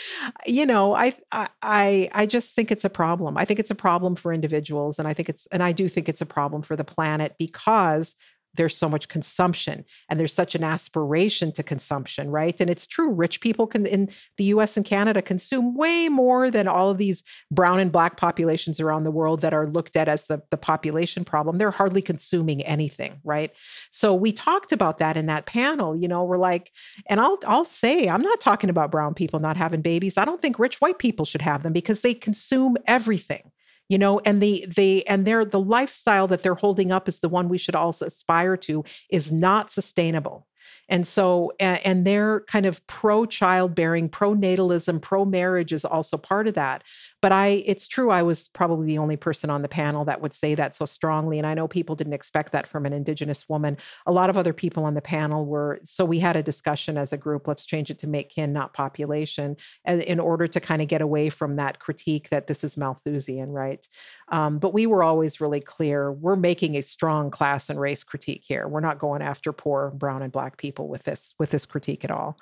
you 0.47 0.65
know 0.65 0.95
I, 0.95 1.15
i 1.31 2.09
i 2.13 2.27
just 2.27 2.55
think 2.55 2.71
it's 2.71 2.85
a 2.85 2.91
problem 2.91 3.37
i 3.37 3.45
think 3.45 3.61
it's 3.61 3.71
a 3.71 3.75
problem 3.75 4.17
for 4.17 4.33
individuals 4.33 4.99
and 4.99 5.07
i 5.07 5.13
think 5.13 5.29
it's 5.29 5.47
and 5.53 5.63
i 5.63 5.71
do 5.73 5.87
think 5.87 6.09
it's 6.09 6.23
a 6.23 6.27
problem 6.27 6.63
for 6.63 6.75
the 6.75 6.85
planet 6.85 7.35
because 7.39 8.17
there's 8.55 8.77
so 8.77 8.89
much 8.89 9.09
consumption 9.09 9.85
and 10.09 10.19
there's 10.19 10.33
such 10.33 10.55
an 10.55 10.65
aspiration 10.65 11.53
to 11.53 11.63
consumption, 11.63 12.31
right? 12.31 12.61
And 12.61 12.69
it's 12.69 12.87
true, 12.87 13.11
rich 13.11 13.41
people 13.41 13.67
can 13.67 13.87
in 13.87 14.11
the 14.37 14.45
US 14.45 14.77
and 14.77 14.85
Canada 14.85 15.23
consume 15.23 15.75
way 15.75 16.09
more 16.09 16.51
than 16.51 16.67
all 16.67 16.91
of 16.91 16.99
these 16.99 17.23
brown 17.51 17.81
and 17.81 17.93
black 17.93 18.17
populations 18.17 18.81
around 18.81 19.05
the 19.05 19.11
world 19.11 19.41
that 19.41 19.55
are 19.55 19.69
looked 19.69 19.97
at 19.97 20.09
as 20.09 20.25
the, 20.25 20.43
the 20.51 20.57
population 20.57 21.25
problem. 21.25 21.59
They're 21.59 21.71
hardly 21.71 22.03
consuming 22.03 22.63
anything, 22.63 23.21
right? 23.25 23.53
So 23.91 24.15
we 24.15 24.33
talked 24.33 24.73
about 24.73 24.99
that 24.99 25.17
in 25.17 25.27
that 25.27 25.47
panel. 25.47 25.97
You 25.97 26.09
know, 26.09 26.25
we're 26.25 26.39
like, 26.39 26.73
and 27.07 27.21
I'll 27.21 27.39
I'll 27.47 27.65
say, 27.65 28.09
I'm 28.09 28.23
not 28.23 28.41
talking 28.41 28.71
about 28.71 28.91
brown 28.91 29.15
people 29.15 29.41
not 29.41 29.57
having 29.57 29.83
babies. 29.83 30.19
I 30.19 30.25
don't 30.25 30.41
think 30.41 30.59
rich 30.59 30.81
white 30.81 30.99
people 30.99 31.25
should 31.25 31.43
have 31.43 31.63
them 31.63 31.73
because 31.73 32.01
they 32.01 32.15
consume 32.15 32.77
everything 32.87 33.51
you 33.91 33.99
know 33.99 34.21
and 34.21 34.43
the 34.43 34.65
the 34.75 35.07
and 35.07 35.27
they're 35.27 35.45
the 35.45 35.61
lifestyle 35.61 36.27
that 36.29 36.43
they're 36.43 36.55
holding 36.55 36.91
up 36.91 37.07
is 37.09 37.19
the 37.19 37.29
one 37.29 37.51
we 37.51 37.59
should 37.59 37.75
all 37.75 37.95
aspire 38.01 38.57
to 38.57 38.83
is 39.11 39.31
not 39.31 39.71
sustainable 39.71 40.47
and 40.91 41.07
so, 41.07 41.53
and 41.61 42.05
they're 42.05 42.41
kind 42.41 42.67
of 42.67 42.85
pro 42.89 43.25
childbearing, 43.25 44.09
pro 44.09 44.35
natalism, 44.35 45.01
pro 45.01 45.25
marriage 45.25 45.73
is 45.73 45.85
also 45.85 46.17
part 46.17 46.49
of 46.49 46.55
that. 46.55 46.83
But 47.23 47.33
I, 47.33 47.63
it's 47.67 47.87
true, 47.87 48.11
I 48.11 48.23
was 48.23 48.49
probably 48.49 48.87
the 48.87 48.99
only 48.99 49.17
person 49.17 49.51
on 49.51 49.63
the 49.63 49.69
panel 49.69 50.05
that 50.07 50.21
would 50.21 50.33
say 50.33 50.55
that 50.55 50.75
so 50.75 50.87
strongly. 50.87 51.39
And 51.39 51.47
I 51.47 51.55
know 51.55 51.69
people 51.69 51.95
didn't 51.95 52.15
expect 52.15 52.53
that 52.53 52.67
from 52.67 52.87
an 52.87 52.93
Indigenous 52.93 53.49
woman. 53.49 53.77
A 54.07 54.13
lot 54.13 54.31
of 54.31 54.39
other 54.39 54.53
people 54.53 54.85
on 54.85 54.95
the 54.95 55.03
panel 55.03 55.45
were, 55.45 55.81
so 55.85 56.05
we 56.05 56.19
had 56.19 56.37
a 56.37 56.43
discussion 56.43 56.97
as 56.97 57.13
a 57.13 57.19
group 57.19 57.47
let's 57.47 57.67
change 57.67 57.91
it 57.91 57.99
to 57.99 58.07
make 58.07 58.31
kin, 58.31 58.53
not 58.53 58.73
population, 58.73 59.57
in 59.87 60.19
order 60.19 60.47
to 60.49 60.61
kind 60.61 60.81
of 60.81 60.89
get 60.89 61.03
away 61.03 61.31
from 61.31 61.57
that 61.57 61.79
critique 61.79 62.29
that 62.31 62.47
this 62.47 62.65
is 62.65 62.77
Malthusian, 62.77 63.51
right? 63.51 63.87
Um, 64.29 64.59
but 64.59 64.73
we 64.73 64.87
were 64.87 65.03
always 65.03 65.41
really 65.41 65.61
clear 65.61 66.13
we're 66.13 66.37
making 66.37 66.77
a 66.77 66.83
strong 66.83 67.31
class 67.31 67.69
and 67.69 67.81
race 67.81 68.03
critique 68.03 68.45
here. 68.47 68.67
We're 68.69 68.81
not 68.81 68.99
going 68.99 69.23
after 69.23 69.53
poor 69.53 69.91
brown 69.91 70.23
and 70.23 70.33
black 70.33 70.57
people 70.57 70.89
with 70.89 71.03
this 71.03 71.35
with 71.39 71.51
this 71.51 71.67
critique 71.67 72.05
at 72.05 72.11
all. 72.11 72.39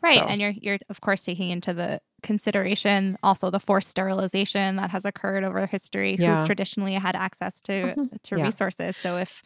Right. 0.00 0.18
So. 0.18 0.26
And 0.26 0.40
you're 0.40 0.54
you're 0.60 0.78
of 0.88 1.00
course 1.00 1.22
taking 1.22 1.50
into 1.50 1.74
the 1.74 2.00
consideration 2.22 3.16
also 3.22 3.50
the 3.50 3.60
forced 3.60 3.88
sterilization 3.88 4.76
that 4.76 4.90
has 4.90 5.04
occurred 5.04 5.44
over 5.44 5.66
history, 5.66 6.16
yeah. 6.18 6.36
who's 6.36 6.46
traditionally 6.46 6.94
had 6.94 7.16
access 7.16 7.60
to 7.62 7.72
mm-hmm. 7.72 8.04
to 8.22 8.36
yeah. 8.36 8.44
resources. 8.44 8.96
So 8.96 9.16
if 9.16 9.42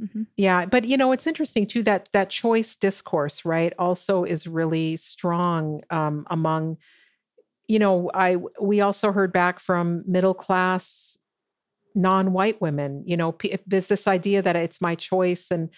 mm-hmm. 0.00 0.22
Yeah, 0.36 0.66
but 0.66 0.84
you 0.84 0.96
know 0.96 1.12
it's 1.12 1.26
interesting 1.26 1.66
too 1.66 1.82
that 1.84 2.08
that 2.12 2.30
choice 2.30 2.76
discourse, 2.76 3.44
right, 3.44 3.72
also 3.78 4.24
is 4.24 4.46
really 4.46 4.96
strong 4.96 5.82
um, 5.90 6.26
among, 6.30 6.76
you 7.68 7.78
know, 7.78 8.10
I 8.14 8.36
we 8.60 8.80
also 8.80 9.12
heard 9.12 9.32
back 9.32 9.60
from 9.60 10.02
middle 10.06 10.34
class 10.34 11.18
non-white 11.94 12.60
women. 12.60 13.04
You 13.06 13.16
know, 13.16 13.36
there's 13.66 13.86
this 13.86 14.08
idea 14.08 14.42
that 14.42 14.56
it's 14.56 14.80
my 14.80 14.96
choice, 14.96 15.50
and 15.50 15.70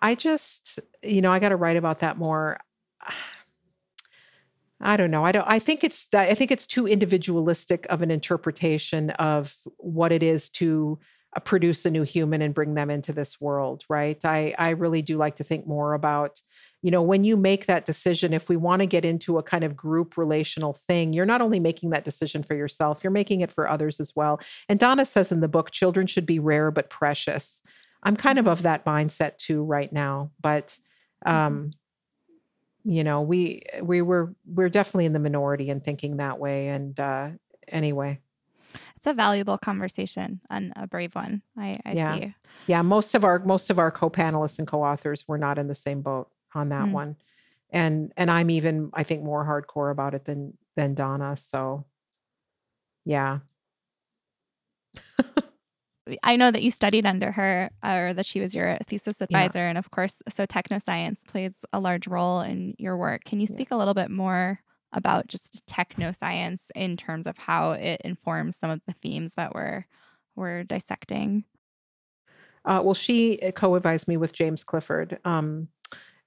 I 0.00 0.16
just, 0.16 0.80
you 1.02 1.20
know, 1.22 1.32
I 1.32 1.38
got 1.38 1.50
to 1.50 1.56
write 1.56 1.76
about 1.76 2.00
that 2.00 2.18
more. 2.18 2.58
I 4.82 4.96
don't 4.96 5.10
know. 5.10 5.24
I 5.24 5.32
don't. 5.32 5.44
I 5.46 5.58
think 5.58 5.84
it's. 5.84 6.06
I 6.14 6.34
think 6.34 6.50
it's 6.50 6.66
too 6.66 6.86
individualistic 6.86 7.86
of 7.90 8.02
an 8.02 8.10
interpretation 8.10 9.10
of 9.10 9.54
what 9.76 10.10
it 10.10 10.22
is 10.22 10.48
to 10.50 10.98
uh, 11.36 11.40
produce 11.40 11.84
a 11.84 11.90
new 11.90 12.02
human 12.02 12.40
and 12.40 12.54
bring 12.54 12.74
them 12.74 12.90
into 12.90 13.12
this 13.12 13.40
world. 13.40 13.84
Right. 13.88 14.18
I. 14.24 14.54
I 14.58 14.70
really 14.70 15.02
do 15.02 15.18
like 15.18 15.36
to 15.36 15.44
think 15.44 15.66
more 15.66 15.92
about, 15.92 16.40
you 16.80 16.90
know, 16.90 17.02
when 17.02 17.24
you 17.24 17.36
make 17.36 17.66
that 17.66 17.84
decision. 17.84 18.32
If 18.32 18.48
we 18.48 18.56
want 18.56 18.80
to 18.80 18.86
get 18.86 19.04
into 19.04 19.36
a 19.36 19.42
kind 19.42 19.64
of 19.64 19.76
group 19.76 20.16
relational 20.16 20.78
thing, 20.88 21.12
you're 21.12 21.26
not 21.26 21.42
only 21.42 21.60
making 21.60 21.90
that 21.90 22.04
decision 22.04 22.42
for 22.42 22.54
yourself, 22.54 23.04
you're 23.04 23.10
making 23.10 23.42
it 23.42 23.52
for 23.52 23.68
others 23.68 24.00
as 24.00 24.12
well. 24.16 24.40
And 24.68 24.80
Donna 24.80 25.04
says 25.04 25.30
in 25.30 25.40
the 25.40 25.48
book, 25.48 25.72
children 25.72 26.06
should 26.06 26.26
be 26.26 26.38
rare 26.38 26.70
but 26.70 26.88
precious. 26.88 27.60
I'm 28.02 28.16
kind 28.16 28.38
of 28.38 28.48
of 28.48 28.62
that 28.62 28.86
mindset 28.86 29.36
too 29.36 29.62
right 29.62 29.92
now, 29.92 30.30
but 30.40 30.78
mm-hmm. 31.26 31.36
um 31.36 31.72
you 32.84 33.04
know, 33.04 33.22
we 33.22 33.62
we 33.82 34.02
were 34.02 34.34
we're 34.46 34.68
definitely 34.68 35.06
in 35.06 35.12
the 35.12 35.18
minority 35.18 35.70
in 35.70 35.80
thinking 35.80 36.16
that 36.18 36.38
way 36.38 36.68
and 36.68 36.98
uh 36.98 37.28
anyway. 37.68 38.20
It's 38.96 39.06
a 39.06 39.14
valuable 39.14 39.58
conversation 39.58 40.40
and 40.50 40.72
a 40.76 40.86
brave 40.86 41.14
one. 41.14 41.42
I, 41.56 41.74
I 41.86 41.92
yeah. 41.92 42.18
see. 42.18 42.34
Yeah, 42.66 42.82
most 42.82 43.14
of 43.14 43.24
our 43.24 43.38
most 43.38 43.70
of 43.70 43.78
our 43.78 43.90
co-panelists 43.90 44.58
and 44.58 44.68
co-authors 44.68 45.26
were 45.26 45.38
not 45.38 45.58
in 45.58 45.68
the 45.68 45.74
same 45.74 46.02
boat 46.02 46.28
on 46.54 46.68
that 46.68 46.84
mm. 46.84 46.92
one. 46.92 47.16
And 47.70 48.12
and 48.16 48.30
I'm 48.30 48.50
even 48.50 48.90
I 48.92 49.02
think 49.02 49.22
more 49.22 49.44
hardcore 49.44 49.90
about 49.90 50.14
it 50.14 50.24
than 50.24 50.56
than 50.76 50.94
Donna, 50.94 51.36
so 51.36 51.86
yeah. 53.04 53.38
I 56.22 56.36
know 56.36 56.50
that 56.50 56.62
you 56.62 56.70
studied 56.70 57.06
under 57.06 57.30
her 57.32 57.70
or 57.84 58.14
that 58.14 58.26
she 58.26 58.40
was 58.40 58.54
your 58.54 58.78
thesis 58.86 59.20
advisor. 59.20 59.58
Yeah. 59.58 59.68
And 59.68 59.78
of 59.78 59.90
course, 59.90 60.22
so 60.28 60.46
technoscience 60.46 61.24
plays 61.26 61.64
a 61.72 61.80
large 61.80 62.06
role 62.06 62.40
in 62.40 62.74
your 62.78 62.96
work. 62.96 63.24
Can 63.24 63.40
you 63.40 63.46
speak 63.46 63.68
yeah. 63.70 63.76
a 63.76 63.78
little 63.78 63.94
bit 63.94 64.10
more 64.10 64.60
about 64.92 65.28
just 65.28 65.64
technoscience 65.66 66.70
in 66.74 66.96
terms 66.96 67.26
of 67.26 67.36
how 67.38 67.72
it 67.72 68.00
informs 68.04 68.56
some 68.56 68.70
of 68.70 68.80
the 68.86 68.94
themes 69.02 69.34
that 69.34 69.54
we're, 69.54 69.86
we're 70.34 70.64
dissecting? 70.64 71.44
Uh, 72.64 72.80
well, 72.82 72.94
she 72.94 73.40
uh, 73.40 73.52
co 73.52 73.74
advised 73.74 74.08
me 74.08 74.16
with 74.16 74.32
James 74.32 74.64
Clifford. 74.64 75.18
Um, 75.24 75.68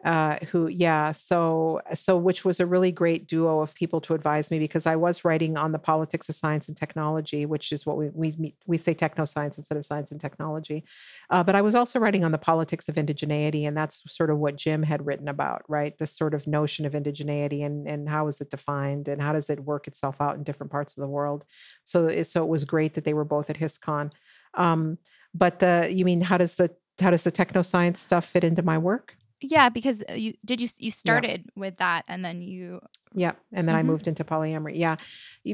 uh, 0.06 0.38
who 0.52 0.68
yeah 0.68 1.12
so 1.12 1.82
so 1.94 2.18
which 2.18 2.46
was 2.46 2.60
a 2.60 2.66
really 2.66 2.92
great 2.92 3.28
duo 3.28 3.60
of 3.60 3.74
people 3.74 4.00
to 4.00 4.14
advise 4.14 4.52
me 4.52 4.60
because 4.60 4.86
i 4.86 4.96
was 4.96 5.26
writing 5.26 5.58
on 5.58 5.72
the 5.72 5.80
politics 5.80 6.30
of 6.30 6.36
science 6.36 6.68
and 6.68 6.78
technology 6.78 7.46
which 7.46 7.72
is 7.72 7.86
what 7.86 7.98
we 7.98 8.10
we, 8.14 8.56
we 8.68 8.78
say 8.78 8.94
techno 8.94 9.26
science 9.26 9.58
instead 9.58 9.78
of 9.78 9.86
science 9.86 10.12
and 10.12 10.22
technology 10.22 10.84
uh, 11.30 11.44
but 11.44 11.56
i 11.56 11.62
was 11.62 11.76
also 11.76 12.00
writing 12.00 12.24
on 12.24 12.32
the 12.32 12.38
politics 12.38 12.88
of 12.88 12.96
indigeneity 12.96 13.68
and 13.68 13.76
that's 13.76 14.02
sort 14.08 14.30
of 14.30 14.38
what 14.38 14.56
jim 14.56 14.84
had 14.84 15.06
written 15.06 15.28
about 15.28 15.64
right? 15.68 15.98
This 15.98 16.16
sort 16.16 16.34
of 16.34 16.48
notion 16.48 16.86
of 16.86 16.94
indigeneity 16.94 17.66
and 17.66 17.88
and 17.88 18.08
how 18.08 18.28
is 18.28 18.42
it 18.42 18.50
defined 18.50 19.08
and 19.08 19.22
how 19.22 19.34
does 19.34 19.50
it 19.50 19.60
work 19.60 19.88
itself 19.88 20.22
out 20.22 20.36
in 20.36 20.44
different 20.44 20.72
parts 20.72 20.96
of 20.96 21.02
the 21.02 21.08
world? 21.08 21.46
So 21.84 22.24
so 22.24 22.44
it 22.44 22.48
was 22.48 22.64
great 22.66 22.94
that 22.94 23.04
they 23.04 23.14
were 23.14 23.26
both 23.26 23.50
at 23.50 23.58
HistCon 23.58 24.12
um, 24.54 24.98
but 25.34 25.60
the 25.60 25.90
you 25.92 26.06
mean 26.06 26.22
how 26.22 26.38
does 26.38 26.56
the 26.56 26.70
how 27.00 27.10
does 27.10 27.24
the 27.24 27.32
techno 27.32 27.62
science 27.62 28.00
stuff 28.00 28.26
fit 28.26 28.44
into 28.44 28.62
my 28.62 28.78
work 28.78 29.16
yeah, 29.44 29.70
because 29.70 30.04
uh, 30.10 30.14
you 30.14 30.34
did 30.46 30.62
you 30.62 30.70
you 30.80 30.90
started 30.90 31.44
yeah. 31.46 31.60
with 31.60 31.78
that 31.78 32.06
and 32.08 32.24
then 32.24 32.42
you 32.42 32.80
Yeah, 33.14 33.34
and 33.52 33.68
then 33.68 33.76
mm-hmm. 33.76 33.90
I 33.90 33.92
moved 33.92 34.08
into 34.08 34.24
polyamory. 34.24 34.76
Yeah. 34.76 34.96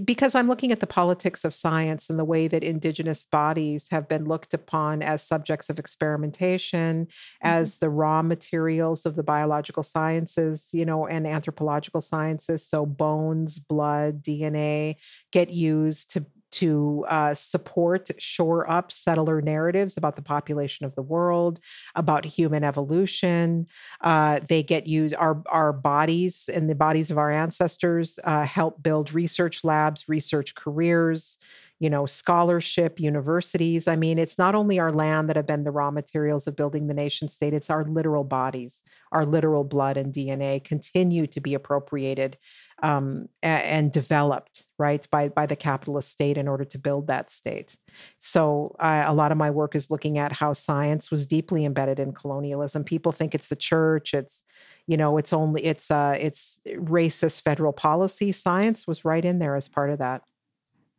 Because 0.05 0.35
I'm 0.35 0.47
looking 0.47 0.71
at 0.71 0.79
the 0.79 0.87
politics 0.87 1.43
of 1.43 1.53
science 1.53 2.09
and 2.09 2.19
the 2.19 2.25
way 2.25 2.47
that 2.47 2.63
indigenous 2.63 3.25
bodies 3.25 3.87
have 3.89 4.07
been 4.07 4.25
looked 4.25 4.53
upon 4.53 5.01
as 5.01 5.23
subjects 5.23 5.69
of 5.69 5.79
experimentation, 5.79 7.07
mm-hmm. 7.07 7.47
as 7.47 7.77
the 7.77 7.89
raw 7.89 8.21
materials 8.21 9.05
of 9.05 9.15
the 9.15 9.23
biological 9.23 9.83
sciences, 9.83 10.69
you 10.71 10.85
know, 10.85 11.07
and 11.07 11.25
anthropological 11.25 12.01
sciences, 12.01 12.65
so 12.65 12.85
bones, 12.85 13.59
blood, 13.59 14.23
DNA 14.23 14.95
get 15.31 15.49
used 15.49 16.11
to 16.11 16.25
to 16.51 17.05
uh, 17.07 17.33
support, 17.33 18.09
shore 18.17 18.69
up 18.69 18.91
settler 18.91 19.41
narratives 19.41 19.97
about 19.97 20.15
the 20.15 20.21
population 20.21 20.85
of 20.85 20.95
the 20.95 21.01
world, 21.01 21.59
about 21.95 22.25
human 22.25 22.63
evolution. 22.63 23.67
Uh, 24.01 24.39
they 24.47 24.63
get 24.63 24.87
used, 24.87 25.15
our, 25.15 25.41
our 25.47 25.73
bodies 25.73 26.49
and 26.53 26.69
the 26.69 26.75
bodies 26.75 27.11
of 27.11 27.17
our 27.17 27.31
ancestors 27.31 28.19
uh, 28.23 28.43
help 28.43 28.81
build 28.81 29.13
research 29.13 29.63
labs, 29.63 30.09
research 30.09 30.55
careers, 30.55 31.37
you 31.79 31.89
know, 31.89 32.05
scholarship, 32.05 32.99
universities. 32.99 33.87
I 33.87 33.95
mean, 33.95 34.19
it's 34.19 34.37
not 34.37 34.53
only 34.53 34.79
our 34.79 34.91
land 34.91 35.29
that 35.29 35.37
have 35.37 35.47
been 35.47 35.63
the 35.63 35.71
raw 35.71 35.91
materials 35.91 36.45
of 36.45 36.57
building 36.57 36.87
the 36.87 36.93
nation 36.93 37.29
state, 37.29 37.53
it's 37.53 37.69
our 37.69 37.85
literal 37.85 38.25
bodies, 38.25 38.83
our 39.13 39.25
literal 39.25 39.63
blood 39.63 39.95
and 39.95 40.13
DNA 40.13 40.61
continue 40.61 41.25
to 41.27 41.39
be 41.39 41.53
appropriated 41.53 42.37
um, 42.83 43.29
and 43.41 43.93
developed, 43.93 44.65
right, 44.77 45.07
by, 45.09 45.29
by 45.29 45.45
the 45.45 45.55
capitalist 45.55 46.11
state 46.11 46.37
in 46.37 46.49
order 46.49 46.65
to 46.65 46.77
build 46.77 47.07
that 47.07 47.31
state. 47.31 47.77
So 48.17 48.75
uh, 48.79 49.05
a 49.07 49.13
lot 49.13 49.31
of 49.31 49.37
my 49.37 49.49
work 49.49 49.73
is 49.73 49.89
looking 49.89 50.17
at 50.17 50.33
how 50.33 50.51
science 50.51 51.09
was 51.09 51.25
deeply 51.25 51.63
embedded 51.63 51.99
in 51.99 52.11
colonialism. 52.11 52.83
People 52.83 53.13
think 53.13 53.33
it's 53.33 53.47
the 53.47 53.55
church, 53.55 54.13
it's, 54.13 54.43
you 54.85 54.97
know, 54.97 55.17
it's 55.17 55.31
only, 55.31 55.63
it's, 55.63 55.89
uh, 55.89 56.17
it's 56.19 56.59
racist 56.67 57.41
federal 57.41 57.71
policy. 57.71 58.33
Science 58.33 58.85
was 58.85 59.05
right 59.05 59.23
in 59.23 59.39
there 59.39 59.55
as 59.55 59.69
part 59.69 59.91
of 59.91 59.99
that. 59.99 60.23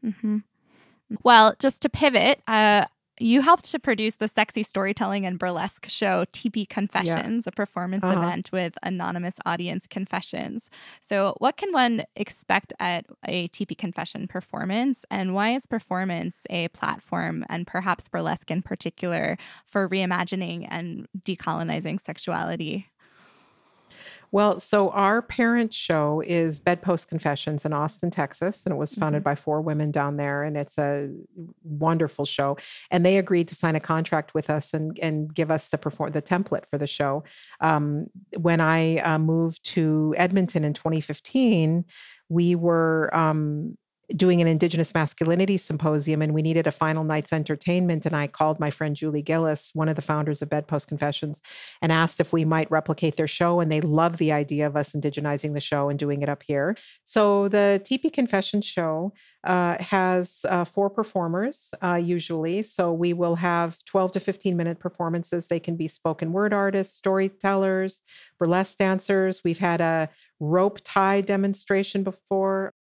Mm-hmm. 0.05 0.39
Well, 1.25 1.55
just 1.59 1.83
to 1.83 1.89
pivot, 1.89 2.41
uh, 2.47 2.87
you 3.21 3.43
helped 3.43 3.65
to 3.71 3.79
produce 3.79 4.15
the 4.17 4.29
sexy 4.29 4.63
storytelling 4.63 5.27
and 5.27 5.39
burlesque 5.39 5.87
show 5.89 6.25
Tipi 6.33 6.67
Confessions, 6.67 7.45
yeah. 7.47 7.51
a 7.51 7.53
performance 7.53 8.05
uh-huh. 8.05 8.19
event 8.19 8.51
with 8.51 8.75
anonymous 8.83 9.37
audience 9.45 9.87
confessions. 9.87 10.71
So, 11.03 11.35
what 11.39 11.57
can 11.57 11.73
one 11.73 12.05
expect 12.17 12.73
at 12.81 13.05
a 13.27 13.49
Tipi 13.49 13.77
Confession 13.77 14.27
performance, 14.27 15.05
and 15.11 15.35
why 15.35 15.55
is 15.55 15.67
performance 15.67 16.47
a 16.49 16.69
platform, 16.69 17.45
and 17.51 17.67
perhaps 17.67 18.09
burlesque 18.09 18.51
in 18.51 18.63
particular, 18.63 19.37
for 19.67 19.89
reimagining 19.89 20.67
and 20.71 21.07
decolonizing 21.23 22.01
sexuality? 22.01 22.89
Well, 24.33 24.61
so 24.61 24.91
our 24.91 25.23
parent 25.23 25.75
show 25.75 26.23
is 26.25 26.61
Bedpost 26.61 27.09
Confessions 27.09 27.65
in 27.65 27.73
Austin, 27.73 28.11
Texas, 28.11 28.63
and 28.65 28.73
it 28.73 28.77
was 28.77 28.95
founded 28.95 29.21
mm-hmm. 29.21 29.31
by 29.31 29.35
four 29.35 29.61
women 29.61 29.91
down 29.91 30.17
there, 30.17 30.45
and 30.45 30.57
it's 30.57 30.79
a 30.79 31.11
wonderful 31.65 32.25
show. 32.25 32.57
And 32.91 33.05
they 33.05 33.19
agreed 33.19 33.49
to 33.49 33.55
sign 33.55 33.75
a 33.75 33.81
contract 33.81 34.35
with 34.35 34.49
us 34.49 34.73
and 34.73 34.99
and 35.01 35.35
give 35.35 35.51
us 35.51 35.69
the 35.69 35.79
perform 35.79 36.13
the 36.13 36.23
template 36.23 36.65
for 36.71 36.79
the 36.79 36.87
show. 36.87 37.25
Um, 37.61 38.07
when 38.37 38.61
I 38.61 38.99
uh, 38.99 39.19
moved 39.19 39.65
to 39.73 40.15
Edmonton 40.17 40.65
in 40.65 40.75
2015, 40.75 41.85
we 42.29 42.55
were 42.55 43.15
um, 43.15 43.77
doing 44.17 44.41
an 44.41 44.47
Indigenous 44.47 44.95
masculinity 44.95 45.57
symposium 45.57 46.23
and 46.23 46.35
we 46.35 46.43
needed 46.43 46.67
a 46.67 46.73
final 46.73 47.05
night's 47.05 47.33
entertainment. 47.33 48.07
And 48.07 48.15
I 48.15 48.27
called 48.27 48.61
my 48.61 48.71
friend 48.71 48.97
Julie 48.97 49.23
Gillis, 49.23 49.71
one 49.75 49.89
of 49.89 49.97
the 49.97 50.03
founders 50.03 50.43
of 50.43 50.51
Bedpost 50.51 50.89
Confessions, 50.89 51.43
and 51.83 51.93
asked 51.93 52.21
if 52.21 52.33
we 52.33 52.45
might 52.45 52.71
replicate 52.71 53.17
their 53.17 53.29
show. 53.29 53.61
And 53.61 53.71
they 53.71 53.81
love 53.81 54.17
the 54.17 54.33
idea 54.33 54.67
of 54.67 54.77
us 54.77 54.93
indigenizing 54.93 55.55
the 55.55 55.61
show 55.61 55.89
and 55.89 55.99
doing 55.99 56.23
it 56.23 56.29
up 56.29 56.43
here. 56.43 56.77
So 57.05 57.49
the 57.49 57.83
Tipi 57.85 58.13
Confessions 58.13 58.65
show 58.65 59.13
uh, 59.45 59.77
has 59.83 60.41
uh, 60.49 60.65
four 60.65 60.91
performers 60.91 61.71
uh, 61.83 61.95
usually. 61.95 62.63
So 62.63 62.93
we 62.93 63.13
will 63.13 63.37
have 63.37 63.83
12 63.87 64.13
to 64.13 64.21
15 64.21 64.57
minute 64.57 64.79
performances. 64.79 65.47
They 65.47 65.61
can 65.61 65.77
be 65.77 65.89
spoken 65.89 66.33
word 66.33 66.53
artists, 66.53 66.97
storytellers, 66.97 68.01
burlesque 68.39 68.77
dancers. 68.79 69.43
We've 69.43 69.59
had 69.59 69.81
a 69.81 70.11
rope 70.41 70.81
tie 70.85 71.21
demonstration 71.21 72.03
before. 72.03 72.75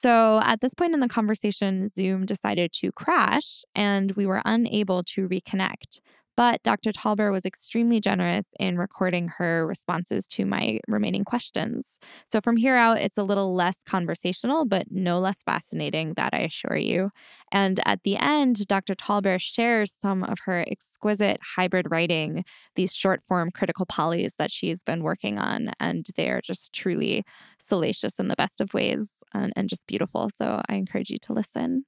So 0.00 0.40
at 0.44 0.60
this 0.60 0.74
point 0.74 0.94
in 0.94 1.00
the 1.00 1.08
conversation, 1.08 1.88
Zoom 1.88 2.24
decided 2.24 2.72
to 2.74 2.92
crash 2.92 3.64
and 3.74 4.12
we 4.12 4.26
were 4.26 4.40
unable 4.44 5.02
to 5.14 5.28
reconnect. 5.28 6.00
But 6.38 6.62
Dr. 6.62 6.92
Tallbear 6.92 7.32
was 7.32 7.44
extremely 7.44 7.98
generous 7.98 8.54
in 8.60 8.78
recording 8.78 9.26
her 9.38 9.66
responses 9.66 10.28
to 10.28 10.46
my 10.46 10.78
remaining 10.86 11.24
questions. 11.24 11.98
So 12.30 12.40
from 12.40 12.56
here 12.56 12.76
out, 12.76 12.98
it's 12.98 13.18
a 13.18 13.24
little 13.24 13.56
less 13.56 13.82
conversational, 13.82 14.64
but 14.64 14.86
no 14.88 15.18
less 15.18 15.42
fascinating, 15.42 16.14
that 16.14 16.34
I 16.34 16.42
assure 16.42 16.76
you. 16.76 17.10
And 17.50 17.80
at 17.84 18.04
the 18.04 18.16
end, 18.18 18.68
Dr. 18.68 18.94
Tallbear 18.94 19.40
shares 19.40 19.96
some 20.00 20.22
of 20.22 20.38
her 20.44 20.64
exquisite 20.70 21.40
hybrid 21.56 21.90
writing, 21.90 22.44
these 22.76 22.94
short 22.94 23.20
form 23.26 23.50
critical 23.50 23.84
polys 23.84 24.36
that 24.38 24.52
she's 24.52 24.84
been 24.84 25.02
working 25.02 25.40
on. 25.40 25.72
And 25.80 26.06
they 26.14 26.30
are 26.30 26.40
just 26.40 26.72
truly 26.72 27.24
salacious 27.58 28.20
in 28.20 28.28
the 28.28 28.36
best 28.36 28.60
of 28.60 28.72
ways 28.72 29.10
and, 29.34 29.52
and 29.56 29.68
just 29.68 29.88
beautiful. 29.88 30.30
So 30.38 30.62
I 30.68 30.76
encourage 30.76 31.10
you 31.10 31.18
to 31.18 31.32
listen. 31.32 31.84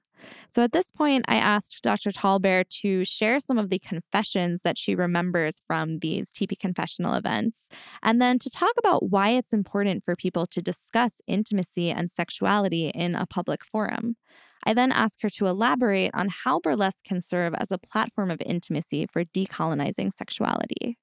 So 0.49 0.63
at 0.63 0.71
this 0.71 0.91
point, 0.91 1.25
I 1.27 1.35
asked 1.35 1.81
Dr. 1.81 2.11
Tallbear 2.11 2.67
to 2.81 3.05
share 3.05 3.39
some 3.39 3.57
of 3.57 3.69
the 3.69 3.79
confessions 3.79 4.61
that 4.63 4.77
she 4.77 4.95
remembers 4.95 5.61
from 5.67 5.99
these 5.99 6.31
Tipi 6.31 6.57
confessional 6.57 7.13
events, 7.13 7.69
and 8.03 8.21
then 8.21 8.39
to 8.39 8.49
talk 8.49 8.73
about 8.77 9.09
why 9.09 9.29
it's 9.29 9.53
important 9.53 10.03
for 10.03 10.15
people 10.15 10.45
to 10.47 10.61
discuss 10.61 11.21
intimacy 11.27 11.91
and 11.91 12.09
sexuality 12.09 12.89
in 12.89 13.15
a 13.15 13.25
public 13.25 13.63
forum. 13.63 14.15
I 14.63 14.73
then 14.73 14.91
ask 14.91 15.21
her 15.23 15.29
to 15.29 15.47
elaborate 15.47 16.11
on 16.13 16.29
how 16.29 16.59
burlesque 16.59 17.03
can 17.03 17.21
serve 17.21 17.55
as 17.55 17.71
a 17.71 17.79
platform 17.79 18.29
of 18.29 18.41
intimacy 18.45 19.07
for 19.07 19.25
decolonizing 19.25 20.13
sexuality 20.13 20.97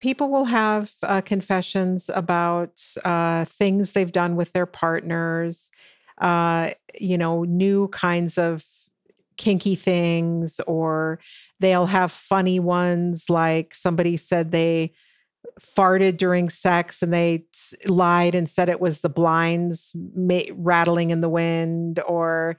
people 0.00 0.30
will 0.30 0.44
have 0.44 0.92
uh, 1.02 1.20
confessions 1.20 2.10
about 2.14 2.82
uh, 3.04 3.44
things 3.46 3.92
they've 3.92 4.12
done 4.12 4.36
with 4.36 4.52
their 4.52 4.66
partners 4.66 5.70
uh, 6.20 6.70
you 6.98 7.18
know, 7.18 7.44
new 7.44 7.88
kinds 7.88 8.38
of 8.38 8.64
kinky 9.36 9.76
things, 9.76 10.60
or 10.66 11.18
they'll 11.60 11.86
have 11.86 12.10
funny 12.12 12.58
ones 12.58 13.28
like 13.28 13.74
somebody 13.74 14.16
said 14.16 14.50
they 14.50 14.92
farted 15.60 16.16
during 16.16 16.50
sex 16.50 17.02
and 17.02 17.12
they 17.12 17.44
lied 17.86 18.34
and 18.34 18.48
said 18.48 18.68
it 18.68 18.80
was 18.80 18.98
the 18.98 19.08
blinds 19.08 19.92
ma- 20.14 20.40
rattling 20.52 21.10
in 21.10 21.20
the 21.20 21.28
wind 21.28 22.00
or 22.06 22.56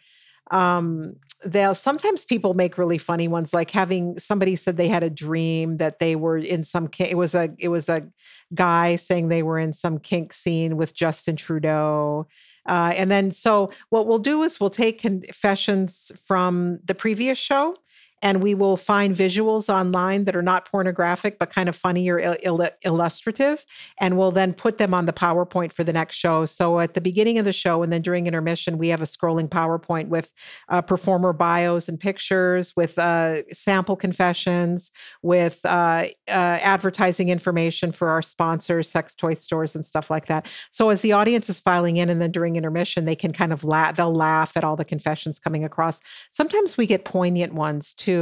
um 0.52 1.14
they'll 1.44 1.76
sometimes 1.76 2.26
people 2.26 2.54
make 2.54 2.78
really 2.78 2.98
funny 2.98 3.28
ones 3.28 3.54
like 3.54 3.70
having 3.70 4.18
somebody 4.18 4.56
said 4.56 4.78
they 4.78 4.88
had 4.88 5.04
a 5.04 5.10
dream 5.10 5.78
that 5.78 6.00
they 6.00 6.16
were 6.16 6.38
in 6.38 6.64
some 6.64 6.90
it 7.00 7.18
was 7.18 7.36
a 7.36 7.50
it 7.60 7.68
was 7.68 7.90
a 7.90 8.08
guy 8.56 8.96
saying 8.96 9.28
they 9.28 9.44
were 9.44 9.60
in 9.60 9.74
some 9.74 10.00
kink 10.00 10.34
scene 10.34 10.78
with 10.78 10.96
Justin 10.96 11.36
Trudeau 11.36 12.28
uh, 12.68 12.94
and 12.96 13.10
then, 13.10 13.32
so 13.32 13.72
what 13.90 14.08
we'll 14.08 14.20
do 14.20 14.44
is 14.44 14.60
we'll 14.60 14.70
take 14.70 15.00
confessions 15.02 16.12
from 16.26 16.80
the 16.86 16.96
previous 16.96 17.38
show 17.38 17.76
and 18.22 18.42
we 18.42 18.56
will 18.56 18.78
find 18.78 19.16
visuals 19.16 19.70
online 19.74 20.24
that 20.24 20.36
are 20.36 20.42
not 20.42 20.70
pornographic 20.70 21.38
but 21.38 21.52
kind 21.54 21.70
of 21.70 21.76
funny 21.76 22.10
or 22.10 22.20
il- 22.20 22.38
il- 22.44 22.70
illustrative 22.84 23.66
and 24.00 24.18
we'll 24.18 24.32
then 24.32 24.54
put 24.54 24.78
them 24.78 24.94
on 24.94 25.06
the 25.06 25.14
powerpoint 25.14 25.72
for 25.72 25.84
the 25.84 25.94
next 25.94 26.16
show. 26.16 26.46
So 26.46 26.80
at 26.80 26.94
the 26.94 27.02
beginning 27.02 27.38
of 27.38 27.46
the 27.46 27.54
show 27.54 27.84
and 27.84 27.94
then 27.94 28.02
during 28.02 28.28
intermission 28.28 28.78
we 28.78 28.90
have 28.90 29.02
a 29.02 29.06
scrolling 29.06 29.48
powerpoint 29.48 30.08
with 30.08 30.32
uh, 30.70 30.82
performer 30.82 31.34
bios 31.34 31.88
and 31.88 32.00
pictures 32.00 32.76
with 32.76 32.98
uh, 32.98 33.44
sample 33.54 33.96
confessions 33.96 34.92
with 35.22 35.60
uh, 35.66 36.06
uh 36.28 36.60
advertising 36.62 37.30
information 37.30 37.92
for 37.92 38.10
our 38.10 38.22
sponsors 38.22 38.90
sex 38.90 39.14
toy 39.14 39.34
stores 39.34 39.76
and 39.76 39.86
stuff 39.86 40.10
like 40.10 40.28
that. 40.28 40.48
So 40.72 40.90
as 40.90 41.02
the 41.02 41.12
audience 41.12 41.50
is 41.50 41.60
filing 41.60 41.98
in 41.98 42.10
and 42.10 42.22
then 42.22 42.32
during 42.32 42.56
intermission 42.56 43.06
they 43.06 43.16
can 43.16 43.32
kind 43.32 43.54
of 43.54 43.64
laugh 43.64 43.96
they'll 43.96 44.14
laugh 44.14 44.58
at 44.58 44.64
all 44.64 44.76
the 44.76 44.86
confessions 44.86 45.40
coming 45.40 45.64
across. 45.64 46.00
Sometimes 46.32 46.78
we 46.78 46.86
get 46.86 47.06
poignant 47.06 47.54
ones 47.54 47.94
too 47.94 48.17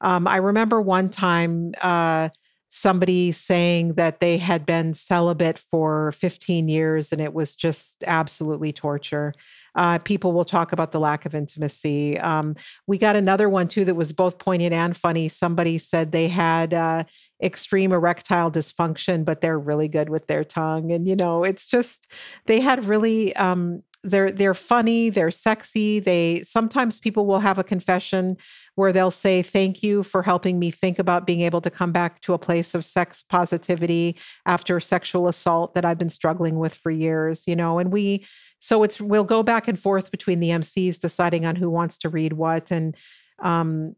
Um, 0.00 0.26
I 0.26 0.36
remember 0.36 0.80
one 0.80 1.08
time 1.08 1.72
uh, 1.82 2.30
somebody 2.70 3.32
saying 3.32 3.94
that 3.94 4.20
they 4.20 4.38
had 4.38 4.64
been 4.64 4.94
celibate 4.94 5.58
for 5.58 6.12
15 6.12 6.68
years 6.68 7.10
and 7.12 7.20
it 7.20 7.34
was 7.34 7.56
just 7.56 8.04
absolutely 8.06 8.72
torture. 8.72 9.34
Uh, 9.74 9.98
people 9.98 10.32
will 10.32 10.44
talk 10.44 10.72
about 10.72 10.92
the 10.92 11.00
lack 11.00 11.26
of 11.26 11.34
intimacy. 11.34 12.18
Um, 12.20 12.54
we 12.86 12.96
got 12.96 13.16
another 13.16 13.48
one 13.48 13.66
too 13.66 13.84
that 13.84 13.96
was 13.96 14.12
both 14.12 14.38
poignant 14.38 14.72
and 14.72 14.96
funny. 14.96 15.28
Somebody 15.28 15.78
said 15.78 16.12
they 16.12 16.28
had 16.28 16.72
uh, 16.72 17.04
extreme 17.42 17.92
erectile 17.92 18.52
dysfunction, 18.52 19.24
but 19.24 19.40
they're 19.40 19.58
really 19.58 19.88
good 19.88 20.08
with 20.08 20.28
their 20.28 20.44
tongue. 20.44 20.92
And, 20.92 21.08
you 21.08 21.16
know, 21.16 21.42
it's 21.42 21.68
just, 21.68 22.06
they 22.46 22.60
had 22.60 22.84
really 22.84 23.34
um, 23.34 23.82
they're 24.02 24.32
they're 24.32 24.54
funny 24.54 25.10
they're 25.10 25.30
sexy 25.30 26.00
they 26.00 26.42
sometimes 26.42 26.98
people 26.98 27.26
will 27.26 27.38
have 27.38 27.58
a 27.58 27.64
confession 27.64 28.36
where 28.74 28.92
they'll 28.92 29.10
say 29.10 29.42
thank 29.42 29.82
you 29.82 30.02
for 30.02 30.22
helping 30.22 30.58
me 30.58 30.70
think 30.70 30.98
about 30.98 31.26
being 31.26 31.42
able 31.42 31.60
to 31.60 31.70
come 31.70 31.92
back 31.92 32.20
to 32.22 32.32
a 32.32 32.38
place 32.38 32.74
of 32.74 32.84
sex 32.84 33.22
positivity 33.22 34.16
after 34.46 34.80
sexual 34.80 35.28
assault 35.28 35.74
that 35.74 35.84
i've 35.84 35.98
been 35.98 36.08
struggling 36.08 36.58
with 36.58 36.74
for 36.74 36.90
years 36.90 37.44
you 37.46 37.54
know 37.54 37.78
and 37.78 37.92
we 37.92 38.24
so 38.58 38.82
it's 38.82 39.00
we'll 39.00 39.24
go 39.24 39.42
back 39.42 39.68
and 39.68 39.78
forth 39.78 40.10
between 40.10 40.40
the 40.40 40.50
mcs 40.50 40.98
deciding 40.98 41.44
on 41.44 41.54
who 41.54 41.68
wants 41.68 41.98
to 41.98 42.08
read 42.08 42.32
what 42.32 42.70
and 42.70 42.96
um 43.40 43.94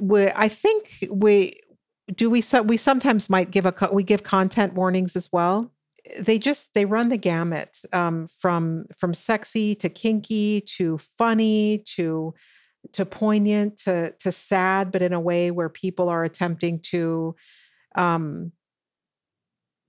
we 0.00 0.26
i 0.32 0.48
think 0.48 1.08
we 1.10 1.58
do 2.14 2.28
we 2.28 2.44
we 2.64 2.76
sometimes 2.76 3.30
might 3.30 3.50
give 3.50 3.64
a 3.64 3.88
we 3.90 4.02
give 4.02 4.22
content 4.22 4.74
warnings 4.74 5.16
as 5.16 5.30
well 5.32 5.72
they 6.18 6.38
just 6.38 6.70
they 6.74 6.84
run 6.84 7.08
the 7.08 7.16
gamut 7.16 7.78
um, 7.92 8.26
from 8.40 8.86
from 8.98 9.14
sexy 9.14 9.74
to 9.76 9.88
kinky 9.88 10.62
to 10.76 10.98
funny 11.18 11.84
to 11.96 12.34
to 12.92 13.04
poignant 13.04 13.78
to 13.78 14.12
to 14.20 14.32
sad, 14.32 14.92
but 14.92 15.02
in 15.02 15.12
a 15.12 15.20
way 15.20 15.50
where 15.50 15.68
people 15.68 16.08
are 16.08 16.24
attempting 16.24 16.80
to 16.80 17.34
um, 17.94 18.52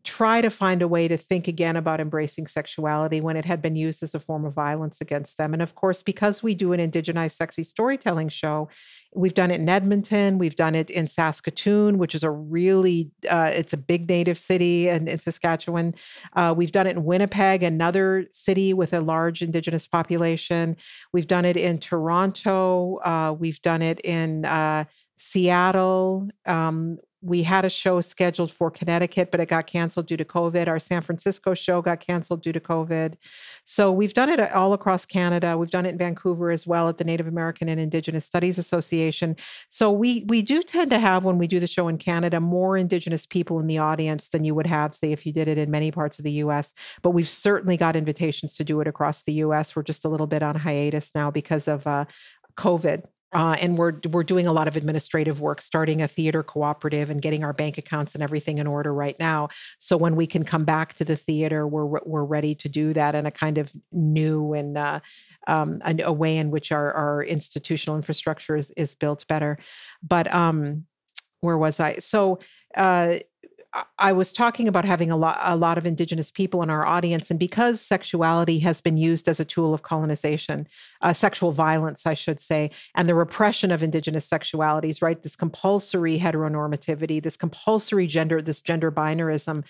try 0.04 0.42
to 0.42 0.50
find 0.50 0.82
a 0.82 0.88
way 0.88 1.08
to 1.08 1.18
think 1.18 1.48
again 1.48 1.76
about 1.76 2.00
embracing 2.00 2.48
sexuality 2.48 3.22
when 3.22 3.38
it 3.38 3.46
had 3.46 3.62
been 3.62 3.76
used 3.76 4.02
as 4.02 4.16
a 4.16 4.20
form 4.20 4.46
of 4.46 4.54
violence 4.54 5.00
against 5.02 5.38
them. 5.38 5.54
And 5.54 5.62
of 5.62 5.76
course, 5.76 6.02
because 6.02 6.42
we 6.42 6.56
do 6.56 6.74
an 6.74 6.80
indigenized 6.80 7.36
sexy 7.36 7.64
storytelling 7.64 8.30
show, 8.30 8.70
we've 9.14 9.34
done 9.34 9.52
it 9.52 9.60
in 9.60 9.70
Edmonton, 9.70 10.38
we've 10.38 10.56
done 10.56 10.76
it 10.76 10.90
in 10.90 11.08
Saskatoon, 11.08 11.98
which 11.98 12.16
is 12.16 12.24
a 12.24 12.32
really 12.32 13.12
uh, 13.30 13.52
it's 13.54 13.74
a 13.74 13.78
big 13.78 14.10
native 14.10 14.38
city, 14.38 14.90
and 14.90 15.08
in 15.08 15.20
Saskatchewan, 15.20 15.94
uh, 16.34 16.54
we've 16.56 16.72
done 16.72 16.88
it 16.88 16.92
in 16.92 17.04
Winnipeg, 17.04 17.62
another 17.62 18.28
city 18.32 18.74
with 18.74 18.94
a 18.94 19.02
large 19.02 19.42
indigenous 19.42 19.86
population. 19.86 20.78
We've 21.14 21.28
done 21.28 21.46
it 21.46 21.58
in 21.58 21.78
Toronto. 21.78 22.98
Uh, 23.04 23.36
we've 23.38 23.62
done 23.62 23.82
it 23.82 24.02
in 24.04 24.46
uh, 24.46 24.86
Seattle. 25.18 26.30
Um, 26.46 26.98
we 27.22 27.44
had 27.44 27.66
a 27.66 27.70
show 27.70 28.02
scheduled 28.02 28.52
for 28.52 28.72
Connecticut, 28.72 29.30
but 29.30 29.40
it 29.40 29.48
got 29.48 29.68
canceled 29.68 30.08
due 30.08 30.18
to 30.18 30.26
COVID. 30.26 30.68
Our 30.68 30.80
San 30.80 31.02
Francisco 31.02 31.54
show 31.54 31.82
got 31.82 32.00
canceled 32.00 32.42
due 32.42 32.52
to 32.52 32.60
COVID. 32.60 33.14
So 33.64 33.92
we've 33.92 34.14
done 34.14 34.30
it 34.30 34.40
all 34.52 34.74
across 34.74 35.06
Canada. 35.06 35.58
We've 35.58 35.70
done 35.70 35.86
it 35.86 35.92
in 35.92 35.98
Vancouver 35.98 36.50
as 36.50 36.66
well 36.66 36.90
at 36.90 36.98
the 36.98 37.04
Native 37.04 37.28
American 37.28 37.70
and 37.70 37.80
Indigenous 37.80 38.26
Studies 38.26 38.58
Association. 38.58 39.36
So 39.70 39.92
we 39.92 40.26
we 40.28 40.42
do 40.42 40.64
tend 40.64 40.90
to 40.92 41.00
have 41.00 41.24
when 41.24 41.38
we 41.38 41.48
do 41.48 41.60
the 41.60 41.68
show 41.68 41.88
in 41.88 41.98
Canada 41.98 42.40
more 42.40 42.76
Indigenous 42.76 43.26
people 43.26 43.60
in 43.60 43.68
the 43.68 43.78
audience 43.78 44.30
than 44.30 44.44
you 44.44 44.56
would 44.56 44.68
have, 44.68 44.96
say, 44.96 45.12
if 45.12 45.26
you 45.26 45.32
did 45.32 45.48
it 45.48 45.60
in 45.60 45.70
many 45.70 45.92
parts 45.92 46.18
of 46.18 46.26
the 46.26 46.32
U.S. 46.32 46.74
But 47.04 47.12
we've 47.12 47.30
certainly 47.30 47.78
got 47.78 47.96
invitations 47.96 48.56
to 48.56 48.64
do 48.64 48.82
it 48.82 48.88
across 48.88 49.22
the 49.22 49.34
U.S. 49.34 49.76
We're 49.76 49.84
just 49.84 50.06
a 50.06 50.10
little 50.10 50.28
bit 50.28 50.42
on 50.42 50.56
hiatus 50.56 51.12
now 51.14 51.30
because 51.30 51.68
of 51.68 51.86
uh, 51.86 52.06
COVID. 52.58 53.04
Uh, 53.34 53.56
and 53.62 53.78
we're 53.78 53.94
we're 54.10 54.24
doing 54.24 54.48
a 54.48 54.52
lot 54.52 54.68
of 54.68 54.76
administrative 54.76 55.40
work, 55.40 55.62
starting 55.62 56.02
a 56.02 56.08
theater 56.08 56.44
cooperative 56.44 57.10
and 57.10 57.22
getting 57.22 57.44
our 57.44 57.54
bank 57.54 57.78
accounts 57.78 58.14
and 58.14 58.24
everything 58.24 58.58
in 58.58 58.68
order 58.68 58.94
right 58.94 59.18
now. 59.20 59.48
So 59.80 59.96
when 59.96 60.16
we 60.16 60.28
can 60.28 60.44
come 60.44 60.66
back 60.66 60.96
to 60.96 61.06
the 61.06 61.16
theater, 61.16 61.68
we're 61.68 61.86
we're 61.86 62.26
ready 62.26 62.56
to 62.56 62.70
do 62.70 62.94
that 62.94 63.16
in 63.16 63.26
a 63.26 63.32
kind 63.32 63.58
of 63.58 63.72
new 63.92 64.54
and 64.54 64.78
uh, 64.78 65.00
um, 65.48 65.82
a, 65.86 65.96
a, 66.04 66.12
way 66.12 66.38
in 66.38 66.52
which 66.52 66.72
our 66.72 66.94
our 66.94 67.24
institutional 67.24 67.96
infrastructure 67.96 68.56
is 68.56 68.72
is 68.72 68.96
built 68.96 69.26
better. 69.28 69.58
But 70.04 70.34
um, 70.34 70.86
where 71.40 71.58
was 71.58 71.80
I? 71.80 71.96
So. 71.96 72.40
Uh, 72.76 73.20
I 74.00 74.12
was 74.12 74.34
talking 74.34 74.68
about 74.68 74.84
having 74.84 75.12
a 75.12 75.16
lot 75.16 75.40
a 75.42 75.56
lot 75.56 75.78
of 75.78 75.86
indigenous 75.86 76.30
people 76.30 76.62
in 76.62 76.70
our 76.70 76.86
audience, 76.86 77.30
and 77.30 77.40
because 77.40 77.80
sexuality 77.80 78.60
has 78.60 78.82
been 78.82 78.98
used 78.98 79.30
as 79.30 79.40
a 79.40 79.46
tool 79.46 79.74
of 79.74 79.84
colonization, 79.84 80.68
uh, 81.02 81.14
sexual 81.14 81.54
violence, 81.54 82.06
I 82.06 82.14
should 82.14 82.42
say, 82.42 82.72
and 82.96 83.08
the 83.08 83.16
repression 83.16 83.72
of 83.72 83.82
indigenous 83.82 84.30
sexualities, 84.30 85.02
right? 85.02 85.22
This 85.24 85.38
compulsory 85.38 86.20
heteronormativity, 86.20 87.24
this 87.24 87.38
compulsory 87.38 88.08
gender, 88.08 88.42
this 88.42 88.60
gender 88.60 88.92
binarism. 88.92 89.64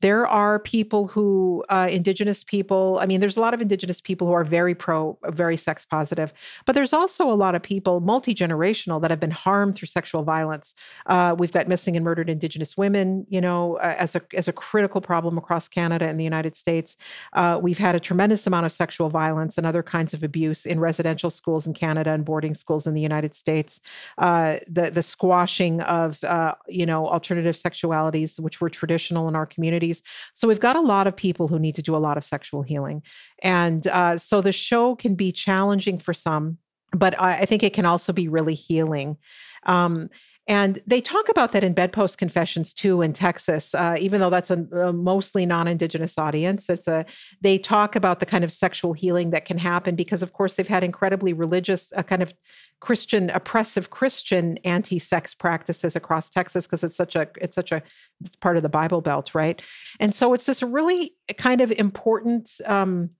There 0.00 0.24
are 0.24 0.60
people 0.60 1.08
who, 1.08 1.64
uh, 1.68 1.88
indigenous 1.90 2.44
people. 2.44 2.98
I 3.00 3.06
mean, 3.06 3.18
there's 3.18 3.36
a 3.36 3.40
lot 3.40 3.54
of 3.54 3.60
indigenous 3.60 4.00
people 4.00 4.28
who 4.28 4.34
are 4.34 4.44
very 4.44 4.76
pro, 4.76 5.18
very 5.30 5.56
sex 5.56 5.84
positive, 5.84 6.32
but 6.64 6.76
there's 6.76 6.92
also 6.92 7.28
a 7.28 7.34
lot 7.34 7.56
of 7.56 7.62
people, 7.62 7.98
multi 7.98 8.36
generational, 8.36 9.02
that 9.02 9.10
have 9.10 9.18
been 9.18 9.32
harmed 9.32 9.74
through 9.74 9.88
sexual 9.88 10.22
violence. 10.22 10.76
Uh, 11.06 11.34
we've 11.36 11.52
got 11.52 11.66
missing 11.66 11.96
and 11.96 12.04
murdered 12.04 12.30
indigenous 12.30 12.76
women, 12.76 13.26
you 13.28 13.40
know 13.40 13.47
know, 13.48 13.76
as 13.76 14.14
a 14.14 14.22
as 14.34 14.46
a 14.48 14.52
critical 14.52 15.00
problem 15.00 15.38
across 15.38 15.68
Canada 15.68 16.06
and 16.06 16.18
the 16.20 16.28
United 16.32 16.54
States. 16.54 16.96
Uh, 17.32 17.58
we've 17.60 17.78
had 17.86 17.94
a 17.94 18.00
tremendous 18.00 18.46
amount 18.46 18.66
of 18.66 18.72
sexual 18.72 19.08
violence 19.08 19.58
and 19.58 19.66
other 19.66 19.82
kinds 19.82 20.12
of 20.14 20.22
abuse 20.22 20.66
in 20.66 20.78
residential 20.80 21.30
schools 21.30 21.66
in 21.66 21.74
Canada 21.74 22.10
and 22.10 22.24
boarding 22.24 22.54
schools 22.54 22.86
in 22.86 22.94
the 22.94 23.00
United 23.10 23.34
States. 23.34 23.80
Uh, 24.18 24.58
the 24.68 24.90
the 24.90 25.02
squashing 25.02 25.80
of 25.82 26.22
uh, 26.24 26.54
you 26.68 26.86
know 26.86 27.08
alternative 27.08 27.56
sexualities, 27.56 28.38
which 28.38 28.60
were 28.60 28.70
traditional 28.70 29.28
in 29.28 29.34
our 29.34 29.46
communities. 29.46 30.02
So 30.34 30.46
we've 30.48 30.60
got 30.60 30.76
a 30.76 30.80
lot 30.80 31.06
of 31.06 31.16
people 31.16 31.48
who 31.48 31.58
need 31.58 31.74
to 31.76 31.82
do 31.82 31.96
a 31.96 32.04
lot 32.08 32.16
of 32.16 32.24
sexual 32.24 32.62
healing, 32.62 33.02
and 33.42 33.86
uh, 33.88 34.18
so 34.18 34.40
the 34.40 34.52
show 34.52 34.94
can 34.94 35.14
be 35.14 35.32
challenging 35.32 35.98
for 35.98 36.14
some 36.14 36.58
but 36.92 37.20
I, 37.20 37.44
think 37.44 37.62
it 37.62 37.74
can 37.74 37.84
also 37.84 38.12
be 38.12 38.28
really 38.28 38.54
healing. 38.54 39.18
Um, 39.66 40.08
and 40.48 40.80
they 40.86 41.02
talk 41.02 41.28
about 41.28 41.52
that 41.52 41.62
in 41.62 41.74
bedpost 41.74 42.16
confessions 42.16 42.72
too 42.72 43.02
in 43.02 43.12
Texas, 43.12 43.74
uh, 43.74 43.96
even 44.00 44.18
though 44.18 44.30
that's 44.30 44.50
a, 44.50 44.64
a, 44.72 44.92
mostly 44.94 45.44
non-indigenous 45.44 46.16
audience. 46.16 46.70
It's 46.70 46.88
a 46.88 47.04
they 47.42 47.58
talk 47.58 47.94
about 47.94 48.20
the 48.20 48.26
kind 48.26 48.42
of 48.44 48.52
sexual 48.52 48.94
healing 48.94 49.28
that 49.30 49.44
can 49.44 49.58
happen 49.58 49.94
because, 49.94 50.22
of 50.22 50.32
course, 50.32 50.54
they've 50.54 50.66
had 50.66 50.82
incredibly 50.82 51.34
religious, 51.34 51.92
uh, 51.94 52.02
kind 52.02 52.22
of 52.22 52.32
Christian, 52.80 53.28
oppressive 53.30 53.90
Christian 53.90 54.56
anti-sex 54.64 55.34
practices 55.34 55.94
across 55.94 56.30
Texas 56.30 56.66
because 56.66 56.82
it's 56.82 56.96
such 56.96 57.14
a 57.14 57.28
it's 57.38 57.54
such 57.54 57.70
a 57.70 57.82
it's 58.24 58.36
part 58.36 58.56
of 58.56 58.62
the 58.62 58.70
Bible 58.70 59.02
Belt, 59.02 59.34
right? 59.34 59.60
And 60.00 60.14
so 60.14 60.32
it's 60.32 60.46
this 60.46 60.62
really 60.62 61.14
kind 61.36 61.60
of 61.60 61.70
important. 61.72 62.52
Um, 62.64 63.10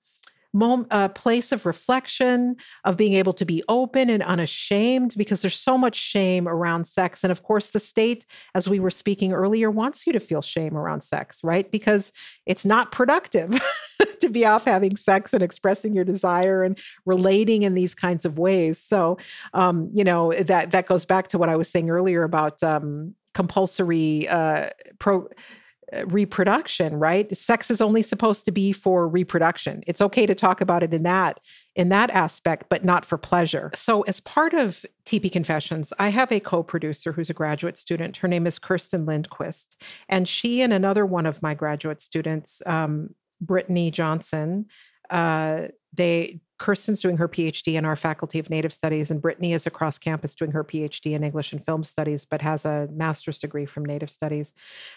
mom, 0.53 0.87
a 0.91 1.09
place 1.09 1.53
of 1.53 1.67
reflection, 1.67 2.57
of 2.85 2.97
being 2.97 3.15
able 3.15 3.33
to 3.35 3.45
be 3.45 3.63
open 3.69 4.11
and 4.11 4.23
unashamed, 4.23 5.15
because 5.17 5.43
there's 5.43 5.59
so 5.59 5.77
much 5.77 5.97
shame 5.97 6.49
around 6.49 6.87
sex. 6.87 7.23
And 7.23 7.31
of 7.31 7.43
course, 7.43 7.71
the 7.71 7.81
state, 7.81 8.27
as 8.55 8.69
we 8.69 8.81
were 8.81 8.91
speaking 8.91 9.33
earlier, 9.33 9.71
wants 9.71 10.07
you 10.07 10.13
to 10.13 10.21
feel 10.21 10.43
shame 10.43 10.77
around 10.77 11.03
sex, 11.03 11.43
right? 11.45 11.71
Because 11.71 12.13
it's 12.47 12.65
not 12.65 12.93
productive 12.93 13.61
to 14.21 14.29
be 14.29 14.45
off 14.45 14.65
having 14.65 14.97
sex 14.97 15.33
and 15.33 15.43
expressing 15.43 15.95
your 15.95 16.05
desire 16.05 16.63
and 16.63 16.79
relating 17.05 17.63
in 17.63 17.75
these 17.75 17.95
kinds 17.95 18.25
of 18.25 18.39
ways. 18.39 18.79
So, 18.79 19.19
um, 19.55 19.91
you 19.93 20.05
know, 20.05 20.33
that 20.33 20.71
that 20.71 20.87
goes 20.87 21.05
back 21.05 21.29
to 21.29 21.39
what 21.39 21.49
I 21.49 21.57
was 21.57 21.69
saying 21.69 21.91
earlier 21.91 22.23
about 22.23 22.63
um, 22.63 23.15
compulsory 23.35 24.27
uh, 24.29 24.71
pro 24.99 25.27
uh, 25.27 25.29
reproduction 26.07 26.97
right? 26.97 27.35
Sex 27.37 27.71
is 27.71 27.81
only 27.81 28.03
supposed 28.03 28.45
to 28.45 28.53
be 28.53 28.73
for 28.73 29.09
reproduction. 29.09 29.83
It's 29.87 30.01
okay 30.01 30.27
to 30.27 30.35
talk 30.35 30.61
about 30.61 30.83
it 30.83 30.93
in 30.93 31.03
that 31.05 31.41
in 31.75 31.89
that 31.91 32.11
aspect 32.11 32.67
but 32.69 32.85
not 32.85 33.05
for 33.05 33.19
pleasure. 33.19 33.71
So 33.75 34.03
as 34.03 34.21
part 34.21 34.55
of 34.55 34.85
Tipi 35.05 35.31
confessions 35.31 35.93
i 35.99 36.09
have 36.09 36.31
a 36.33 36.41
co-producer 36.41 37.13
who's 37.13 37.31
a 37.31 37.35
graduate 37.35 37.79
student. 37.79 38.19
Her 38.19 38.29
name 38.29 38.47
is 38.47 38.59
kirsten 38.59 39.07
lindquist 39.07 39.81
and 40.09 40.29
she 40.29 40.63
and 40.63 40.73
another 40.73 41.07
one 41.07 41.27
of 41.27 41.43
my 41.43 41.55
graduate 41.55 42.01
students 42.01 42.63
um, 42.67 43.15
brittany 43.41 43.91
johnson 43.91 44.67
uh, 45.11 45.69
they 45.95 46.41
Kirsten's 46.59 47.01
doing 47.01 47.17
her 47.17 47.29
PhD 47.29 47.75
in 47.75 47.85
our 47.85 47.97
Faculty 47.97 48.39
of 48.39 48.51
Native 48.51 48.73
Studies, 48.73 49.11
and 49.11 49.23
Brittany 49.23 49.53
is 49.53 49.67
across 49.67 49.97
campus 49.97 50.35
doing 50.35 50.51
her 50.51 50.65
PhD 50.65 51.13
in 51.13 51.23
English 51.23 51.53
and 51.53 51.65
Film 51.65 51.85
Studies, 51.85 52.25
but 52.25 52.43
has 52.43 52.65
a 52.65 52.89
master's 52.91 53.39
degree 53.39 53.65
from 53.65 53.85
Native 53.85 54.11
Studies. 54.11 54.53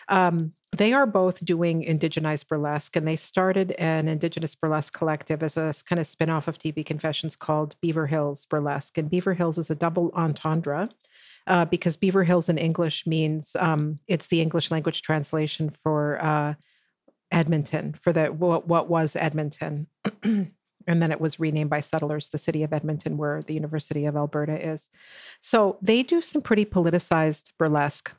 Um, 0.10 0.54
they 0.76 0.92
are 0.92 1.06
both 1.06 1.46
doing 1.46 1.84
indigenized 1.84 2.48
burlesque, 2.48 2.96
and 2.96 3.08
they 3.08 3.16
started 3.16 3.72
an 3.74 4.08
indigenous 4.08 4.56
burlesque 4.56 4.94
collective 4.94 5.44
as 5.44 5.56
a 5.56 5.74
kind 5.88 6.00
of 6.00 6.08
spinoff 6.08 6.48
of 6.48 6.58
Tipi 6.58 6.84
Confessions 6.84 7.36
called 7.36 7.76
Beaver 7.82 8.08
Hills 8.08 8.46
Burlesque. 8.46 8.98
And 8.98 9.10
Beaver 9.10 9.36
Hills 9.36 9.58
is 9.58 9.70
a 9.70 9.76
double 9.76 10.12
entendre. 10.16 10.90
Uh, 11.48 11.66
because 11.66 11.98
Beaver 11.98 12.24
Hills 12.24 12.50
in 12.50 12.60
English 12.60 13.08
means 13.08 13.56
um, 13.60 13.98
it's 14.08 14.28
the 14.28 14.42
English 14.42 14.70
language 14.70 15.02
translation 15.02 15.72
for 15.84 16.24
uh, 16.24 16.54
Edmonton, 17.32 17.94
for 17.94 18.14
the 18.14 18.28
what, 18.28 18.68
what 18.68 18.90
was 18.90 19.16
Edmonton. 19.16 19.88
and 20.88 21.02
then 21.02 21.12
it 21.12 21.22
was 21.22 21.40
renamed 21.40 21.70
by 21.70 21.80
settlers 21.80 22.30
the 22.30 22.40
city 22.40 22.64
of 22.64 22.74
edmonton 22.74 23.16
where 23.16 23.44
the 23.44 23.54
university 23.54 24.06
of 24.06 24.16
alberta 24.16 24.68
is 24.68 24.90
so 25.40 25.78
they 25.80 26.02
do 26.02 26.24
some 26.24 26.42
pretty 26.42 26.66
politicized 26.66 27.52
burlesque 27.60 28.12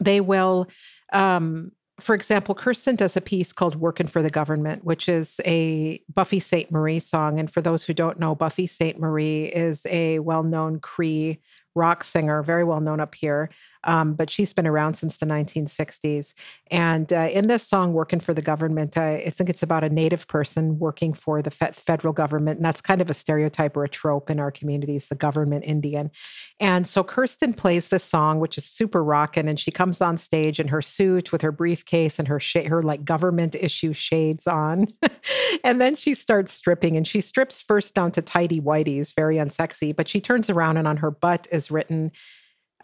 they 0.00 0.20
will 0.20 0.68
um, 1.12 1.72
for 2.00 2.14
example, 2.14 2.54
Kirsten 2.54 2.94
does 2.94 3.16
a 3.16 3.22
piece 3.22 3.52
called 3.52 3.76
Working 3.76 4.06
for 4.06 4.22
the 4.22 4.28
Government, 4.28 4.84
which 4.84 5.08
is 5.08 5.40
a 5.46 6.02
Buffy 6.12 6.40
Sainte-Marie 6.40 7.00
song. 7.00 7.40
And 7.40 7.50
for 7.50 7.62
those 7.62 7.84
who 7.84 7.94
don't 7.94 8.18
know, 8.18 8.34
Buffy 8.34 8.66
Sainte-Marie 8.66 9.46
is 9.46 9.86
a 9.86 10.18
well 10.18 10.42
known 10.42 10.78
Cree 10.80 11.40
rock 11.76 12.02
singer, 12.02 12.42
very 12.42 12.64
well 12.64 12.80
known 12.80 12.98
up 12.98 13.14
here 13.14 13.50
um, 13.86 14.14
but 14.14 14.30
she's 14.30 14.52
been 14.52 14.66
around 14.66 14.94
since 14.94 15.16
the 15.16 15.26
1960s. 15.26 16.34
And 16.70 17.12
uh, 17.12 17.28
in 17.32 17.46
this 17.46 17.66
song, 17.66 17.92
Working 17.92 18.20
for 18.20 18.34
the 18.34 18.42
Government, 18.42 18.98
I, 18.98 19.16
I, 19.18 19.30
think 19.30 19.48
it's 19.48 19.62
about 19.62 19.84
a 19.84 19.88
Native 19.88 20.26
person 20.26 20.78
working 20.78 21.14
for 21.14 21.40
the 21.40 21.50
fe- 21.50 21.70
federal 21.72 22.12
government. 22.12 22.58
And 22.58 22.64
that's 22.64 22.80
kind 22.80 23.00
of 23.00 23.08
a 23.08 23.14
stereotype 23.14 23.76
or 23.76 23.84
a 23.84 23.88
trope 23.88 24.28
in 24.28 24.40
our 24.40 24.50
communities, 24.50 25.06
the 25.06 25.14
government 25.14 25.64
Indian. 25.64 26.10
And 26.58 26.88
so 26.88 27.04
Kirsten 27.04 27.54
plays 27.54 27.88
this 27.88 28.02
song, 28.02 28.40
which 28.40 28.58
is 28.58 28.64
super 28.64 29.02
rocking. 29.02 29.48
And 29.48 29.58
she 29.58 29.70
comes 29.70 30.00
on 30.00 30.18
stage 30.18 30.58
in 30.58 30.68
her 30.68 30.82
suit 30.82 31.30
with 31.30 31.42
her 31.42 31.52
briefcase 31.52 32.18
and 32.18 32.26
her, 32.26 32.40
sh- 32.40 32.66
her 32.66 32.82
like 32.82 33.04
government 33.04 33.54
issue 33.54 33.92
shades 33.92 34.46
on. 34.48 34.88
and 35.64 35.80
then 35.80 35.94
she 35.94 36.14
starts 36.14 36.52
stripping 36.52 36.96
and 36.96 37.06
she 37.06 37.20
strips 37.20 37.60
first 37.60 37.94
down 37.94 38.10
to 38.12 38.22
tidy 38.22 38.60
whities, 38.60 39.14
very 39.14 39.36
unsexy, 39.36 39.94
but 39.94 40.08
she 40.08 40.20
turns 40.20 40.50
around 40.50 40.76
and 40.76 40.88
on 40.88 40.96
her 40.96 41.10
butt 41.10 41.46
is 41.52 41.65
written, 41.70 42.12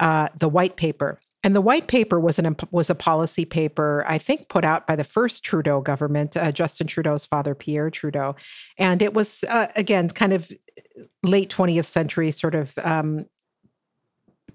uh, 0.01 0.29
the 0.37 0.49
white 0.49 0.77
paper. 0.77 1.21
And 1.45 1.57
the 1.57 1.61
white 1.61 1.89
paper 1.89 2.21
was 2.21 2.39
an 2.39 2.55
was 2.71 2.89
a 2.89 2.95
policy 2.95 3.45
paper, 3.45 4.05
I 4.07 4.17
think, 4.17 4.49
put 4.49 4.65
out 4.65 4.87
by 4.87 4.95
the 4.95 5.03
first 5.03 5.45
Trudeau 5.45 5.81
government, 5.81 6.37
uh, 6.37 6.53
Justin 6.53 6.87
Trudeau's 6.87 7.25
father, 7.25 7.53
Pierre 7.57 7.91
Trudeau, 7.91 8.37
and 8.79 9.03
it 9.03 9.13
was 9.13 9.43
uh, 9.49 9.67
again 9.75 10.09
kind 10.09 10.33
of 10.33 10.53
late 11.25 11.51
20th 11.51 11.87
century 11.87 12.31
sort 12.31 12.55
of 12.55 12.79
um, 12.79 13.27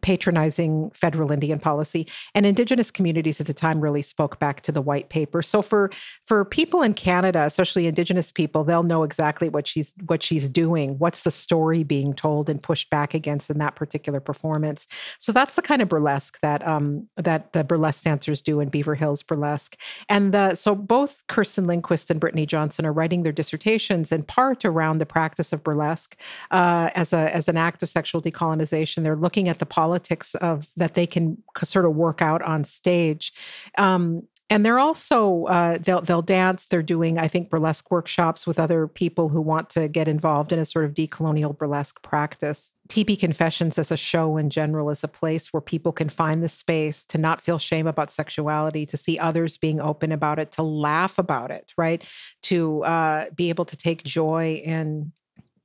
patronizing 0.02 0.92
federal 0.94 1.32
Indian 1.32 1.60
policy. 1.60 2.08
And 2.36 2.46
Indigenous 2.46 2.92
communities 2.92 3.40
at 3.40 3.48
the 3.48 3.54
time 3.54 3.82
really 3.82 4.02
spoke 4.02 4.40
back 4.40 4.62
to 4.62 4.72
the 4.72 4.82
white 4.82 5.10
paper. 5.10 5.42
So 5.42 5.62
for 5.62 5.90
for 6.24 6.46
people 6.46 6.82
in 6.82 6.94
Canada, 6.94 7.44
especially 7.46 7.88
Indigenous 7.88 8.32
people, 8.32 8.64
they'll 8.64 8.84
know 8.84 9.04
exactly 9.04 9.50
what 9.50 9.68
she's 9.68 9.94
what 10.06 10.24
she's 10.24 10.50
doing. 10.50 10.98
What's 11.00 11.22
the 11.22 11.32
story 11.32 11.84
being 11.84 12.14
told 12.14 12.50
and 12.50 12.62
pushed 12.62 12.90
back 12.90 13.14
against 13.14 13.50
in 13.50 13.58
that 13.60 13.76
particular 13.76 14.20
performance? 14.20 14.88
So 15.20 15.32
that's 15.32 15.56
the 15.56 15.62
kind 15.62 15.82
of 15.82 15.90
burlesque 15.90 16.40
that 16.42 16.66
um, 16.68 17.08
that 17.18 17.54
the 17.54 17.64
burlesque 17.64 18.04
dancers 18.04 18.42
do 18.42 18.60
in 18.60 18.70
Beaver 18.70 18.96
Hills 18.96 19.24
Burlesque. 19.24 19.78
And 20.10 20.34
the, 20.34 20.56
so 20.56 20.76
both 20.76 21.24
Kirsten 21.28 21.68
Lindquist 21.68 22.10
and 22.10 22.20
Brittany 22.20 22.46
Johnson 22.46 22.86
are 22.86 22.94
writing 22.94 23.24
their 23.24 23.32
dissertations 23.32 24.12
in 24.12 24.24
part 24.24 24.66
around 24.66 25.00
the 25.00 25.06
practice 25.06 25.54
of 25.54 25.64
burlesque 25.64 26.20
uh, 26.52 26.90
as 26.96 27.14
a 27.14 27.34
as 27.36 27.48
an 27.48 27.58
act 27.58 27.84
of 27.84 27.90
sexual 27.90 28.22
decolonization. 28.22 29.04
They're 29.04 29.16
looking 29.16 29.50
at 29.50 29.60
the 29.60 29.66
politics 29.66 29.87
politics 29.88 30.36
of 30.36 30.68
that 30.76 30.96
they 30.96 31.08
can 31.08 31.42
sort 31.64 31.86
of 31.86 31.96
work 31.96 32.22
out 32.22 32.42
on 32.42 32.64
stage. 32.66 33.32
Um, 33.78 34.24
and 34.50 34.66
they're 34.66 34.80
also 34.80 35.46
uh, 35.46 35.78
they'll 35.82 36.02
they'll 36.02 36.22
dance. 36.22 36.68
They're 36.68 36.82
doing 36.96 37.20
I 37.20 37.28
think 37.28 37.50
burlesque 37.50 37.92
workshops 37.92 38.48
with 38.48 38.60
other 38.60 38.88
people 38.88 39.28
who 39.28 39.42
want 39.42 39.70
to 39.72 39.90
get 39.90 40.08
involved 40.08 40.54
in 40.54 40.60
a 40.60 40.66
sort 40.66 40.86
of 40.86 40.94
decolonial 40.94 41.58
burlesque 41.58 42.02
practice. 42.02 42.74
Tipi 42.88 43.20
Confessions 43.20 43.78
as 43.78 43.92
a 43.92 43.98
show 43.98 44.38
in 44.38 44.50
general 44.50 44.90
is 44.90 45.04
a 45.04 45.10
place 45.10 45.52
where 45.52 45.60
people 45.60 45.92
can 45.92 46.10
find 46.10 46.42
the 46.42 46.50
space 46.50 47.04
to 47.06 47.18
not 47.18 47.42
feel 47.42 47.60
shame 47.60 47.88
about 47.88 48.12
sexuality, 48.12 48.86
to 48.86 48.96
see 48.96 49.20
others 49.20 49.58
being 49.58 49.82
open 49.82 50.14
about 50.14 50.40
it, 50.40 50.54
to 50.54 50.64
laugh 50.64 51.18
about 51.18 51.52
it, 51.52 51.74
right? 51.78 52.08
To 52.44 52.84
uh, 52.86 53.26
be 53.36 53.50
able 53.50 53.66
to 53.66 53.76
take 53.76 54.06
joy 54.06 54.62
in 54.64 55.12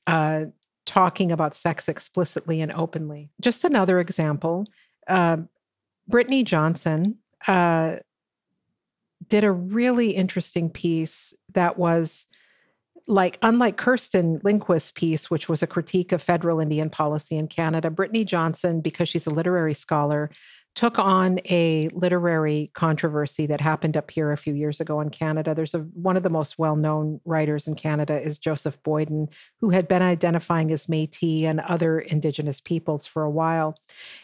uh, 0.09 0.47
talking 0.87 1.31
about 1.31 1.57
sex 1.57 1.89
explicitly 1.89 2.61
and 2.61 2.73
openly. 2.73 3.31
Just 3.41 3.65
another 3.65 4.01
example 4.01 4.67
uh, 5.09 5.39
Brittany 6.09 6.45
Johnson 6.45 7.19
uh, 7.47 7.97
did 9.29 9.45
a 9.45 9.53
really 9.53 10.11
interesting 10.11 10.71
piece 10.71 11.35
that 11.55 11.79
was 11.79 12.27
like 13.09 13.39
unlike 13.43 13.77
Kirsten 13.77 14.41
Lindquist's 14.45 14.93
piece, 14.93 15.31
which 15.31 15.49
was 15.49 15.63
a 15.63 15.67
critique 15.67 16.13
of 16.13 16.23
federal 16.23 16.61
Indian 16.61 16.89
policy 16.89 17.37
in 17.37 17.49
Canada, 17.49 17.91
Brittany 17.91 18.25
Johnson, 18.25 18.81
because 18.81 19.09
she's 19.09 19.27
a 19.27 19.31
literary 19.31 19.75
scholar, 19.75 20.31
took 20.75 20.99
on 20.99 21.39
a 21.51 21.89
literary 21.93 22.71
controversy 22.75 23.47
that 23.47 23.61
happened 23.61 23.97
up 23.97 24.11
here 24.11 24.33
a 24.33 24.39
few 24.39 24.55
years 24.55 24.81
ago 24.81 25.01
in 25.01 25.11
Canada. 25.11 25.55
There's 25.55 25.75
a 25.75 25.81
one 25.81 26.17
of 26.17 26.23
the 26.23 26.31
most 26.31 26.59
well-known 26.59 27.21
writers 27.25 27.67
in 27.67 27.75
Canada 27.75 28.21
is 28.21 28.39
Joseph 28.39 28.83
Boyden, 28.83 29.29
who 29.61 29.71
had 29.71 29.87
been 29.87 30.03
identifying 30.03 30.71
as 30.73 30.87
Métis 30.87 31.45
and 31.45 31.61
other 31.61 32.01
Indigenous 32.01 32.61
peoples 32.61 33.07
for 33.07 33.23
a 33.23 33.31
while, 33.31 33.79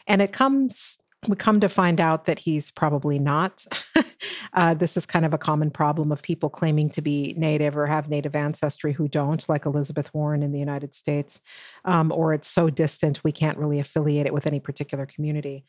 and 0.07 0.23
it 0.23 0.33
comes. 0.33 0.99
We 1.27 1.35
come 1.35 1.59
to 1.59 1.69
find 1.69 2.01
out 2.01 2.27
that 2.27 2.39
he's 2.39 2.71
probably 2.71 3.19
not. 3.19 3.67
uh, 4.53 4.75
this 4.75 4.97
is 4.97 5.05
kind 5.05 5.25
of 5.25 5.35
a 5.35 5.39
common 5.39 5.69
problem 5.69 6.13
of 6.13 6.23
people 6.23 6.49
claiming 6.49 6.91
to 6.91 7.03
be 7.03 7.35
Native 7.37 7.77
or 7.77 7.89
have 7.89 8.09
Native 8.09 8.37
ancestry 8.37 8.93
who 8.93 9.09
don't, 9.09 9.47
like 9.49 9.67
Elizabeth 9.67 10.15
Warren 10.15 10.45
in 10.45 10.53
the 10.53 10.61
United 10.61 10.95
States, 10.95 11.41
um, 11.85 12.13
or 12.13 12.35
it's 12.35 12.47
so 12.47 12.71
distant 12.71 13.25
we 13.25 13.33
can't 13.33 13.59
really 13.59 13.81
affiliate 13.81 14.27
it 14.27 14.33
with 14.33 14.47
any 14.47 14.61
particular 14.61 15.07
community 15.07 15.65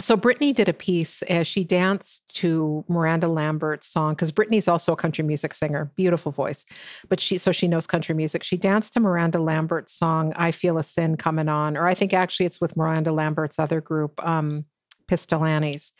so 0.00 0.16
Brittany 0.16 0.52
did 0.52 0.68
a 0.68 0.72
piece 0.72 1.22
as 1.22 1.46
she 1.46 1.64
danced 1.64 2.22
to 2.36 2.84
Miranda 2.88 3.26
Lambert's 3.26 3.88
song 3.88 4.14
because 4.14 4.30
Brittany's 4.30 4.68
also 4.68 4.92
a 4.92 4.96
country 4.96 5.24
music 5.24 5.54
singer, 5.54 5.90
beautiful 5.96 6.30
voice, 6.30 6.64
but 7.08 7.20
she 7.20 7.36
so 7.38 7.50
she 7.50 7.66
knows 7.66 7.86
country 7.86 8.14
music. 8.14 8.44
She 8.44 8.56
danced 8.56 8.92
to 8.94 9.00
Miranda 9.00 9.40
Lambert's 9.40 9.94
song 9.94 10.32
"I 10.36 10.52
Feel 10.52 10.78
a 10.78 10.84
Sin 10.84 11.16
Coming 11.16 11.48
On," 11.48 11.76
or 11.76 11.86
I 11.86 11.94
think 11.94 12.12
actually 12.12 12.46
it's 12.46 12.60
with 12.60 12.76
Miranda 12.76 13.10
Lambert's 13.12 13.58
other 13.58 13.80
group, 13.80 14.24
um, 14.24 14.64
Pistol 15.08 15.44
Annies. 15.44 15.92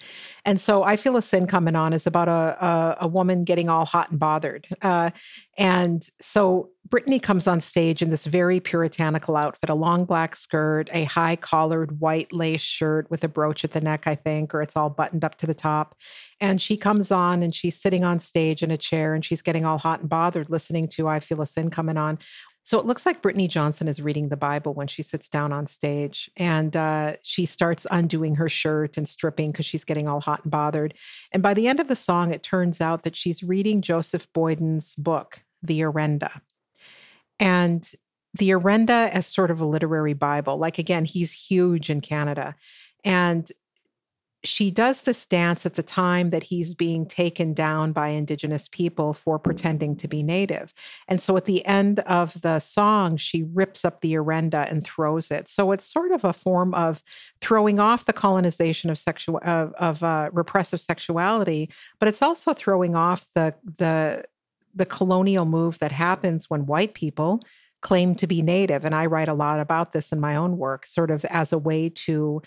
And 0.45 0.61
so 0.61 0.85
I 0.85 0.97
Feel 0.97 1.17
a 1.17 1.23
Sin 1.23 1.47
Coming 1.47 1.75
On 1.75 1.93
is 1.93 2.07
about 2.07 2.29
a, 2.29 2.65
a, 2.65 2.97
a 3.03 3.09
woman 3.09 3.45
getting 3.45 3.69
all 3.69 3.85
hot 3.85 4.11
and 4.11 4.21
bothered. 4.21 4.69
Uh, 4.83 5.11
and 5.57 6.09
so 6.21 6.71
Brittany 6.89 7.19
comes 7.19 7.47
on 7.47 7.61
stage 7.61 8.01
in 8.01 8.11
this 8.11 8.25
very 8.25 8.61
puritanical 8.61 9.37
outfit 9.37 9.69
a 9.69 9.75
long 9.75 10.05
black 10.05 10.37
skirt, 10.37 10.89
a 10.93 11.05
high 11.05 11.37
collared 11.37 12.01
white 12.01 12.33
lace 12.33 12.61
shirt 12.61 13.11
with 13.11 13.25
a 13.25 13.29
brooch 13.29 13.65
at 13.65 13.73
the 13.73 13.81
neck, 13.81 14.07
I 14.07 14.15
think, 14.15 14.55
or 14.55 14.63
it's 14.63 14.77
all 14.77 14.89
buttoned 14.89 15.25
up 15.25 15.37
to 15.39 15.47
the 15.47 15.55
top. 15.55 15.97
And 16.41 16.63
she 16.63 16.77
comes 16.77 17.11
on 17.11 17.43
and 17.43 17.55
she's 17.55 17.81
sitting 17.81 18.05
on 18.05 18.21
stage 18.21 18.63
in 18.63 18.71
a 18.71 18.79
chair 18.79 19.15
and 19.15 19.25
she's 19.25 19.43
getting 19.43 19.67
all 19.67 19.79
hot 19.79 20.01
and 20.01 20.09
bothered 20.09 20.49
listening 20.49 20.89
to 20.89 21.09
I 21.09 21.21
Feel 21.21 21.43
a 21.43 21.47
Sin 21.47 21.71
Coming 21.71 21.97
On. 21.97 22.19
So 22.69 22.79
it 22.79 22.85
looks 22.85 23.07
like 23.07 23.23
Brittany 23.23 23.49
Johnson 23.49 23.89
is 23.89 24.03
reading 24.03 24.29
the 24.29 24.37
Bible 24.37 24.75
when 24.75 24.89
she 24.89 25.03
sits 25.03 25.27
down 25.31 25.55
on 25.55 25.67
stage 25.67 26.31
and 26.37 26.77
uh, 26.77 27.15
she 27.23 27.47
starts 27.47 27.87
undoing 27.91 28.35
her 28.35 28.51
shirt 28.51 28.99
and 28.99 29.09
stripping 29.09 29.53
because 29.53 29.65
she's 29.65 29.87
getting 29.87 30.07
all 30.07 30.21
hot 30.21 30.43
and 30.43 30.51
bothered. 30.51 30.93
And 31.33 31.43
by 31.43 31.55
the 31.55 31.67
end 31.67 31.81
of 31.81 31.89
the 31.89 31.97
song, 31.97 32.31
it 32.31 32.43
turns 32.43 32.83
out 32.83 33.05
that 33.05 33.17
she's 33.17 33.43
reading 33.43 33.81
Joseph 33.81 34.31
Boyden's 34.35 34.95
book, 34.97 35.41
The 35.63 35.81
Orenda. 35.81 36.43
And 37.41 37.91
the 38.35 38.51
Orenda 38.51 39.09
as 39.13 39.27
sort 39.27 39.51
of 39.51 39.63
a 39.63 39.67
literary 39.67 40.13
Bible. 40.13 40.59
Like, 40.59 40.77
again, 40.77 41.07
he's 41.07 41.33
huge 41.33 41.89
in 41.89 42.03
Canada. 42.03 42.55
And 43.03 43.51
she 44.45 44.71
does 44.71 45.01
this 45.01 45.27
dance 45.27 45.67
at 45.67 45.75
the 45.75 45.83
time 45.83 46.31
that 46.31 46.45
he's 46.45 46.75
being 46.75 47.07
taken 47.07 47.53
down 47.53 47.93
by 47.93 48.09
indigenous 48.09 48.69
people 48.69 49.13
for 49.13 49.39
pretending 49.39 49.97
to 49.97 50.07
be 50.07 50.23
native. 50.23 50.73
And 51.09 51.21
so 51.21 51.37
at 51.37 51.45
the 51.45 51.65
end 51.67 52.01
of 52.01 52.41
the 52.41 52.61
song, 52.61 53.17
she 53.17 53.43
rips 53.43 53.85
up 53.85 54.01
the 54.01 54.15
orenda 54.15 54.71
and 54.71 54.85
throws 54.85 55.31
it. 55.31 55.49
So 55.49 55.73
it's 55.73 55.85
sort 55.85 56.13
of 56.13 56.25
a 56.25 56.33
form 56.33 56.73
of 56.75 57.03
throwing 57.41 57.81
off 57.81 58.05
the 58.05 58.13
colonization 58.13 58.91
of 58.91 58.99
sexual 58.99 59.41
of, 59.43 59.73
of 59.75 60.03
uh, 60.05 60.31
repressive 60.33 60.81
sexuality, 60.81 61.71
but 61.99 62.09
it's 62.09 62.23
also 62.23 62.55
throwing 62.55 62.95
off 62.95 63.27
the 63.35 63.55
the 63.79 64.25
the 64.75 64.87
colonial 64.87 65.47
move 65.47 65.79
that 65.81 65.91
happens 65.91 66.49
when 66.49 66.67
white 66.67 66.95
people 66.95 67.43
claim 67.81 68.15
to 68.17 68.27
be 68.27 68.43
native. 68.43 68.85
And 68.85 68.95
I 68.95 69.07
write 69.07 69.29
a 69.29 69.35
lot 69.35 69.61
about 69.61 69.93
this 69.93 70.13
in 70.13 70.21
my 70.21 70.37
own 70.37 70.59
work, 70.59 70.87
sort 70.87 71.11
of 71.11 71.25
as 71.27 71.53
a 71.53 71.59
way 71.59 71.89
to 71.91 72.43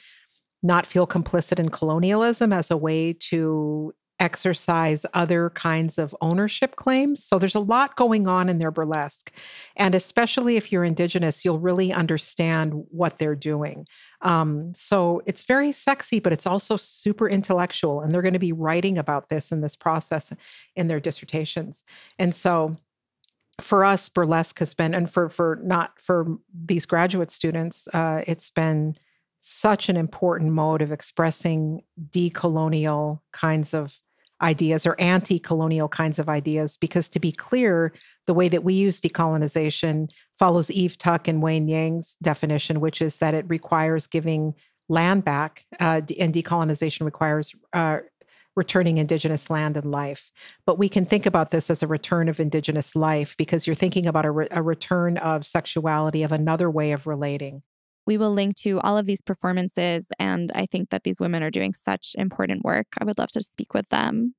not 0.63 0.85
feel 0.85 1.07
complicit 1.07 1.59
in 1.59 1.69
colonialism 1.69 2.53
as 2.53 2.71
a 2.71 2.77
way 2.77 3.13
to 3.13 3.93
exercise 4.21 5.03
other 5.15 5.49
kinds 5.49 5.97
of 5.97 6.15
ownership 6.21 6.75
claims. 6.75 7.25
So 7.25 7.39
there's 7.39 7.55
a 7.55 7.59
lot 7.59 7.95
going 7.95 8.27
on 8.27 8.49
in 8.49 8.59
their 8.59 8.69
burlesque. 8.69 9.31
And 9.75 9.95
especially 9.95 10.57
if 10.57 10.71
you're 10.71 10.83
Indigenous, 10.83 11.43
you'll 11.43 11.57
really 11.57 11.91
understand 11.91 12.73
what 12.91 13.17
they're 13.17 13.35
doing. 13.35 13.87
Um, 14.21 14.73
so 14.77 15.23
it's 15.25 15.41
very 15.41 15.71
sexy, 15.71 16.19
but 16.19 16.31
it's 16.31 16.45
also 16.45 16.77
super 16.77 17.27
intellectual. 17.27 18.01
And 18.01 18.13
they're 18.13 18.21
going 18.21 18.33
to 18.33 18.39
be 18.39 18.53
writing 18.53 18.99
about 18.99 19.29
this 19.29 19.51
in 19.51 19.61
this 19.61 19.75
process 19.75 20.31
in 20.75 20.87
their 20.87 20.99
dissertations. 20.99 21.83
And 22.19 22.35
so 22.35 22.75
for 23.59 23.83
us, 23.83 24.07
burlesque 24.07 24.59
has 24.59 24.75
been, 24.75 24.93
and 24.93 25.09
for 25.09 25.29
for 25.29 25.59
not 25.63 25.99
for 25.99 26.37
these 26.53 26.85
graduate 26.85 27.31
students, 27.31 27.87
uh, 27.93 28.23
it's 28.27 28.49
been 28.51 28.97
such 29.41 29.89
an 29.89 29.97
important 29.97 30.51
mode 30.51 30.81
of 30.81 30.91
expressing 30.91 31.81
decolonial 32.11 33.19
kinds 33.33 33.73
of 33.73 33.97
ideas 34.41 34.85
or 34.85 34.95
anti 34.99 35.39
colonial 35.39 35.87
kinds 35.87 36.19
of 36.19 36.29
ideas. 36.29 36.77
Because 36.77 37.09
to 37.09 37.19
be 37.19 37.31
clear, 37.31 37.93
the 38.27 38.33
way 38.33 38.47
that 38.49 38.63
we 38.63 38.73
use 38.73 39.01
decolonization 39.01 40.09
follows 40.39 40.71
Eve 40.71 40.97
Tuck 40.97 41.27
and 41.27 41.41
Wayne 41.41 41.67
Yang's 41.67 42.15
definition, 42.21 42.79
which 42.79 43.01
is 43.01 43.17
that 43.17 43.33
it 43.33 43.45
requires 43.47 44.07
giving 44.07 44.53
land 44.89 45.23
back, 45.23 45.65
uh, 45.79 46.01
and 46.19 46.33
decolonization 46.33 47.05
requires 47.05 47.53
uh, 47.73 47.99
returning 48.55 48.97
Indigenous 48.97 49.49
land 49.49 49.77
and 49.77 49.89
life. 49.89 50.31
But 50.65 50.77
we 50.77 50.89
can 50.89 51.05
think 51.05 51.25
about 51.25 51.51
this 51.51 51.69
as 51.69 51.81
a 51.81 51.87
return 51.87 52.27
of 52.27 52.39
Indigenous 52.39 52.95
life 52.95 53.35
because 53.37 53.65
you're 53.65 53.75
thinking 53.75 54.07
about 54.07 54.25
a, 54.25 54.31
re- 54.31 54.47
a 54.51 54.61
return 54.61 55.17
of 55.17 55.47
sexuality, 55.47 56.23
of 56.23 56.31
another 56.31 56.69
way 56.69 56.91
of 56.91 57.07
relating. 57.07 57.63
We 58.05 58.17
will 58.17 58.33
link 58.33 58.55
to 58.57 58.79
all 58.81 58.97
of 58.97 59.05
these 59.05 59.21
performances, 59.21 60.07
and 60.19 60.51
I 60.55 60.65
think 60.65 60.89
that 60.89 61.03
these 61.03 61.19
women 61.19 61.43
are 61.43 61.51
doing 61.51 61.73
such 61.73 62.15
important 62.17 62.63
work. 62.63 62.87
I 62.99 63.05
would 63.05 63.17
love 63.17 63.31
to 63.31 63.43
speak 63.43 63.73
with 63.73 63.87
them. 63.89 64.35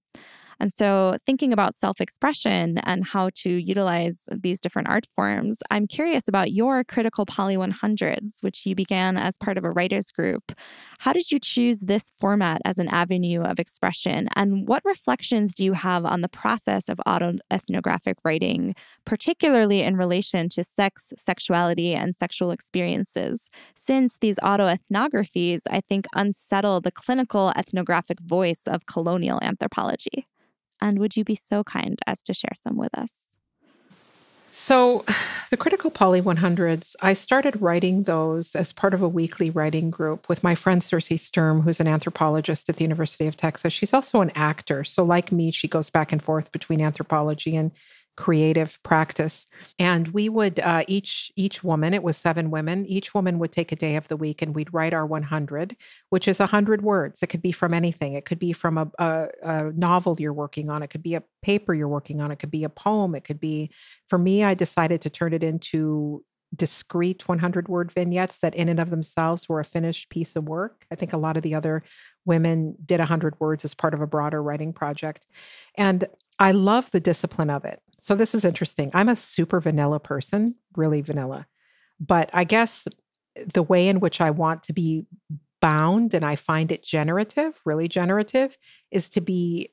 And 0.63 0.73
so, 0.73 1.17
thinking 1.27 1.53
about 1.53 1.75
self 1.75 2.01
expression 2.01 2.79
and 2.85 3.05
how 3.05 3.31
to 3.43 3.51
utilize 3.51 4.27
these 4.31 4.61
different 4.61 4.89
art 4.89 5.07
forms, 5.17 5.59
I'm 5.73 5.89
curious 5.89 6.29
about 6.29 6.53
your 6.53 6.85
Critical 6.85 7.27
Poly 7.27 7.57
100s, 7.57 8.35
which 8.43 8.65
you 8.65 8.77
began 8.77 9.17
as 9.17 9.37
part 9.37 9.59
of 9.59 9.65
a 9.65 9.73
writers 9.73 10.13
group. 10.13 10.53
How 11.01 11.13
did 11.13 11.33
you 11.33 11.41
choose 11.41 11.81
this 11.81 12.13
format 12.21 12.61
as 12.65 12.79
an 12.79 12.87
avenue 12.87 13.43
of 13.43 13.59
expression? 13.59 14.29
And 14.37 14.69
what 14.69 14.85
reflections 14.85 15.53
do 15.53 15.65
you 15.65 15.73
have 15.73 16.05
on 16.05 16.21
the 16.21 16.29
process 16.29 16.89
of 16.89 17.01
autoethnographic 17.09 18.15
writing, 18.25 18.77
particularly 19.05 19.83
in 19.83 19.97
relation 19.97 20.49
to 20.51 20.63
sex, 20.63 21.13
sexuality, 21.19 21.93
and 21.93 22.15
sexual 22.15 22.53
experiences? 22.53 23.51
Since 23.75 24.19
these 24.21 24.39
autoethnographies, 24.39 25.63
I 25.69 25.81
think, 25.81 26.07
unsettle 26.15 26.81
the 26.81 26.93
clinical 26.93 27.53
ethnographic 27.57 28.21
voice 28.21 28.63
of 28.69 28.87
colonial 28.87 29.41
anthropology. 29.43 30.29
And 30.83 30.99
would 30.99 31.17
you 31.17 31.23
be 31.23 31.37
so 31.37 31.63
kind 31.63 31.97
as 32.09 32.23
to 32.23 32.35
share 32.35 32.55
some 32.57 32.77
with 32.77 32.93
us? 32.99 33.13
So, 34.51 35.05
the 35.51 35.57
Critical 35.57 35.93
Poly 35.93 36.21
100s, 36.21 36.97
I 37.01 37.15
started 37.15 37.63
writing 37.63 38.03
those 38.03 38.57
as 38.57 38.73
part 38.73 38.93
of 38.93 39.01
a 39.01 39.09
weekly 39.09 39.49
writing 39.49 39.91
group 39.91 40.29
with 40.29 40.43
my 40.43 40.57
friend 40.57 40.83
Circe 40.83 41.23
Sturm, 41.23 41.63
who's 41.63 41.79
an 41.79 41.87
anthropologist 41.87 42.69
at 42.69 42.77
the 42.77 42.85
University 42.85 43.27
of 43.29 43.37
Texas. 43.37 43.73
She's 43.73 43.95
also 43.95 44.21
an 44.23 44.33
actor. 44.35 44.83
So, 44.83 45.05
like 45.05 45.31
me, 45.31 45.53
she 45.53 45.69
goes 45.69 45.89
back 45.89 46.11
and 46.11 46.21
forth 46.21 46.51
between 46.51 46.81
anthropology 46.81 47.55
and 47.55 47.71
creative 48.17 48.83
practice. 48.83 49.47
And 49.79 50.09
we 50.09 50.29
would 50.29 50.61
uh, 50.61 50.85
each 50.87 51.33
each 51.37 51.65
woman 51.65 51.95
it 51.95 52.03
was 52.03 52.17
seven 52.17 52.51
women 52.51 52.85
each 52.87 53.15
woman 53.15 53.39
would 53.39 53.53
take 53.53 53.73
a 53.73 53.77
day 53.77 53.97
of 53.97 54.09
the 54.09 54.17
week 54.17 54.43
and 54.43 54.55
we'd 54.55 54.73
write 54.73 54.93
our 54.93 55.07
100 55.07 55.77
which 56.11 56.29
is 56.29 56.39
100 56.39 56.83
words. 56.83 57.23
It 57.23 57.29
could 57.29 57.43
be 57.43 57.53
from 57.53 57.73
anything. 57.73 58.15
It 58.15 58.27
could 58.27 58.39
be 58.39 58.53
from 58.53 58.79
a, 58.79 58.91
a, 58.99 59.29
a 59.43 59.73
novel 59.73 60.17
you're 60.19 60.33
working 60.33 60.69
on. 60.69 60.83
It 60.83 60.91
could 60.91 61.03
be 61.03 61.15
a 61.15 61.23
paper 61.41 61.75
you're 61.75 61.89
working 61.89 62.21
on. 62.21 62.31
It 62.31 62.39
could 62.39 62.51
be 62.51 62.65
a 62.65 62.69
poem. 62.69 63.15
It 63.15 63.25
could 63.25 63.41
be 63.41 63.71
for 64.09 64.19
me 64.19 64.45
i 64.45 64.55
decided 64.55 65.01
to 65.01 65.11
turn 65.11 65.33
it 65.33 65.43
into 65.43 66.23
discrete 66.55 67.27
100 67.27 67.69
word 67.69 67.91
vignettes 67.93 68.39
that 68.39 68.55
in 68.55 68.69
and 68.69 68.79
of 68.79 68.91
themselves 68.91 69.49
were 69.49 69.61
a 69.61 69.65
finished 69.65 70.11
piece 70.11 70.37
of 70.37 70.47
work. 70.47 70.85
I 70.91 70.97
think 70.97 71.15
a 71.15 71.19
lot 71.19 71.39
of 71.39 71.43
the 71.43 71.55
other 71.55 71.83
women 72.27 72.77
did 72.85 73.01
100 73.01 73.41
words 73.41 73.65
as 73.65 73.73
part 73.73 73.95
of 73.95 74.03
a 74.03 74.07
broader 74.07 74.43
writing 74.43 74.73
project. 74.73 75.27
And 75.77 76.07
i 76.39 76.53
love 76.53 76.91
the 76.91 77.01
discipline 77.01 77.51
of 77.51 77.65
it 77.65 77.81
so 78.03 78.17
this 78.17 78.35
is 78.35 78.45
interesting. 78.45 78.91
I'm 78.95 79.09
a 79.09 79.15
super 79.15 79.61
vanilla 79.61 80.01
person, 80.01 80.57
really 80.75 81.03
vanilla. 81.03 81.47
But 82.01 82.31
I 82.33 82.43
guess 82.43 82.89
the 83.55 83.63
way 83.63 83.87
in 83.87 84.01
which 84.01 84.21
I 84.21 84.31
want 84.31 84.65
to 84.65 84.73
be 84.73 85.07
bound 85.61 86.13
and 86.13 86.25
I 86.25 86.35
find 86.35 86.73
it 86.73 86.83
generative, 86.83 87.61
really 87.65 87.87
generative, 87.87 88.59
is 88.91 89.09
to 89.11 89.21
be 89.21 89.73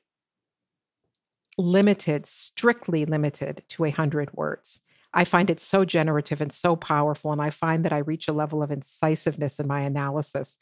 limited, 1.58 2.24
strictly 2.24 3.04
limited 3.04 3.64
to 3.70 3.84
a 3.84 3.90
hundred 3.90 4.32
words. 4.32 4.80
I 5.12 5.24
find 5.24 5.50
it 5.50 5.58
so 5.58 5.84
generative 5.84 6.40
and 6.40 6.52
so 6.52 6.76
powerful. 6.76 7.32
And 7.32 7.42
I 7.42 7.50
find 7.50 7.84
that 7.84 7.92
I 7.92 7.98
reach 7.98 8.28
a 8.28 8.32
level 8.32 8.62
of 8.62 8.70
incisiveness 8.70 9.58
in 9.58 9.66
my 9.66 9.80
analysis 9.80 10.60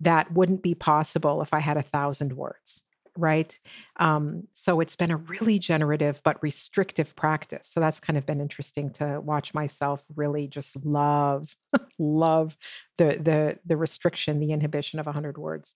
that 0.00 0.32
wouldn't 0.32 0.64
be 0.64 0.74
possible 0.74 1.42
if 1.42 1.54
I 1.54 1.60
had 1.60 1.76
a 1.76 1.82
thousand 1.82 2.32
words 2.32 2.83
right? 3.16 3.58
Um, 3.98 4.48
so 4.54 4.80
it's 4.80 4.96
been 4.96 5.10
a 5.10 5.16
really 5.16 5.58
generative 5.58 6.20
but 6.24 6.42
restrictive 6.42 7.14
practice. 7.16 7.68
So 7.68 7.80
that's 7.80 8.00
kind 8.00 8.16
of 8.16 8.26
been 8.26 8.40
interesting 8.40 8.90
to 8.94 9.20
watch 9.20 9.54
myself 9.54 10.04
really 10.16 10.46
just 10.48 10.76
love, 10.84 11.56
love 11.98 12.56
the 12.98 13.18
the 13.20 13.58
the 13.64 13.76
restriction, 13.76 14.40
the 14.40 14.52
inhibition 14.52 14.98
of 14.98 15.06
a 15.06 15.10
100 15.10 15.38
words. 15.38 15.74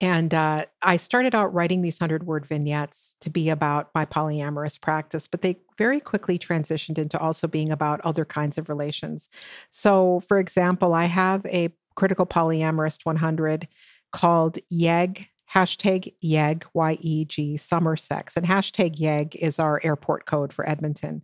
And 0.00 0.32
uh, 0.32 0.64
I 0.82 0.96
started 0.96 1.34
out 1.34 1.52
writing 1.52 1.82
these 1.82 2.00
100 2.00 2.24
word 2.24 2.46
vignettes 2.46 3.16
to 3.20 3.30
be 3.30 3.50
about 3.50 3.90
my 3.94 4.06
polyamorous 4.06 4.80
practice, 4.80 5.26
but 5.26 5.42
they 5.42 5.58
very 5.76 6.00
quickly 6.00 6.38
transitioned 6.38 6.98
into 6.98 7.18
also 7.18 7.46
being 7.46 7.70
about 7.70 8.00
other 8.00 8.24
kinds 8.24 8.56
of 8.56 8.68
relations. 8.68 9.28
So, 9.70 10.20
for 10.20 10.38
example, 10.38 10.94
I 10.94 11.04
have 11.04 11.44
a 11.46 11.70
critical 11.96 12.24
polyamorous 12.24 13.04
100 13.04 13.68
called 14.12 14.58
YEG 14.72 15.26
hashtag 15.52 16.14
YEG, 16.22 16.64
Y 16.74 16.98
E 17.00 17.24
G, 17.24 17.56
summer 17.56 17.96
sex. 17.96 18.36
And 18.36 18.46
hashtag 18.46 18.96
YEG 18.96 19.34
is 19.36 19.58
our 19.58 19.80
airport 19.82 20.26
code 20.26 20.52
for 20.52 20.68
Edmonton. 20.68 21.22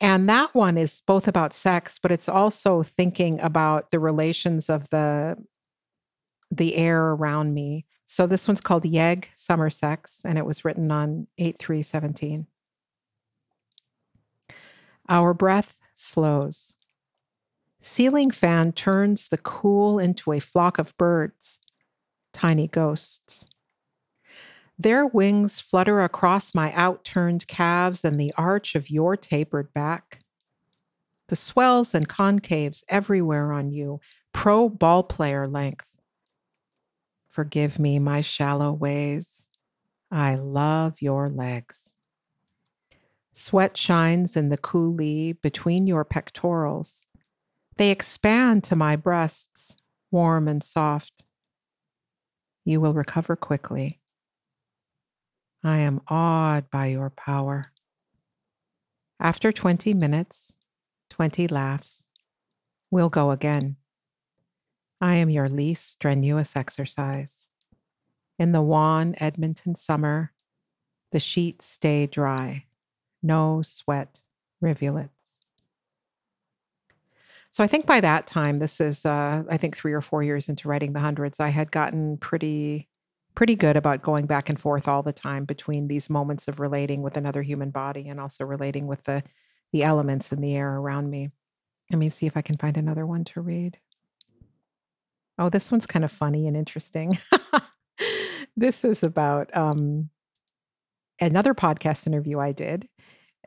And 0.00 0.28
that 0.28 0.54
one 0.54 0.78
is 0.78 1.00
both 1.06 1.26
about 1.26 1.52
sex, 1.52 1.98
but 2.00 2.12
it's 2.12 2.28
also 2.28 2.82
thinking 2.82 3.40
about 3.40 3.90
the 3.90 3.98
relations 3.98 4.70
of 4.70 4.88
the 4.90 5.36
the 6.50 6.76
air 6.76 7.10
around 7.10 7.54
me. 7.54 7.86
So 8.06 8.26
this 8.26 8.46
one's 8.46 8.60
called 8.60 8.84
YEG, 8.84 9.26
summer 9.34 9.70
sex, 9.70 10.20
and 10.24 10.38
it 10.38 10.46
was 10.46 10.64
written 10.64 10.90
on 10.90 11.26
8 11.38 11.58
3 11.58 11.82
17. 11.82 12.46
Our 15.08 15.34
breath 15.34 15.80
slows. 15.94 16.76
Ceiling 17.80 18.30
fan 18.30 18.72
turns 18.72 19.28
the 19.28 19.36
cool 19.36 19.98
into 19.98 20.32
a 20.32 20.40
flock 20.40 20.78
of 20.78 20.96
birds, 20.96 21.60
tiny 22.32 22.66
ghosts. 22.66 23.46
Their 24.84 25.06
wings 25.06 25.60
flutter 25.60 26.02
across 26.02 26.54
my 26.54 26.70
outturned 26.74 27.46
calves 27.46 28.04
and 28.04 28.20
the 28.20 28.34
arch 28.36 28.74
of 28.74 28.90
your 28.90 29.16
tapered 29.16 29.72
back. 29.72 30.20
The 31.28 31.36
swells 31.36 31.94
and 31.94 32.06
concaves 32.06 32.84
everywhere 32.86 33.50
on 33.50 33.70
you, 33.70 34.00
pro 34.34 34.68
ball 34.68 35.02
player 35.02 35.48
length. 35.48 35.98
Forgive 37.30 37.78
me 37.78 37.98
my 37.98 38.20
shallow 38.20 38.72
ways. 38.74 39.48
I 40.10 40.34
love 40.34 41.00
your 41.00 41.30
legs. 41.30 41.96
Sweat 43.32 43.78
shines 43.78 44.36
in 44.36 44.50
the 44.50 44.58
coulee 44.58 45.32
between 45.32 45.86
your 45.86 46.04
pectorals. 46.04 47.06
They 47.78 47.90
expand 47.90 48.64
to 48.64 48.76
my 48.76 48.96
breasts, 48.96 49.78
warm 50.10 50.46
and 50.46 50.62
soft. 50.62 51.24
You 52.66 52.82
will 52.82 52.92
recover 52.92 53.34
quickly. 53.34 54.02
I 55.66 55.78
am 55.78 56.02
awed 56.08 56.68
by 56.70 56.86
your 56.86 57.08
power. 57.08 57.72
After 59.18 59.50
20 59.50 59.94
minutes, 59.94 60.56
20 61.08 61.48
laughs, 61.48 62.06
we'll 62.90 63.08
go 63.08 63.30
again. 63.30 63.76
I 65.00 65.14
am 65.16 65.30
your 65.30 65.48
least 65.48 65.90
strenuous 65.90 66.54
exercise. 66.54 67.48
In 68.38 68.52
the 68.52 68.60
wan 68.60 69.14
Edmonton 69.18 69.74
summer, 69.74 70.32
the 71.12 71.20
sheets 71.20 71.64
stay 71.64 72.06
dry, 72.06 72.66
no 73.22 73.62
sweat 73.62 74.20
rivulets. 74.60 75.10
So 77.52 77.64
I 77.64 77.68
think 77.68 77.86
by 77.86 78.00
that 78.00 78.26
time, 78.26 78.58
this 78.58 78.80
is, 78.80 79.06
uh, 79.06 79.44
I 79.48 79.56
think, 79.56 79.76
three 79.76 79.92
or 79.94 80.00
four 80.02 80.22
years 80.22 80.48
into 80.48 80.68
writing 80.68 80.92
the 80.92 81.00
hundreds, 81.00 81.40
I 81.40 81.48
had 81.48 81.70
gotten 81.70 82.18
pretty 82.18 82.88
pretty 83.34 83.56
good 83.56 83.76
about 83.76 84.02
going 84.02 84.26
back 84.26 84.48
and 84.48 84.60
forth 84.60 84.88
all 84.88 85.02
the 85.02 85.12
time 85.12 85.44
between 85.44 85.88
these 85.88 86.08
moments 86.08 86.48
of 86.48 86.60
relating 86.60 87.02
with 87.02 87.16
another 87.16 87.42
human 87.42 87.70
body 87.70 88.08
and 88.08 88.20
also 88.20 88.44
relating 88.44 88.86
with 88.86 89.02
the 89.04 89.22
the 89.72 89.82
elements 89.82 90.30
in 90.30 90.40
the 90.40 90.54
air 90.54 90.76
around 90.76 91.10
me. 91.10 91.30
Let 91.90 91.98
me 91.98 92.08
see 92.08 92.26
if 92.26 92.36
I 92.36 92.42
can 92.42 92.56
find 92.56 92.76
another 92.76 93.06
one 93.06 93.24
to 93.24 93.40
read. 93.40 93.76
Oh, 95.36 95.48
this 95.48 95.72
one's 95.72 95.86
kind 95.86 96.04
of 96.04 96.12
funny 96.12 96.46
and 96.46 96.56
interesting. 96.56 97.18
this 98.56 98.84
is 98.84 99.02
about 99.02 99.54
um, 99.56 100.10
another 101.20 101.54
podcast 101.54 102.06
interview 102.06 102.38
I 102.38 102.52
did 102.52 102.88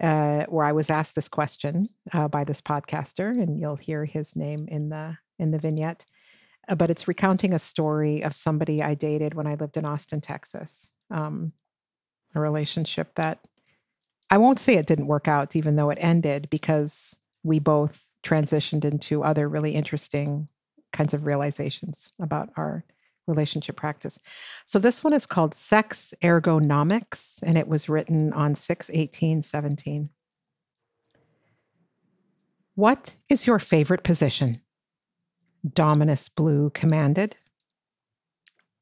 uh, 0.01 0.43
where 0.47 0.65
I 0.65 0.73
was 0.73 0.89
asked 0.89 1.15
this 1.15 1.27
question 1.27 1.83
uh, 2.13 2.27
by 2.27 2.43
this 2.43 2.61
podcaster, 2.61 3.29
and 3.39 3.59
you'll 3.59 3.75
hear 3.75 4.05
his 4.05 4.35
name 4.35 4.67
in 4.67 4.89
the 4.89 5.17
in 5.39 5.51
the 5.51 5.59
vignette. 5.59 6.05
Uh, 6.67 6.75
but 6.75 6.89
it's 6.89 7.07
recounting 7.07 7.53
a 7.53 7.59
story 7.59 8.21
of 8.21 8.35
somebody 8.35 8.83
I 8.83 8.93
dated 8.93 9.33
when 9.33 9.47
I 9.47 9.55
lived 9.55 9.77
in 9.77 9.85
Austin, 9.85 10.21
Texas. 10.21 10.91
Um, 11.09 11.53
a 12.35 12.39
relationship 12.39 13.15
that 13.15 13.39
I 14.29 14.37
won't 14.37 14.59
say 14.59 14.75
it 14.75 14.87
didn't 14.87 15.07
work 15.07 15.27
out, 15.27 15.55
even 15.55 15.75
though 15.75 15.89
it 15.89 15.97
ended 16.01 16.49
because 16.49 17.19
we 17.43 17.59
both 17.59 18.05
transitioned 18.23 18.83
into 18.83 19.23
other 19.23 19.47
really 19.47 19.71
interesting 19.71 20.49
kinds 20.91 21.13
of 21.13 21.25
realizations 21.25 22.11
about 22.19 22.49
our 22.57 22.83
relationship 23.27 23.75
practice. 23.75 24.19
So 24.65 24.79
this 24.79 25.03
one 25.03 25.13
is 25.13 25.25
called 25.25 25.53
Sex 25.53 26.13
Ergonomics, 26.21 27.39
and 27.43 27.57
it 27.57 27.67
was 27.67 27.89
written 27.89 28.33
on 28.33 28.55
6 28.55 28.89
18 28.93 29.43
17. 29.43 30.09
What 32.75 33.15
is 33.27 33.47
your 33.47 33.59
favorite 33.59 34.03
position? 34.03 34.61
Dominus 35.73 36.29
Blue 36.29 36.69
commanded. 36.71 37.35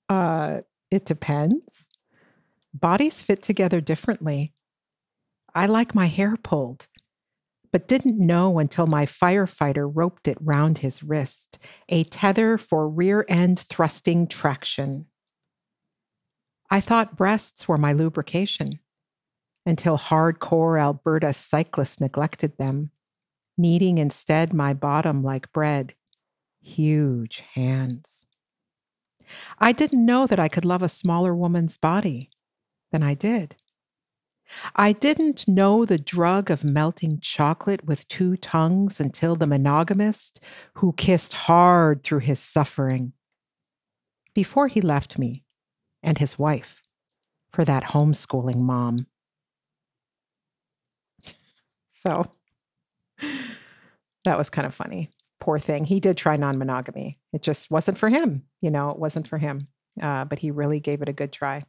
Uh, 0.10 0.62
it 0.92 1.06
depends. 1.06 1.90
Bodies 2.74 3.22
fit 3.22 3.42
together 3.42 3.82
differently. 3.82 4.54
I 5.54 5.66
like 5.68 5.96
my 5.96 6.08
hair 6.08 6.36
pulled, 6.36 6.88
but 7.72 7.88
didn't 7.88 8.20
know 8.20 8.60
until 8.60 8.88
my 8.88 9.06
firefighter 9.06 9.90
roped 9.92 10.28
it 10.28 10.38
round 10.42 10.80
his 10.80 11.02
wrist, 11.02 11.58
a 11.88 12.04
tether 12.06 12.58
for 12.58 12.90
rear 12.90 13.26
end 13.30 13.60
thrusting 13.60 14.28
traction. 14.28 15.06
I 16.70 16.82
thought 16.82 17.16
breasts 17.16 17.68
were 17.68 17.78
my 17.78 17.94
lubrication 17.94 18.80
until 19.66 19.98
hardcore 19.98 20.80
Alberta 20.80 21.34
cyclists 21.34 22.00
neglected 22.00 22.58
them, 22.58 22.92
kneading 23.58 23.98
instead 23.98 24.54
my 24.54 24.74
bottom 24.74 25.24
like 25.24 25.52
bread. 25.52 25.94
Huge 26.66 27.44
hands. 27.54 28.26
I 29.60 29.72
didn't 29.72 30.04
know 30.04 30.26
that 30.26 30.40
I 30.40 30.48
could 30.48 30.66
love 30.66 30.82
a 30.82 30.90
smaller 30.90 31.36
woman's 31.36 31.78
body 31.78 32.32
than 32.92 33.04
I 33.04 33.14
did. 33.14 33.56
I 34.76 34.92
didn't 34.92 35.48
know 35.48 35.86
the 35.86 36.00
drug 36.00 36.50
of 36.50 36.64
melting 36.64 37.20
chocolate 37.20 37.86
with 37.86 38.08
two 38.08 38.36
tongues 38.38 39.00
until 39.00 39.36
the 39.36 39.46
monogamist 39.46 40.40
who 40.74 40.94
kissed 40.94 41.34
hard 41.34 42.02
through 42.04 42.20
his 42.20 42.40
suffering 42.40 43.14
before 44.34 44.68
he 44.68 44.82
left 44.82 45.20
me 45.20 45.44
and 46.02 46.18
his 46.18 46.40
wife 46.40 46.82
for 47.52 47.64
that 47.64 47.84
homeschooling 47.84 48.58
mom. 48.58 49.06
So 51.92 52.26
that 54.26 54.38
was 54.38 54.50
kind 54.50 54.66
of 54.66 54.74
funny. 54.74 55.12
Poor 55.40 55.60
thing. 55.60 55.84
He 55.86 56.00
did 56.00 56.18
try 56.18 56.38
non 56.38 56.58
monogamy. 56.58 57.20
It 57.34 57.42
just 57.42 57.70
wasn't 57.70 57.98
for 57.98 58.10
him. 58.10 58.44
You 58.62 58.72
know, 58.72 58.90
it 58.90 59.00
wasn't 59.00 59.28
for 59.28 59.38
him. 59.38 59.68
Uh, 60.02 60.26
but 60.26 60.40
he 60.40 60.52
really 60.52 60.80
gave 60.80 61.02
it 61.02 61.10
a 61.10 61.14
good 61.14 61.32
try. 61.32 61.62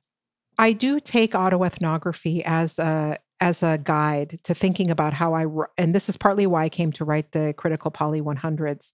I 0.59 0.72
do 0.72 1.01
take 1.01 1.32
autoethnography 1.32 2.43
as 2.44 2.78
a 2.78 3.18
as 3.40 3.62
a 3.62 3.78
guide 3.78 4.40
to 4.44 4.55
thinking 4.55 4.90
about 4.90 5.12
how 5.12 5.34
I 5.34 5.47
and 5.76 5.94
this 5.94 6.09
is 6.09 6.16
partly 6.16 6.47
why 6.47 6.64
I 6.64 6.68
came 6.68 6.93
to 6.93 7.05
write 7.05 7.32
the 7.32 7.55
critical 7.56 7.90
poly 7.90 8.20
100s. 8.20 8.90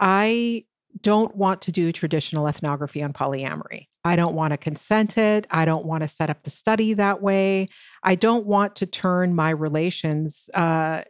I 0.00 0.64
don't 1.00 1.34
want 1.36 1.60
to 1.62 1.72
do 1.72 1.92
traditional 1.92 2.46
ethnography 2.48 3.02
on 3.02 3.12
polyamory. 3.12 3.88
I 4.04 4.16
don't 4.16 4.34
want 4.34 4.52
to 4.52 4.56
consent 4.56 5.18
it. 5.18 5.46
I 5.50 5.64
don't 5.64 5.84
want 5.84 6.02
to 6.02 6.08
set 6.08 6.30
up 6.30 6.42
the 6.44 6.50
study 6.50 6.94
that 6.94 7.20
way. 7.20 7.68
I 8.02 8.14
don't 8.14 8.46
want 8.46 8.76
to 8.76 8.86
turn 8.86 9.34
my 9.34 9.50
relations 9.50 10.48
uh, 10.54 11.02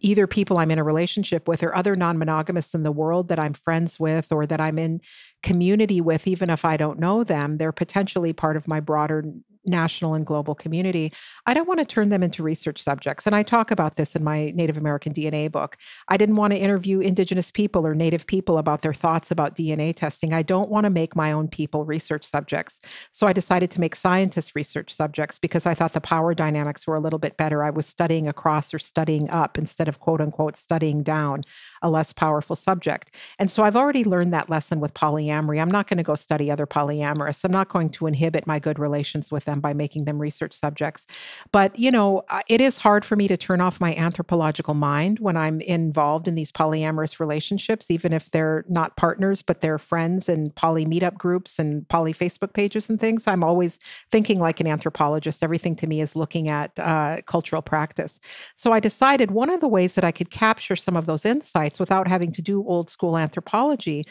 either 0.00 0.26
people 0.26 0.58
I'm 0.58 0.70
in 0.70 0.78
a 0.78 0.84
relationship 0.84 1.48
with 1.48 1.62
or 1.62 1.74
other 1.74 1.96
non 1.96 2.18
monogamists 2.18 2.74
in 2.74 2.82
the 2.82 2.92
world 2.92 3.28
that 3.28 3.38
I'm 3.38 3.54
friends 3.54 3.98
with 3.98 4.32
or 4.32 4.46
that 4.46 4.60
I'm 4.60 4.78
in 4.78 5.00
community 5.42 6.00
with, 6.00 6.26
even 6.26 6.50
if 6.50 6.64
I 6.64 6.76
don't 6.76 6.98
know 6.98 7.24
them, 7.24 7.58
they're 7.58 7.72
potentially 7.72 8.32
part 8.32 8.56
of 8.56 8.68
my 8.68 8.80
broader 8.80 9.24
national 9.64 10.14
and 10.14 10.26
global 10.26 10.54
community. 10.54 11.12
I 11.46 11.54
don't 11.54 11.68
want 11.68 11.80
to 11.80 11.86
turn 11.86 12.08
them 12.08 12.22
into 12.22 12.42
research 12.42 12.82
subjects. 12.82 13.26
And 13.26 13.34
I 13.34 13.42
talk 13.42 13.70
about 13.70 13.96
this 13.96 14.16
in 14.16 14.24
my 14.24 14.50
Native 14.54 14.76
American 14.76 15.12
DNA 15.12 15.50
book. 15.50 15.76
I 16.08 16.16
didn't 16.16 16.36
want 16.36 16.52
to 16.52 16.58
interview 16.58 17.00
Indigenous 17.00 17.50
people 17.50 17.86
or 17.86 17.94
Native 17.94 18.26
people 18.26 18.58
about 18.58 18.82
their 18.82 18.94
thoughts 18.94 19.30
about 19.30 19.56
DNA 19.56 19.94
testing. 19.94 20.32
I 20.32 20.42
don't 20.42 20.70
want 20.70 20.84
to 20.84 20.90
make 20.90 21.14
my 21.14 21.32
own 21.32 21.48
people 21.48 21.84
research 21.84 22.24
subjects. 22.24 22.80
So 23.12 23.26
I 23.26 23.32
decided 23.32 23.70
to 23.72 23.80
make 23.80 23.94
scientists 23.96 24.56
research 24.56 24.92
subjects 24.92 25.38
because 25.38 25.66
I 25.66 25.74
thought 25.74 25.92
the 25.92 26.00
power 26.00 26.34
dynamics 26.34 26.86
were 26.86 26.96
a 26.96 27.00
little 27.00 27.18
bit 27.18 27.36
better. 27.36 27.62
I 27.62 27.70
was 27.70 27.86
studying 27.86 28.28
across 28.28 28.74
or 28.74 28.78
studying 28.78 29.30
up 29.30 29.58
instead 29.58 29.88
of 29.88 30.00
quote 30.00 30.20
unquote 30.20 30.56
studying 30.56 31.02
down 31.02 31.44
a 31.82 31.90
less 31.90 32.12
powerful 32.12 32.56
subject. 32.56 33.14
And 33.38 33.50
so 33.50 33.62
I've 33.62 33.76
already 33.76 34.04
learned 34.04 34.32
that 34.32 34.50
lesson 34.50 34.80
with 34.80 34.94
polyamory. 34.94 35.60
I'm 35.60 35.70
not 35.70 35.88
going 35.88 35.98
to 35.98 36.02
go 36.02 36.14
study 36.14 36.50
other 36.50 36.66
polyamorous. 36.66 37.44
I'm 37.44 37.52
not 37.52 37.68
going 37.68 37.90
to 37.90 38.06
inhibit 38.06 38.46
my 38.46 38.58
good 38.58 38.78
relations 38.78 39.30
with 39.30 39.44
them 39.44 39.51
them 39.52 39.60
by 39.60 39.72
making 39.72 40.04
them 40.04 40.18
research 40.18 40.54
subjects. 40.54 41.06
But, 41.52 41.78
you 41.78 41.90
know, 41.90 42.24
it 42.48 42.60
is 42.60 42.76
hard 42.78 43.04
for 43.04 43.16
me 43.16 43.28
to 43.28 43.36
turn 43.36 43.60
off 43.60 43.80
my 43.80 43.94
anthropological 43.94 44.74
mind 44.74 45.18
when 45.20 45.36
I'm 45.36 45.60
involved 45.60 46.26
in 46.26 46.34
these 46.34 46.50
polyamorous 46.50 47.20
relationships, 47.20 47.90
even 47.90 48.12
if 48.12 48.30
they're 48.30 48.64
not 48.68 48.96
partners, 48.96 49.42
but 49.42 49.60
they're 49.60 49.78
friends 49.78 50.28
and 50.28 50.54
poly 50.54 50.84
meetup 50.84 51.14
groups 51.14 51.58
and 51.58 51.88
poly 51.88 52.14
Facebook 52.14 52.54
pages 52.54 52.88
and 52.88 52.98
things. 52.98 53.26
I'm 53.26 53.44
always 53.44 53.78
thinking 54.10 54.38
like 54.38 54.60
an 54.60 54.66
anthropologist. 54.66 55.42
Everything 55.42 55.76
to 55.76 55.86
me 55.86 56.00
is 56.00 56.16
looking 56.16 56.48
at 56.48 56.78
uh, 56.78 57.18
cultural 57.26 57.62
practice. 57.62 58.20
So 58.56 58.72
I 58.72 58.80
decided 58.80 59.30
one 59.30 59.50
of 59.50 59.60
the 59.60 59.68
ways 59.68 59.94
that 59.94 60.04
I 60.04 60.12
could 60.12 60.30
capture 60.30 60.76
some 60.76 60.96
of 60.96 61.06
those 61.06 61.24
insights 61.24 61.78
without 61.78 62.08
having 62.08 62.32
to 62.32 62.42
do 62.42 62.64
old 62.66 62.88
school 62.90 63.18
anthropology 63.18 64.06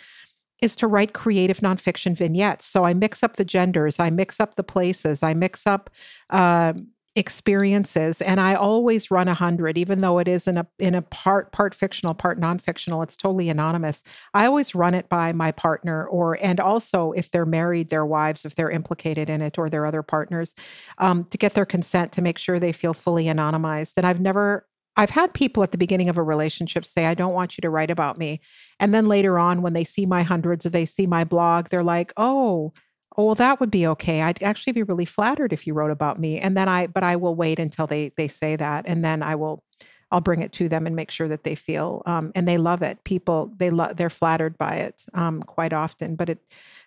is 0.61 0.75
to 0.77 0.87
write 0.87 1.13
creative 1.13 1.59
nonfiction 1.59 2.15
vignettes. 2.15 2.65
So 2.65 2.85
I 2.85 2.93
mix 2.93 3.23
up 3.23 3.37
the 3.37 3.45
genders, 3.45 3.99
I 3.99 4.09
mix 4.09 4.39
up 4.39 4.55
the 4.55 4.63
places, 4.63 5.23
I 5.23 5.33
mix 5.33 5.65
up 5.65 5.89
uh, 6.29 6.73
experiences, 7.15 8.21
and 8.21 8.39
I 8.39 8.53
always 8.53 9.11
run 9.11 9.27
a 9.27 9.33
hundred, 9.33 9.77
even 9.77 9.99
though 9.99 10.19
it 10.19 10.27
is 10.27 10.47
in 10.47 10.57
a 10.57 10.67
in 10.79 10.95
a 10.95 11.01
part 11.01 11.51
part 11.51 11.75
fictional, 11.75 12.13
part 12.13 12.39
nonfictional. 12.39 13.03
It's 13.03 13.17
totally 13.17 13.49
anonymous. 13.49 14.03
I 14.33 14.45
always 14.45 14.73
run 14.73 14.93
it 14.93 15.09
by 15.09 15.33
my 15.33 15.51
partner, 15.51 16.05
or 16.05 16.37
and 16.41 16.59
also 16.59 17.11
if 17.11 17.31
they're 17.31 17.45
married, 17.45 17.89
their 17.89 18.05
wives, 18.05 18.45
if 18.45 18.55
they're 18.55 18.71
implicated 18.71 19.29
in 19.29 19.41
it, 19.41 19.57
or 19.57 19.69
their 19.69 19.85
other 19.85 20.03
partners, 20.03 20.55
um, 20.99 21.25
to 21.31 21.37
get 21.37 21.53
their 21.53 21.65
consent 21.65 22.13
to 22.13 22.21
make 22.21 22.37
sure 22.37 22.59
they 22.59 22.71
feel 22.71 22.93
fully 22.93 23.25
anonymized. 23.25 23.93
And 23.97 24.07
I've 24.07 24.21
never 24.21 24.65
I've 25.01 25.09
had 25.09 25.33
people 25.33 25.63
at 25.63 25.71
the 25.71 25.79
beginning 25.79 26.09
of 26.09 26.19
a 26.19 26.23
relationship 26.23 26.85
say, 26.85 27.07
I 27.07 27.15
don't 27.15 27.33
want 27.33 27.57
you 27.57 27.63
to 27.63 27.71
write 27.71 27.89
about 27.89 28.19
me. 28.19 28.39
And 28.79 28.93
then 28.93 29.07
later 29.07 29.39
on, 29.39 29.63
when 29.63 29.73
they 29.73 29.83
see 29.83 30.05
my 30.05 30.21
hundreds 30.21 30.63
or 30.63 30.69
they 30.69 30.85
see 30.85 31.07
my 31.07 31.23
blog, 31.23 31.69
they're 31.69 31.81
like, 31.81 32.13
oh, 32.17 32.71
oh, 33.17 33.25
well, 33.25 33.33
that 33.33 33.59
would 33.59 33.71
be 33.71 33.87
okay. 33.87 34.21
I'd 34.21 34.43
actually 34.43 34.73
be 34.73 34.83
really 34.83 35.05
flattered 35.05 35.53
if 35.53 35.65
you 35.65 35.73
wrote 35.73 35.89
about 35.89 36.19
me. 36.19 36.39
And 36.39 36.55
then 36.55 36.69
I, 36.69 36.85
but 36.85 37.03
I 37.03 37.15
will 37.15 37.33
wait 37.33 37.57
until 37.57 37.87
they 37.87 38.09
they 38.15 38.27
say 38.27 38.55
that. 38.57 38.85
And 38.85 39.03
then 39.03 39.23
I 39.23 39.33
will, 39.33 39.63
I'll 40.11 40.21
bring 40.21 40.43
it 40.43 40.53
to 40.53 40.69
them 40.69 40.85
and 40.85 40.95
make 40.95 41.09
sure 41.09 41.29
that 41.29 41.45
they 41.45 41.55
feel, 41.55 42.03
um, 42.05 42.31
and 42.35 42.47
they 42.47 42.59
love 42.59 42.83
it. 42.83 43.03
People, 43.03 43.51
they 43.57 43.71
love, 43.71 43.97
they're 43.97 44.11
flattered 44.11 44.55
by 44.55 44.75
it 44.75 45.03
um, 45.15 45.41
quite 45.41 45.73
often. 45.73 46.15
But 46.15 46.29
it, 46.29 46.39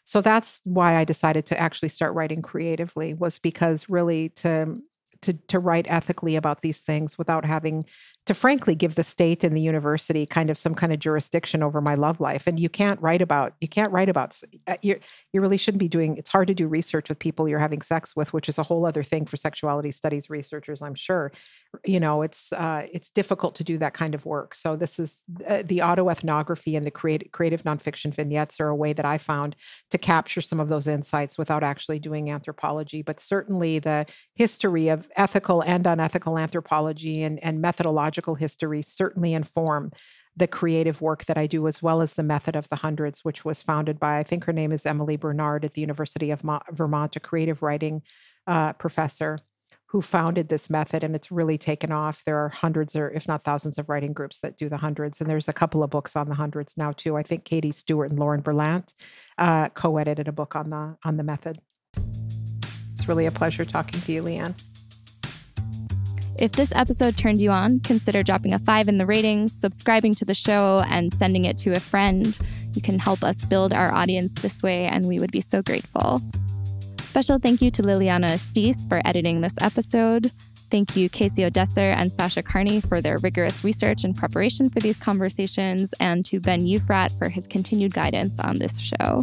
so 0.05 0.21
that's 0.21 0.61
why 0.63 0.99
I 0.99 1.05
decided 1.05 1.47
to 1.47 1.59
actually 1.59 1.89
start 1.89 2.15
writing 2.15 2.43
creatively 2.43 3.13
was 3.13 3.41
because 3.41 3.89
really 3.89 4.29
to, 4.29 4.81
to 5.25 5.33
to 5.49 5.59
write 5.59 5.87
ethically 5.89 6.37
about 6.37 6.61
these 6.61 6.81
things 6.81 7.19
without 7.19 7.45
having 7.45 7.85
to 8.27 8.33
frankly 8.33 8.75
give 8.75 8.95
the 8.95 9.05
state 9.05 9.45
and 9.45 9.55
the 9.55 9.61
university 9.61 10.25
kind 10.25 10.49
of 10.49 10.57
some 10.57 10.75
kind 10.75 10.93
of 10.93 10.99
jurisdiction 10.99 11.63
over 11.63 11.81
my 11.81 11.95
love 11.95 12.21
life. 12.21 12.47
And 12.47 12.59
you 12.59 12.69
can't 12.69 13.01
write 13.03 13.21
about 13.21 13.55
you 13.61 13.69
can't 13.69 13.93
write 13.93 14.09
about 14.09 14.41
uh, 14.67 14.77
you 14.83 14.99
you 15.33 15.41
really 15.41 15.57
shouldn't 15.57 15.81
be 15.81 15.89
doing 15.89 16.17
it's 16.17 16.31
hard 16.31 16.49
to 16.49 16.55
do 16.55 16.67
research 16.67 17.09
with 17.09 17.19
people 17.19 17.49
you're 17.49 17.59
having 17.59 17.83
sex 17.83 18.17
with 18.17 18.33
which 18.33 18.49
is 18.49 18.59
a 18.59 18.63
whole 18.63 18.87
other 18.87 19.03
thing 19.03 19.27
for 19.27 19.37
sexuality 19.37 19.91
studies 19.93 20.31
researchers 20.31 20.81
i'm 20.81 20.95
sure. 20.95 21.33
You 21.85 22.01
know 22.01 22.23
it's 22.23 22.53
uh, 22.53 22.87
it's 22.93 23.11
difficult 23.11 23.55
to 23.57 23.65
do 23.65 23.79
that 23.79 23.95
kind 23.95 24.15
of 24.15 24.25
work. 24.25 24.55
So 24.55 24.77
this 24.77 24.99
is 24.99 25.23
uh, 25.49 25.63
the 25.65 25.79
autoethnography 25.79 26.77
and 26.77 26.87
the 26.87 26.91
creative 26.91 27.33
creative 27.33 27.65
nonfiction 27.65 28.15
vignettes 28.15 28.61
are 28.61 28.69
a 28.69 28.77
way 28.77 28.93
that 28.93 29.05
i 29.05 29.19
found 29.19 29.57
to 29.91 29.99
capture 29.99 30.41
some 30.41 30.61
of 30.61 30.69
those 30.69 30.87
insights 30.87 31.37
without 31.37 31.63
actually 31.63 31.99
doing 31.99 32.31
anthropology. 32.31 33.03
But 33.03 33.21
certainly 33.21 33.79
the 33.79 34.07
history 34.35 34.89
of 34.89 35.09
ethical 35.17 35.63
and 35.63 35.87
unethical 35.87 36.39
anthropology 36.39 37.23
and, 37.23 37.43
and 37.43 37.61
methodological 37.61 38.35
history 38.35 38.83
certainly 38.83 39.35
inform 39.35 39.93
the 40.37 40.47
creative 40.47 41.01
work 41.01 41.25
that 41.27 41.39
I 41.39 41.47
do, 41.47 41.69
as 41.69 41.81
well 41.81 42.03
as 42.03 42.15
the 42.15 42.23
method 42.23 42.57
of 42.57 42.69
the 42.69 42.77
hundreds, 42.77 43.25
which 43.25 43.45
was 43.45 43.63
founded 43.63 44.01
by, 44.01 44.19
I 44.19 44.25
think 44.25 44.45
her 44.45 44.53
name 44.53 44.73
is 44.73 44.85
Emily 44.85 45.17
Bernard 45.17 45.65
at 45.65 45.75
the 45.75 45.81
University 45.81 46.31
of 46.33 46.43
Vermont, 46.73 47.17
a 47.17 47.21
creative 47.21 47.63
writing 47.63 48.03
uh, 48.47 48.73
professor 48.73 49.39
who 49.87 50.03
founded 50.03 50.49
this 50.49 50.69
method. 50.69 51.05
And 51.05 51.15
it's 51.15 51.31
really 51.31 51.57
taken 51.57 51.93
off. 51.93 52.25
There 52.27 52.39
are 52.39 52.49
hundreds 52.49 52.97
or 52.97 53.11
if 53.11 53.29
not 53.29 53.45
thousands 53.45 53.79
of 53.79 53.89
writing 53.89 54.13
groups 54.13 54.41
that 54.41 54.59
do 54.59 54.69
the 54.69 54.77
hundreds. 54.77 55.21
And 55.21 55.31
there's 55.31 55.47
a 55.47 55.53
couple 55.53 55.85
of 55.85 55.91
books 55.91 56.17
on 56.17 56.29
the 56.29 56.35
hundreds 56.35 56.77
now 56.77 56.91
too. 56.91 57.17
I 57.17 57.23
think 57.23 57.45
Katie 57.45 57.71
Stewart 57.71 58.11
and 58.11 58.19
Lauren 58.19 58.43
Berlant 58.43 58.93
uh, 59.39 59.69
co-edited 59.69 60.27
a 60.27 60.33
book 60.33 60.57
on 60.57 60.71
the 60.71 60.97
on 61.05 61.17
the 61.17 61.23
method. 61.23 61.61
It's 62.95 63.07
really 63.07 63.27
a 63.27 63.31
pleasure 63.31 63.65
talking 63.65 64.01
to 64.01 64.13
you, 64.13 64.25
Leanne. 64.25 64.74
If 66.37 66.53
this 66.53 66.73
episode 66.75 67.17
turned 67.17 67.41
you 67.41 67.51
on, 67.51 67.79
consider 67.81 68.25
dropping 68.25 68.55
a 68.55 68.59
five 68.59 68.89
in 68.89 68.99
the 68.99 69.07
ratings, 69.07 69.53
subscribing 69.53 70.15
to 70.17 70.25
the 70.25 70.35
show, 70.35 70.83
and 70.89 71.13
sending 71.13 71.45
it 71.45 71.57
to 71.59 71.73
a 71.73 71.81
friend. 71.81 72.37
You 72.75 72.83
can 72.83 72.99
help 72.99 73.23
us 73.23 73.45
build 73.45 73.73
our 73.73 73.93
audience 73.93 74.35
this 74.35 74.61
way, 74.63 74.85
and 74.87 75.07
we 75.07 75.21
would 75.21 75.31
be 75.31 75.41
so 75.41 75.63
grateful. 75.63 76.21
Special 77.03 77.39
thank 77.39 77.63
you 77.63 77.71
to 77.71 77.83
Liliana 77.83 78.31
Estis 78.31 78.89
for 78.89 79.01
editing 79.05 79.41
this 79.41 79.55
episode. 79.61 80.33
Thank 80.73 80.97
you, 80.97 81.09
Casey 81.09 81.43
Odesser 81.43 81.95
and 81.95 82.13
Sasha 82.13 82.43
Carney, 82.43 82.81
for 82.81 83.01
their 83.01 83.19
rigorous 83.19 83.63
research 83.63 84.03
and 84.03 84.17
preparation 84.17 84.69
for 84.69 84.81
these 84.81 84.99
conversations, 84.99 85.95
and 86.01 86.25
to 86.27 86.41
Ben 86.41 86.63
Ufrat 86.63 87.17
for 87.17 87.29
his 87.29 87.47
continued 87.47 87.95
guidance 87.95 88.41
on 88.41 88.59
this 88.59 88.81
show. 88.81 89.23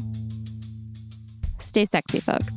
Stay 1.59 1.83
sexy, 1.83 2.21
folks. 2.21 2.53